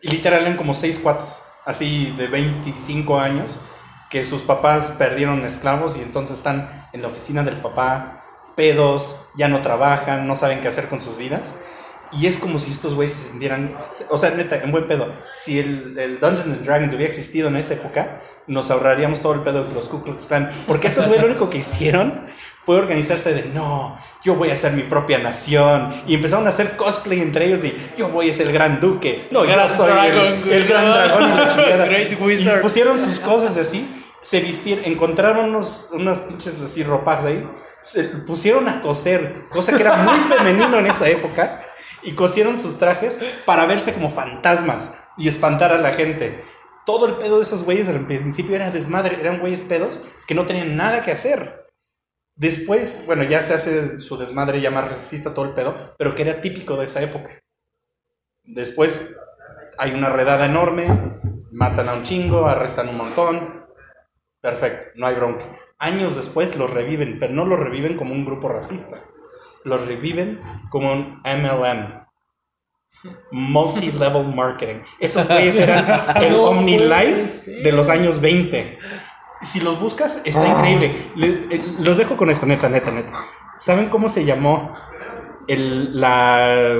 Y 0.00 0.08
literal 0.08 0.42
eran 0.42 0.56
como 0.56 0.72
seis 0.72 0.98
cuates, 1.00 1.42
así 1.64 2.14
de 2.16 2.28
25 2.28 3.18
años, 3.18 3.58
que 4.08 4.24
sus 4.24 4.42
papás 4.42 4.92
perdieron 4.98 5.44
esclavos 5.44 5.96
y 5.96 6.02
entonces 6.02 6.36
están 6.36 6.88
en 6.92 7.02
la 7.02 7.08
oficina 7.08 7.42
del 7.42 7.56
papá, 7.56 8.22
pedos, 8.54 9.26
ya 9.36 9.48
no 9.48 9.62
trabajan, 9.62 10.26
no 10.28 10.36
saben 10.36 10.60
qué 10.60 10.68
hacer 10.68 10.88
con 10.88 11.00
sus 11.00 11.16
vidas. 11.16 11.54
Y 12.12 12.26
es 12.26 12.38
como 12.38 12.58
si 12.58 12.70
estos 12.70 12.94
güeyes 12.94 13.14
se 13.14 13.30
sintieran. 13.30 13.76
O 14.08 14.18
sea, 14.18 14.30
neta, 14.30 14.56
en 14.56 14.72
buen 14.72 14.88
pedo. 14.88 15.12
Si 15.34 15.58
el, 15.58 15.96
el 15.98 16.20
Dungeons 16.20 16.46
and 16.46 16.64
Dragons 16.64 16.92
hubiera 16.94 17.08
existido 17.08 17.48
en 17.48 17.56
esa 17.56 17.74
época, 17.74 18.22
nos 18.46 18.70
ahorraríamos 18.70 19.20
todo 19.20 19.34
el 19.34 19.40
pedo 19.40 19.64
de 19.64 19.72
los 19.72 19.88
Ku 19.88 20.02
Klux 20.02 20.26
Klan. 20.26 20.50
Porque 20.66 20.88
estos 20.88 21.06
güeyes 21.06 21.22
lo 21.22 21.30
único 21.30 21.50
que 21.50 21.58
hicieron 21.58 22.28
fue 22.64 22.76
organizarse 22.76 23.32
de 23.32 23.44
no, 23.46 23.98
yo 24.22 24.34
voy 24.34 24.50
a 24.50 24.56
ser 24.56 24.72
mi 24.72 24.82
propia 24.82 25.18
nación. 25.18 25.94
Y 26.06 26.14
empezaron 26.14 26.46
a 26.46 26.50
hacer 26.50 26.76
cosplay 26.76 27.20
entre 27.20 27.46
ellos 27.46 27.62
de 27.62 27.76
yo 27.96 28.08
voy 28.08 28.28
a 28.28 28.34
ser 28.34 28.48
el 28.48 28.52
gran 28.52 28.80
duque. 28.80 29.28
No, 29.30 29.44
yo 29.44 29.52
Gran 29.52 29.68
soy 29.68 29.90
dragón, 29.90 30.26
el, 30.26 30.52
el 30.52 30.68
gran 30.68 30.92
dragón 30.92 31.22
y 31.22 31.28
la 31.28 32.00
Y 32.10 32.16
pusieron 32.62 33.00
sus 33.00 33.20
cosas 33.20 33.56
así. 33.56 34.04
Se 34.20 34.40
vistieron, 34.40 34.84
encontraron 34.84 35.48
unos, 35.48 35.90
unas 35.92 36.20
pinches 36.20 36.60
así 36.60 36.82
ropas 36.82 37.24
ahí. 37.24 37.48
Se 37.82 38.04
pusieron 38.04 38.68
a 38.68 38.82
coser, 38.82 39.46
cosa 39.48 39.74
que 39.74 39.82
era 39.82 39.96
muy 39.96 40.20
femenino 40.20 40.78
en 40.78 40.86
esa 40.86 41.08
época. 41.08 41.69
Y 42.02 42.14
cosieron 42.14 42.58
sus 42.58 42.78
trajes 42.78 43.18
para 43.44 43.66
verse 43.66 43.92
como 43.92 44.10
fantasmas 44.10 44.96
y 45.16 45.28
espantar 45.28 45.72
a 45.72 45.78
la 45.78 45.92
gente. 45.92 46.44
Todo 46.86 47.06
el 47.06 47.16
pedo 47.16 47.36
de 47.36 47.42
esos 47.42 47.64
güeyes 47.64 47.88
al 47.88 48.06
principio 48.06 48.56
era 48.56 48.70
desmadre, 48.70 49.20
eran 49.20 49.38
güeyes 49.38 49.62
pedos 49.62 50.00
que 50.26 50.34
no 50.34 50.46
tenían 50.46 50.76
nada 50.76 51.02
que 51.02 51.12
hacer. 51.12 51.66
Después, 52.34 53.04
bueno, 53.06 53.22
ya 53.22 53.42
se 53.42 53.52
hace 53.52 53.98
su 53.98 54.16
desmadre 54.16 54.60
ya 54.62 54.70
más 54.70 54.88
racista 54.88 55.34
todo 55.34 55.44
el 55.44 55.52
pedo, 55.52 55.94
pero 55.98 56.14
que 56.14 56.22
era 56.22 56.40
típico 56.40 56.76
de 56.76 56.84
esa 56.84 57.02
época. 57.02 57.38
Después 58.44 59.14
hay 59.76 59.92
una 59.92 60.08
redada 60.08 60.46
enorme, 60.46 60.88
matan 61.52 61.88
a 61.88 61.94
un 61.94 62.02
chingo, 62.02 62.46
arrestan 62.46 62.88
un 62.88 62.96
montón. 62.96 63.66
Perfecto, 64.40 64.92
no 64.96 65.06
hay 65.06 65.14
bronca. 65.16 65.44
Años 65.78 66.16
después 66.16 66.56
los 66.56 66.70
reviven, 66.70 67.18
pero 67.20 67.34
no 67.34 67.44
los 67.44 67.60
reviven 67.60 67.96
como 67.96 68.14
un 68.14 68.24
grupo 68.24 68.48
racista. 68.48 69.02
Los 69.64 69.86
reviven 69.86 70.40
como 70.70 70.92
un 70.92 71.20
MLM. 71.24 72.00
Multi-level 73.30 74.34
marketing. 74.34 74.82
Esos 74.98 75.26
güeyes 75.26 75.56
eran 75.56 76.16
el 76.22 76.34
OmniLife 76.34 77.50
de 77.62 77.72
los 77.72 77.88
años 77.88 78.20
20. 78.20 78.78
Si 79.42 79.60
los 79.60 79.80
buscas, 79.80 80.20
está 80.24 80.46
increíble. 80.46 80.94
Le- 81.16 81.46
eh, 81.56 81.62
los 81.80 81.96
dejo 81.96 82.16
con 82.16 82.28
esto, 82.30 82.44
neta, 82.46 82.68
neta, 82.68 82.90
neta. 82.90 83.12
¿Saben 83.58 83.88
cómo 83.88 84.08
se 84.08 84.24
llamó 84.26 84.74
el, 85.48 85.98
la, 85.98 86.78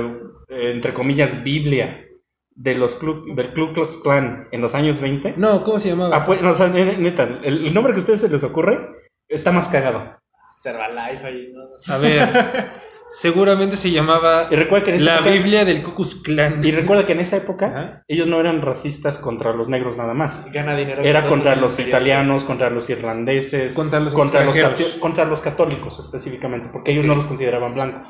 entre 0.49 0.93
comillas, 0.93 1.43
Biblia 1.43 2.05
de 2.53 2.75
los 2.75 3.01
Klu- 3.01 3.33
del 3.33 3.53
Ku 3.53 3.73
Klux 3.73 3.97
Klan 3.97 4.47
en 4.51 4.61
los 4.61 4.75
años 4.75 4.99
20? 5.01 5.35
No, 5.37 5.63
¿cómo 5.63 5.79
se 5.79 5.89
llamaba? 5.89 6.15
Ah, 6.15 6.23
pues, 6.25 6.41
no, 6.43 6.51
o 6.51 6.53
sea, 6.53 6.67
neta, 6.67 7.23
el, 7.43 7.65
el 7.67 7.73
nombre 7.73 7.93
que 7.93 7.97
a 7.97 8.01
ustedes 8.01 8.21
se 8.21 8.29
les 8.29 8.43
ocurre 8.43 8.79
está 9.27 9.51
más 9.51 9.67
cagado. 9.67 10.20
Herbalife 10.63 11.27
ahí, 11.27 11.51
¿no? 11.53 11.69
No 11.69 11.77
sé. 11.79 11.91
A 11.93 11.97
ver, 11.97 12.71
seguramente 13.11 13.75
se 13.75 13.91
llamaba 13.91 14.47
Y 14.49 14.55
recuerda 14.55 14.85
que 14.85 14.91
en 14.91 14.97
esa 14.97 15.05
La 15.05 15.15
época, 15.17 15.31
Biblia 15.31 15.65
del 15.65 15.83
Cucus 15.83 16.15
Clan. 16.15 16.63
y 16.63 16.71
recuerda 16.71 17.05
que 17.05 17.13
en 17.13 17.19
esa 17.19 17.37
época 17.37 17.65
Ajá. 17.67 18.03
ellos 18.07 18.27
no 18.27 18.39
eran 18.39 18.61
racistas 18.61 19.17
contra 19.17 19.53
los 19.53 19.67
negros 19.67 19.97
nada 19.97 20.13
más. 20.13 20.51
Gana 20.51 20.75
dinero. 20.75 21.03
Era 21.03 21.21
con 21.21 21.31
contra 21.31 21.55
los 21.55 21.79
italianos, 21.79 22.43
contra 22.43 22.69
los 22.69 22.89
irlandeses, 22.89 23.73
Contra 23.73 23.99
los 23.99 24.13
contra 24.13 24.43
los, 24.43 24.57
contra 24.99 25.25
los 25.25 25.41
católicos 25.41 25.99
específicamente, 25.99 26.69
porque 26.71 26.91
ellos 26.91 27.05
no 27.05 27.15
los 27.15 27.25
consideraban 27.25 27.73
blancos. 27.73 28.07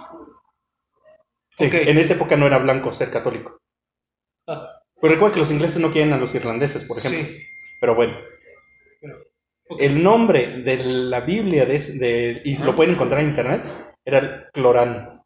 Sí, 1.57 1.69
en 1.71 1.97
esa 1.97 2.13
época 2.13 2.35
no 2.37 2.45
era 2.47 2.57
blanco 2.57 2.91
ser 2.93 3.11
católico. 3.11 3.57
Ah. 4.47 4.67
Pero 4.99 5.13
recuerda 5.13 5.33
que 5.35 5.39
los 5.41 5.51
ingleses 5.51 5.79
no 5.79 5.91
quieren 5.91 6.13
a 6.13 6.17
los 6.17 6.33
irlandeses, 6.35 6.85
por 6.85 6.97
ejemplo. 6.97 7.21
Sí. 7.23 7.39
Pero 7.79 7.95
bueno. 7.95 8.13
El 9.79 10.01
nombre 10.03 10.61
de 10.63 10.77
la 10.83 11.21
Biblia 11.21 11.65
de, 11.65 11.77
de- 11.79 12.41
y 12.43 12.57
lo 12.57 12.75
pueden 12.75 12.95
encontrar 12.95 13.21
en 13.21 13.29
internet 13.29 13.63
era 14.05 14.17
el 14.19 14.43
Clorán. 14.53 15.21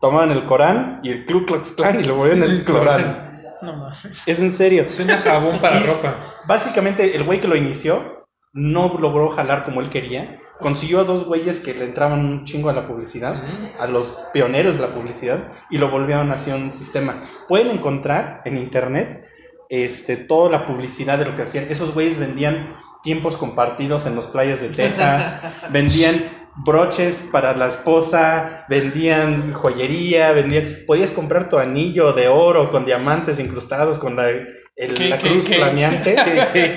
Tomaban 0.00 0.30
el 0.30 0.44
Corán 0.46 1.00
y 1.02 1.10
el 1.10 1.26
Ku 1.26 1.44
Klux 1.44 1.72
Klan 1.72 2.00
y 2.00 2.04
lo 2.04 2.14
volvían 2.16 2.42
el 2.42 2.64
Clorán. 2.64 3.40
No 3.62 3.76
mames. 3.76 4.26
Es 4.28 4.38
en 4.38 4.52
serio. 4.52 4.88
Suena 4.88 5.18
jabón 5.18 5.60
para 5.60 5.80
Y- 5.80 5.84
ropa. 5.84 6.16
Básicamente, 6.46 7.16
el 7.16 7.24
güey 7.24 7.40
que 7.40 7.48
lo 7.48 7.56
inició 7.56 8.24
no 8.52 8.96
logró 9.00 9.28
jalar 9.30 9.64
como 9.64 9.80
él 9.80 9.90
quería. 9.90 10.38
Consiguió 10.60 11.00
a 11.00 11.04
dos 11.04 11.24
güeyes 11.24 11.58
que 11.60 11.74
le 11.74 11.84
entraban 11.84 12.24
un 12.24 12.44
chingo 12.44 12.70
a 12.70 12.72
la 12.72 12.86
publicidad, 12.86 13.42
a 13.78 13.86
los 13.88 14.22
pioneros 14.32 14.76
de 14.76 14.82
la 14.82 14.94
publicidad, 14.94 15.52
y 15.70 15.78
lo 15.78 15.90
volvieron 15.90 16.30
hacia 16.32 16.54
un 16.54 16.70
sistema. 16.72 17.22
Pueden 17.48 17.70
encontrar 17.70 18.42
en 18.44 18.56
internet 18.56 19.24
este, 19.68 20.16
toda 20.16 20.50
la 20.50 20.64
publicidad 20.66 21.18
de 21.18 21.26
lo 21.26 21.34
que 21.36 21.42
hacían. 21.42 21.66
Esos 21.68 21.92
güeyes 21.94 22.18
vendían 22.18 22.74
tiempos 23.02 23.36
compartidos 23.36 24.06
en 24.06 24.16
las 24.16 24.26
playas 24.26 24.60
de 24.60 24.68
Texas, 24.68 25.38
vendían 25.70 26.24
broches 26.56 27.22
para 27.30 27.54
la 27.54 27.68
esposa, 27.68 28.64
vendían 28.68 29.52
joyería, 29.52 30.32
vendían... 30.32 30.78
Podías 30.86 31.10
comprar 31.12 31.48
tu 31.48 31.58
anillo 31.58 32.12
de 32.12 32.28
oro 32.28 32.70
con 32.70 32.84
diamantes 32.84 33.38
incrustados 33.38 33.98
con 34.00 34.16
la, 34.16 34.28
el- 34.30 34.94
¿Qué, 34.94 35.08
la 35.08 35.18
qué, 35.18 35.28
cruz 35.28 35.44
qué? 35.44 35.54
flameante 35.56 36.16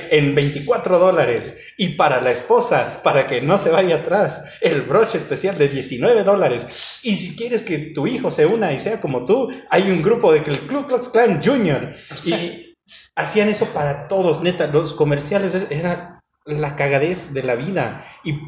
en 0.11 0.35
24 0.35 0.99
dólares. 0.99 1.57
Y 1.77 1.89
para 1.95 2.21
la 2.21 2.29
esposa, 2.31 3.01
para 3.03 3.25
que 3.25 3.41
no 3.41 3.57
se 3.57 3.69
vaya 3.71 3.95
atrás, 3.97 4.43
el 4.61 4.81
broche 4.83 5.17
especial 5.17 5.57
de 5.57 5.67
19 5.67 6.23
dólares. 6.23 6.99
Y 7.03 7.15
si 7.17 7.35
quieres 7.35 7.63
que 7.63 7.77
tu 7.79 8.05
hijo 8.05 8.29
se 8.29 8.45
una 8.45 8.71
y 8.73 8.79
sea 8.79 9.01
como 9.01 9.25
tú, 9.25 9.49
hay 9.69 9.89
un 9.89 10.03
grupo 10.03 10.31
de 10.31 10.43
que 10.43 10.51
el 10.51 10.59
Ku 10.67 10.85
Klux 10.85 11.09
Klan 11.09 11.41
Junior. 11.43 11.93
Y 12.23 12.70
hacían 13.15 13.49
eso 13.49 13.65
para 13.67 14.07
todos, 14.07 14.41
neta. 14.41 14.67
Los 14.67 14.93
comerciales 14.93 15.55
es- 15.55 15.71
era 15.71 16.19
la 16.45 16.75
cagadez 16.75 17.33
de 17.33 17.43
la 17.43 17.55
vida. 17.55 18.03
Y 18.23 18.39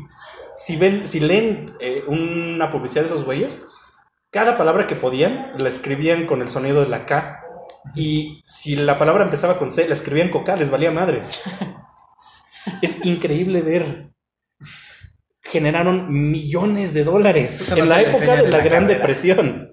si 0.54 0.76
ven, 0.78 1.08
si 1.08 1.20
leen 1.20 1.76
eh, 1.80 2.04
una 2.08 2.70
publicidad 2.70 3.02
de 3.02 3.08
esos 3.08 3.24
güeyes, 3.24 3.62
cada 4.32 4.58
palabra 4.58 4.88
que 4.88 4.96
podían 4.96 5.52
la 5.58 5.70
escribían 5.70 6.26
con 6.26 6.42
el 6.42 6.50
sonido 6.50 6.82
de 6.82 6.90
la 6.90 7.06
K. 7.06 7.40
Y 7.96 8.42
si 8.46 8.76
la 8.76 8.98
palabra 8.98 9.24
empezaba 9.26 9.58
con 9.58 9.72
C, 9.72 9.88
la 9.88 9.94
escribían 9.94 10.30
con 10.30 10.44
K, 10.44 10.56
les 10.56 10.70
valía 10.72 10.92
madres. 10.92 11.28
Es 12.82 13.06
increíble 13.06 13.62
ver. 13.62 14.12
Generaron 15.42 16.08
millones 16.32 16.94
de 16.94 17.04
dólares 17.04 17.60
Eso 17.60 17.76
en 17.76 17.90
la 17.90 18.02
época 18.02 18.38
de 18.38 18.44
la 18.44 18.58
la 18.58 18.64
Gran. 18.64 18.88
Depresión. 18.88 19.70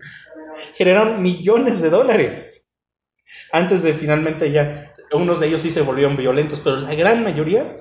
Generaron 0.74 1.22
millones 1.22 1.80
de 1.80 1.90
dólares. 1.90 2.49
Antes 3.52 3.82
de 3.82 3.94
finalmente 3.94 4.50
ya, 4.50 4.92
unos 5.12 5.40
de 5.40 5.48
ellos 5.48 5.62
sí 5.62 5.70
se 5.70 5.82
volvieron 5.82 6.16
violentos, 6.16 6.60
pero 6.60 6.76
la 6.76 6.94
gran 6.94 7.22
mayoría 7.24 7.76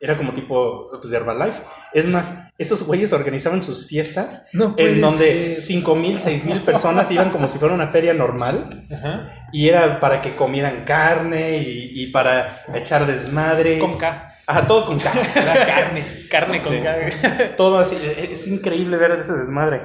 era 0.00 0.16
como 0.16 0.32
tipo 0.32 0.88
pues, 0.90 1.10
de 1.10 1.16
Herbalife. 1.16 1.60
Es 1.92 2.06
más, 2.06 2.32
esos 2.56 2.84
güeyes 2.84 3.12
organizaban 3.12 3.62
sus 3.62 3.88
fiestas 3.88 4.46
No 4.52 4.74
en 4.78 5.00
donde. 5.00 5.56
5 5.56 5.94
mil, 5.96 6.20
6 6.20 6.44
mil 6.44 6.62
personas 6.62 7.10
iban 7.10 7.30
como 7.30 7.48
si 7.48 7.58
fuera 7.58 7.74
una 7.74 7.88
feria 7.88 8.14
normal. 8.14 8.70
Ajá. 8.94 9.48
Y 9.52 9.68
era 9.68 9.98
para 9.98 10.20
que 10.20 10.36
comieran 10.36 10.84
carne 10.84 11.58
y, 11.58 11.90
y 12.02 12.06
para 12.12 12.64
echar 12.74 13.06
desmadre. 13.06 13.78
Con 13.80 13.98
K. 13.98 14.26
Ajá, 14.46 14.66
todo 14.68 14.86
con 14.86 15.00
K. 15.00 15.10
Carne. 15.34 16.04
Carne 16.30 16.60
con 16.60 16.72
Sí. 16.74 16.80
K. 16.80 17.56
todo 17.56 17.78
así. 17.78 17.96
e- 17.96 18.32
Es 18.34 18.46
increíble 18.46 18.96
ver 18.98 19.10
ese 19.12 19.32
desmadre. 19.32 19.82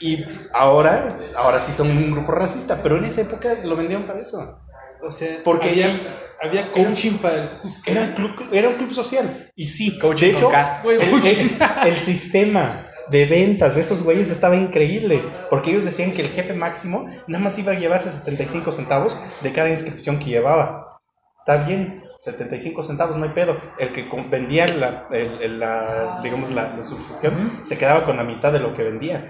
Y 0.00 0.24
ahora, 0.54 1.18
ahora 1.36 1.58
sí 1.60 1.72
son 1.72 1.90
un 1.90 2.10
grupo 2.10 2.32
racista, 2.32 2.80
pero 2.82 2.96
en 2.96 3.04
esa 3.04 3.20
época 3.22 3.54
lo 3.62 3.76
vendieron 3.76 4.04
para 4.06 4.20
eso. 4.20 4.60
O 5.02 5.10
sea, 5.12 5.28
Porque 5.44 5.70
había, 5.70 5.96
había 6.42 6.72
coaching 6.72 7.18
para 7.18 7.44
el. 7.44 7.48
Era 7.86 8.02
un 8.02 8.12
club, 8.12 8.48
era 8.52 8.68
un 8.68 8.74
club 8.74 8.92
social. 8.92 9.50
Y 9.56 9.66
sí, 9.66 9.98
Coaching 9.98 10.26
de 10.26 10.32
hecho, 10.32 10.50
el, 10.84 11.00
el- 11.26 11.58
el 11.86 11.96
sistema 11.98 12.86
de 13.08 13.24
ventas 13.26 13.74
de 13.74 13.80
esos 13.80 14.02
güeyes 14.02 14.30
estaba 14.30 14.56
increíble. 14.56 15.22
Porque 15.48 15.70
ellos 15.70 15.84
decían 15.84 16.12
que 16.12 16.22
el 16.22 16.28
jefe 16.28 16.52
máximo 16.54 17.06
nada 17.26 17.42
más 17.44 17.58
iba 17.58 17.72
a 17.72 17.78
llevarse 17.78 18.10
75 18.10 18.72
centavos 18.72 19.18
de 19.42 19.52
cada 19.52 19.70
inscripción 19.70 20.18
que 20.18 20.26
llevaba. 20.26 21.00
Está 21.38 21.64
bien, 21.64 22.04
75 22.20 22.82
centavos, 22.82 23.16
no 23.16 23.24
hay 23.24 23.30
pedo. 23.30 23.56
El 23.78 23.92
que 23.94 24.06
vendía 24.30 24.66
la, 24.68 25.06
el- 25.10 25.40
el- 25.42 25.58
la, 25.60 26.20
digamos, 26.22 26.50
la, 26.52 26.74
la 26.76 26.82
suscripción 26.82 27.50
se 27.64 27.78
quedaba 27.78 28.04
con 28.04 28.18
la 28.18 28.24
mitad 28.24 28.52
de 28.52 28.60
lo 28.60 28.74
que 28.74 28.82
vendía. 28.84 29.26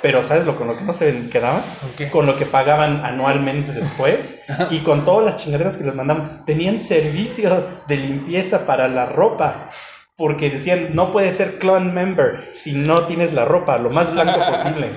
Pero 0.00 0.22
¿sabes 0.22 0.44
lo 0.46 0.56
con 0.56 0.68
lo 0.68 0.76
que 0.76 0.84
no 0.84 0.92
se 0.92 1.28
quedaban? 1.28 1.62
qué? 1.96 2.08
Con 2.08 2.24
lo 2.26 2.36
que 2.36 2.46
pagaban 2.46 3.04
anualmente 3.04 3.72
después 3.80 4.38
y 4.70 4.80
con 4.80 5.04
todas 5.04 5.24
las 5.24 5.36
chingaderas 5.36 5.76
que 5.76 5.84
les 5.84 5.94
mandaban. 5.94 6.44
Tenían 6.44 6.78
servicio 6.78 7.66
de 7.88 7.96
limpieza 7.96 8.64
para 8.66 8.86
la 8.88 9.06
ropa. 9.06 9.70
Porque 10.16 10.50
decían, 10.50 10.90
no 10.94 11.12
puedes 11.12 11.36
ser 11.36 11.58
clone 11.58 11.92
member 11.92 12.48
si 12.52 12.72
no 12.72 13.02
tienes 13.06 13.34
la 13.34 13.44
ropa 13.44 13.78
lo 13.78 13.90
más 13.90 14.12
blanco 14.12 14.38
posible. 14.50 14.90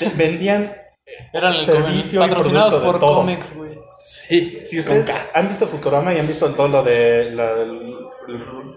Te- 0.00 0.08
Vendían 0.16 0.72
Eran 1.32 1.54
el 1.54 1.64
Servicio 1.64 2.24
y 2.24 2.28
patrocinados 2.28 2.74
producto 2.76 2.86
de 2.86 2.92
por 2.92 3.00
todo. 3.00 3.22
Güey. 3.56 3.78
Sí. 4.04 4.62
Si 4.64 4.78
ustedes 4.80 5.08
han 5.34 5.46
visto 5.48 5.66
Futurama 5.66 6.12
y 6.14 6.18
han 6.18 6.26
visto 6.26 6.48
todo 6.54 6.66
lo 6.68 6.82
de 6.82 7.30
la- 7.32 7.54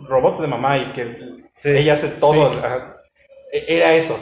robots 0.08 0.40
de 0.42 0.48
mamá 0.48 0.78
y 0.78 0.86
que 0.94 1.18
ella 1.64 1.94
hace 1.94 2.10
todo, 2.10 2.52
ajá, 2.64 2.98
e- 3.52 3.66
era 3.68 3.94
eso. 3.94 4.20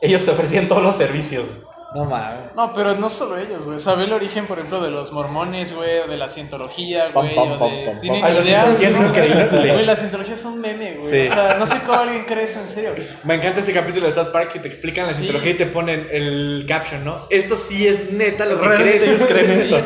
Ellos 0.00 0.24
te 0.24 0.30
ofrecían 0.30 0.68
todos 0.68 0.82
los 0.82 0.94
servicios. 0.96 1.46
No 1.94 2.04
mames. 2.04 2.54
No, 2.54 2.74
pero 2.74 2.94
no 2.96 3.08
solo 3.08 3.38
ellos, 3.38 3.64
güey. 3.64 3.76
O 3.76 3.78
sea, 3.78 3.94
ve 3.94 4.04
el 4.04 4.12
origen, 4.12 4.46
por 4.46 4.58
ejemplo, 4.58 4.82
de 4.82 4.90
los 4.90 5.10
mormones, 5.10 5.74
güey, 5.74 6.06
de 6.06 6.16
la 6.18 6.28
cientología, 6.28 7.08
güey, 7.14 7.34
pam, 7.34 7.52
o 7.52 7.58
pam, 7.58 7.70
de... 7.74 7.86
pam, 7.86 8.00
Tienen 8.00 8.22
Ay, 8.22 8.34
la 8.34 8.40
ideas... 8.42 8.82
es 8.82 8.94
increíble. 9.00 9.48
Güey, 9.50 9.86
la 9.86 9.96
cientología 9.96 10.34
es 10.34 10.44
un 10.44 10.60
meme, 10.60 10.98
güey. 11.00 11.26
Sí. 11.26 11.30
O 11.32 11.34
sea, 11.34 11.56
no 11.58 11.66
sé 11.66 11.76
cómo 11.86 11.98
alguien 12.00 12.24
cree 12.26 12.44
eso 12.44 12.60
en 12.60 12.68
serio. 12.68 12.94
Me 13.24 13.36
encanta 13.36 13.60
este 13.60 13.72
capítulo 13.72 14.06
de 14.06 14.12
South 14.12 14.28
Park 14.32 14.52
que 14.52 14.58
te 14.60 14.68
explican 14.68 15.06
la 15.06 15.12
Sí. 15.14 15.20
cientología 15.20 15.52
y 15.52 15.54
te 15.54 15.64
ponen 15.66 16.06
el 16.10 16.66
caption, 16.68 17.04
¿no? 17.06 17.16
Esto 17.30 17.56
sí 17.56 17.86
es 17.86 18.12
neta 18.12 18.44
lo 18.44 18.60
que 18.60 18.68
Realmente 18.68 18.98
creen. 18.98 19.10
ellos 19.14 19.26
creen 19.26 19.50
esto. 19.58 19.80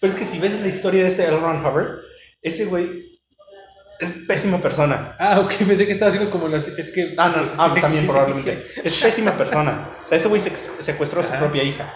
Pero 0.00 0.12
es 0.12 0.18
que 0.18 0.24
si 0.26 0.38
ves 0.38 0.60
la 0.60 0.68
historia 0.68 1.02
de 1.04 1.08
este 1.08 1.24
L. 1.26 1.38
Ron 1.38 1.64
Hubbard, 1.64 2.00
ese 2.42 2.66
güey 2.66 3.09
es 4.00 4.10
pésima 4.26 4.58
persona. 4.58 5.14
Ah, 5.18 5.40
ok, 5.40 5.52
pensé 5.66 5.86
que 5.86 5.92
estaba 5.92 6.08
haciendo 6.10 6.30
como 6.30 6.48
las. 6.48 6.66
Es 6.68 6.88
que. 6.88 7.14
Ah, 7.18 7.32
no, 7.36 7.48
ah, 7.58 7.74
también 7.80 8.06
probablemente. 8.06 8.66
Es 8.82 8.98
pésima 9.02 9.32
persona. 9.36 9.98
O 10.02 10.06
sea, 10.06 10.16
ese 10.18 10.28
güey 10.28 10.40
secuestró 10.40 11.20
a 11.20 11.24
su 11.24 11.32
propia 11.34 11.62
hija. 11.62 11.92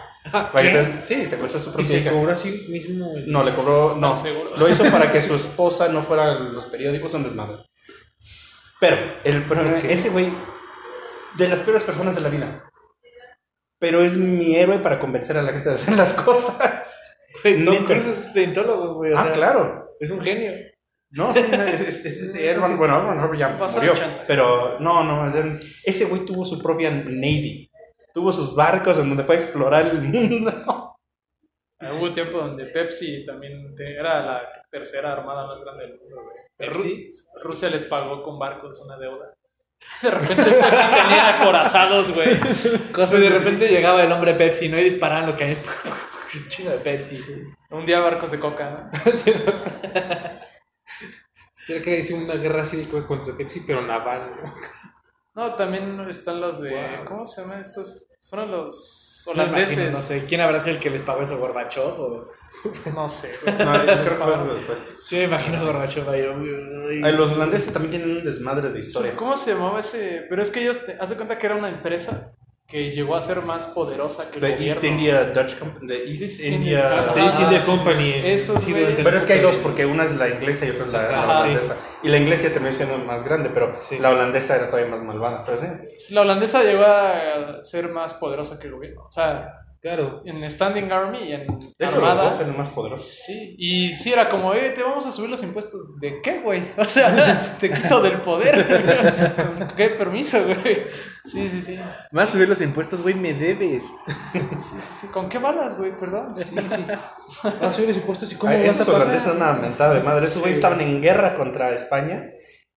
Que 0.57 0.69
te- 0.71 1.01
Sí, 1.03 1.27
secuestró 1.27 1.61
a 1.61 1.63
su 1.63 1.71
propia 1.73 1.87
se 1.87 1.99
hija. 1.99 2.11
cobró 2.13 2.33
así 2.33 2.67
mismo. 2.69 3.13
el- 3.17 3.31
No, 3.31 3.43
le 3.45 3.53
cobró. 3.55 3.97
No, 3.97 4.15
lo 4.57 4.69
hizo 4.69 4.85
para 4.91 5.11
que 5.13 5.21
su 5.23 5.35
esposa 5.35 5.89
no 5.89 6.03
fuera 6.03 6.33
a 6.33 6.35
los 6.39 6.67
periódicos, 6.67 7.13
un 7.15 7.25
desmadre. 7.25 7.59
Pero, 8.81 8.97
el 9.25 9.45
problema, 9.45 9.79
ese 9.79 10.11
güey, 10.11 10.33
de 11.37 11.49
las 11.49 11.61
peores 11.61 11.83
personas 11.83 12.15
de 12.15 12.21
la 12.21 12.29
vida. 12.29 12.65
Pero 13.79 14.03
es 14.03 14.17
mi 14.17 14.57
héroe 14.57 14.79
para 14.79 14.99
convencer 14.99 15.37
a 15.37 15.43
la 15.43 15.53
gente 15.53 15.69
de 15.69 15.75
hacer 15.75 15.95
las 15.95 16.13
cosas. 16.25 16.95
Tom. 17.43 17.85
Cruise 17.85 18.07
es 18.07 18.33
cientólogo, 18.33 18.95
güey. 18.95 19.13
Ah, 19.15 19.25
sea, 19.25 19.33
claro. 19.33 19.91
Es 20.01 20.11
un 20.11 20.21
genio. 20.21 20.53
No, 21.15 21.33
sí, 21.33 21.45
no, 21.51 21.63
es, 21.63 21.81
es, 21.81 22.05
es- 22.05 22.21
es- 22.21 22.35
L. 22.35 22.55
Ron- 22.59 22.77
bueno. 22.77 23.01
Ron 23.01 23.19
Hubbard 23.25 23.39
ya 23.39 23.49
murió. 23.51 23.95
Pero 24.27 24.79
no, 24.81 25.05
no, 25.05 25.29
es- 25.29 25.81
ese 25.85 26.05
güey 26.07 26.25
tuvo 26.25 26.45
su 26.45 26.61
propia 26.61 26.91
Navy. 26.91 27.71
Tuvo 28.13 28.31
sus 28.33 28.55
barcos 28.55 28.99
en 28.99 29.09
donde 29.09 29.25
fue 29.25 29.37
a 29.37 29.39
explorar 29.39 29.87
el 29.87 30.01
mundo. 30.03 30.53
Ah, 31.81 31.93
Hubo 31.93 32.05
un 32.05 32.15
tiempo 32.15 32.39
donde 32.39 32.67
Pepsi 32.67 33.25
también 33.25 33.75
era 33.79 34.23
la 34.23 34.43
tercera 34.71 35.13
armada 35.13 35.47
más 35.47 35.61
grande 35.65 35.87
del 35.89 35.99
mundo, 35.99 36.17
güey. 36.23 37.09
Rusia 37.43 37.69
les 37.71 37.85
pagó 37.85 38.23
con 38.23 38.39
barcos 38.39 38.81
una 38.85 38.97
deuda. 38.97 39.35
De 40.01 40.11
repente 40.11 40.45
Pepsi 40.45 40.85
tenía 40.85 41.41
acorazados, 41.41 42.11
güey. 42.13 42.39
Cosa 42.93 43.19
de 43.19 43.29
repente 43.29 43.69
llegaba 43.69 44.03
el 44.03 44.11
hombre 44.13 44.35
Pepsi, 44.35 44.69
¿no? 44.69 44.79
Y 44.79 44.85
disparaban 44.85 45.27
los 45.27 45.37
cañones. 45.37 45.61
Es 46.35 46.49
chido 46.49 46.73
de 46.73 46.79
Pepsi. 46.79 47.17
Un 47.71 47.85
día 47.87 48.01
barcos 48.01 48.31
de 48.33 48.41
coca, 48.41 48.91
¿no? 48.93 49.01
Tiene 51.67 51.83
que 51.83 51.91
decir 51.97 52.17
una 52.17 52.35
guerra 52.35 52.63
co- 52.91 53.07
contra 53.07 53.37
Pepsi, 53.37 53.61
pero 53.61 53.83
naval. 53.83 54.37
¿no? 54.43 54.55
No, 55.35 55.55
también 55.55 55.99
están 56.09 56.41
los 56.41 56.61
de. 56.61 56.71
Wow. 56.71 57.05
¿Cómo 57.07 57.25
se 57.25 57.41
llaman 57.43 57.61
estos? 57.61 58.07
Fueron 58.23 58.51
los 58.51 59.25
imagino, 59.27 59.45
holandeses. 59.45 59.93
No 59.93 59.99
sé, 59.99 60.25
¿quién 60.29 60.41
habrá 60.41 60.61
sido 60.61 60.77
el 60.77 60.81
que 60.81 60.91
les 60.91 61.03
pagó 61.03 61.23
eso, 61.23 61.39
Gorbachev? 61.39 61.83
O... 62.01 62.31
No 62.95 63.09
sé. 63.09 63.33
No, 63.47 63.73
creo 63.83 64.01
que 64.01 64.09
fue 64.09 64.19
pagaron. 64.19 64.41
algo 64.43 64.55
después. 64.55 64.83
Sí, 65.03 65.17
me 65.17 65.25
imagino 65.25 65.59
a 65.59 65.63
Gorbachev 65.65 66.09
ahí. 66.09 67.03
Ay, 67.03 67.13
Los 67.13 67.33
holandeses 67.33 67.73
también 67.73 67.91
tienen 68.03 68.17
un 68.19 68.25
desmadre 68.25 68.71
de 68.71 68.81
historia. 68.81 69.17
¿Cómo 69.17 69.37
se 69.37 69.53
llamaba 69.55 69.81
ese? 69.81 70.27
Pero 70.29 70.43
es 70.43 70.51
que 70.51 70.61
ellos, 70.63 70.85
te, 70.85 70.97
haz 71.01 71.09
de 71.11 71.17
cuenta 71.17 71.39
que 71.39 71.47
era 71.47 71.57
una 71.57 71.69
empresa 71.69 72.33
que 72.67 72.91
llegó 72.93 73.15
a 73.15 73.21
ser 73.21 73.43
más 73.43 73.67
poderosa 73.67 74.31
que 74.31 74.37
el 74.39 74.41
The 74.41 74.53
gobierno. 74.53 74.73
East 74.73 74.85
India 74.85 75.25
Dutch 75.27 75.59
Company. 75.59 75.87
The 75.87 76.11
East 76.11 76.23
East 76.23 76.41
India. 76.41 77.07
India- 77.15 77.51
East 77.53 77.67
Company. 77.67 78.13
Esos 78.25 78.63
sí, 78.63 78.71
güeyes. 78.73 79.01
Pero 79.05 79.17
es 79.17 79.25
que 79.27 79.35
hay 79.35 79.41
dos, 79.41 79.57
porque 79.57 79.85
una 79.87 80.05
es 80.05 80.15
la 80.17 80.29
inglesa 80.29 80.65
y 80.67 80.71
otra 80.71 80.85
es 80.87 80.91
la, 80.91 81.25
holandesa. 81.41 81.77
Y 82.03 82.09
la 82.09 82.17
inglesa 82.17 82.51
terminó 82.51 82.73
siendo 82.73 82.97
más 82.99 83.23
grande, 83.23 83.51
pero 83.53 83.77
Sí. 83.87 83.99
la 83.99 84.11
holandesa 84.11 84.57
era 84.57 84.71
todavía 84.71 84.91
más 84.91 85.03
malvada. 85.03 85.43
Pero 85.45 85.59
sí. 85.59 85.67
La 86.15 86.23
holandesa 86.23 86.63
llegó 86.65 86.85
a 86.85 87.63
ser 87.63 87.91
más 87.91 88.15
poderosa 88.15 88.59
que 88.59 88.67
el 88.69 88.73
gobierno. 88.73 89.05
O 89.09 89.11
sea, 89.13 89.64
Claro. 89.85 90.23
en 90.25 90.51
Standing 90.51 90.91
Army 90.91 91.19
y 91.29 91.33
en 91.33 91.47
De 91.79 91.85
hecho, 91.85 91.97
Armada. 91.99 92.25
los 92.25 92.33
dos 92.33 92.41
eran 92.41 92.57
más 92.57 92.71
poderosos. 92.71 93.07
Sí, 93.27 93.55
y 93.59 93.91
sí 93.95 94.11
era 94.15 94.31
como, 94.31 94.55
eh, 94.55 94.71
te 94.71 94.83
vamos 94.83 95.05
a 95.05 95.13
subir 95.13 95.29
los 95.29 95.43
impuestos. 95.43 96.01
¿De 96.01 96.23
qué, 96.23 96.39
güey? 96.41 96.63
O 96.79 96.85
sea, 96.87 97.55
te 97.61 97.71
quito 97.71 98.01
del 98.01 98.17
poder. 98.23 99.35
¿Con 99.37 99.69
qué 99.77 99.91
permiso, 99.91 100.43
güey? 100.43 100.87
Sí, 101.25 101.47
sí, 101.51 101.61
sí. 101.61 101.79
Más 102.13 102.31
subir 102.31 102.49
los 102.49 102.63
impuestos, 102.63 103.03
güey, 103.03 103.15
me 103.15 103.35
debes. 103.35 103.85
sí. 105.01 105.07
¿Con 105.09 105.29
qué 105.29 105.37
balas, 105.39 105.77
güey? 105.77 105.95
Perdón. 105.99 106.35
Sí, 106.43 106.45
sí. 106.57 106.85
Vas 107.43 107.55
a 107.63 107.73
subir 107.75 107.89
los 107.89 107.99
impuestos 107.99 108.33
y 108.33 108.37
cómo 108.37 108.53
Ay, 108.53 108.61
vas 108.63 108.75
esos 108.77 108.89
a 108.89 108.93
pagar? 108.93 109.03
holandeses 109.03 109.29
son 109.29 109.37
una 109.37 109.53
mentada 109.53 109.93
de 109.93 110.01
madre. 110.01 110.25
Esos 110.25 110.39
güeyes 110.41 110.57
Sí. 110.57 110.61
estaban 110.61 110.81
en 110.81 111.03
guerra 111.03 111.35
contra 111.35 111.75
España 111.75 112.31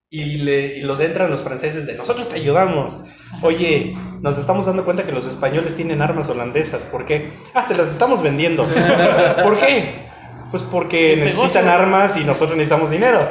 y, 0.10 0.40
le, 0.40 0.78
y 0.78 0.82
los 0.82 1.00
entran 1.00 1.32
los 1.32 1.42
franceses 1.42 1.86
de 1.88 1.96
nosotros 1.96 2.28
te 2.28 2.36
ayudamos. 2.36 3.00
Oye, 3.42 3.96
nos 4.22 4.38
estamos 4.38 4.66
dando 4.66 4.84
cuenta 4.86 5.04
que 5.04 5.12
los 5.12 5.28
españoles 5.28 5.76
tienen 5.76 6.02
armas 6.02 6.30
holandesas. 6.30 6.86
¿Por 6.86 7.06
qué? 7.06 7.32
Ah, 7.54 7.64
se 7.64 7.76
las 7.76 7.88
estamos 7.88 8.22
vendiendo. 8.24 8.64
¿Por 9.44 9.60
qué? 9.60 10.08
Pues 10.52 10.64
porque 10.64 11.14
Es 11.14 11.20
necesitan 11.20 11.66
negocio. 11.66 11.72
armas 11.86 12.18
y 12.18 12.24
nosotros 12.24 12.58
necesitamos 12.58 12.90
dinero. 12.90 13.30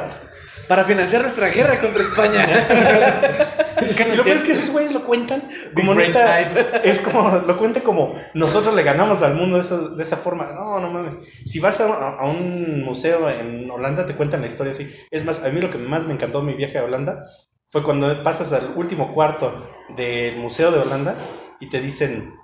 Para 0.69 0.85
financiar 0.85 1.23
nuestra 1.23 1.49
guerra 1.49 1.79
contra 1.79 2.01
España. 2.01 2.47
Y 3.79 4.15
lo 4.15 4.23
peor 4.23 4.35
es 4.35 4.41
que 4.41 4.53
esos 4.53 4.71
güeyes 4.71 4.91
lo 4.91 5.03
cuentan 5.03 5.47
como 5.75 5.93
neta. 5.93 6.39
Es 6.83 6.99
como, 6.99 7.29
lo 7.45 7.57
cuentan 7.57 7.83
como 7.83 8.15
nosotros 8.33 8.73
le 8.73 8.81
ganamos 8.81 9.21
al 9.21 9.35
mundo 9.35 9.57
de 9.57 9.61
esa, 9.61 9.77
de 9.77 10.01
esa 10.01 10.17
forma. 10.17 10.51
No, 10.55 10.79
no 10.79 10.89
mames. 10.89 11.15
Si 11.45 11.59
vas 11.59 11.79
a, 11.81 11.85
a 12.17 12.25
un 12.25 12.81
museo 12.83 13.29
en 13.29 13.69
Holanda, 13.69 14.07
te 14.07 14.15
cuentan 14.15 14.41
la 14.41 14.47
historia 14.47 14.71
así. 14.73 14.91
Es 15.11 15.25
más, 15.25 15.43
a 15.43 15.49
mí 15.49 15.61
lo 15.61 15.69
que 15.69 15.77
más 15.77 16.05
me 16.05 16.13
encantó 16.13 16.39
de 16.39 16.47
mi 16.47 16.53
viaje 16.55 16.79
a 16.79 16.83
Holanda 16.85 17.25
fue 17.69 17.83
cuando 17.83 18.23
pasas 18.23 18.53
al 18.53 18.73
último 18.75 19.13
cuarto 19.13 19.63
del 19.95 20.37
Museo 20.37 20.71
de 20.71 20.79
Holanda 20.79 21.15
y 21.59 21.69
te 21.69 21.81
dicen. 21.81 22.35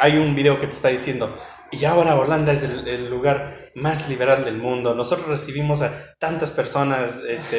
Hay 0.00 0.16
un 0.16 0.34
video 0.34 0.58
que 0.58 0.66
te 0.66 0.72
está 0.72 0.88
diciendo. 0.88 1.36
Y 1.70 1.84
ahora 1.84 2.16
Holanda 2.16 2.52
es 2.52 2.62
el, 2.62 2.86
el 2.86 3.10
lugar 3.10 3.72
más 3.74 4.08
liberal 4.08 4.44
del 4.44 4.56
mundo. 4.58 4.94
Nosotros 4.94 5.28
recibimos 5.28 5.82
a 5.82 5.92
tantas 6.18 6.50
personas 6.50 7.16
este, 7.28 7.58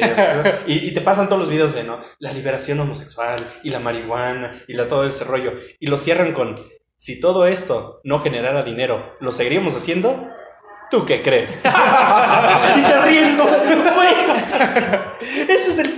y, 0.66 0.88
y 0.88 0.94
te 0.94 1.02
pasan 1.02 1.28
todos 1.28 1.40
los 1.40 1.50
videos 1.50 1.74
de 1.74 1.84
¿no? 1.84 2.00
la 2.18 2.32
liberación 2.32 2.80
homosexual 2.80 3.46
y 3.62 3.70
la 3.70 3.78
marihuana 3.78 4.62
y 4.66 4.74
la, 4.74 4.88
todo 4.88 5.06
ese 5.06 5.24
rollo. 5.24 5.52
Y 5.78 5.88
lo 5.88 5.98
cierran 5.98 6.32
con, 6.32 6.56
si 6.96 7.20
todo 7.20 7.46
esto 7.46 8.00
no 8.04 8.20
generara 8.20 8.62
dinero, 8.62 9.16
¿lo 9.20 9.32
seguiríamos 9.32 9.76
haciendo? 9.76 10.30
¿Tú 10.90 11.04
qué 11.04 11.22
crees? 11.22 11.58
y 12.76 12.80
se 12.80 13.02
ríen, 13.02 13.36
como, 13.36 13.50
güey. 13.50 14.14
Este 15.20 15.54
es, 15.54 15.78
el, 15.78 15.95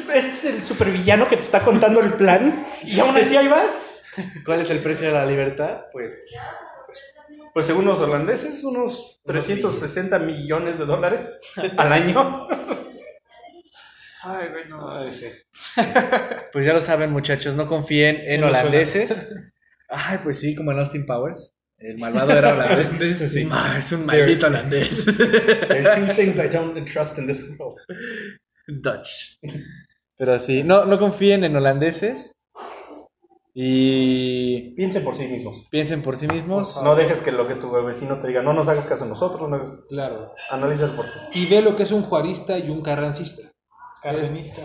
el 0.58 0.66
supervillano 0.66 1.26
que 1.28 1.36
te 1.36 1.42
está 1.42 1.60
contando 1.60 2.00
el 2.00 2.14
plan 2.14 2.66
y 2.84 2.98
aún 3.00 3.16
así 3.16 3.36
ahí 3.36 3.48
vas. 3.48 4.04
¿Cuál 4.44 4.60
es 4.60 4.70
el 4.70 4.80
precio 4.80 5.06
de 5.06 5.14
la 5.14 5.24
libertad? 5.24 5.82
Pues 5.92 6.26
Pues 7.54 7.66
según 7.66 7.84
los 7.84 8.00
holandeses, 8.00 8.64
unos 8.64 9.20
360 9.24 10.18
millones 10.18 10.78
de 10.78 10.86
dólares 10.86 11.38
al 11.76 11.92
año. 11.92 12.46
Ay, 14.22 14.48
güey, 14.48 14.68
no. 14.68 14.88
Pues 16.52 16.66
ya 16.66 16.72
lo 16.72 16.80
saben, 16.80 17.10
muchachos, 17.10 17.54
no 17.54 17.66
confíen 17.66 18.16
en 18.22 18.42
holandeses. 18.42 19.14
Ay, 19.88 20.18
pues 20.22 20.38
sí, 20.40 20.54
como 20.54 20.72
en 20.72 20.80
Austin 20.80 21.06
Powers. 21.06 21.54
El 21.78 21.98
malvado 21.98 22.32
era 22.36 22.52
holandés. 22.54 23.20
Sí. 23.32 23.44
Ma, 23.44 23.78
es 23.78 23.92
un 23.92 24.04
maldito 24.04 24.48
holandés. 24.48 25.04
There 25.16 25.88
are 25.88 26.06
two 26.06 26.12
things 26.14 26.38
I 26.38 26.48
don't 26.48 26.84
trust 26.84 27.18
in 27.18 27.26
this 27.26 27.44
world. 27.56 27.78
Dutch. 28.66 29.38
Pero 30.18 30.38
sí, 30.38 30.62
no, 30.64 30.84
no 30.84 30.98
confíen 30.98 31.44
en 31.44 31.56
holandeses. 31.56 32.32
Y 33.54 34.70
Piensen 34.76 35.02
por 35.02 35.16
sí 35.16 35.26
mismos. 35.26 35.66
piensen 35.70 36.02
por 36.02 36.16
sí 36.16 36.28
mismos. 36.28 36.80
No 36.82 36.94
dejes 36.94 37.22
que 37.22 37.32
lo 37.32 37.48
que 37.48 37.54
tu 37.54 37.70
vecino 37.84 38.18
te 38.18 38.28
diga, 38.28 38.42
no 38.42 38.52
nos 38.52 38.68
hagas 38.68 38.86
caso 38.86 39.04
a 39.04 39.08
nosotros, 39.08 39.48
no 39.48 39.56
hagas... 39.56 39.72
Claro. 39.88 40.32
analiza 40.50 40.84
el 40.84 40.92
por 40.92 41.06
qué. 41.06 41.38
Y 41.38 41.46
ve 41.46 41.60
lo 41.62 41.74
que 41.74 41.82
es 41.82 41.90
un 41.90 42.02
juarista 42.02 42.56
y 42.58 42.70
un 42.70 42.82
carrancista. 42.82 43.50
Cardenista. 44.02 44.62